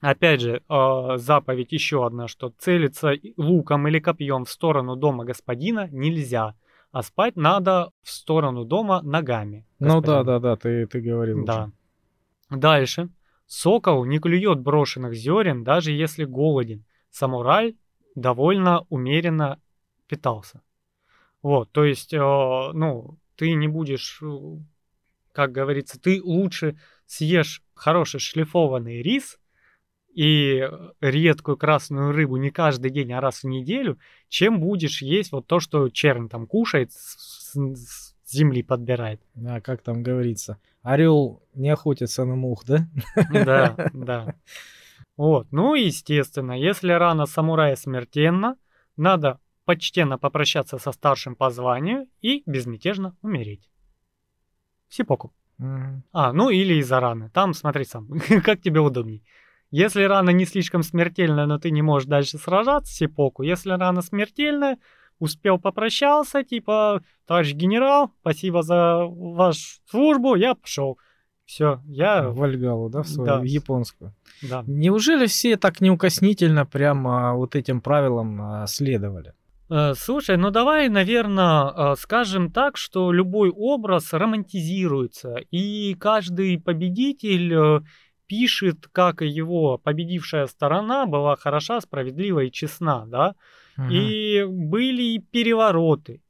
Опять 0.00 0.42
же, 0.42 0.62
а, 0.68 1.16
заповедь 1.16 1.72
еще 1.72 2.06
одна, 2.06 2.28
что 2.28 2.52
целиться 2.58 3.12
луком 3.38 3.88
или 3.88 3.98
копьем 3.98 4.44
в 4.44 4.50
сторону 4.50 4.96
дома 4.96 5.24
господина 5.24 5.88
нельзя, 5.90 6.54
а 6.92 7.02
спать 7.02 7.36
надо 7.36 7.90
в 8.02 8.10
сторону 8.10 8.64
дома 8.64 9.00
ногами. 9.02 9.66
Ну 9.78 10.00
да, 10.00 10.22
да, 10.22 10.38
да, 10.38 10.56
ты, 10.56 10.86
ты 10.86 11.00
говорил. 11.00 11.38
уже. 11.38 11.46
Да. 11.46 11.70
Дальше. 12.50 13.08
Сокол 13.46 14.04
не 14.04 14.18
клюет 14.18 14.60
брошенных 14.60 15.14
зерен, 15.14 15.64
даже 15.64 15.90
если 15.90 16.24
голоден. 16.24 16.84
Самурай 17.10 17.76
довольно 18.14 18.84
умеренно 18.90 19.60
питался. 20.06 20.60
Вот, 21.42 21.72
то 21.72 21.84
есть, 21.84 22.12
э, 22.14 22.18
ну, 22.18 23.18
ты 23.36 23.54
не 23.54 23.68
будешь, 23.68 24.20
э, 24.22 24.58
как 25.32 25.52
говорится, 25.52 26.00
ты 26.00 26.22
лучше 26.22 26.78
съешь 27.06 27.62
хороший 27.74 28.20
шлифованный 28.20 29.02
рис 29.02 29.38
и 30.14 30.68
редкую 31.00 31.56
красную 31.56 32.12
рыбу 32.12 32.36
не 32.36 32.50
каждый 32.50 32.90
день, 32.90 33.12
а 33.12 33.20
раз 33.20 33.42
в 33.42 33.46
неделю, 33.48 33.98
чем 34.28 34.60
будешь 34.60 35.02
есть 35.02 35.32
вот 35.32 35.46
то, 35.46 35.58
что 35.60 35.88
чернь 35.88 36.28
там 36.28 36.46
кушает, 36.46 36.92
с, 36.92 37.52
с- 37.52 38.14
с 38.24 38.32
земли 38.32 38.62
подбирает. 38.62 39.20
Да, 39.34 39.60
как 39.60 39.82
там 39.82 40.02
говорится. 40.02 40.58
Орел 40.82 41.42
не 41.54 41.68
охотится 41.70 42.24
на 42.24 42.36
мух, 42.36 42.64
да? 42.64 42.88
Да, 43.30 43.76
да. 43.92 44.34
Вот, 45.16 45.46
ну 45.52 45.74
и 45.74 45.84
естественно, 45.86 46.52
если 46.52 46.92
рана 46.92 47.26
самурая 47.26 47.76
смертельна, 47.76 48.56
надо 48.96 49.40
почтенно 49.64 50.18
попрощаться 50.18 50.78
со 50.78 50.92
старшим 50.92 51.36
по 51.36 51.50
званию 51.50 52.06
и 52.20 52.42
безмятежно 52.46 53.16
умереть. 53.22 53.68
Сипоку. 54.88 55.32
А, 55.58 56.32
ну 56.32 56.50
или 56.50 56.74
из-за 56.74 57.00
раны. 57.00 57.30
Там 57.30 57.54
смотри 57.54 57.84
сам, 57.84 58.08
как 58.44 58.60
тебе 58.60 58.80
удобней. 58.80 59.22
Если 59.70 60.04
рана 60.04 60.30
не 60.30 60.44
слишком 60.44 60.82
смертельная, 60.82 61.46
но 61.46 61.58
ты 61.58 61.70
не 61.70 61.82
можешь 61.82 62.08
дальше 62.08 62.38
сражаться, 62.38 62.92
сипоку. 62.92 63.42
Если 63.42 63.70
рана 63.70 64.02
смертельная, 64.02 64.78
успел 65.18 65.58
попрощался, 65.58 66.44
типа, 66.44 67.02
товарищ 67.26 67.54
генерал, 67.54 68.12
спасибо 68.20 68.62
за 68.62 69.04
вашу 69.04 69.80
службу, 69.90 70.36
я 70.36 70.54
пошел. 70.54 70.98
Все, 71.44 71.82
я... 71.86 72.30
Вальгалу, 72.30 72.88
да, 72.88 73.02
в 73.02 73.08
свою, 73.08 73.26
Да. 73.26 73.40
в 73.40 73.44
японскую. 73.44 74.14
Да. 74.42 74.64
Неужели 74.66 75.26
все 75.26 75.56
так 75.56 75.80
неукоснительно 75.80 76.64
прямо 76.64 77.34
вот 77.34 77.54
этим 77.54 77.80
правилам 77.80 78.40
а, 78.40 78.66
следовали? 78.66 79.34
Э, 79.70 79.94
Слушай, 79.94 80.36
ну 80.36 80.50
давай, 80.50 80.88
наверное, 80.88 81.94
скажем 81.96 82.50
так, 82.50 82.76
что 82.76 83.12
любой 83.12 83.50
образ 83.50 84.12
романтизируется, 84.12 85.36
и 85.50 85.94
каждый 85.94 86.60
победитель 86.60 87.54
э, 87.54 87.80
пишет, 88.26 88.88
как 88.92 89.22
его 89.22 89.78
победившая 89.78 90.46
сторона 90.46 91.06
была 91.06 91.36
хороша, 91.36 91.80
справедлива 91.80 92.40
и 92.40 92.50
честна, 92.50 93.06
да? 93.06 93.34
Мгм. 93.76 93.90
И 93.90 94.44
были 94.46 95.02
и 95.02 95.18
перевороты, 95.18 96.20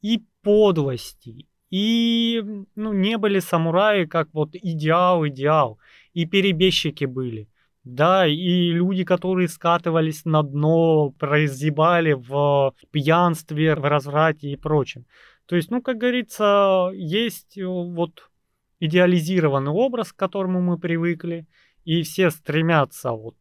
и 0.00 0.22
подлости, 0.42 1.46
и 1.70 2.42
ну, 2.74 2.92
не 2.92 3.18
были 3.18 3.40
самураи 3.40 4.06
как 4.06 4.28
вот 4.32 4.50
идеал-идеал, 4.54 5.78
и 6.14 6.26
перебежчики 6.26 7.04
были. 7.04 7.48
Да, 7.90 8.26
и 8.26 8.70
люди, 8.70 9.02
которые 9.02 9.48
скатывались 9.48 10.26
на 10.26 10.42
дно, 10.42 11.10
прозябали 11.18 12.12
в 12.12 12.74
пьянстве, 12.90 13.74
в 13.76 13.88
разврате 13.88 14.50
и 14.50 14.56
прочем. 14.56 15.06
То 15.46 15.56
есть, 15.56 15.70
ну, 15.70 15.80
как 15.80 15.96
говорится, 15.96 16.90
есть 16.92 17.56
э, 17.56 17.64
вот 17.64 18.30
идеализированный 18.78 19.70
образ, 19.70 20.12
к 20.12 20.16
которому 20.16 20.60
мы 20.60 20.78
привыкли, 20.78 21.46
и 21.84 22.02
все 22.02 22.30
стремятся 22.30 23.12
вот 23.12 23.36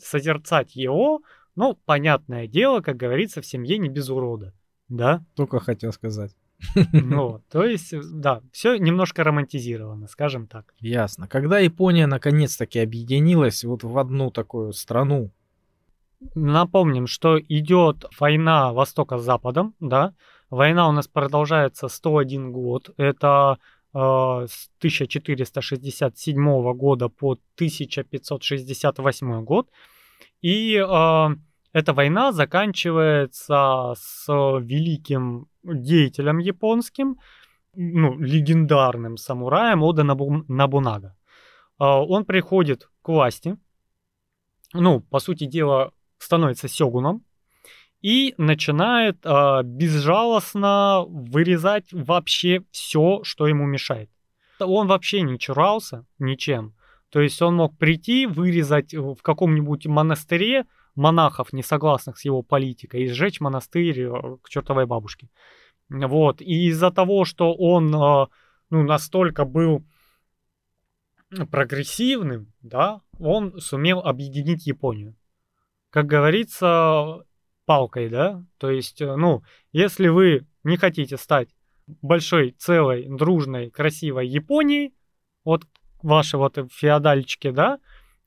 созерцать 0.00 0.76
его, 0.76 1.22
ну, 1.56 1.76
понятное 1.84 2.46
дело, 2.46 2.82
как 2.82 2.96
говорится, 2.96 3.42
в 3.42 3.46
семье 3.46 3.76
не 3.76 3.88
без 3.88 4.08
урода, 4.08 4.54
да? 4.88 5.24
Только 5.34 5.58
хотел 5.58 5.92
сказать. 5.92 6.36
Ну, 6.92 7.42
то 7.50 7.64
есть, 7.64 7.92
э, 7.92 8.00
да, 8.02 8.42
все 8.52 8.76
немножко 8.76 9.24
романтизировано, 9.24 10.06
скажем 10.08 10.46
так. 10.46 10.74
Ясно. 10.80 11.26
Когда 11.26 11.58
Япония 11.58 12.06
наконец-таки 12.06 12.78
объединилась 12.78 13.64
вот 13.64 13.84
в 13.84 13.98
одну 13.98 14.30
такую 14.30 14.72
страну, 14.72 15.30
Напомним, 16.34 17.06
что 17.06 17.38
идет 17.40 18.04
война 18.18 18.72
Востока 18.72 19.18
с 19.18 19.24
Западом, 19.24 19.74
да. 19.80 20.14
Война 20.50 20.88
у 20.88 20.92
нас 20.92 21.08
продолжается 21.08 21.88
101 21.88 22.52
год. 22.52 22.90
Это 22.98 23.58
э, 23.94 23.98
с 23.98 24.68
1467 24.78 26.72
года 26.74 27.08
по 27.08 27.32
1568 27.54 29.44
год. 29.44 29.70
И 30.42 30.74
э, 30.76 31.28
эта 31.72 31.92
война 31.94 32.32
заканчивается 32.32 33.94
с 33.96 34.26
великим 34.28 35.46
деятелем 35.62 36.38
японским, 36.38 37.18
ну, 37.74 38.18
легендарным 38.18 39.16
самураем 39.16 39.82
Ода 39.82 40.02
Набу- 40.02 40.44
Набунага. 40.48 41.16
Э, 41.78 41.84
он 41.84 42.24
приходит 42.24 42.88
к 43.02 43.08
власти, 43.08 43.56
ну, 44.72 45.00
по 45.00 45.18
сути 45.18 45.44
дела, 45.44 45.92
становится 46.18 46.68
сёгуном 46.68 47.24
и 48.02 48.34
начинает 48.38 49.18
а, 49.24 49.62
безжалостно 49.62 51.04
вырезать 51.06 51.92
вообще 51.92 52.62
все, 52.70 53.22
что 53.24 53.46
ему 53.46 53.66
мешает. 53.66 54.10
Он 54.58 54.86
вообще 54.86 55.22
не 55.22 55.38
чурался 55.38 56.06
ничем. 56.18 56.74
То 57.10 57.20
есть 57.20 57.40
он 57.42 57.56
мог 57.56 57.76
прийти, 57.76 58.26
вырезать 58.26 58.94
в 58.94 59.16
каком-нибудь 59.22 59.86
монастыре 59.86 60.66
монахов, 60.94 61.52
не 61.52 61.62
согласных 61.62 62.18
с 62.18 62.24
его 62.24 62.42
политикой, 62.42 63.04
и 63.04 63.08
сжечь 63.08 63.40
монастырь 63.40 64.00
э, 64.00 64.36
к 64.42 64.48
чертовой 64.48 64.86
бабушке. 64.86 65.28
Вот. 65.88 66.40
И 66.40 66.68
из-за 66.68 66.90
того, 66.90 67.24
что 67.24 67.54
он 67.54 67.94
а, 67.94 68.28
ну, 68.70 68.82
настолько 68.82 69.44
был 69.44 69.84
прогрессивным, 71.50 72.52
да, 72.62 73.02
он 73.18 73.60
сумел 73.60 74.00
объединить 74.00 74.66
Японию 74.66 75.16
как 75.90 76.06
говорится, 76.06 77.24
палкой, 77.66 78.08
да? 78.08 78.44
То 78.58 78.70
есть, 78.70 79.00
э, 79.00 79.16
ну, 79.16 79.42
если 79.72 80.08
вы 80.08 80.46
не 80.64 80.76
хотите 80.76 81.16
стать 81.16 81.48
большой, 81.86 82.52
целой, 82.52 83.06
дружной, 83.08 83.70
красивой 83.70 84.28
Японией, 84.28 84.94
вот 85.44 85.64
ваши 86.02 86.36
вот 86.38 86.58
феодальчики, 86.70 87.50
да, 87.50 87.80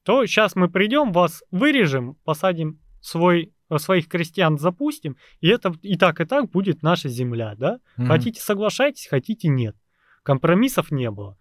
то 0.03 0.25
сейчас 0.25 0.55
мы 0.55 0.69
придем, 0.69 1.11
вас 1.11 1.43
вырежем, 1.51 2.17
посадим 2.23 2.79
свой 3.01 3.53
своих 3.77 4.07
крестьян 4.07 4.59
запустим, 4.59 5.17
и 5.41 5.47
это 5.47 5.73
и 5.81 5.97
так, 5.97 6.21
и 6.21 6.25
так 6.25 6.51
будет 6.51 6.83
наша 6.83 7.09
земля, 7.09 7.55
да? 7.57 7.79
Мгм. 7.97 8.07
Хотите 8.07 8.41
соглашайтесь, 8.41 9.07
хотите 9.07 9.47
нет. 9.47 9.75
Компромиссов 10.23 10.91
не 10.91 11.09
было. 11.09 11.37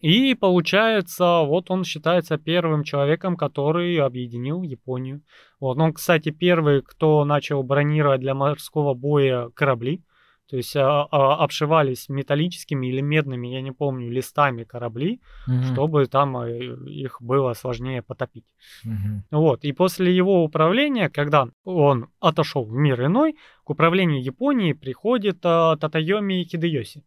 И 0.00 0.34
получается, 0.34 1.40
вот 1.44 1.70
он 1.70 1.84
считается 1.84 2.38
первым 2.38 2.84
человеком, 2.84 3.36
который 3.36 3.96
объединил 3.98 4.62
Японию. 4.62 5.22
Вот. 5.58 5.76
Он, 5.78 5.92
кстати, 5.92 6.30
первый, 6.30 6.82
кто 6.82 7.24
начал 7.24 7.62
бронировать 7.64 8.20
для 8.20 8.34
морского 8.34 8.94
боя 8.94 9.50
корабли. 9.50 10.04
То 10.50 10.56
есть 10.56 10.74
а, 10.76 11.06
а, 11.10 11.44
обшивались 11.44 12.08
металлическими 12.08 12.86
или 12.86 13.02
медными, 13.02 13.48
я 13.48 13.60
не 13.60 13.72
помню, 13.72 14.10
листами 14.10 14.64
корабли, 14.64 15.20
Мгм. 15.46 15.62
чтобы 15.64 16.06
там 16.06 16.38
э, 16.38 16.74
их 16.86 17.20
было 17.20 17.52
сложнее 17.52 18.02
потопить. 18.02 18.46
Мгм. 18.84 19.24
Вот. 19.30 19.64
И 19.64 19.72
после 19.72 20.16
его 20.16 20.42
управления, 20.42 21.10
когда 21.10 21.48
он 21.64 22.08
отошел 22.20 22.64
в 22.64 22.72
мир 22.72 23.04
иной, 23.04 23.36
к 23.64 23.70
управлению 23.70 24.22
Японии 24.22 24.72
приходит 24.72 25.38
а, 25.44 25.76
Татайоми 25.76 26.44
Хидеоси. 26.44 27.04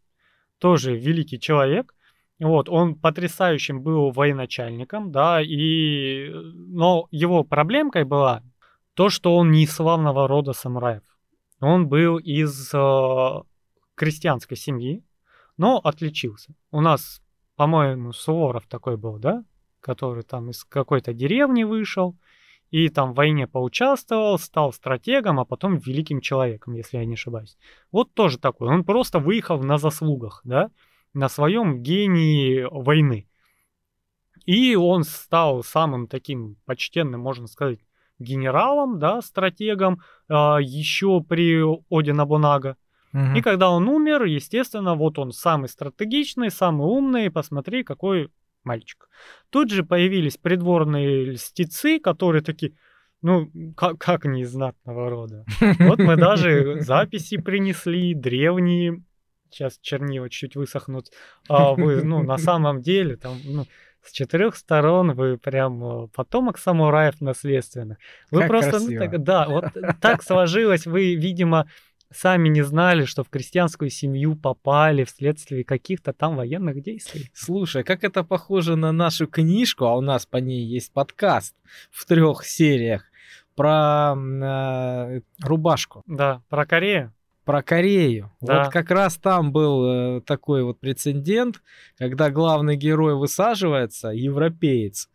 Тоже 0.60 0.96
великий 0.96 1.40
человек. 1.40 1.96
Вот, 2.40 2.70
он 2.70 2.96
потрясающим 2.96 3.82
был 3.82 4.12
военачальником, 4.12 5.12
да, 5.12 5.42
и... 5.42 6.30
Но 6.74 7.08
его 7.12 7.44
проблемкой 7.44 8.04
была 8.04 8.42
то, 8.96 9.10
что 9.10 9.36
он 9.36 9.52
не 9.52 9.64
из 9.64 9.72
славного 9.72 10.28
рода 10.28 10.54
самураев. 10.54 11.02
Он 11.62 11.88
был 11.88 12.18
из 12.18 12.74
э, 12.74 13.42
крестьянской 13.96 14.58
семьи, 14.58 15.04
но 15.58 15.78
отличился. 15.78 16.56
У 16.72 16.82
нас, 16.82 17.22
по-моему, 17.56 18.14
Суворов 18.14 18.66
такой 18.68 18.98
был, 18.98 19.20
да? 19.20 19.46
Который 19.80 20.24
там 20.24 20.50
из 20.50 20.64
какой-то 20.64 21.14
деревни 21.14 21.64
вышел, 21.64 22.18
и 22.72 22.90
там 22.90 23.12
в 23.12 23.16
войне 23.16 23.48
поучаствовал, 23.48 24.40
стал 24.40 24.74
стратегом, 24.74 25.40
а 25.40 25.46
потом 25.46 25.78
великим 25.78 26.20
человеком, 26.20 26.74
если 26.74 26.98
я 26.98 27.06
не 27.06 27.14
ошибаюсь. 27.14 27.58
Вот 27.92 28.14
тоже 28.14 28.40
такой. 28.40 28.70
Он 28.70 28.84
просто 28.84 29.20
выехал 29.20 29.62
на 29.62 29.78
заслугах, 29.78 30.42
да, 30.44 30.72
на 31.14 31.30
своем 31.30 31.84
гении 31.84 32.66
войны. 32.72 33.28
И 34.46 34.76
он 34.76 35.04
стал 35.04 35.64
самым 35.64 36.08
таким 36.08 36.56
почтенным, 36.66 37.22
можно 37.22 37.48
сказать, 37.48 37.80
генералом, 38.22 39.00
да, 39.00 39.22
стратегом, 39.22 40.02
а, 40.30 40.58
еще 40.60 41.22
при 41.22 41.62
Оде 41.90 42.14
Набунага. 42.14 42.78
Мгм. 43.14 43.36
И 43.36 43.42
когда 43.42 43.70
он 43.70 43.90
умер, 43.90 44.24
естественно, 44.24 44.96
вот 44.96 45.20
он 45.20 45.32
самый 45.32 45.68
стратегичный, 45.68 46.50
самый 46.50 46.88
умный, 46.88 47.30
посмотри, 47.30 47.84
какой 47.84 48.30
мальчик. 48.64 49.10
Тут 49.50 49.70
же 49.70 49.84
появились 49.84 50.38
придворные 50.38 51.32
льстецы, 51.32 52.00
которые 52.00 52.42
такие, 52.42 52.74
ну, 53.22 53.52
как, 53.76 53.98
как 53.98 54.26
не 54.26 54.42
из 54.42 54.52
знатного 54.52 55.10
рода. 55.10 55.46
Вот 55.80 56.00
мы 56.00 56.16
даже 56.16 56.80
записи 56.82 57.38
принесли, 57.38 58.14
древние, 58.14 59.04
сейчас 59.50 59.78
чернила 59.82 60.30
чуть 60.30 60.56
высохнут, 60.56 61.12
а 61.50 61.74
вы, 61.74 62.04
ну, 62.04 62.24
на 62.24 62.38
самом 62.38 62.82
деле, 62.82 63.18
там, 63.18 63.38
ну, 63.44 63.66
с 64.04 64.12
четырех 64.12 64.56
сторон 64.56 65.14
вы 65.14 65.38
прям 65.38 65.84
э, 65.84 66.08
потомок 66.08 66.58
самураев 66.58 67.22
наследственно. 67.22 67.98
Вы 68.32 68.42
Как 68.42 68.48
просто, 68.50 68.80
ну, 68.80 68.98
так- 68.98 69.24
да, 69.24 69.48
вот 69.48 69.66
так 70.02 70.24
сложилось, 70.24 70.86
вы, 70.86 71.16
видимо, 71.16 71.68
сами 72.14 72.50
не 72.50 72.62
знали, 72.62 73.06
что 73.06 73.24
в 73.24 73.30
крестьянскую 73.30 73.90
семью 73.90 74.36
попали 74.36 75.04
вследствие 75.04 75.64
каких-то 75.64 76.14
там 76.14 76.36
военных 76.36 76.82
действий. 76.82 77.30
Слушай, 77.34 77.84
как 77.84 78.04
это 78.04 78.24
похоже 78.24 78.76
на 78.76 78.92
нашу 78.92 79.28
книжку, 79.28 79.86
а 79.86 79.96
у 79.96 80.02
нас 80.02 80.26
по 80.26 80.38
ней 80.38 80.66
есть 80.66 80.92
подкаст 80.94 81.56
в 81.90 82.06
трех 82.06 82.44
сериях 82.46 83.04
про 83.56 84.16
э, 84.16 85.22
рубашку, 85.44 86.04
Да, 86.06 86.42
про 86.50 86.66
Корею. 86.66 87.14
Про 87.46 87.64
Корею. 87.64 88.32
Да. 88.42 88.64
Вот 88.64 88.74
как 88.74 88.92
раз 88.92 89.18
там 89.18 89.52
был 89.52 90.18
э, 90.18 90.22
такой 90.22 90.64
вот 90.64 90.80
прецедент, 90.80 91.62
когда 91.98 92.30
главный 92.30 92.76
герой 92.76 93.16
высаживается, 93.16 94.10
европеец, 94.10 95.10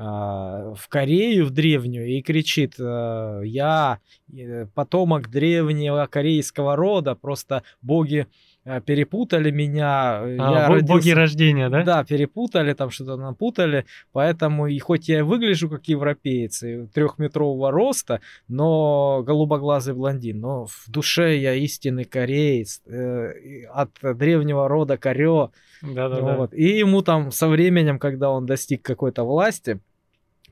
а, 0.00 0.74
в 0.74 0.88
Корею, 0.88 1.46
в 1.46 1.50
древнюю, 1.50 2.06
и 2.06 2.22
кричит, 2.22 2.74
э, 2.78 3.42
я 3.44 3.98
э, 4.32 4.66
потомок 4.72 5.28
древнего 5.28 6.06
корейского 6.08 6.76
рода, 6.76 7.16
просто 7.16 7.64
боги 7.82 8.20
э, 8.20 8.47
перепутали 8.84 9.50
меня, 9.50 10.20
э, 10.22 10.36
А, 10.38 10.52
я 10.52 10.68
родился- 10.68 10.86
боги 10.94 11.10
рождения, 11.10 11.68
да? 11.68 11.82
да, 11.84 12.04
перепутали, 12.04 12.72
там 12.74 12.90
что-то 12.90 13.16
напутали, 13.16 13.84
поэтому 14.12 14.66
и 14.66 14.78
хоть 14.78 15.08
я 15.08 15.18
и 15.20 15.22
выгляжу 15.22 15.68
как 15.68 15.88
европеец, 15.88 16.62
и 16.62 16.86
трехметрового 16.86 17.70
роста, 17.70 18.20
но 18.48 19.22
голубоглазый 19.26 19.94
блондин, 19.94 20.40
но 20.40 20.66
в 20.66 20.84
душе 20.88 21.36
я 21.38 21.54
истинный 21.54 22.04
кореец, 22.04 22.80
э, 22.86 23.64
от 23.72 23.90
древнего 24.02 24.68
рода 24.68 24.96
Корё, 24.96 25.50
Да, 25.82 26.08
да, 26.08 26.20
да. 26.20 26.36
вот. 26.36 26.54
И 26.54 26.78
ему 26.78 27.02
там 27.02 27.30
со 27.30 27.48
временем, 27.48 27.98
когда 27.98 28.30
он 28.30 28.46
достиг 28.46 28.82
какой-то 28.82 29.24
власти, 29.24 29.78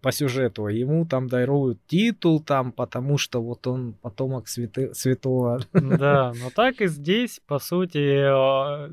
по 0.07 0.13
сюжету, 0.13 0.69
ему 0.69 1.05
там 1.05 1.27
даруют 1.27 1.85
титул 1.89 2.39
там, 2.41 2.71
потому 2.71 3.19
что 3.19 3.43
вот 3.43 3.67
он 3.67 3.95
потомок 3.95 4.47
святы- 4.47 4.95
святого. 4.95 5.59
Да, 5.73 6.33
но 6.41 6.51
так 6.55 6.81
и 6.81 6.87
здесь, 6.87 7.41
по 7.45 7.59
сути, 7.59 7.99
э, 7.99 8.89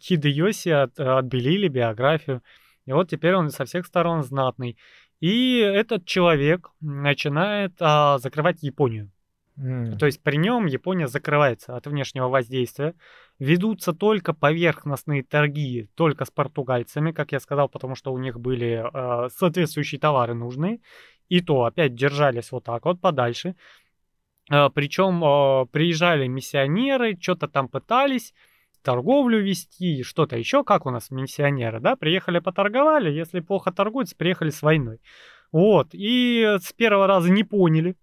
Хидеоси 0.00 0.70
от- 0.70 0.98
отбелили 0.98 1.68
биографию. 1.68 2.42
И 2.84 2.90
вот 2.90 3.08
теперь 3.08 3.36
он 3.36 3.50
со 3.50 3.64
всех 3.64 3.86
сторон 3.86 4.24
знатный. 4.24 4.76
И 5.20 5.58
этот 5.58 6.04
человек 6.04 6.70
начинает 6.80 7.74
а, 7.78 8.18
закрывать 8.18 8.64
Японию. 8.64 9.12
М. 9.58 9.96
То 9.98 10.06
есть 10.06 10.22
при 10.22 10.36
нем 10.36 10.66
Япония 10.66 11.06
закрывается 11.06 11.76
от 11.76 11.86
внешнего 11.86 12.28
воздействия. 12.28 12.94
Ведутся 13.38 13.92
только 13.92 14.32
поверхностные 14.32 15.22
торги, 15.22 15.88
только 15.94 16.24
с 16.24 16.30
португальцами, 16.30 17.12
как 17.12 17.32
я 17.32 17.40
сказал, 17.40 17.68
потому 17.68 17.94
что 17.94 18.12
у 18.12 18.18
них 18.18 18.38
были 18.38 18.82
э, 18.82 19.28
соответствующие 19.30 20.00
товары 20.00 20.34
нужные. 20.34 20.80
И 21.28 21.40
то 21.40 21.64
опять 21.64 21.94
держались 21.94 22.52
вот 22.52 22.64
так 22.64 22.84
вот 22.84 23.00
подальше. 23.00 23.56
причем 24.48 25.66
приезжали 25.72 26.28
миссионеры, 26.28 27.18
что-то 27.20 27.48
там 27.48 27.68
пытались 27.68 28.32
торговлю 28.86 29.42
вести, 29.42 30.04
что-то 30.04 30.36
еще, 30.36 30.62
как 30.62 30.86
у 30.86 30.90
нас 30.90 31.10
миссионеры, 31.10 31.80
да, 31.80 31.96
приехали 31.96 32.38
поторговали, 32.38 33.10
если 33.10 33.40
плохо 33.40 33.72
торгуются, 33.72 34.14
приехали 34.14 34.50
с 34.50 34.62
войной. 34.62 35.00
Вот, 35.50 35.88
и 35.92 36.56
с 36.60 36.72
первого 36.72 37.08
раза 37.08 37.28
не 37.28 37.42
поняли, 37.42 37.96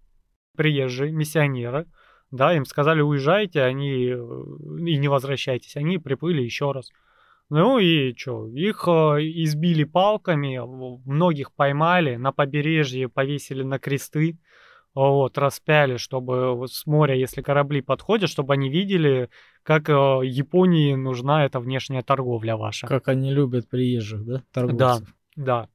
приезжие 0.56 1.12
миссионеры, 1.12 1.86
да, 2.30 2.54
им 2.54 2.64
сказали 2.64 3.00
уезжайте, 3.00 3.62
они 3.62 4.08
э, 4.08 4.16
и 4.16 4.96
не 4.96 5.08
возвращайтесь, 5.08 5.76
они 5.76 5.98
приплыли 5.98 6.42
еще 6.42 6.72
раз. 6.72 6.90
Ну 7.50 7.78
и 7.78 8.14
что, 8.16 8.48
их 8.48 8.84
э, 8.88 8.90
избили 9.44 9.84
палками, 9.84 10.58
многих 11.06 11.52
поймали, 11.52 12.16
на 12.16 12.32
побережье 12.32 13.08
повесили 13.08 13.62
на 13.62 13.78
кресты, 13.78 14.38
вот, 14.94 15.38
распяли, 15.38 15.96
чтобы 15.96 16.66
с 16.68 16.86
моря, 16.86 17.14
если 17.16 17.42
корабли 17.42 17.80
подходят, 17.80 18.30
чтобы 18.30 18.54
они 18.54 18.70
видели, 18.70 19.28
как 19.62 19.88
э, 19.88 19.92
Японии 20.24 20.94
нужна 20.94 21.44
эта 21.44 21.58
внешняя 21.60 22.02
торговля 22.02 22.56
ваша. 22.56 22.86
Как 22.86 23.08
они 23.08 23.32
любят 23.32 23.68
приезжих, 23.68 24.24
да, 24.24 24.36
Да, 24.36 24.42
торговцев. 24.52 25.14
да. 25.36 25.68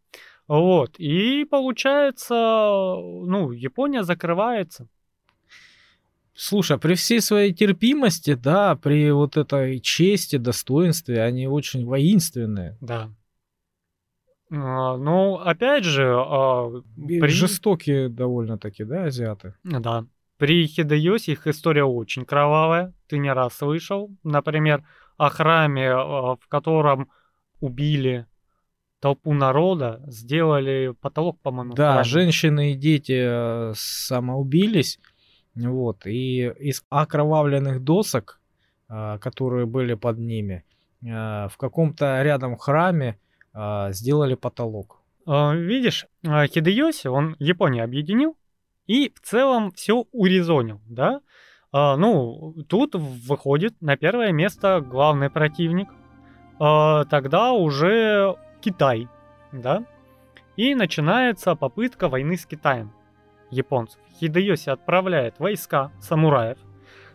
Вот. 0.49 0.95
И 0.97 1.45
получается, 1.45 2.34
ну, 2.34 3.51
Япония 3.51 4.03
закрывается. 4.03 4.88
Слушай, 6.34 6.77
а 6.77 6.80
при 6.80 6.95
всей 6.95 7.21
своей 7.21 7.53
терпимости, 7.53 8.34
да, 8.34 8.76
при 8.76 9.11
вот 9.11 9.38
этой 9.38 9.80
чести, 9.80 10.38
достоинстве, 10.38 11.21
они 11.21 11.47
очень 11.47 11.85
воинственные. 11.85 12.77
Да. 12.81 13.11
А, 14.51 14.97
Ну, 14.97 15.35
опять 15.35 15.84
же, 15.84 16.15
а, 16.17 16.81
при- 16.95 17.27
Жестокие 17.27 18.09
довольно-таки, 18.09 18.84
да, 18.85 19.03
азиаты? 19.05 19.53
Да. 19.63 20.05
При 20.38 20.65
Хидеосе 20.65 21.34
их 21.34 21.45
история 21.45 21.84
очень 21.84 22.26
кровавая. 22.26 22.93
Ты 23.07 23.19
не 23.19 23.31
раз 23.31 23.53
слышал. 23.53 24.09
Например, 24.23 24.84
о 25.17 25.30
храме, 25.30 25.93
в 25.93 26.39
котором 26.47 27.11
убили 27.59 28.26
толпу 28.99 29.34
народа, 29.34 30.01
сделали 30.07 30.93
потолок, 31.01 31.39
по-моему. 31.41 31.73
Да, 31.73 31.93
храме. 31.93 32.03
женщины 32.03 32.71
и 32.73 32.76
дети 32.76 33.17
э, 33.17 33.73
самоубились, 33.76 34.99
вот, 35.55 36.05
и 36.05 36.47
из 36.59 36.84
окровавленных 36.89 37.84
досок, 37.84 38.39
а, 38.88 39.17
которые 39.17 39.65
были 39.65 39.93
под 39.93 40.19
ними, 40.19 40.63
а, 41.07 41.47
в 41.47 41.57
каком-то 41.57 42.21
рядом 42.21 42.57
храме 42.57 43.17
сделали 43.89 44.35
потолок. 44.35 45.01
Видишь, 45.26 46.05
Хидеоси, 46.23 47.07
он 47.07 47.35
Японию 47.39 47.84
объединил 47.84 48.38
и 48.85 49.11
в 49.15 49.27
целом 49.27 49.71
все 49.71 50.05
урезонил, 50.11 50.80
да? 50.88 51.21
Ну, 51.73 52.53
тут 52.69 52.93
выходит 52.93 53.73
на 53.81 53.97
первое 53.97 54.31
место 54.31 54.81
главный 54.81 55.31
противник. 55.31 55.89
Тогда 56.59 57.51
уже 57.51 58.38
Китай, 58.61 59.07
да? 59.52 59.84
И 60.56 60.76
начинается 60.76 61.56
попытка 61.56 62.10
войны 62.10 62.38
с 62.38 62.45
Китаем. 62.45 62.91
японцев. 63.52 63.99
Хидэёси 64.19 64.69
отправляет 64.69 65.40
войска 65.40 65.91
самураев. 65.99 66.57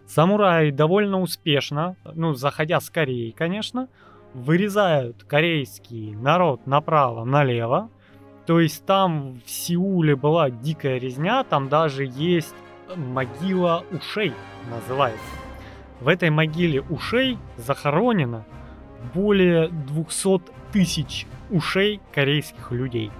Самураи 0.07 0.71
довольно 0.71 1.21
успешно, 1.21 1.97
ну, 2.15 2.35
заходя 2.35 2.81
с 2.81 2.91
Кореи, 2.91 3.31
конечно, 3.31 3.89
вырезают 4.35 5.25
корейский 5.25 6.15
народ 6.15 6.67
направо-налево. 6.67 7.91
То 8.47 8.61
есть 8.61 8.85
там 8.85 9.41
в 9.47 9.51
Сеуле 9.51 10.17
была 10.17 10.51
дикая 10.51 10.99
резня, 10.99 11.45
там 11.45 11.69
даже 11.69 12.05
есть 12.05 12.55
могила 12.97 13.85
ушей, 13.91 14.35
называется. 14.69 15.25
В 16.01 16.09
этой 16.09 16.29
могиле 16.29 16.83
ушей 16.83 17.39
захоронено 17.57 18.45
более 19.15 19.69
200 19.69 20.43
тысяч 20.75 21.25
ушей 21.51 22.01
корейских 22.13 22.73
людей. 22.73 23.13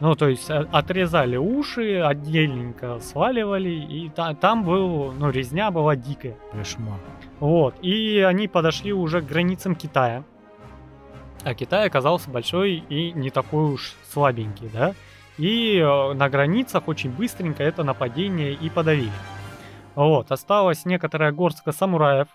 Ну, 0.00 0.16
то 0.16 0.28
есть 0.28 0.50
отрезали 0.50 1.36
уши, 1.36 2.00
отдельненько 2.00 2.98
сваливали, 2.98 3.70
и 3.70 4.08
та, 4.08 4.34
там 4.34 4.64
был, 4.64 5.12
ну, 5.12 5.30
резня 5.30 5.70
была 5.70 5.94
дикая. 5.94 6.36
Кошмар. 6.52 6.98
Вот, 7.38 7.76
и 7.80 8.20
они 8.20 8.48
подошли 8.48 8.92
уже 8.92 9.22
к 9.22 9.26
границам 9.26 9.76
Китая. 9.76 10.24
А 11.44 11.54
Китай 11.54 11.86
оказался 11.86 12.28
большой 12.28 12.82
и 12.88 13.12
не 13.12 13.30
такой 13.30 13.74
уж 13.74 13.94
слабенький, 14.10 14.68
да? 14.72 14.94
И 15.36 15.78
э, 15.78 16.12
на 16.14 16.28
границах 16.28 16.88
очень 16.88 17.10
быстренько 17.10 17.62
это 17.62 17.84
нападение 17.84 18.52
и 18.52 18.68
подавили. 18.68 19.12
Вот, 19.94 20.32
осталось 20.32 20.84
некоторая 20.84 21.30
горстка 21.30 21.70
самураев, 21.70 22.26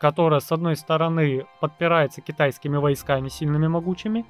которая 0.00 0.40
с 0.40 0.50
одной 0.50 0.76
стороны 0.76 1.46
подпирается 1.60 2.22
китайскими 2.22 2.78
войсками 2.78 3.28
сильными 3.28 3.68
могучими, 3.68 4.24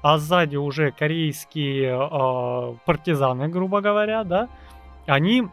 а 0.00 0.18
сзади 0.18 0.54
уже 0.54 0.92
корейские 0.92 1.98
э, 1.98 2.76
партизаны, 2.86 3.48
грубо 3.48 3.80
говоря, 3.80 4.22
да, 4.22 4.48
они 5.06 5.48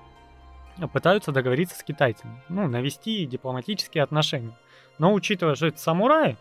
пытаются 0.91 1.32
договориться 1.32 1.76
с 1.76 1.84
китайцами, 1.84 2.40
ну, 2.50 2.68
навести 2.68 3.26
дипломатические 3.26 4.04
отношения. 4.04 4.56
Но 5.00 5.12
учитывая, 5.12 5.56
что 5.56 5.68
это 5.68 5.80
самураи, 5.80 6.38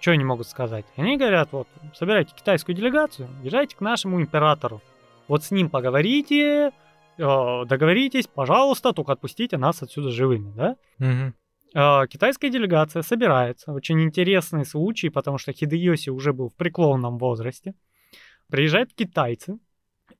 что 0.00 0.10
они 0.10 0.24
могут 0.24 0.48
сказать? 0.48 0.86
Они 0.96 1.16
говорят, 1.16 1.50
вот, 1.52 1.68
собирайте 1.94 2.34
китайскую 2.34 2.74
делегацию, 2.74 3.28
езжайте 3.44 3.76
к 3.76 3.80
нашему 3.80 4.20
императору. 4.20 4.82
Вот 5.28 5.44
с 5.44 5.52
ним 5.52 5.70
поговорите, 5.70 6.72
э, 7.16 7.64
договоритесь, 7.64 8.26
пожалуйста, 8.26 8.92
только 8.92 9.12
отпустите 9.12 9.56
нас 9.56 9.82
отсюда 9.82 10.10
живыми, 10.10 10.52
да? 10.56 10.76
Угу. 10.98 11.32
Э, 11.74 12.06
китайская 12.08 12.50
делегация 12.50 13.02
собирается. 13.02 13.72
Очень 13.72 14.02
интересный 14.02 14.64
случай, 14.64 15.08
потому 15.08 15.38
что 15.38 15.52
Хидеоси 15.52 16.10
уже 16.10 16.32
был 16.32 16.48
в 16.48 16.54
преклонном 16.54 17.18
возрасте. 17.18 17.74
Приезжают 18.48 18.94
китайцы 18.94 19.58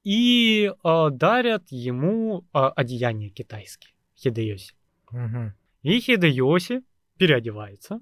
и 0.02 0.70
э, 0.70 1.08
дарят 1.10 1.64
ему 1.70 2.44
э, 2.52 2.58
одеяния 2.76 3.30
китайские. 3.30 3.92
Хидеоси. 4.16 4.74
Угу. 5.12 5.52
И 5.82 6.00
Хидеоси 6.00 6.82
переодевается. 7.18 8.00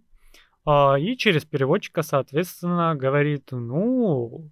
Э, 0.67 0.99
и 0.99 1.17
через 1.17 1.45
переводчика, 1.45 2.03
соответственно, 2.03 2.95
говорит, 2.95 3.49
ну, 3.53 4.51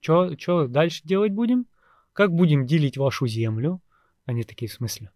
что 0.00 0.66
дальше 0.66 1.02
делать 1.04 1.32
будем? 1.32 1.66
Как 2.12 2.32
будем 2.32 2.66
делить 2.66 2.96
вашу 2.96 3.26
землю? 3.26 3.80
Они 4.26 4.44
такие, 4.44 4.68
в 4.68 4.72
смысле? 4.72 5.10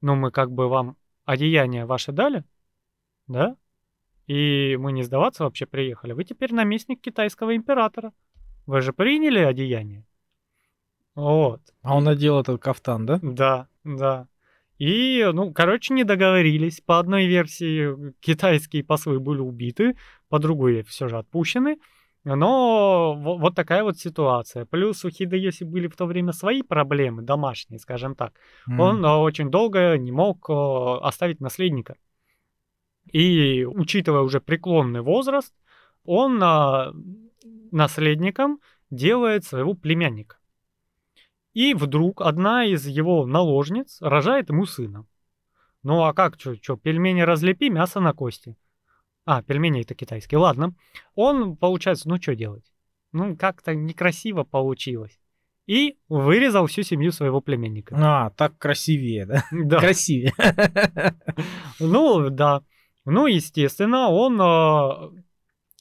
Ну, 0.00 0.14
мы 0.14 0.30
как 0.30 0.52
бы 0.52 0.68
вам 0.68 0.96
одеяние 1.26 1.84
ваше 1.84 2.12
дали, 2.12 2.44
да? 3.26 3.56
И 4.26 4.76
мы 4.80 4.92
не 4.92 5.02
сдаваться 5.02 5.44
вообще 5.44 5.66
приехали. 5.66 6.12
Вы 6.12 6.24
теперь 6.24 6.54
наместник 6.54 7.00
китайского 7.00 7.54
императора. 7.54 8.12
Вы 8.66 8.80
же 8.80 8.92
приняли 8.92 9.38
одеяние. 9.38 10.06
Вот. 11.14 11.60
А 11.82 11.96
он 11.96 12.04
надел 12.04 12.40
этот 12.40 12.60
кафтан, 12.60 13.06
да? 13.06 13.18
Да, 13.22 13.68
да. 13.84 14.28
И, 14.78 15.28
ну, 15.32 15.52
короче, 15.52 15.94
не 15.94 16.04
договорились. 16.04 16.80
По 16.80 16.98
одной 16.98 17.26
версии 17.26 18.12
китайские 18.20 18.84
послы 18.84 19.20
были 19.20 19.40
убиты, 19.40 19.96
по 20.28 20.38
другой 20.38 20.82
все 20.82 21.08
же 21.08 21.18
отпущены. 21.18 21.78
Но 22.34 23.14
вот 23.14 23.54
такая 23.54 23.84
вот 23.84 23.98
ситуация. 23.98 24.64
Плюс 24.64 25.04
у 25.04 25.10
Хидэёси 25.10 25.62
были 25.62 25.86
в 25.86 25.94
то 25.94 26.06
время 26.06 26.32
свои 26.32 26.62
проблемы, 26.62 27.22
домашние, 27.22 27.78
скажем 27.78 28.16
так. 28.16 28.32
Mm. 28.68 28.80
Он 28.80 29.04
э, 29.04 29.08
очень 29.08 29.48
долго 29.48 29.96
не 29.96 30.10
мог 30.10 30.50
э, 30.50 30.52
оставить 31.06 31.40
наследника. 31.40 31.94
И, 33.12 33.64
учитывая 33.64 34.22
уже 34.22 34.40
преклонный 34.40 35.02
возраст, 35.02 35.54
он 36.04 36.42
э, 36.42 36.92
наследником 37.70 38.58
делает 38.90 39.44
своего 39.44 39.74
племянника. 39.74 40.38
И 41.54 41.74
вдруг 41.74 42.22
одна 42.22 42.64
из 42.64 42.88
его 42.88 43.24
наложниц 43.24 43.98
рожает 44.00 44.50
ему 44.50 44.66
сына. 44.66 45.06
Ну 45.84 46.02
а 46.02 46.12
как, 46.12 46.40
что, 46.40 46.76
пельмени 46.76 47.20
разлепи, 47.20 47.70
мясо 47.70 48.00
на 48.00 48.12
кости. 48.12 48.56
А, 49.26 49.42
пельмени 49.42 49.82
это 49.82 49.94
китайские. 49.94 50.38
Ладно. 50.38 50.74
Он, 51.16 51.56
получается, 51.56 52.08
ну 52.08 52.16
что 52.22 52.36
делать? 52.36 52.64
Ну, 53.12 53.36
как-то 53.36 53.74
некрасиво 53.74 54.44
получилось. 54.44 55.18
И 55.66 55.98
вырезал 56.08 56.66
всю 56.68 56.82
семью 56.82 57.10
своего 57.10 57.40
племянника. 57.40 57.96
А, 57.98 58.30
так 58.30 58.56
красивее, 58.56 59.26
да? 59.26 59.44
Да. 59.50 59.80
Красивее. 59.80 60.32
Ну, 61.80 62.30
да. 62.30 62.62
Ну, 63.04 63.26
естественно, 63.26 64.08
он 64.08 64.40
э, 64.40 65.22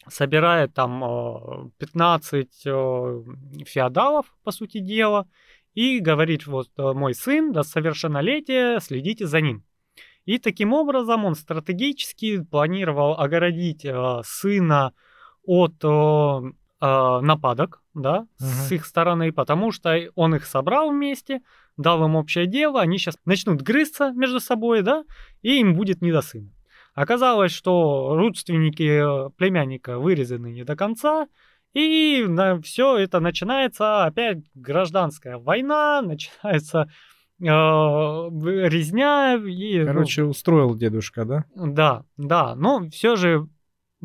собирает 0.08 0.74
там 0.74 1.04
э, 1.04 1.70
15 1.78 2.66
э, 2.66 3.24
феодалов, 3.66 4.26
по 4.44 4.52
сути 4.52 4.80
дела, 4.80 5.28
и 5.76 6.00
говорит, 6.00 6.48
вот 6.48 6.70
мой 6.78 7.14
сын 7.14 7.52
до 7.52 7.64
совершеннолетия, 7.64 8.80
следите 8.80 9.28
за 9.28 9.42
ним. 9.42 9.64
И 10.26 10.40
таким 10.40 10.74
образом 10.74 11.26
он 11.26 11.36
стратегически 11.36 12.42
планировал 12.42 13.20
огородить 13.20 13.86
э, 13.86 14.22
сына 14.24 14.94
от 15.44 15.76
э, 15.84 16.52
нападок, 16.82 17.82
да, 17.94 18.20
угу. 18.20 18.28
с 18.40 18.72
их 18.72 18.86
стороны, 18.86 19.32
потому 19.32 19.72
что 19.72 19.98
он 20.16 20.36
их 20.36 20.46
собрал 20.46 20.90
вместе, 20.92 21.42
дал 21.78 22.04
им 22.06 22.16
общее 22.16 22.48
дело, 22.48 22.82
они 22.82 22.98
сейчас 22.98 23.18
начнут 23.26 23.62
грызться 23.62 24.12
между 24.12 24.40
собой, 24.40 24.82
да, 24.82 25.04
и 25.42 25.60
им 25.60 25.76
будет 25.76 26.02
не 26.02 26.12
до 26.12 26.22
сына. 26.22 26.52
Оказалось, 26.96 27.52
что 27.52 28.16
родственники 28.16 29.28
э, 29.28 29.30
племянника 29.38 30.00
вырезаны 30.00 30.52
не 30.52 30.64
до 30.64 30.76
конца, 30.76 31.28
и 31.74 32.26
на 32.28 32.62
все 32.62 32.98
это 32.98 33.20
начинается 33.20 34.06
опять 34.06 34.40
гражданская 34.54 35.38
война, 35.38 36.02
начинается 36.06 36.82
а, 36.82 36.88
резня 37.40 39.36
и... 39.36 39.80
Ну 39.80 39.86
Короче, 39.88 40.24
ну, 40.24 40.30
устроил 40.30 40.76
дедушка, 40.76 41.26
да? 41.26 41.46
Да, 41.56 42.04
да, 42.18 42.56
но 42.56 42.90
все 42.90 43.16
же 43.16 43.48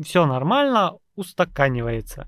все 0.01 0.25
нормально, 0.25 0.97
устаканивается. 1.15 2.27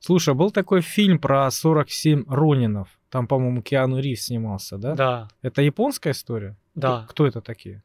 Слушай, 0.00 0.30
а 0.30 0.34
был 0.34 0.50
такой 0.50 0.80
фильм 0.80 1.18
про 1.18 1.48
47 1.50 2.24
Ронинов. 2.26 2.88
Там, 3.08 3.28
по-моему, 3.28 3.62
Киану 3.62 4.00
Ривз 4.00 4.22
снимался, 4.22 4.78
да? 4.78 4.94
Да. 4.94 5.28
Это 5.42 5.62
японская 5.62 6.12
история? 6.12 6.56
Да. 6.74 7.06
Кто 7.08 7.26
это 7.26 7.40
такие? 7.40 7.84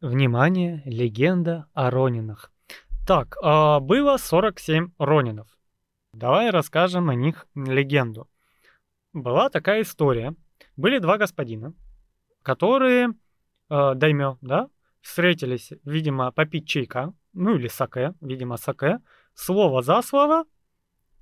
Внимание, 0.00 0.82
легенда 0.84 1.66
о 1.72 1.90
Ронинах. 1.90 2.52
Так, 3.06 3.36
а, 3.42 3.80
было 3.80 4.18
47 4.18 4.90
Ронинов. 4.98 5.48
Давай 6.12 6.50
расскажем 6.50 7.10
о 7.10 7.14
них 7.14 7.46
легенду. 7.54 8.28
Была 9.12 9.48
такая 9.48 9.82
история, 9.82 10.34
были 10.76 10.98
два 10.98 11.18
господина, 11.18 11.74
которые, 12.42 13.14
э, 13.70 13.94
даймё, 13.94 14.38
да, 14.40 14.68
встретились, 15.00 15.72
видимо, 15.84 16.32
попить 16.32 16.66
чайка, 16.66 17.12
ну 17.32 17.56
или 17.56 17.68
саке, 17.68 18.14
видимо, 18.20 18.56
саке, 18.56 19.00
слово 19.34 19.82
за 19.82 20.02
слово, 20.02 20.44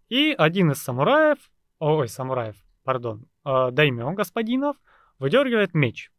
и 0.09 0.35
один 0.37 0.71
из 0.73 0.83
самураев, 0.83 1.39
ой, 1.79 2.09
самураев, 2.09 2.57
пардон, 2.85 3.27
э, 3.45 3.71
даймё 3.73 4.11
господинов, 4.13 4.77
выдергивает 5.19 5.75
меч. 5.75 6.11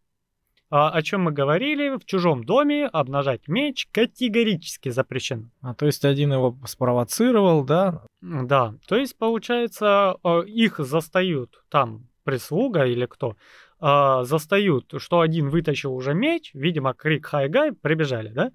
А, 0.75 0.89
о 0.89 1.03
чем 1.03 1.21
мы 1.21 1.31
говорили, 1.31 1.97
в 1.97 2.05
чужом 2.05 2.43
доме 2.43 2.87
обнажать 2.87 3.47
меч 3.47 3.87
категорически 3.91 4.89
запрещено. 4.89 5.49
А 5.61 5.75
то 5.75 5.85
есть 5.85 6.03
один 6.03 6.33
его 6.33 6.57
спровоцировал, 6.65 7.63
да? 7.63 8.01
Да, 8.21 8.73
то 8.87 8.95
есть 8.95 9.15
получается, 9.15 10.15
э, 10.23 10.45
их 10.47 10.79
застают 10.79 11.63
там 11.69 12.07
прислуга 12.23 12.85
или 12.85 13.05
кто, 13.05 13.35
э, 13.79 14.23
застают, 14.23 14.93
что 14.97 15.19
один 15.19 15.49
вытащил 15.49 15.93
уже 15.93 16.13
меч, 16.13 16.51
видимо, 16.53 16.93
крик 16.93 17.25
хайгай, 17.25 17.71
прибежали, 17.71 18.29
да? 18.29 18.51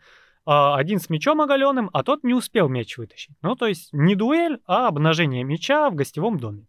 Э, 0.47 0.75
один 0.75 0.99
с 0.99 1.11
мечом 1.11 1.41
оголенным, 1.41 1.91
а 1.93 2.03
тот 2.03 2.25
не 2.25 2.35
успел 2.35 2.69
меч 2.69 2.97
вытащить. 2.97 3.37
Ну, 3.43 3.55
то 3.55 3.67
есть 3.67 3.93
не 3.93 4.15
дуэль, 4.15 4.61
а 4.67 4.89
обнажение 4.89 5.45
меча 5.45 5.91
в 5.91 5.95
гостевом 5.95 6.39
доме. 6.39 6.67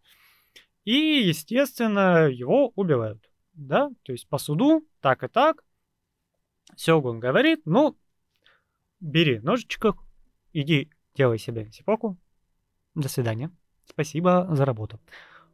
И, 0.85 0.93
естественно, 0.93 2.27
его 2.27 2.71
убивают, 2.75 3.23
да? 3.53 3.89
То 4.03 4.11
есть 4.11 4.27
по 4.27 4.37
суду 4.37 4.85
так 5.01 5.23
и 5.23 5.27
так. 5.27 5.63
Сёгун 6.75 7.19
говорит, 7.19 7.61
ну, 7.65 7.97
бери 8.99 9.39
ножичек, 9.39 9.95
иди 10.53 10.89
делай 11.15 11.37
себе 11.37 11.71
сипоку. 11.71 12.17
До 12.95 13.09
свидания. 13.09 13.51
Спасибо 13.85 14.47
за 14.51 14.65
работу. 14.65 14.99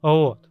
Вот. 0.01 0.47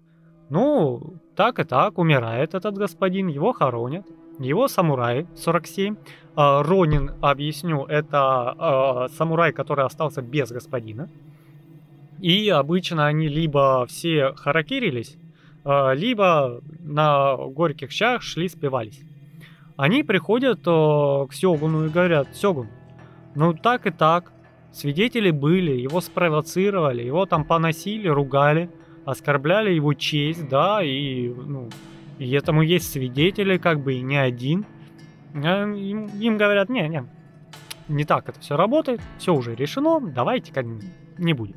Ну, 0.51 1.15
так 1.37 1.59
и 1.59 1.65
так, 1.65 1.99
умирает 1.99 2.55
этот 2.55 2.77
господин, 2.77 3.29
его 3.29 3.53
хоронят. 3.53 4.07
Его 4.39 4.69
самурай 4.69 5.27
47. 5.37 5.97
А, 6.37 6.63
Ронин, 6.63 7.13
объясню, 7.21 7.85
это 7.85 8.19
а, 8.19 9.09
самурай, 9.09 9.53
который 9.53 9.85
остался 9.85 10.23
без 10.23 10.51
господина. 10.51 11.09
И 12.21 12.49
обычно 12.49 13.07
они 13.07 13.29
либо 13.29 13.87
все 13.87 14.33
харакирились, 14.35 15.17
а, 15.65 15.93
либо 15.93 16.61
на 16.81 17.37
горьких 17.37 17.93
щах 17.93 18.23
шли 18.23 18.49
спивались. 18.49 19.01
Они 19.77 20.03
приходят 20.03 20.61
к 20.61 21.33
Сёгуну 21.33 21.87
и 21.87 21.89
говорят, 21.89 22.29
Сёгун, 22.35 22.69
ну 23.35 23.55
так 23.55 23.87
и 23.87 23.91
так, 23.91 24.33
свидетели 24.73 25.31
были, 25.31 25.73
его 25.73 26.01
спровоцировали, 26.01 27.03
его 27.03 27.27
там 27.27 27.45
поносили, 27.45 28.09
ругали, 28.09 28.71
оскорбляли 29.05 29.73
его 29.73 29.95
честь, 29.95 30.49
да, 30.49 30.83
и, 30.83 31.29
ну, 31.29 31.69
и 32.19 32.31
этому 32.33 32.63
есть 32.63 32.91
свидетели, 32.91 33.59
как 33.59 33.81
бы, 33.81 33.95
и 33.95 34.03
не 34.03 34.17
один. 34.17 34.67
А 35.35 35.65
им, 35.65 36.07
им 36.07 36.37
говорят, 36.37 36.69
не, 36.69 36.89
не, 36.89 37.05
не 37.89 38.05
так 38.05 38.29
это 38.29 38.41
все 38.41 38.57
работает, 38.57 39.01
все 39.19 39.35
уже 39.35 39.55
решено, 39.55 40.01
давайте 40.01 40.53
как 40.53 40.67
не 41.19 41.33
будем. 41.33 41.57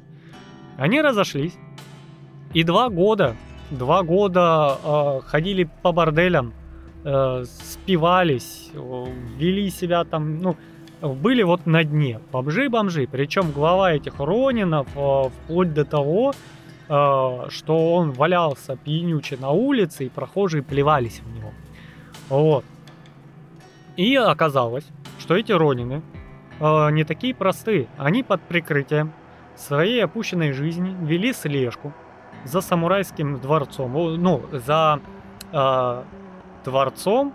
Они 0.78 1.02
разошлись, 1.02 1.58
и 2.54 2.64
два 2.64 2.90
года, 2.90 3.36
два 3.72 4.04
года 4.04 4.78
э, 4.84 5.20
ходили 5.26 5.70
по 5.82 5.92
борделям, 5.92 6.54
э, 7.04 7.44
спивались, 7.46 8.72
э, 8.74 9.06
вели 9.38 9.70
себя 9.70 10.04
там, 10.04 10.40
ну, 10.40 10.56
были 11.02 11.44
вот 11.44 11.66
на 11.66 11.84
дне, 11.84 12.20
бомжи-бомжи. 12.32 13.08
Причем 13.12 13.52
глава 13.52 13.94
этих 13.94 14.20
Ронинов, 14.20 14.88
э, 14.96 15.30
вплоть 15.30 15.74
до 15.74 15.86
того, 15.86 16.34
что 16.88 17.94
он 17.94 18.12
валялся 18.12 18.78
пьянюче 18.78 19.38
на 19.38 19.52
улице, 19.52 20.06
и 20.06 20.10
прохожие 20.10 20.64
плевались 20.64 21.20
в 21.20 21.36
него. 21.36 21.52
Вот. 22.30 22.64
И 23.98 24.16
оказалось, 24.16 24.86
что 25.20 25.36
эти 25.36 25.52
Ронины 25.52 26.02
э, 26.60 26.92
не 26.92 27.04
такие 27.04 27.34
простые. 27.34 27.88
Они 27.98 28.24
под 28.24 28.42
прикрытием 28.42 29.12
своей 29.56 30.04
опущенной 30.04 30.54
жизни 30.54 30.96
вели 31.02 31.34
слежку 31.34 31.94
за 32.46 32.62
самурайским 32.62 33.40
дворцом, 33.40 33.92
ну, 34.22 34.44
за 34.52 35.00
э, 35.52 36.04
дворцом 36.64 37.34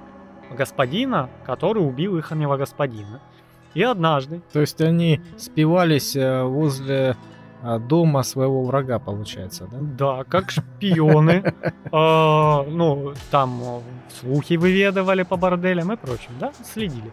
господина, 0.56 1.28
который 1.44 1.80
убил 1.80 2.16
их 2.16 2.30
господина. 2.30 3.20
И 3.74 3.82
однажды... 3.82 4.42
То 4.52 4.60
есть 4.60 4.80
они 4.80 5.20
спивались 5.36 6.14
э, 6.14 6.44
возле 6.44 7.16
дома 7.62 8.22
своего 8.22 8.64
врага, 8.64 8.98
получается, 8.98 9.68
да? 9.70 9.78
Да, 9.80 10.24
как 10.24 10.50
шпионы. 10.50 11.54
А, 11.94 12.64
ну, 12.64 13.12
там 13.30 13.82
слухи 14.18 14.54
выведывали 14.54 15.24
по 15.24 15.36
борделям 15.36 15.92
и 15.92 15.96
прочим, 15.96 16.30
да, 16.40 16.52
следили. 16.64 17.12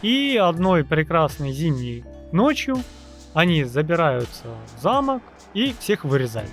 И 0.00 0.40
одной 0.42 0.82
прекрасной 0.82 1.52
зимней 1.52 2.04
ночью 2.32 2.78
они 3.34 3.64
забираются 3.64 4.44
в 4.78 4.82
замок 4.82 5.22
и 5.52 5.74
всех 5.78 6.04
вырезают. 6.04 6.50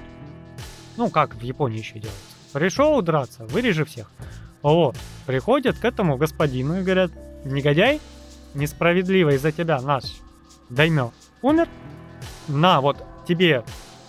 Ну, 0.97 1.09
как 1.09 1.35
в 1.35 1.41
Японии 1.41 1.77
еще 1.77 1.93
делается. 1.93 2.35
Пришел 2.51 3.01
драться, 3.01 3.45
вырежи 3.45 3.85
всех. 3.85 4.11
Вот, 4.61 4.97
приходят 5.26 5.77
к 5.77 5.85
этому 5.85 6.18
господину 6.18 6.80
и 6.80 6.84
говорят, 6.84 7.11
негодяй, 7.45 8.01
несправедливо 8.53 9.30
из-за 9.35 9.53
тебя 9.53 9.80
наш 9.80 10.03
даймё 10.69 11.11
умер, 11.41 11.68
на, 12.47 12.81
вот 12.81 12.97
тебе 13.27 13.64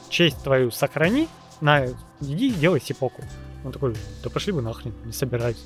честь 0.09 0.43
твою 0.43 0.71
сохрани, 0.71 1.29
на, 1.61 1.87
иди 2.21 2.51
делай 2.51 2.81
сипоку. 2.81 3.23
Он 3.65 3.73
такой, 3.73 3.95
да 4.23 4.31
пошли 4.31 4.53
вы 4.53 4.63
нахрен, 4.63 4.93
не 5.05 5.13
собираюсь. 5.13 5.63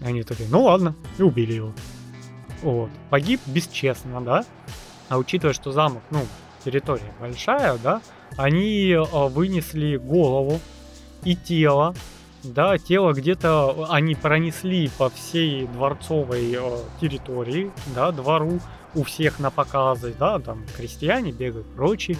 Они 0.00 0.22
такие, 0.22 0.48
ну 0.50 0.62
ладно, 0.62 0.94
и 1.18 1.22
убили 1.22 1.54
его. 1.54 1.72
Вот. 2.62 2.90
Погиб 3.10 3.40
бесчестно, 3.46 4.20
да? 4.20 4.44
А 5.08 5.18
учитывая, 5.18 5.54
что 5.54 5.72
замок, 5.72 6.02
ну, 6.10 6.26
территория 6.64 7.12
большая, 7.20 7.78
да, 7.78 8.02
они 8.36 8.90
э, 8.90 9.02
вынесли 9.28 9.96
голову 9.96 10.60
и 11.24 11.34
тело 11.34 11.94
да, 12.44 12.78
тело 12.78 13.12
где-то 13.12 13.86
они 13.90 14.14
пронесли 14.14 14.90
по 14.96 15.10
всей 15.10 15.66
дворцовой 15.66 16.52
э, 16.52 16.78
территории, 17.00 17.70
да, 17.94 18.12
двору, 18.12 18.60
у 18.94 19.02
всех 19.02 19.38
на 19.38 19.50
показы, 19.50 20.14
да, 20.18 20.38
там 20.38 20.64
крестьяне 20.76 21.32
бегают, 21.32 21.66
прочие. 21.74 22.16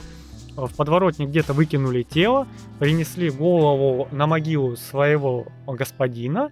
В 0.67 0.75
подворотне 0.75 1.27
где-то 1.27 1.53
выкинули 1.53 2.03
тело, 2.03 2.49
принесли 2.81 3.31
голову 3.31 4.09
на 4.11 4.27
могилу 4.27 4.75
своего 4.75 5.47
господина 5.69 6.51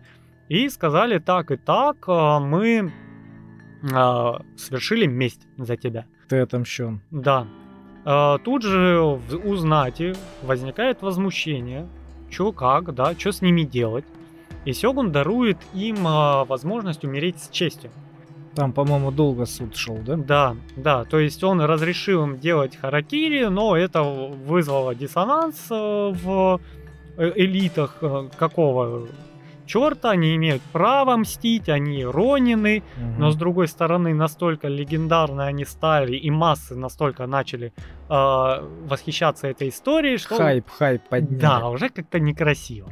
и 0.48 0.68
сказали 0.68 1.18
так 1.18 1.50
и 1.50 1.56
так, 1.56 1.96
э, 2.06 2.38
мы 2.38 2.92
э, 3.82 4.32
совершили 4.56 5.06
месть 5.06 5.40
за 5.56 5.76
тебя. 5.76 6.06
Ты 6.28 6.38
отомщен. 6.38 7.00
Да. 7.10 7.48
Э, 8.04 8.38
тут 8.44 8.62
же 8.62 9.00
у 9.00 9.56
знати 9.56 10.14
возникает 10.42 11.02
возмущение, 11.02 11.88
что 12.30 12.52
как, 12.52 12.94
да, 12.94 13.12
что 13.18 13.32
с 13.32 13.42
ними 13.42 13.62
делать. 13.62 14.04
И 14.64 14.72
Сёгун 14.72 15.10
дарует 15.10 15.58
им 15.74 15.96
возможность 16.02 17.04
умереть 17.04 17.40
с 17.40 17.48
честью. 17.50 17.90
Там, 18.56 18.72
по-моему, 18.72 19.10
долго 19.10 19.44
суд 19.44 19.76
шел, 19.76 19.98
да? 19.98 20.16
Да, 20.16 20.56
да, 20.76 21.04
то 21.04 21.18
есть 21.18 21.44
он 21.44 21.60
разрешил 21.60 22.24
им 22.24 22.38
делать 22.38 22.74
харакири, 22.74 23.44
но 23.44 23.76
это 23.76 24.02
вызвало 24.02 24.94
диссонанс 24.94 25.66
э, 25.70 25.74
в 25.74 26.58
э, 27.18 27.32
элитах 27.36 27.98
э, 28.00 28.30
какого 28.38 29.08
черта, 29.66 30.12
они 30.12 30.34
имеют 30.36 30.62
право 30.72 31.18
мстить, 31.18 31.68
они 31.68 32.02
ронины, 32.06 32.82
угу. 32.96 33.20
но 33.20 33.30
с 33.30 33.36
другой 33.36 33.68
стороны 33.68 34.14
настолько 34.14 34.68
легендарные 34.68 35.48
они 35.48 35.66
стали, 35.66 36.16
и 36.16 36.30
массы 36.30 36.74
настолько 36.74 37.26
начали 37.26 37.74
э, 38.08 38.12
восхищаться 38.88 39.48
этой 39.48 39.68
историей, 39.68 40.16
что... 40.16 40.36
Хайп, 40.36 40.70
хайп 40.70 41.02
подняли. 41.10 41.40
Да, 41.40 41.68
уже 41.68 41.90
как-то 41.90 42.18
некрасиво. 42.18 42.88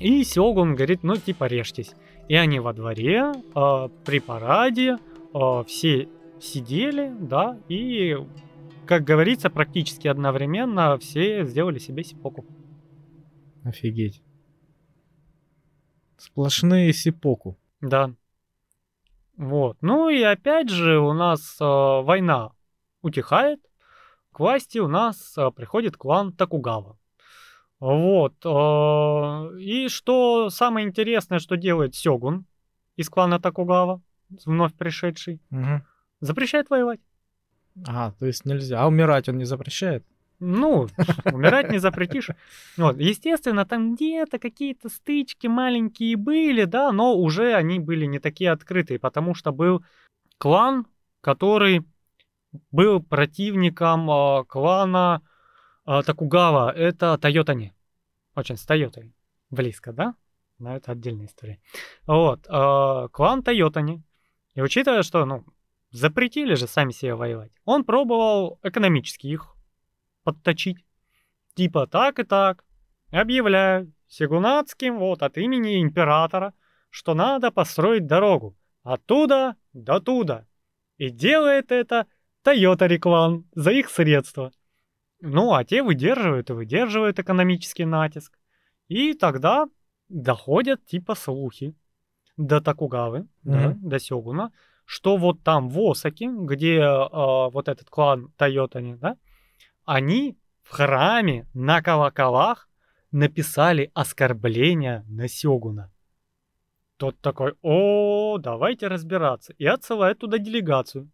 И 0.00 0.24
Сёгун 0.24 0.74
говорит, 0.74 1.04
ну 1.04 1.16
типа 1.16 1.44
режьтесь. 1.44 1.94
И 2.28 2.34
они 2.34 2.58
во 2.58 2.72
дворе, 2.72 3.32
э, 3.32 3.88
при 4.04 4.20
параде, 4.20 4.98
э, 5.32 5.64
все 5.66 6.08
сидели, 6.40 7.14
да, 7.20 7.58
и, 7.68 8.16
как 8.86 9.04
говорится, 9.04 9.48
практически 9.48 10.08
одновременно 10.08 10.98
все 10.98 11.44
сделали 11.44 11.78
себе 11.78 12.02
сипоку. 12.04 12.44
Офигеть. 13.64 14.22
Сплошные 16.16 16.92
сипоку. 16.92 17.58
Да. 17.80 18.14
Вот. 19.36 19.76
Ну 19.80 20.08
и 20.08 20.22
опять 20.22 20.70
же 20.70 20.98
у 20.98 21.12
нас 21.12 21.56
э, 21.60 21.64
война 21.64 22.52
утихает. 23.02 23.60
К 24.32 24.40
власти 24.40 24.78
у 24.78 24.88
нас 24.88 25.36
э, 25.36 25.50
приходит 25.50 25.96
клан 25.96 26.32
Такугава. 26.32 26.98
Вот. 27.80 28.34
Э, 28.44 29.58
и 29.58 29.88
что 29.88 30.50
самое 30.50 30.86
интересное, 30.86 31.38
что 31.38 31.56
делает 31.56 31.94
Сёгун 31.94 32.46
из 32.96 33.10
клана 33.10 33.38
Такугава, 33.38 34.00
вновь 34.44 34.74
пришедший, 34.74 35.40
угу. 35.50 35.82
запрещает 36.20 36.70
воевать. 36.70 37.00
А, 37.86 38.12
то 38.12 38.26
есть 38.26 38.44
нельзя. 38.44 38.80
А 38.80 38.86
умирать 38.86 39.28
он 39.28 39.36
не 39.36 39.44
запрещает? 39.44 40.04
Ну, 40.38 40.86
умирать 41.24 41.70
не 41.70 41.78
запретишь. 41.78 42.28
Вот, 42.76 42.98
естественно, 42.98 43.64
там 43.64 43.94
где-то 43.94 44.38
какие-то 44.38 44.88
стычки 44.88 45.46
маленькие 45.46 46.16
были, 46.16 46.64
да, 46.64 46.92
но 46.92 47.16
уже 47.16 47.54
они 47.54 47.78
были 47.78 48.04
не 48.04 48.18
такие 48.18 48.50
открытые, 48.50 48.98
потому 48.98 49.34
что 49.34 49.52
был 49.52 49.82
клан, 50.38 50.86
который 51.22 51.82
был 52.70 53.02
противником 53.02 54.10
э, 54.10 54.44
клана 54.44 55.22
Такугава. 55.86 56.72
Это 56.72 57.16
Тойотани. 57.18 57.72
Очень 58.34 58.56
с 58.56 58.66
Тойотой. 58.66 59.14
Близко, 59.50 59.92
да? 59.92 60.14
Но 60.58 60.76
это 60.76 60.92
отдельная 60.92 61.26
история. 61.26 61.60
Вот. 62.06 62.46
Э, 62.48 63.08
клан 63.12 63.42
Тойотани. 63.42 64.02
И 64.54 64.62
учитывая, 64.62 65.02
что, 65.02 65.24
ну, 65.24 65.44
запретили 65.90 66.54
же 66.54 66.66
сами 66.66 66.92
себе 66.92 67.14
воевать, 67.14 67.52
он 67.64 67.84
пробовал 67.84 68.58
экономически 68.62 69.28
их 69.28 69.54
подточить. 70.24 70.84
Типа 71.54 71.86
так 71.86 72.18
и 72.18 72.24
так. 72.24 72.64
Объявляю 73.10 73.92
Сигунацким 74.08 74.98
вот 74.98 75.22
от 75.22 75.38
имени 75.38 75.80
императора, 75.80 76.54
что 76.90 77.14
надо 77.14 77.50
построить 77.50 78.06
дорогу 78.06 78.56
оттуда 78.86 79.56
до 79.72 80.00
туда. 80.00 80.46
И 80.96 81.10
делает 81.10 81.72
это 81.72 82.06
Toyota 82.44 82.86
Реклам 82.86 83.44
за 83.54 83.72
их 83.72 83.90
средства. 83.90 84.52
Ну, 85.28 85.54
а 85.54 85.64
те 85.64 85.82
выдерживают 85.82 86.50
и 86.50 86.52
выдерживают 86.52 87.18
экономический 87.18 87.84
натиск. 87.84 88.38
И 88.86 89.14
тогда 89.14 89.66
доходят 90.08 90.84
типа 90.86 91.16
слухи 91.16 91.74
до 92.36 92.60
Такугавы, 92.60 93.18
mm-hmm. 93.18 93.26
да, 93.44 93.76
до 93.82 93.98
Сёгуна, 93.98 94.52
что 94.84 95.16
вот 95.16 95.42
там 95.42 95.68
в 95.68 95.80
Осаке, 95.80 96.28
где 96.30 96.78
э, 96.78 97.50
вот 97.50 97.68
этот 97.68 97.90
клан 97.90 98.28
Тойотани, 98.36 98.94
да, 98.94 99.16
они 99.84 100.36
в 100.62 100.70
храме 100.70 101.48
на 101.54 101.82
колоколах 101.82 102.68
написали 103.10 103.90
оскорбление 103.94 105.04
на 105.08 105.26
Сёгуна. 105.26 105.90
Тот 106.98 107.18
такой, 107.20 107.54
о, 107.62 108.38
давайте 108.38 108.86
разбираться. 108.86 109.54
И 109.58 109.66
отсылает 109.66 110.18
туда 110.18 110.38
делегацию. 110.38 111.10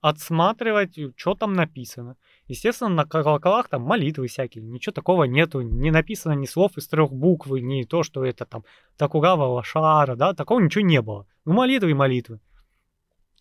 Отсматривать, 0.00 0.98
что 1.16 1.34
там 1.34 1.52
написано. 1.52 2.16
Естественно, 2.48 2.90
на 2.90 3.04
колоколах 3.04 3.68
там 3.68 3.82
молитвы 3.82 4.28
всякие. 4.28 4.62
Ничего 4.62 4.92
такого 4.92 5.24
нету. 5.24 5.62
Не 5.62 5.90
написано 5.90 6.34
ни 6.34 6.46
слов 6.46 6.78
из 6.78 6.86
трех 6.86 7.12
букв, 7.12 7.48
ни 7.48 7.82
то, 7.82 8.02
что 8.04 8.24
это 8.24 8.44
там 8.44 8.64
Такугава 8.96 9.44
Лошара, 9.44 10.14
да. 10.14 10.32
Такого 10.32 10.60
ничего 10.60 10.84
не 10.84 11.02
было. 11.02 11.26
Ну, 11.44 11.54
молитвы 11.54 11.90
и 11.90 11.94
молитвы. 11.94 12.40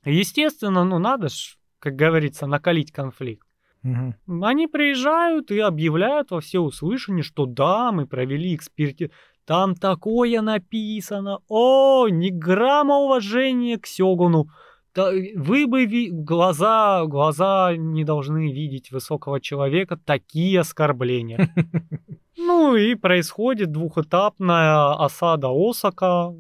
Естественно, 0.04 0.84
ну, 0.84 1.00
надо 1.00 1.30
ж, 1.30 1.58
как 1.80 1.96
говорится, 1.96 2.48
накалить 2.48 2.92
конфликт. 2.92 3.48
Угу. 3.84 4.44
Они 4.44 4.68
приезжают 4.68 5.52
и 5.52 5.60
объявляют 5.60 6.32
во 6.32 6.42
все 6.42 6.60
услышание, 6.60 7.24
что 7.24 7.46
да, 7.46 7.92
мы 7.92 8.08
провели 8.08 8.56
экспертизу. 8.56 9.12
Там 9.46 9.76
такое 9.76 10.42
написано. 10.42 11.40
О, 11.48 12.08
ни 12.10 12.30
грамма 12.30 12.98
уважения 12.98 13.78
к 13.78 13.86
Сёгуну. 13.86 14.48
Вы 14.96 15.68
бы 15.68 15.86
ви... 15.86 16.10
глаза, 16.12 17.06
глаза 17.06 17.76
не 17.76 18.04
должны 18.04 18.52
видеть 18.52 18.92
высокого 18.92 19.42
человека 19.42 19.98
такие 19.98 20.60
оскорбления. 20.60 21.54
Ну 22.38 22.76
и 22.76 22.96
происходит 22.96 23.72
двухэтапная 23.72 24.94
осада 24.94 25.48
Осака 25.50 26.36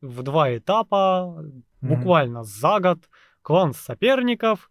в 0.00 0.22
два 0.22 0.56
этапа, 0.56 1.44
буквально 1.80 2.44
за 2.44 2.78
год. 2.78 3.08
Клан 3.42 3.72
соперников 3.72 4.70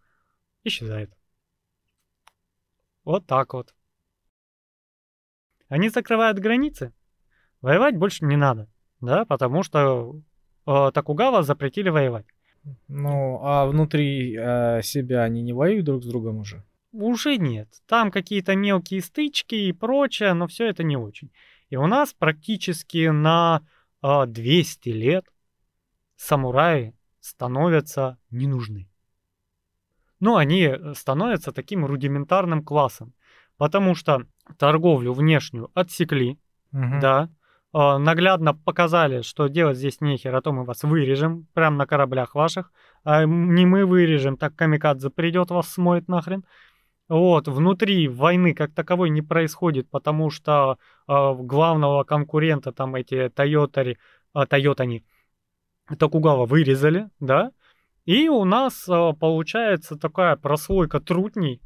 исчезает. 0.64 1.12
Вот 3.04 3.26
так 3.26 3.52
вот. 3.52 3.74
Они 5.68 5.88
закрывают 5.88 6.38
границы. 6.38 6.92
Воевать 7.60 7.96
больше 7.96 8.24
не 8.24 8.36
надо, 8.36 8.68
да, 9.00 9.24
потому 9.24 9.62
что 9.62 10.20
э, 10.66 10.90
Такугава 10.94 11.42
запретили 11.42 11.90
воевать. 11.90 12.26
Ну, 12.88 13.40
а 13.42 13.66
внутри 13.66 14.36
э, 14.36 14.82
себя 14.82 15.22
они 15.22 15.42
не 15.42 15.52
воюют 15.52 15.86
друг 15.86 16.02
с 16.02 16.06
другом 16.06 16.38
уже? 16.38 16.64
Уже 16.92 17.36
нет. 17.36 17.68
Там 17.86 18.10
какие-то 18.10 18.56
мелкие 18.56 19.00
стычки 19.00 19.54
и 19.54 19.72
прочее, 19.72 20.34
но 20.34 20.46
все 20.46 20.66
это 20.68 20.82
не 20.82 20.96
очень. 20.96 21.30
И 21.68 21.76
у 21.76 21.86
нас 21.86 22.12
практически 22.12 23.08
на 23.08 23.62
э, 24.02 24.26
200 24.26 24.88
лет 24.90 25.26
самураи 26.16 26.94
становятся 27.20 28.18
не 28.30 28.46
нужны. 28.46 28.90
Ну, 30.18 30.36
они 30.36 30.62
э, 30.62 30.94
становятся 30.94 31.52
таким 31.52 31.86
рудиментарным 31.86 32.62
классом, 32.62 33.14
потому 33.56 33.94
что 33.94 34.26
торговлю 34.58 35.12
внешнюю 35.12 35.70
отсекли, 35.74 36.38
угу. 36.72 36.98
да, 37.00 37.30
наглядно 37.72 38.54
показали, 38.54 39.22
что 39.22 39.46
делать 39.46 39.76
здесь 39.76 40.00
нехер, 40.00 40.34
а 40.34 40.42
то 40.42 40.52
мы 40.52 40.64
вас 40.64 40.82
вырежем 40.82 41.46
прямо 41.54 41.76
на 41.76 41.86
кораблях 41.86 42.34
ваших, 42.34 42.72
а 43.04 43.24
не 43.24 43.66
мы 43.66 43.86
вырежем, 43.86 44.36
так 44.36 44.56
камикадзе 44.56 45.10
придет, 45.10 45.50
вас 45.50 45.68
смоет 45.68 46.08
нахрен. 46.08 46.44
Вот, 47.08 47.48
внутри 47.48 48.06
войны 48.06 48.54
как 48.54 48.72
таковой 48.72 49.10
не 49.10 49.20
происходит, 49.20 49.90
потому 49.90 50.30
что 50.30 50.78
э, 51.08 51.34
главного 51.34 52.04
конкурента, 52.04 52.70
там 52.70 52.94
эти 52.94 53.28
Тойотари, 53.30 53.98
э, 54.32 54.46
Тойотани, 54.46 55.04
Токугава 55.98 56.46
вырезали, 56.46 57.10
да, 57.18 57.50
и 58.04 58.28
у 58.28 58.44
нас 58.44 58.88
э, 58.88 59.12
получается 59.18 59.96
такая 59.96 60.36
прослойка 60.36 61.00
трутней, 61.00 61.60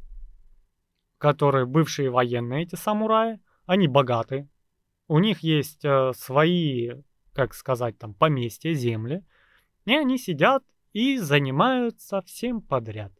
которые 1.19 1.67
бывшие 1.67 2.09
военные, 2.09 2.63
эти 2.63 2.73
самураи, 2.73 3.39
они 3.67 3.87
богатые. 3.87 4.49
У 5.07 5.19
них 5.19 5.39
есть 5.39 5.85
э, 5.85 6.11
свои, 6.15 6.91
как 7.33 7.53
сказать, 7.53 7.97
там, 7.97 8.13
поместья, 8.13 8.73
земли. 8.73 9.23
И 9.85 9.93
они 9.93 10.17
сидят 10.17 10.63
и 10.93 11.17
занимаются 11.17 12.21
всем 12.21 12.61
подряд. 12.61 13.11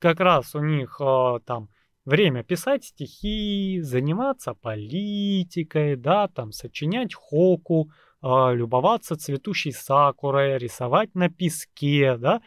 Как 0.00 0.20
раз 0.20 0.54
у 0.54 0.60
них 0.60 1.00
э, 1.00 1.38
там 1.44 1.68
время 2.04 2.42
писать 2.42 2.84
стихи, 2.84 3.80
заниматься 3.82 4.54
политикой, 4.54 5.96
да, 5.96 6.28
там, 6.28 6.52
сочинять 6.52 7.14
хоку, 7.14 7.90
э, 8.22 8.54
любоваться 8.54 9.16
цветущей 9.16 9.72
сакурой, 9.72 10.58
рисовать 10.58 11.14
на 11.14 11.28
песке, 11.28 12.16
да. 12.16 12.40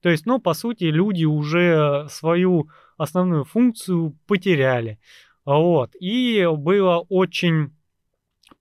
То 0.00 0.08
есть, 0.08 0.24
ну, 0.26 0.38
по 0.38 0.54
сути, 0.54 0.84
люди 0.84 1.24
уже 1.24 2.06
свою 2.08 2.70
основную 2.96 3.44
функцию 3.44 4.16
потеряли. 4.26 4.98
Вот. 5.44 5.90
И 6.00 6.46
было 6.56 7.04
очень 7.08 7.72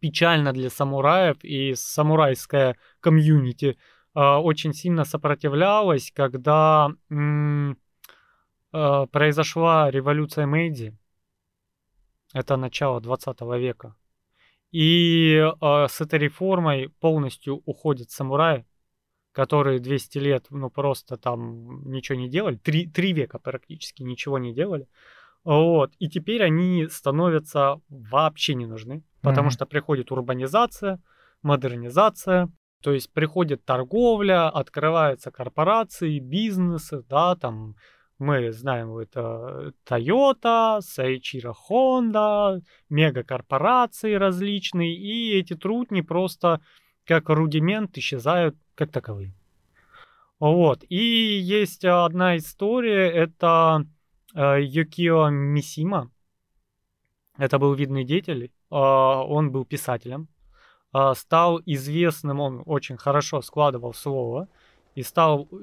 печально 0.08 0.54
для 0.54 0.70
самураев, 0.70 1.44
и 1.44 1.76
самурайская 1.76 2.78
комьюнити 3.02 3.78
э, 4.16 4.20
очень 4.20 4.74
сильно 4.74 5.04
сопротивлялась, 5.06 6.12
когда 6.16 6.90
м- 7.10 7.78
э, 8.74 9.06
произошла 9.12 9.92
революция 9.92 10.46
Мэйдзи. 10.46 10.98
Это 12.34 12.56
начало 12.58 13.02
20 13.02 13.42
века. 13.58 13.96
И 14.72 15.36
э, 15.36 15.88
с 15.90 16.02
этой 16.02 16.20
реформой 16.20 16.90
полностью 17.02 17.62
уходят 17.66 18.10
самураи, 18.10 18.66
которые 19.34 19.80
200 19.80 20.20
лет, 20.20 20.46
ну, 20.52 20.70
просто 20.70 21.18
там 21.18 21.84
ничего 21.92 22.18
не 22.18 22.30
делали, 22.30 22.56
три, 22.56 22.88
три 22.88 23.12
века 23.12 23.40
практически 23.40 24.04
ничего 24.04 24.40
не 24.40 24.54
делали. 24.54 24.88
Вот. 25.48 25.94
И 25.98 26.10
теперь 26.10 26.44
они 26.44 26.90
становятся 26.90 27.80
вообще 27.88 28.54
не 28.54 28.66
нужны, 28.66 29.06
потому 29.22 29.48
mm-hmm. 29.48 29.54
что 29.54 29.66
приходит 29.66 30.12
урбанизация, 30.12 31.02
модернизация, 31.42 32.50
то 32.82 32.92
есть 32.92 33.14
приходит 33.14 33.64
торговля, 33.64 34.50
открываются 34.50 35.32
корпорации, 35.32 36.20
бизнесы, 36.20 37.02
да, 37.08 37.38
там 37.38 37.76
мы 38.20 38.52
знаем, 38.52 38.98
это 38.98 39.72
Toyota, 39.90 40.82
Saichiro 40.82 41.54
Honda, 41.70 42.62
мегакорпорации 42.90 44.16
различные, 44.16 44.98
и 44.98 45.40
эти 45.40 45.54
трудни 45.54 46.02
просто 46.02 46.60
как 47.06 47.30
рудимент 47.30 47.98
исчезают 47.98 48.58
как 48.76 48.92
таковые. 48.92 49.34
Вот. 50.42 50.84
И 50.90 51.40
есть 51.40 51.86
одна 51.86 52.36
история, 52.36 53.10
это 53.10 53.86
Юкио 54.42 55.30
Мисима. 55.30 56.10
Это 57.38 57.60
был 57.60 57.74
видный 57.74 58.04
деятель, 58.04 58.46
э, 58.46 58.76
он 58.76 59.52
был 59.52 59.66
писателем. 59.66 60.28
Э, 60.94 61.14
стал 61.16 61.62
известным, 61.66 62.40
он 62.40 62.64
очень 62.66 62.98
хорошо 62.98 63.42
складывал 63.42 63.94
слово 63.94 64.48
и 64.96 65.04
стал 65.04 65.48
э, 65.52 65.56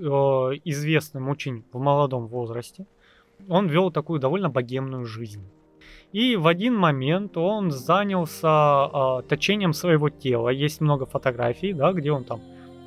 известным 0.65 1.29
очень 1.29 1.65
в 1.73 1.79
молодом 1.79 2.27
возрасте. 2.27 2.87
Он 3.49 3.69
вел 3.69 3.91
такую 3.91 4.21
довольно 4.21 4.49
богемную 4.49 5.05
жизнь. 5.05 5.43
И 6.13 6.37
в 6.37 6.47
один 6.47 6.77
момент 6.77 7.37
он 7.37 7.73
занялся 7.73 8.89
э, 8.93 9.23
точением 9.29 9.73
своего 9.73 10.11
тела. 10.11 10.51
Есть 10.51 10.81
много 10.81 11.07
фотографий, 11.07 11.73
да, 11.73 11.93
где 11.93 12.13
он 12.13 12.23
там 12.23 12.41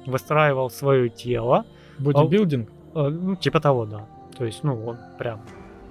выстраивал 0.05 0.69
свое 0.69 1.09
тело. 1.09 1.65
Бодибилдинг? 1.99 2.69
Э, 2.95 3.09
ну, 3.09 3.35
типа 3.35 3.59
того, 3.59 3.85
да. 3.85 4.07
То 4.37 4.45
есть, 4.45 4.63
ну, 4.63 4.87
он 4.87 4.97
прям 5.17 5.41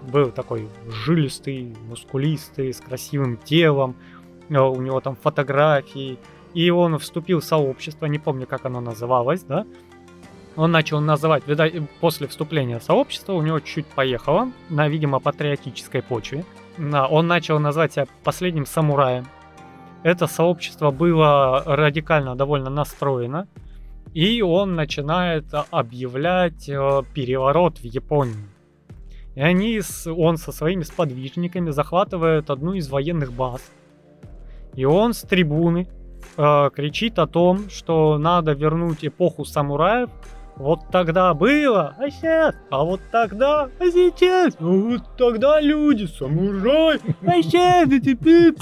был 0.07 0.31
такой 0.31 0.69
жилистый, 1.05 1.75
мускулистый, 1.89 2.73
с 2.73 2.81
красивым 2.81 3.37
телом. 3.37 3.97
Э, 4.49 4.61
у 4.61 4.81
него 4.81 5.01
там 5.01 5.17
фотографии. 5.17 6.19
И 6.55 6.71
он 6.71 6.99
вступил 6.99 7.41
в 7.41 7.45
сообщество, 7.45 8.07
не 8.07 8.19
помню, 8.19 8.47
как 8.47 8.65
оно 8.65 8.81
называлось, 8.81 9.43
да, 9.43 9.67
он 10.57 10.73
начал 10.73 11.01
называть, 11.01 11.47
видать, 11.47 11.75
после 12.01 12.27
вступления 12.27 12.79
в 12.79 12.83
сообщество 12.83 13.35
у 13.35 13.43
него 13.43 13.61
чуть 13.61 13.87
поехало, 13.87 14.51
на, 14.71 14.89
видимо, 14.89 15.21
патриотической 15.21 16.03
почве. 16.03 16.45
Он 16.79 17.27
начал 17.27 17.59
называть 17.59 17.93
себя 17.93 18.07
последним 18.25 18.65
самураем. 18.65 19.27
Это 20.03 20.27
сообщество 20.27 20.91
было 20.91 21.63
радикально 21.67 22.37
довольно 22.37 22.71
настроено. 22.71 23.49
И 24.15 24.41
он 24.41 24.77
начинает 24.77 25.45
объявлять 25.71 26.71
э, 26.71 27.03
переворот 27.13 27.79
в 27.79 27.85
Японии. 27.85 28.56
И 29.37 29.41
они, 29.41 29.81
он 30.07 30.39
со 30.39 30.51
своими 30.51 30.83
сподвижниками 30.83 31.71
захватывает 31.71 32.51
одну 32.51 32.73
из 32.73 32.89
военных 32.89 33.33
баз. 33.33 33.61
И 34.75 34.85
он 34.85 35.13
с 35.13 35.21
трибуны 35.23 35.89
э, 36.37 36.71
кричит 36.75 37.21
о 37.21 37.29
том, 37.29 37.71
что 37.71 38.19
надо 38.19 38.53
вернуть 38.53 39.05
эпоху 39.05 39.45
самураев 39.45 40.11
вот 40.57 40.81
тогда 40.91 41.35
было, 41.35 41.95
а 41.99 42.09
сейчас, 42.09 42.55
а 42.71 42.83
вот 42.83 43.01
тогда, 43.13 43.69
а 43.79 43.85
сейчас, 43.91 44.57
ну 44.59 44.91
вот 44.91 45.03
тогда 45.19 45.61
люди, 45.61 46.07
самурай, 46.07 46.99
а 47.27 47.43
сейчас, 47.43 47.91
и 47.91 48.01
теперь... 48.01 48.55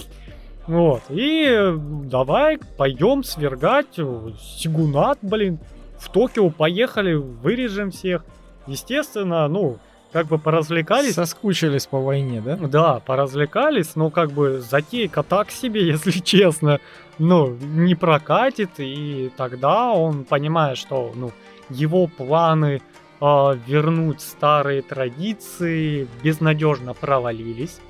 Вот, 0.67 1.03
и 1.09 1.73
давай 2.05 2.59
пойдем 2.79 3.23
свергать 3.23 3.95
Сигунат, 3.95 5.19
блин. 5.21 5.59
В 5.99 6.09
Токио 6.09 6.51
поехали, 6.51 7.15
вырежем 7.15 7.91
всех. 7.91 8.25
Естественно, 8.67 9.47
ну, 9.47 9.79
как 10.15 10.28
бы 10.28 10.39
поразвлекались. 10.39 11.15
Соскучились 11.15 11.86
по 11.86 12.01
войне, 12.01 12.41
да? 12.41 12.57
Да, 12.57 13.01
поразвлекались, 13.01 13.97
но 13.97 14.11
как 14.11 14.31
бы 14.31 14.61
затейка 14.61 15.24
так 15.24 15.51
себе, 15.51 15.85
если 15.95 16.12
честно, 16.12 16.78
ну, 17.19 17.49
не 17.51 17.97
прокатит, 17.97 18.70
и 18.78 19.32
тогда 19.36 19.91
он 19.91 20.24
понимает, 20.24 20.78
что, 20.78 21.12
ну, 21.16 21.32
его 21.69 22.07
планы 22.07 22.81
э, 23.20 23.55
вернуть 23.66 24.20
старые 24.20 24.82
традиции 24.82 26.07
безнадежно 26.23 26.95
провалились, 26.95 27.81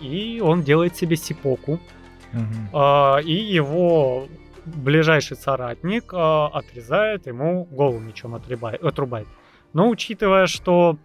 и 0.00 0.40
он 0.44 0.62
делает 0.62 0.96
себе 0.96 1.16
сипоку, 1.16 1.80
Мгм. 2.32 2.68
э, 2.72 3.22
и 3.24 3.32
его 3.32 4.28
ближайший 4.64 5.36
соратник 5.36 6.12
э, 6.12 6.16
отрезает 6.16 7.26
ему 7.26 7.64
голову 7.64 7.98
мечом 7.98 8.36
отрубает, 8.36 8.80
отрубает. 8.84 9.26
Но 9.72 9.88
учитывая, 9.88 10.46
что 10.46 10.98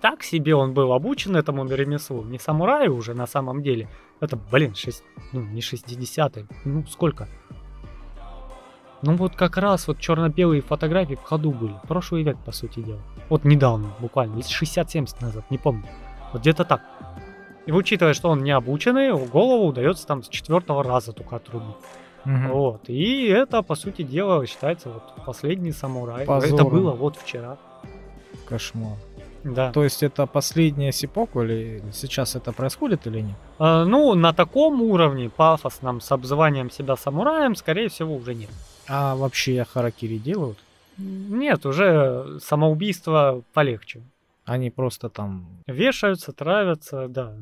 так 0.00 0.22
себе 0.22 0.54
он 0.54 0.72
был 0.72 0.92
обучен 0.92 1.36
этому 1.36 1.66
ремеслу, 1.68 2.22
не 2.22 2.38
самурай 2.38 2.88
уже 2.88 3.14
на 3.14 3.26
самом 3.26 3.62
деле. 3.62 3.88
Это, 4.20 4.36
блин, 4.36 4.74
шесть, 4.74 5.04
ну 5.32 5.40
не 5.40 5.60
60 5.60 6.38
ну 6.64 6.86
сколько? 6.86 7.28
Ну 9.02 9.16
вот 9.16 9.34
как 9.34 9.56
раз 9.56 9.88
вот 9.88 9.98
черно-белые 9.98 10.60
фотографии 10.60 11.14
в 11.14 11.22
ходу 11.22 11.52
были. 11.52 11.74
Прошлый 11.88 12.22
век, 12.22 12.36
по 12.44 12.52
сути 12.52 12.80
дела. 12.80 13.00
Вот 13.30 13.44
недавно, 13.44 13.94
буквально, 13.98 14.36
лет 14.36 14.46
60-70 14.46 15.22
назад, 15.22 15.50
не 15.50 15.58
помню. 15.58 15.84
Вот 16.32 16.42
где-то 16.42 16.64
так. 16.64 16.82
И 17.66 17.72
учитывая, 17.72 18.14
что 18.14 18.28
он 18.28 18.42
не 18.42 18.50
обученный, 18.50 19.06
его 19.06 19.24
голову 19.24 19.66
удается 19.68 20.06
там 20.06 20.22
с 20.22 20.28
четвертого 20.28 20.82
раза 20.82 21.12
только 21.12 21.36
отрубить. 21.36 21.76
Мгм. 22.24 22.48
Вот. 22.48 22.88
И 22.88 23.26
это, 23.26 23.62
по 23.62 23.74
сути 23.74 24.02
дела, 24.02 24.44
считается 24.46 24.90
вот 24.90 25.24
последний 25.24 25.72
самурай. 25.72 26.24
Это 26.24 26.40
Позором. 26.40 26.68
было 26.68 26.92
вот 26.92 27.16
вчера. 27.16 27.56
Кошмар. 28.46 28.98
Да. 29.44 29.72
То 29.72 29.84
есть 29.84 30.02
это 30.02 30.26
последняя 30.26 30.92
сипоку 30.92 31.42
или 31.42 31.82
сейчас 31.92 32.36
это 32.36 32.52
происходит 32.52 33.06
или 33.06 33.20
нет? 33.20 33.36
А, 33.58 33.84
ну, 33.84 34.14
на 34.14 34.32
таком 34.32 34.82
уровне, 34.82 35.30
пафосном, 35.30 36.00
с 36.00 36.12
обзыванием 36.12 36.70
себя 36.70 36.96
самураем, 36.96 37.54
скорее 37.54 37.88
всего, 37.88 38.14
уже 38.16 38.34
нет. 38.34 38.50
А 38.88 39.14
вообще 39.16 39.64
харакири 39.64 40.18
делают? 40.18 40.58
Нет, 40.98 41.64
уже 41.64 42.38
самоубийство 42.40 43.42
полегче. 43.54 44.02
Они 44.44 44.70
просто 44.70 45.08
там... 45.08 45.46
Вешаются, 45.66 46.32
травятся, 46.32 47.08
да. 47.08 47.36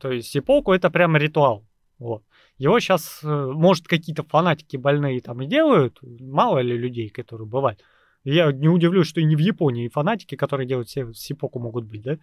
То 0.00 0.10
есть 0.10 0.30
сипоку 0.30 0.72
это 0.72 0.90
прямо 0.90 1.18
ритуал. 1.18 1.62
Вот. 1.98 2.22
Его 2.56 2.80
сейчас, 2.80 3.20
может, 3.22 3.86
какие-то 3.86 4.24
фанатики 4.24 4.76
больные 4.76 5.20
там 5.20 5.42
и 5.42 5.46
делают, 5.46 5.98
мало 6.02 6.58
ли 6.58 6.76
людей, 6.76 7.08
которые 7.10 7.46
бывают. 7.46 7.80
Я 8.24 8.52
не 8.52 8.68
удивлюсь, 8.68 9.06
что 9.06 9.20
и 9.20 9.24
не 9.24 9.36
в 9.36 9.40
Японии 9.40 9.88
фанатики, 9.88 10.36
которые 10.36 10.66
делают 10.66 10.90
се- 10.90 11.12
сипоку, 11.14 11.58
могут 11.58 11.84
быть, 11.84 12.02
да? 12.02 12.18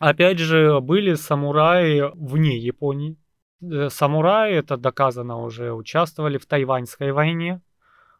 Опять 0.00 0.38
же, 0.38 0.80
были 0.80 1.14
самураи 1.14 2.02
вне 2.14 2.58
Японии. 2.58 3.16
Э, 3.62 3.88
Самураи, 3.90 4.54
это 4.54 4.76
доказано 4.76 5.38
уже, 5.38 5.72
участвовали 5.72 6.38
в 6.38 6.46
Тайваньской 6.46 7.12
войне. 7.12 7.60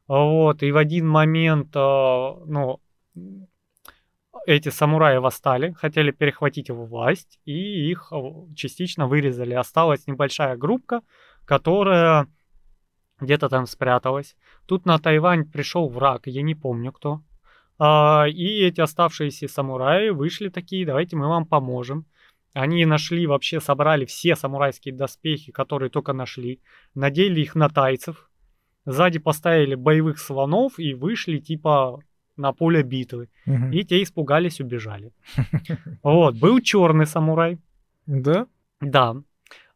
Вот, 0.06 0.62
и 0.62 0.70
в 0.70 0.76
один 0.76 1.08
момент, 1.08 1.74
э, 1.74 1.78
ну, 1.78 2.80
эти 4.46 4.68
самураи 4.68 5.16
восстали, 5.18 5.72
хотели 5.72 6.10
перехватить 6.10 6.70
власть, 6.70 7.40
и 7.44 7.90
их 7.90 8.12
э, 8.12 8.16
частично 8.54 9.06
вырезали. 9.06 9.54
Осталась 9.54 10.06
небольшая 10.06 10.56
группка, 10.56 11.00
которая 11.46 12.28
где-то 13.20 13.48
там 13.48 13.66
спряталась. 13.66 14.36
Тут 14.66 14.86
на 14.86 14.98
Тайвань 14.98 15.44
пришел 15.44 15.88
враг, 15.88 16.26
я 16.26 16.42
не 16.42 16.54
помню 16.54 16.92
кто. 16.92 17.20
А, 17.78 18.26
и 18.28 18.62
эти 18.62 18.80
оставшиеся 18.80 19.48
самураи 19.48 20.10
вышли 20.10 20.48
такие, 20.48 20.86
давайте 20.86 21.16
мы 21.16 21.28
вам 21.28 21.44
поможем. 21.44 22.06
Они 22.52 22.84
нашли, 22.86 23.26
вообще 23.26 23.60
собрали 23.60 24.04
все 24.04 24.36
самурайские 24.36 24.94
доспехи, 24.94 25.50
которые 25.50 25.90
только 25.90 26.12
нашли, 26.12 26.60
надели 26.94 27.40
их 27.40 27.56
на 27.56 27.68
тайцев, 27.68 28.30
сзади 28.86 29.18
поставили 29.18 29.74
боевых 29.74 30.18
слонов 30.18 30.78
и 30.78 30.94
вышли 30.94 31.38
типа 31.38 32.00
на 32.36 32.52
поле 32.52 32.82
битвы. 32.82 33.28
Мгм. 33.46 33.72
И 33.72 33.82
те 33.84 34.02
испугались, 34.02 34.60
убежали. 34.60 35.12
Вот, 36.02 36.36
был 36.36 36.60
черный 36.60 37.06
самурай. 37.06 37.58
Да? 38.06 38.46
Да. 38.80 39.16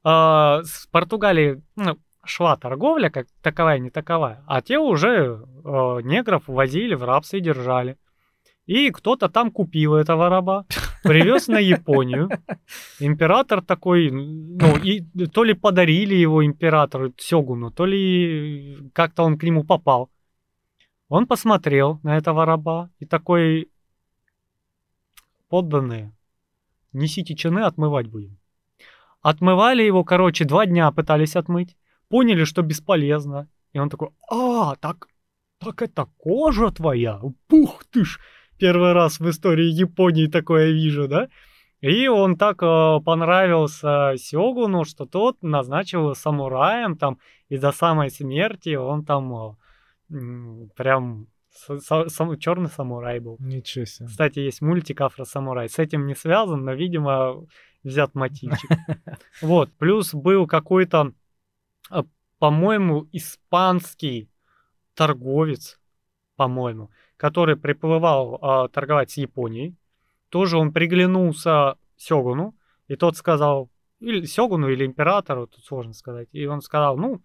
А, 0.04 0.62
С 0.62 0.86
Португалией 0.86 1.62
ну, 1.76 1.98
шла 2.28 2.56
торговля, 2.56 3.10
как 3.10 3.26
таковая, 3.42 3.78
не 3.78 3.90
таковая. 3.90 4.42
А 4.46 4.60
те 4.62 4.78
уже 4.78 5.42
э, 5.64 6.00
негров 6.02 6.44
возили 6.46 6.94
в 6.94 7.04
рабство 7.04 7.36
и 7.36 7.40
держали. 7.40 7.96
И 8.66 8.90
кто-то 8.90 9.30
там 9.30 9.50
купил 9.50 9.94
этого 9.94 10.28
раба, 10.28 10.66
привез 11.02 11.48
на 11.48 11.58
Японию. 11.58 12.28
Император 13.00 13.62
такой, 13.62 14.10
ну, 14.10 14.76
и 14.76 15.00
то 15.32 15.42
ли 15.42 15.54
подарили 15.54 16.14
его 16.14 16.44
императору 16.44 17.14
Сёгуну, 17.16 17.70
то 17.70 17.86
ли 17.86 18.76
как-то 18.92 19.22
он 19.22 19.38
к 19.38 19.42
нему 19.42 19.64
попал. 19.64 20.10
Он 21.08 21.26
посмотрел 21.26 21.98
на 22.02 22.18
этого 22.18 22.44
раба 22.44 22.90
и 22.98 23.06
такой, 23.06 23.70
подданные, 25.48 26.12
несите 26.92 27.34
чины, 27.34 27.60
отмывать 27.60 28.08
будем. 28.08 28.36
Отмывали 29.22 29.82
его, 29.82 30.04
короче, 30.04 30.44
два 30.44 30.66
дня 30.66 30.90
пытались 30.92 31.36
отмыть. 31.36 31.77
Поняли, 32.08 32.44
что 32.44 32.62
бесполезно. 32.62 33.48
И 33.72 33.78
он 33.78 33.90
такой, 33.90 34.08
а, 34.30 34.76
так, 34.76 35.08
так 35.58 35.82
это 35.82 36.06
кожа 36.16 36.70
твоя? 36.70 37.20
Пух 37.48 37.84
ты 37.92 38.04
ж! 38.04 38.18
Первый 38.58 38.92
раз 38.92 39.20
в 39.20 39.30
истории 39.30 39.66
Японии 39.66 40.26
такое 40.26 40.72
вижу, 40.72 41.06
да? 41.06 41.28
И 41.80 42.08
он 42.08 42.36
так 42.36 42.60
э, 42.62 43.00
понравился 43.04 44.14
Сёгуну, 44.16 44.84
что 44.84 45.06
тот 45.06 45.42
назначил 45.42 46.14
самураем 46.16 46.96
там, 46.96 47.18
и 47.48 47.56
до 47.56 47.70
самой 47.70 48.10
смерти 48.10 48.74
он 48.74 49.04
там 49.04 49.56
э, 50.10 50.68
прям 50.76 51.28
черный 52.38 52.68
самурай 52.68 53.20
был. 53.20 53.36
Ничего 53.38 53.84
себе. 53.84 54.08
Кстати, 54.08 54.40
есть 54.40 54.60
мультик 54.60 55.00
Афросамурай. 55.00 55.68
С 55.68 55.78
этим 55.78 56.06
не 56.06 56.14
связан, 56.14 56.64
но, 56.64 56.72
видимо, 56.72 57.46
взят 57.84 58.14
мотивчик. 58.14 58.70
Вот. 59.42 59.70
Плюс 59.78 60.14
был 60.14 60.46
какой-то, 60.46 61.12
по-моему, 62.38 63.08
испанский 63.12 64.30
торговец, 64.94 65.78
по-моему, 66.36 66.90
который 67.16 67.56
приплывал 67.56 68.38
а, 68.40 68.68
торговать 68.68 69.10
с 69.10 69.16
Японией. 69.16 69.76
Тоже 70.28 70.56
он 70.56 70.72
приглянулся 70.72 71.76
Сёгуну, 71.96 72.54
и 72.86 72.96
тот 72.96 73.16
сказал, 73.16 73.70
или 74.00 74.24
Сёгуну, 74.24 74.68
или 74.68 74.86
императору, 74.86 75.46
тут 75.46 75.64
сложно 75.64 75.94
сказать. 75.94 76.28
И 76.32 76.46
он 76.46 76.60
сказал, 76.60 76.96
ну, 76.96 77.22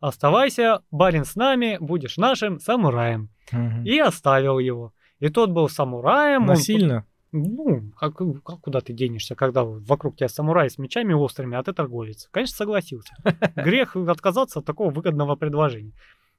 оставайся, 0.00 0.82
барин 0.90 1.24
с 1.24 1.36
нами, 1.36 1.76
будешь 1.80 2.16
нашим 2.16 2.58
самураем. 2.58 3.28
Мгм. 3.52 3.84
И 3.84 3.98
оставил 3.98 4.58
его. 4.58 4.92
И 5.20 5.28
тот 5.28 5.50
был 5.50 5.68
самураем. 5.68 6.42
он 6.42 6.48
Насильно? 6.48 7.06
Ну, 7.32 7.92
как, 7.96 8.16
как 8.16 8.60
куда 8.60 8.80
ты 8.80 8.92
денешься, 8.92 9.34
когда 9.34 9.64
вокруг 9.64 10.16
тебя 10.16 10.28
самураи 10.28 10.68
с 10.68 10.78
мечами 10.78 11.12
острыми, 11.12 11.56
а 11.56 11.62
ты 11.62 11.72
торговец? 11.72 12.28
Конечно, 12.30 12.56
согласился. 12.56 13.14
Грех 13.56 13.96
отказаться 13.96 14.58
от 14.60 14.64
такого 14.64 14.90
выгодного 14.90 15.36
предложения. 15.36 15.92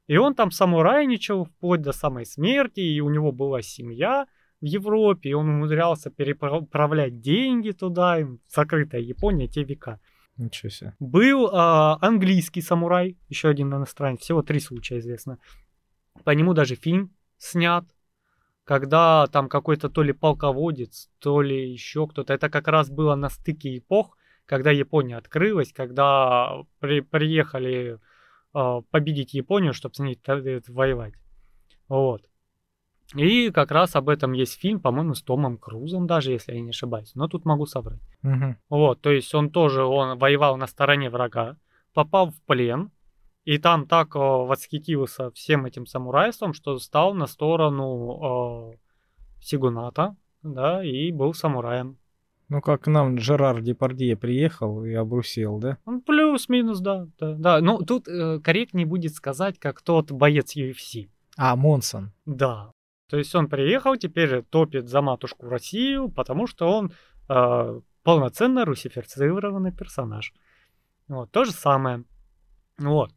И 0.08 0.18
он 0.18 0.36
там 0.36 0.52
самурайничал 0.52 1.46
вплоть 1.46 1.82
до 1.82 1.94
самой 1.94 2.26
смерти, 2.26 2.82
и 2.82 3.00
у 3.00 3.10
него 3.10 3.32
была 3.32 3.62
семья 3.62 4.26
в 4.60 4.66
Европе, 4.66 5.30
и 5.30 5.34
он 5.34 5.50
умудрялся 5.50 6.10
переправлять 6.10 7.22
деньги 7.22 7.72
туда, 7.72 8.20
закрытая 8.50 9.02
Япония 9.02 9.48
те 9.48 9.64
века. 9.64 10.00
Ничего 10.38 10.70
себе. 10.70 10.96
Был 11.00 11.50
а, 11.52 11.98
английский 12.02 12.62
самурай, 12.62 13.18
еще 13.30 13.50
один 13.50 13.74
иностранец, 13.74 14.22
всего 14.22 14.42
три 14.42 14.60
случая 14.60 15.00
известно. 15.00 15.38
По 16.24 16.32
нему 16.32 16.54
даже 16.54 16.76
фильм 16.76 17.16
снят, 17.38 17.86
когда 18.64 19.28
там 19.28 19.50
какой-то 19.50 19.90
то 19.90 20.04
ли 20.04 20.14
полководец, 20.14 21.10
то 21.20 21.42
ли 21.42 21.72
еще 21.72 22.08
кто-то. 22.08 22.34
Это 22.34 22.50
как 22.50 22.68
раз 22.68 22.90
было 22.90 23.16
на 23.16 23.30
стыке 23.30 23.78
эпох, 23.78 24.18
когда 24.46 24.72
Япония 24.72 25.18
открылась, 25.18 25.74
когда 25.74 26.64
при- 26.80 27.02
приехали 27.02 28.00
а, 28.54 28.82
победить 28.82 29.34
Японию, 29.34 29.74
чтобы 29.74 29.96
с 29.96 30.00
ней 30.00 30.16
т- 30.16 30.62
воевать. 30.68 31.14
Вот. 31.88 32.24
И 33.16 33.52
как 33.52 33.72
раз 33.72 33.96
об 33.96 34.08
этом 34.10 34.32
есть 34.34 34.60
фильм, 34.60 34.80
по-моему, 34.80 35.16
с 35.16 35.22
Томом 35.22 35.58
Крузом 35.58 36.08
даже, 36.08 36.32
если 36.32 36.54
я 36.54 36.62
не 36.62 36.70
ошибаюсь. 36.70 37.12
Но 37.16 37.28
тут 37.28 37.46
могу 37.46 37.66
соврать. 37.66 38.02
Мгм. 38.22 38.58
Вот, 38.70 39.02
то 39.02 39.12
есть 39.12 39.34
он 39.36 39.50
тоже, 39.50 39.84
он 39.84 40.18
воевал 40.18 40.58
на 40.58 40.68
стороне 40.68 41.10
врага, 41.10 41.58
попал 41.94 42.32
в 42.32 42.42
плен, 42.44 42.92
и 43.46 43.58
там 43.58 43.88
так 43.88 44.16
э, 44.16 44.20
восхитился 44.20 45.32
всем 45.32 45.66
этим 45.66 45.86
самурайством, 45.86 46.54
что 46.54 46.78
стал 46.80 47.14
на 47.14 47.28
сторону 47.28 48.74
э, 48.74 48.78
Сигуната, 49.42 50.16
да, 50.44 50.84
и 50.84 51.12
был 51.12 51.34
самураем. 51.34 51.98
Ну, 52.50 52.62
как 52.62 52.82
к 52.82 52.88
нам 52.88 53.18
Жерар 53.18 53.62
Депардье 53.62 54.18
приехал 54.18 54.84
и 54.84 54.94
обрусел, 54.94 55.58
да? 55.58 55.78
Ну, 55.86 56.02
Плюс-минус, 56.02 56.82
да, 56.82 57.08
да, 57.18 57.34
да. 57.34 57.62
Ну, 57.62 57.80
тут 57.80 58.08
э, 58.08 58.40
корректнее 58.40 58.86
будет 58.86 59.16
сказать, 59.16 59.58
как 59.58 59.82
тот 59.82 60.12
боец 60.12 60.56
UFC. 60.56 61.10
А, 61.38 61.56
Монсон. 61.56 62.12
Да. 62.26 62.72
То 63.10 63.18
есть 63.18 63.34
он 63.36 63.48
приехал, 63.48 63.96
теперь 63.96 64.42
топит 64.44 64.90
за 64.90 65.02
матушку 65.02 65.48
Россию, 65.48 66.10
потому 66.10 66.46
что 66.46 66.70
он 66.70 66.92
э, 67.30 67.80
полноценно 68.04 68.66
русифицированный 68.66 69.72
персонаж. 69.72 70.34
Вот, 71.08 71.32
то 71.32 71.46
же 71.46 71.52
самое. 71.52 72.04
Вот. 72.78 73.12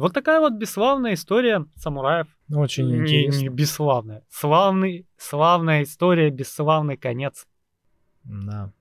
Вот 0.00 0.14
такая 0.14 0.40
вот 0.40 0.54
бесславная 0.54 1.14
история 1.14 1.66
самураев. 1.76 2.26
Очень 2.50 2.86
не, 2.86 2.98
интересно. 3.00 3.40
Не 3.40 3.48
бесславная. 3.48 4.24
Славный, 4.30 5.06
славная 5.16 5.82
история, 5.82 6.30
бесславный 6.30 6.96
конец. 6.96 7.46
Да. 8.24 8.72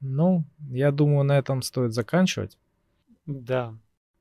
Ну, 0.00 0.44
я 0.70 0.90
думаю, 0.90 1.24
на 1.24 1.38
этом 1.38 1.62
стоит 1.62 1.92
заканчивать. 1.92 2.58
Да. 3.26 3.74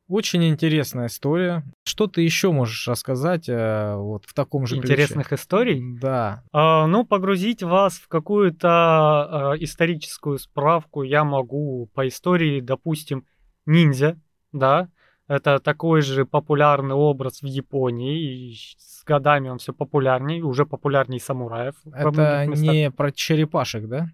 Очень 0.07 0.49
интересная 0.49 1.07
история. 1.07 1.63
Что 1.85 2.05
ты 2.07 2.21
еще 2.21 2.51
можешь 2.51 2.85
рассказать 2.85 3.47
э, 3.47 3.95
вот 3.95 4.25
в 4.25 4.33
таком 4.33 4.67
же 4.67 4.75
Интересных 4.75 5.29
ключе? 5.29 5.41
историй? 5.41 5.99
Да. 6.01 6.43
А, 6.51 6.85
ну, 6.85 7.05
погрузить 7.05 7.63
вас 7.63 7.93
в 7.93 8.09
какую-то 8.09 9.53
э, 9.55 9.63
историческую 9.63 10.37
справку 10.37 11.03
я 11.03 11.23
могу 11.23 11.89
по 11.93 12.05
истории, 12.09 12.59
допустим, 12.59 13.25
ниндзя, 13.65 14.19
да, 14.51 14.89
это 15.31 15.59
такой 15.59 16.01
же 16.01 16.25
популярный 16.25 16.93
образ 16.93 17.41
в 17.41 17.45
Японии, 17.45 18.51
и 18.51 18.55
с 18.77 19.01
годами 19.05 19.47
он 19.47 19.59
все 19.59 19.71
популярнее, 19.71 20.43
уже 20.43 20.65
популярнее 20.65 21.21
самураев. 21.21 21.75
Это 21.85 22.45
не 22.47 22.91
про 22.91 23.13
черепашек, 23.13 23.87
да? 23.87 24.09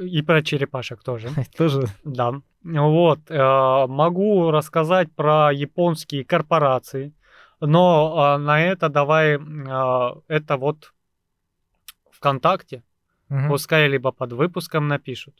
И 0.00 0.20
про 0.22 0.42
черепашек 0.42 1.02
тоже. 1.04 1.28
Тоже. 1.56 1.86
Да. 2.04 2.40
Вот. 2.64 3.20
Э, 3.30 3.86
могу 3.86 4.50
рассказать 4.50 5.12
про 5.12 5.52
японские 5.52 6.24
корпорации, 6.24 7.12
но 7.60 8.34
э, 8.36 8.38
на 8.38 8.60
это 8.60 8.88
давай 8.88 9.38
э, 9.38 10.20
это 10.26 10.56
вот 10.56 10.92
ВКонтакте. 12.10 12.82
Пускай 13.48 13.88
либо 13.88 14.10
под 14.10 14.32
выпуском 14.32 14.88
напишут. 14.88 15.34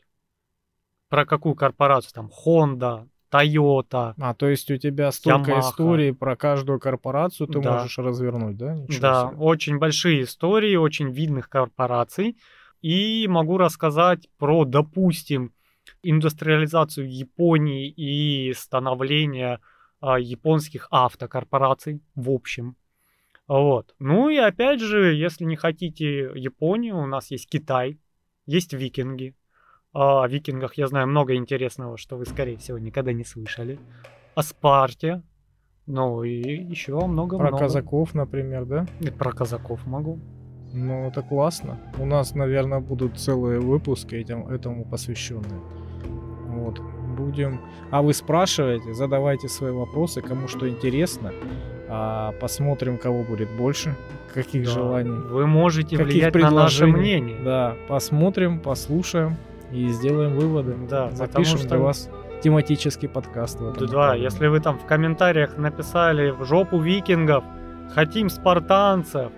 Про 1.08 1.24
какую 1.24 1.54
корпорацию 1.54 2.12
там? 2.14 2.30
Honda, 2.46 3.08
Toyota. 3.30 4.14
А, 4.18 4.34
то 4.34 4.48
есть 4.48 4.70
у 4.70 4.76
тебя 4.76 5.12
столько 5.12 5.52
Yamaha. 5.52 5.60
историй 5.60 6.14
про 6.14 6.36
каждую 6.36 6.80
корпорацию 6.80 7.46
ты 7.46 7.60
Да. 7.60 7.72
можешь 7.74 7.98
развернуть, 7.98 8.56
да? 8.56 8.74
Ничего 8.74 9.00
Да, 9.00 9.28
себе. 9.28 9.36
очень 9.38 9.78
большие 9.78 10.22
истории, 10.22 10.76
очень 10.76 11.10
видных 11.10 11.48
корпораций. 11.48 12.36
И 12.80 13.26
могу 13.28 13.58
рассказать 13.58 14.28
про, 14.38 14.64
допустим, 14.64 15.52
индустриализацию 16.02 17.10
Японии 17.12 17.88
и 17.88 18.52
становление 18.54 19.60
а, 20.00 20.18
японских 20.18 20.86
автокорпораций 20.90 22.00
в 22.14 22.30
общем. 22.30 22.76
Вот. 23.48 23.94
Ну 23.98 24.28
и 24.28 24.36
опять 24.36 24.80
же, 24.80 25.14
если 25.14 25.44
не 25.44 25.56
хотите 25.56 26.30
Японию, 26.34 26.98
у 26.98 27.06
нас 27.06 27.30
есть 27.30 27.48
Китай, 27.48 27.98
есть 28.46 28.72
викинги. 28.74 29.34
А, 29.92 30.22
О 30.24 30.28
викингах 30.28 30.74
я 30.74 30.86
знаю 30.86 31.06
много 31.08 31.34
интересного, 31.34 31.96
что 31.96 32.16
вы, 32.16 32.26
скорее 32.26 32.56
всего, 32.58 32.78
никогда 32.78 33.12
не 33.12 33.24
слышали. 33.24 33.78
О 34.34 34.42
Спарте. 34.42 35.22
Ну 35.86 36.22
и 36.22 36.40
еще 36.40 36.92
много-много. 37.06 37.38
Про 37.38 37.58
казаков, 37.58 38.14
например, 38.14 38.66
да? 38.66 38.86
И 39.00 39.10
про 39.10 39.32
казаков 39.32 39.86
могу. 39.86 40.18
Ну, 40.74 41.08
это 41.08 41.22
классно. 41.22 41.78
У 41.98 42.04
нас, 42.04 42.34
наверное, 42.34 42.80
будут 42.80 43.18
целые 43.18 43.58
выпуски 43.58 44.14
этим, 44.14 44.46
этому 44.48 44.84
посвященные. 44.84 45.60
Вот. 46.48 46.78
Будем. 47.16 47.60
А 47.90 48.02
вы 48.02 48.12
спрашиваете, 48.12 48.92
задавайте 48.92 49.48
свои 49.48 49.72
вопросы, 49.72 50.20
кому 50.20 50.46
что 50.46 50.68
интересно. 50.68 51.32
А 51.88 52.32
посмотрим, 52.32 52.98
кого 52.98 53.24
будет 53.24 53.48
больше, 53.56 53.96
каких 54.34 54.64
Да. 54.66 54.70
желаний. 54.70 55.10
Вы 55.10 55.46
можете 55.46 55.96
Каких 55.96 56.12
влиять 56.12 56.34
на 56.34 56.50
наше 56.50 56.86
мнение. 56.86 57.38
Да, 57.42 57.74
посмотрим, 57.88 58.60
послушаем 58.60 59.36
и 59.72 59.88
сделаем 59.88 60.36
выводы. 60.36 60.74
Да, 60.88 61.10
Запишем 61.10 61.58
что- 61.58 61.68
для 61.68 61.78
вас 61.78 62.08
тематический 62.42 63.08
подкаст. 63.08 63.58
в 63.60 63.68
этом 63.68 63.86
Да, 63.86 63.92
направлении. 63.92 64.24
если 64.24 64.46
вы 64.46 64.60
там 64.60 64.78
в 64.78 64.84
комментариях 64.86 65.56
написали 65.56 66.30
в 66.30 66.44
жопу 66.44 66.78
викингов, 66.80 67.44
хотим 67.94 68.28
спартанцев, 68.30 69.30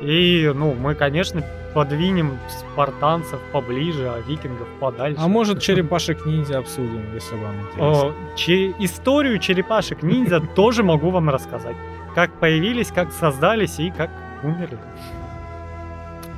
и, 0.00 0.50
ну, 0.54 0.74
мы, 0.74 0.94
конечно, 0.94 1.42
подвинем 1.74 2.38
спартанцев 2.48 3.38
поближе, 3.52 4.08
а 4.08 4.20
викингов 4.26 4.66
подальше. 4.80 5.20
А 5.22 5.28
может 5.28 5.60
черепашек 5.60 6.26
ниндзя 6.26 6.58
обсудим, 6.58 7.02
если 7.14 7.36
вам 7.36 7.54
интересно. 7.60 8.08
О, 8.08 8.12
че- 8.36 8.74
историю 8.80 9.38
черепашек 9.38 10.02
ниндзя 10.02 10.40
тоже 10.56 10.82
могу 10.82 11.10
вам 11.10 11.28
рассказать. 11.30 11.76
Как 12.14 12.32
появились, 12.40 12.90
как 12.90 13.12
создались 13.12 13.78
и 13.78 13.90
как 13.90 14.10
умерли. 14.42 14.78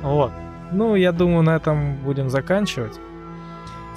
Вот. 0.03 0.31
Ну, 0.71 0.95
я 0.95 1.11
думаю, 1.11 1.43
на 1.43 1.55
этом 1.55 1.95
будем 1.95 2.29
заканчивать. 2.29 2.99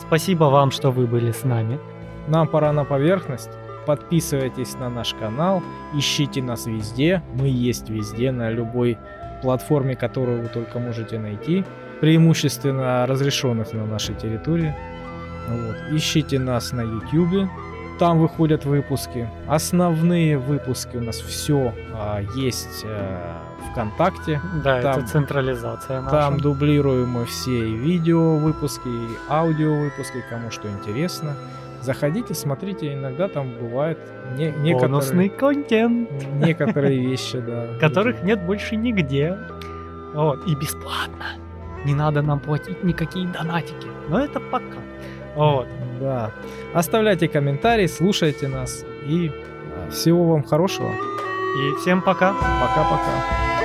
Спасибо 0.07 0.45
вам, 0.45 0.70
что 0.70 0.91
вы 0.91 1.07
были 1.07 1.33
с 1.33 1.45
нами. 1.45 1.81
Нам 2.28 2.47
пора 2.47 2.73
на 2.73 2.85
поверхность. 2.85 3.51
Подписывайтесь 3.87 4.74
на 4.74 4.89
наш 4.89 5.15
канал, 5.15 5.62
ищите 5.95 6.43
нас 6.43 6.66
везде. 6.66 7.23
Мы 7.35 7.49
есть 7.49 7.89
везде, 7.89 8.33
на 8.33 8.51
любой 8.51 8.99
платформе, 9.43 9.95
которую 9.95 10.43
вы 10.43 10.49
только 10.49 10.78
можете 10.78 11.19
найти. 11.19 11.65
Преимущественно 12.01 13.07
разрешенных 13.07 13.73
на 13.73 13.87
нашей 13.87 14.15
территории. 14.15 14.74
Вот. 15.49 15.77
Ищите 15.93 16.39
нас 16.39 16.73
на 16.73 16.83
YouTube. 16.83 17.49
Там 17.99 18.19
выходят 18.19 18.65
выпуски. 18.65 19.28
Основные 19.49 20.39
выпуски 20.39 20.97
у 20.97 21.01
нас 21.01 21.16
все 21.16 21.73
есть 22.37 22.85
э, 22.85 23.45
ВКонтакте. 23.72 24.40
Да, 24.62 24.80
Там- 24.82 24.98
это 25.01 25.09
централизация 25.09 26.01
наша. 26.01 26.10
Там 26.10 26.38
дублируем 26.40 27.09
мы 27.10 27.24
все 27.26 27.68
и 27.68 27.74
видео 27.74 28.36
выпуски, 28.36 28.88
и 28.88 29.09
аудио 29.28 29.74
выпуски, 29.74 30.24
кому 30.30 30.51
что 30.51 30.68
интересно. 30.68 31.34
Заходите, 31.82 32.34
смотрите, 32.34 32.94
иногда 32.94 33.28
там 33.28 33.51
бывает 33.60 33.98
не- 34.36 34.51
Бонусный 34.74 35.24
некоторые, 35.24 35.30
контент. 35.30 36.10
некоторые 36.34 36.98
вещи, 37.10 37.38
да. 37.38 37.68
которых 37.80 38.22
нет 38.22 38.43
больше 38.43 38.76
нигде. 38.76 39.36
Вот. 40.14 40.47
И 40.48 40.55
бесплатно. 40.55 41.24
Не 41.84 41.94
надо 41.94 42.22
нам 42.22 42.40
платить 42.40 42.82
никакие 42.82 43.28
донатики. 43.28 43.86
Но 44.09 44.18
это 44.18 44.40
пока. 44.40 44.78
Вот. 45.36 45.68
Да. 46.01 46.30
Оставляйте 46.74 47.28
комментарии, 47.28 47.86
слушайте 47.86 48.48
нас 48.48 48.84
и 49.05 49.30
а, 49.30 49.90
всего 49.90 50.24
вам 50.32 50.43
хорошего. 50.43 50.90
И 50.90 51.80
всем 51.80 52.02
пока. 52.02 52.32
Пока-пока. 52.32 53.56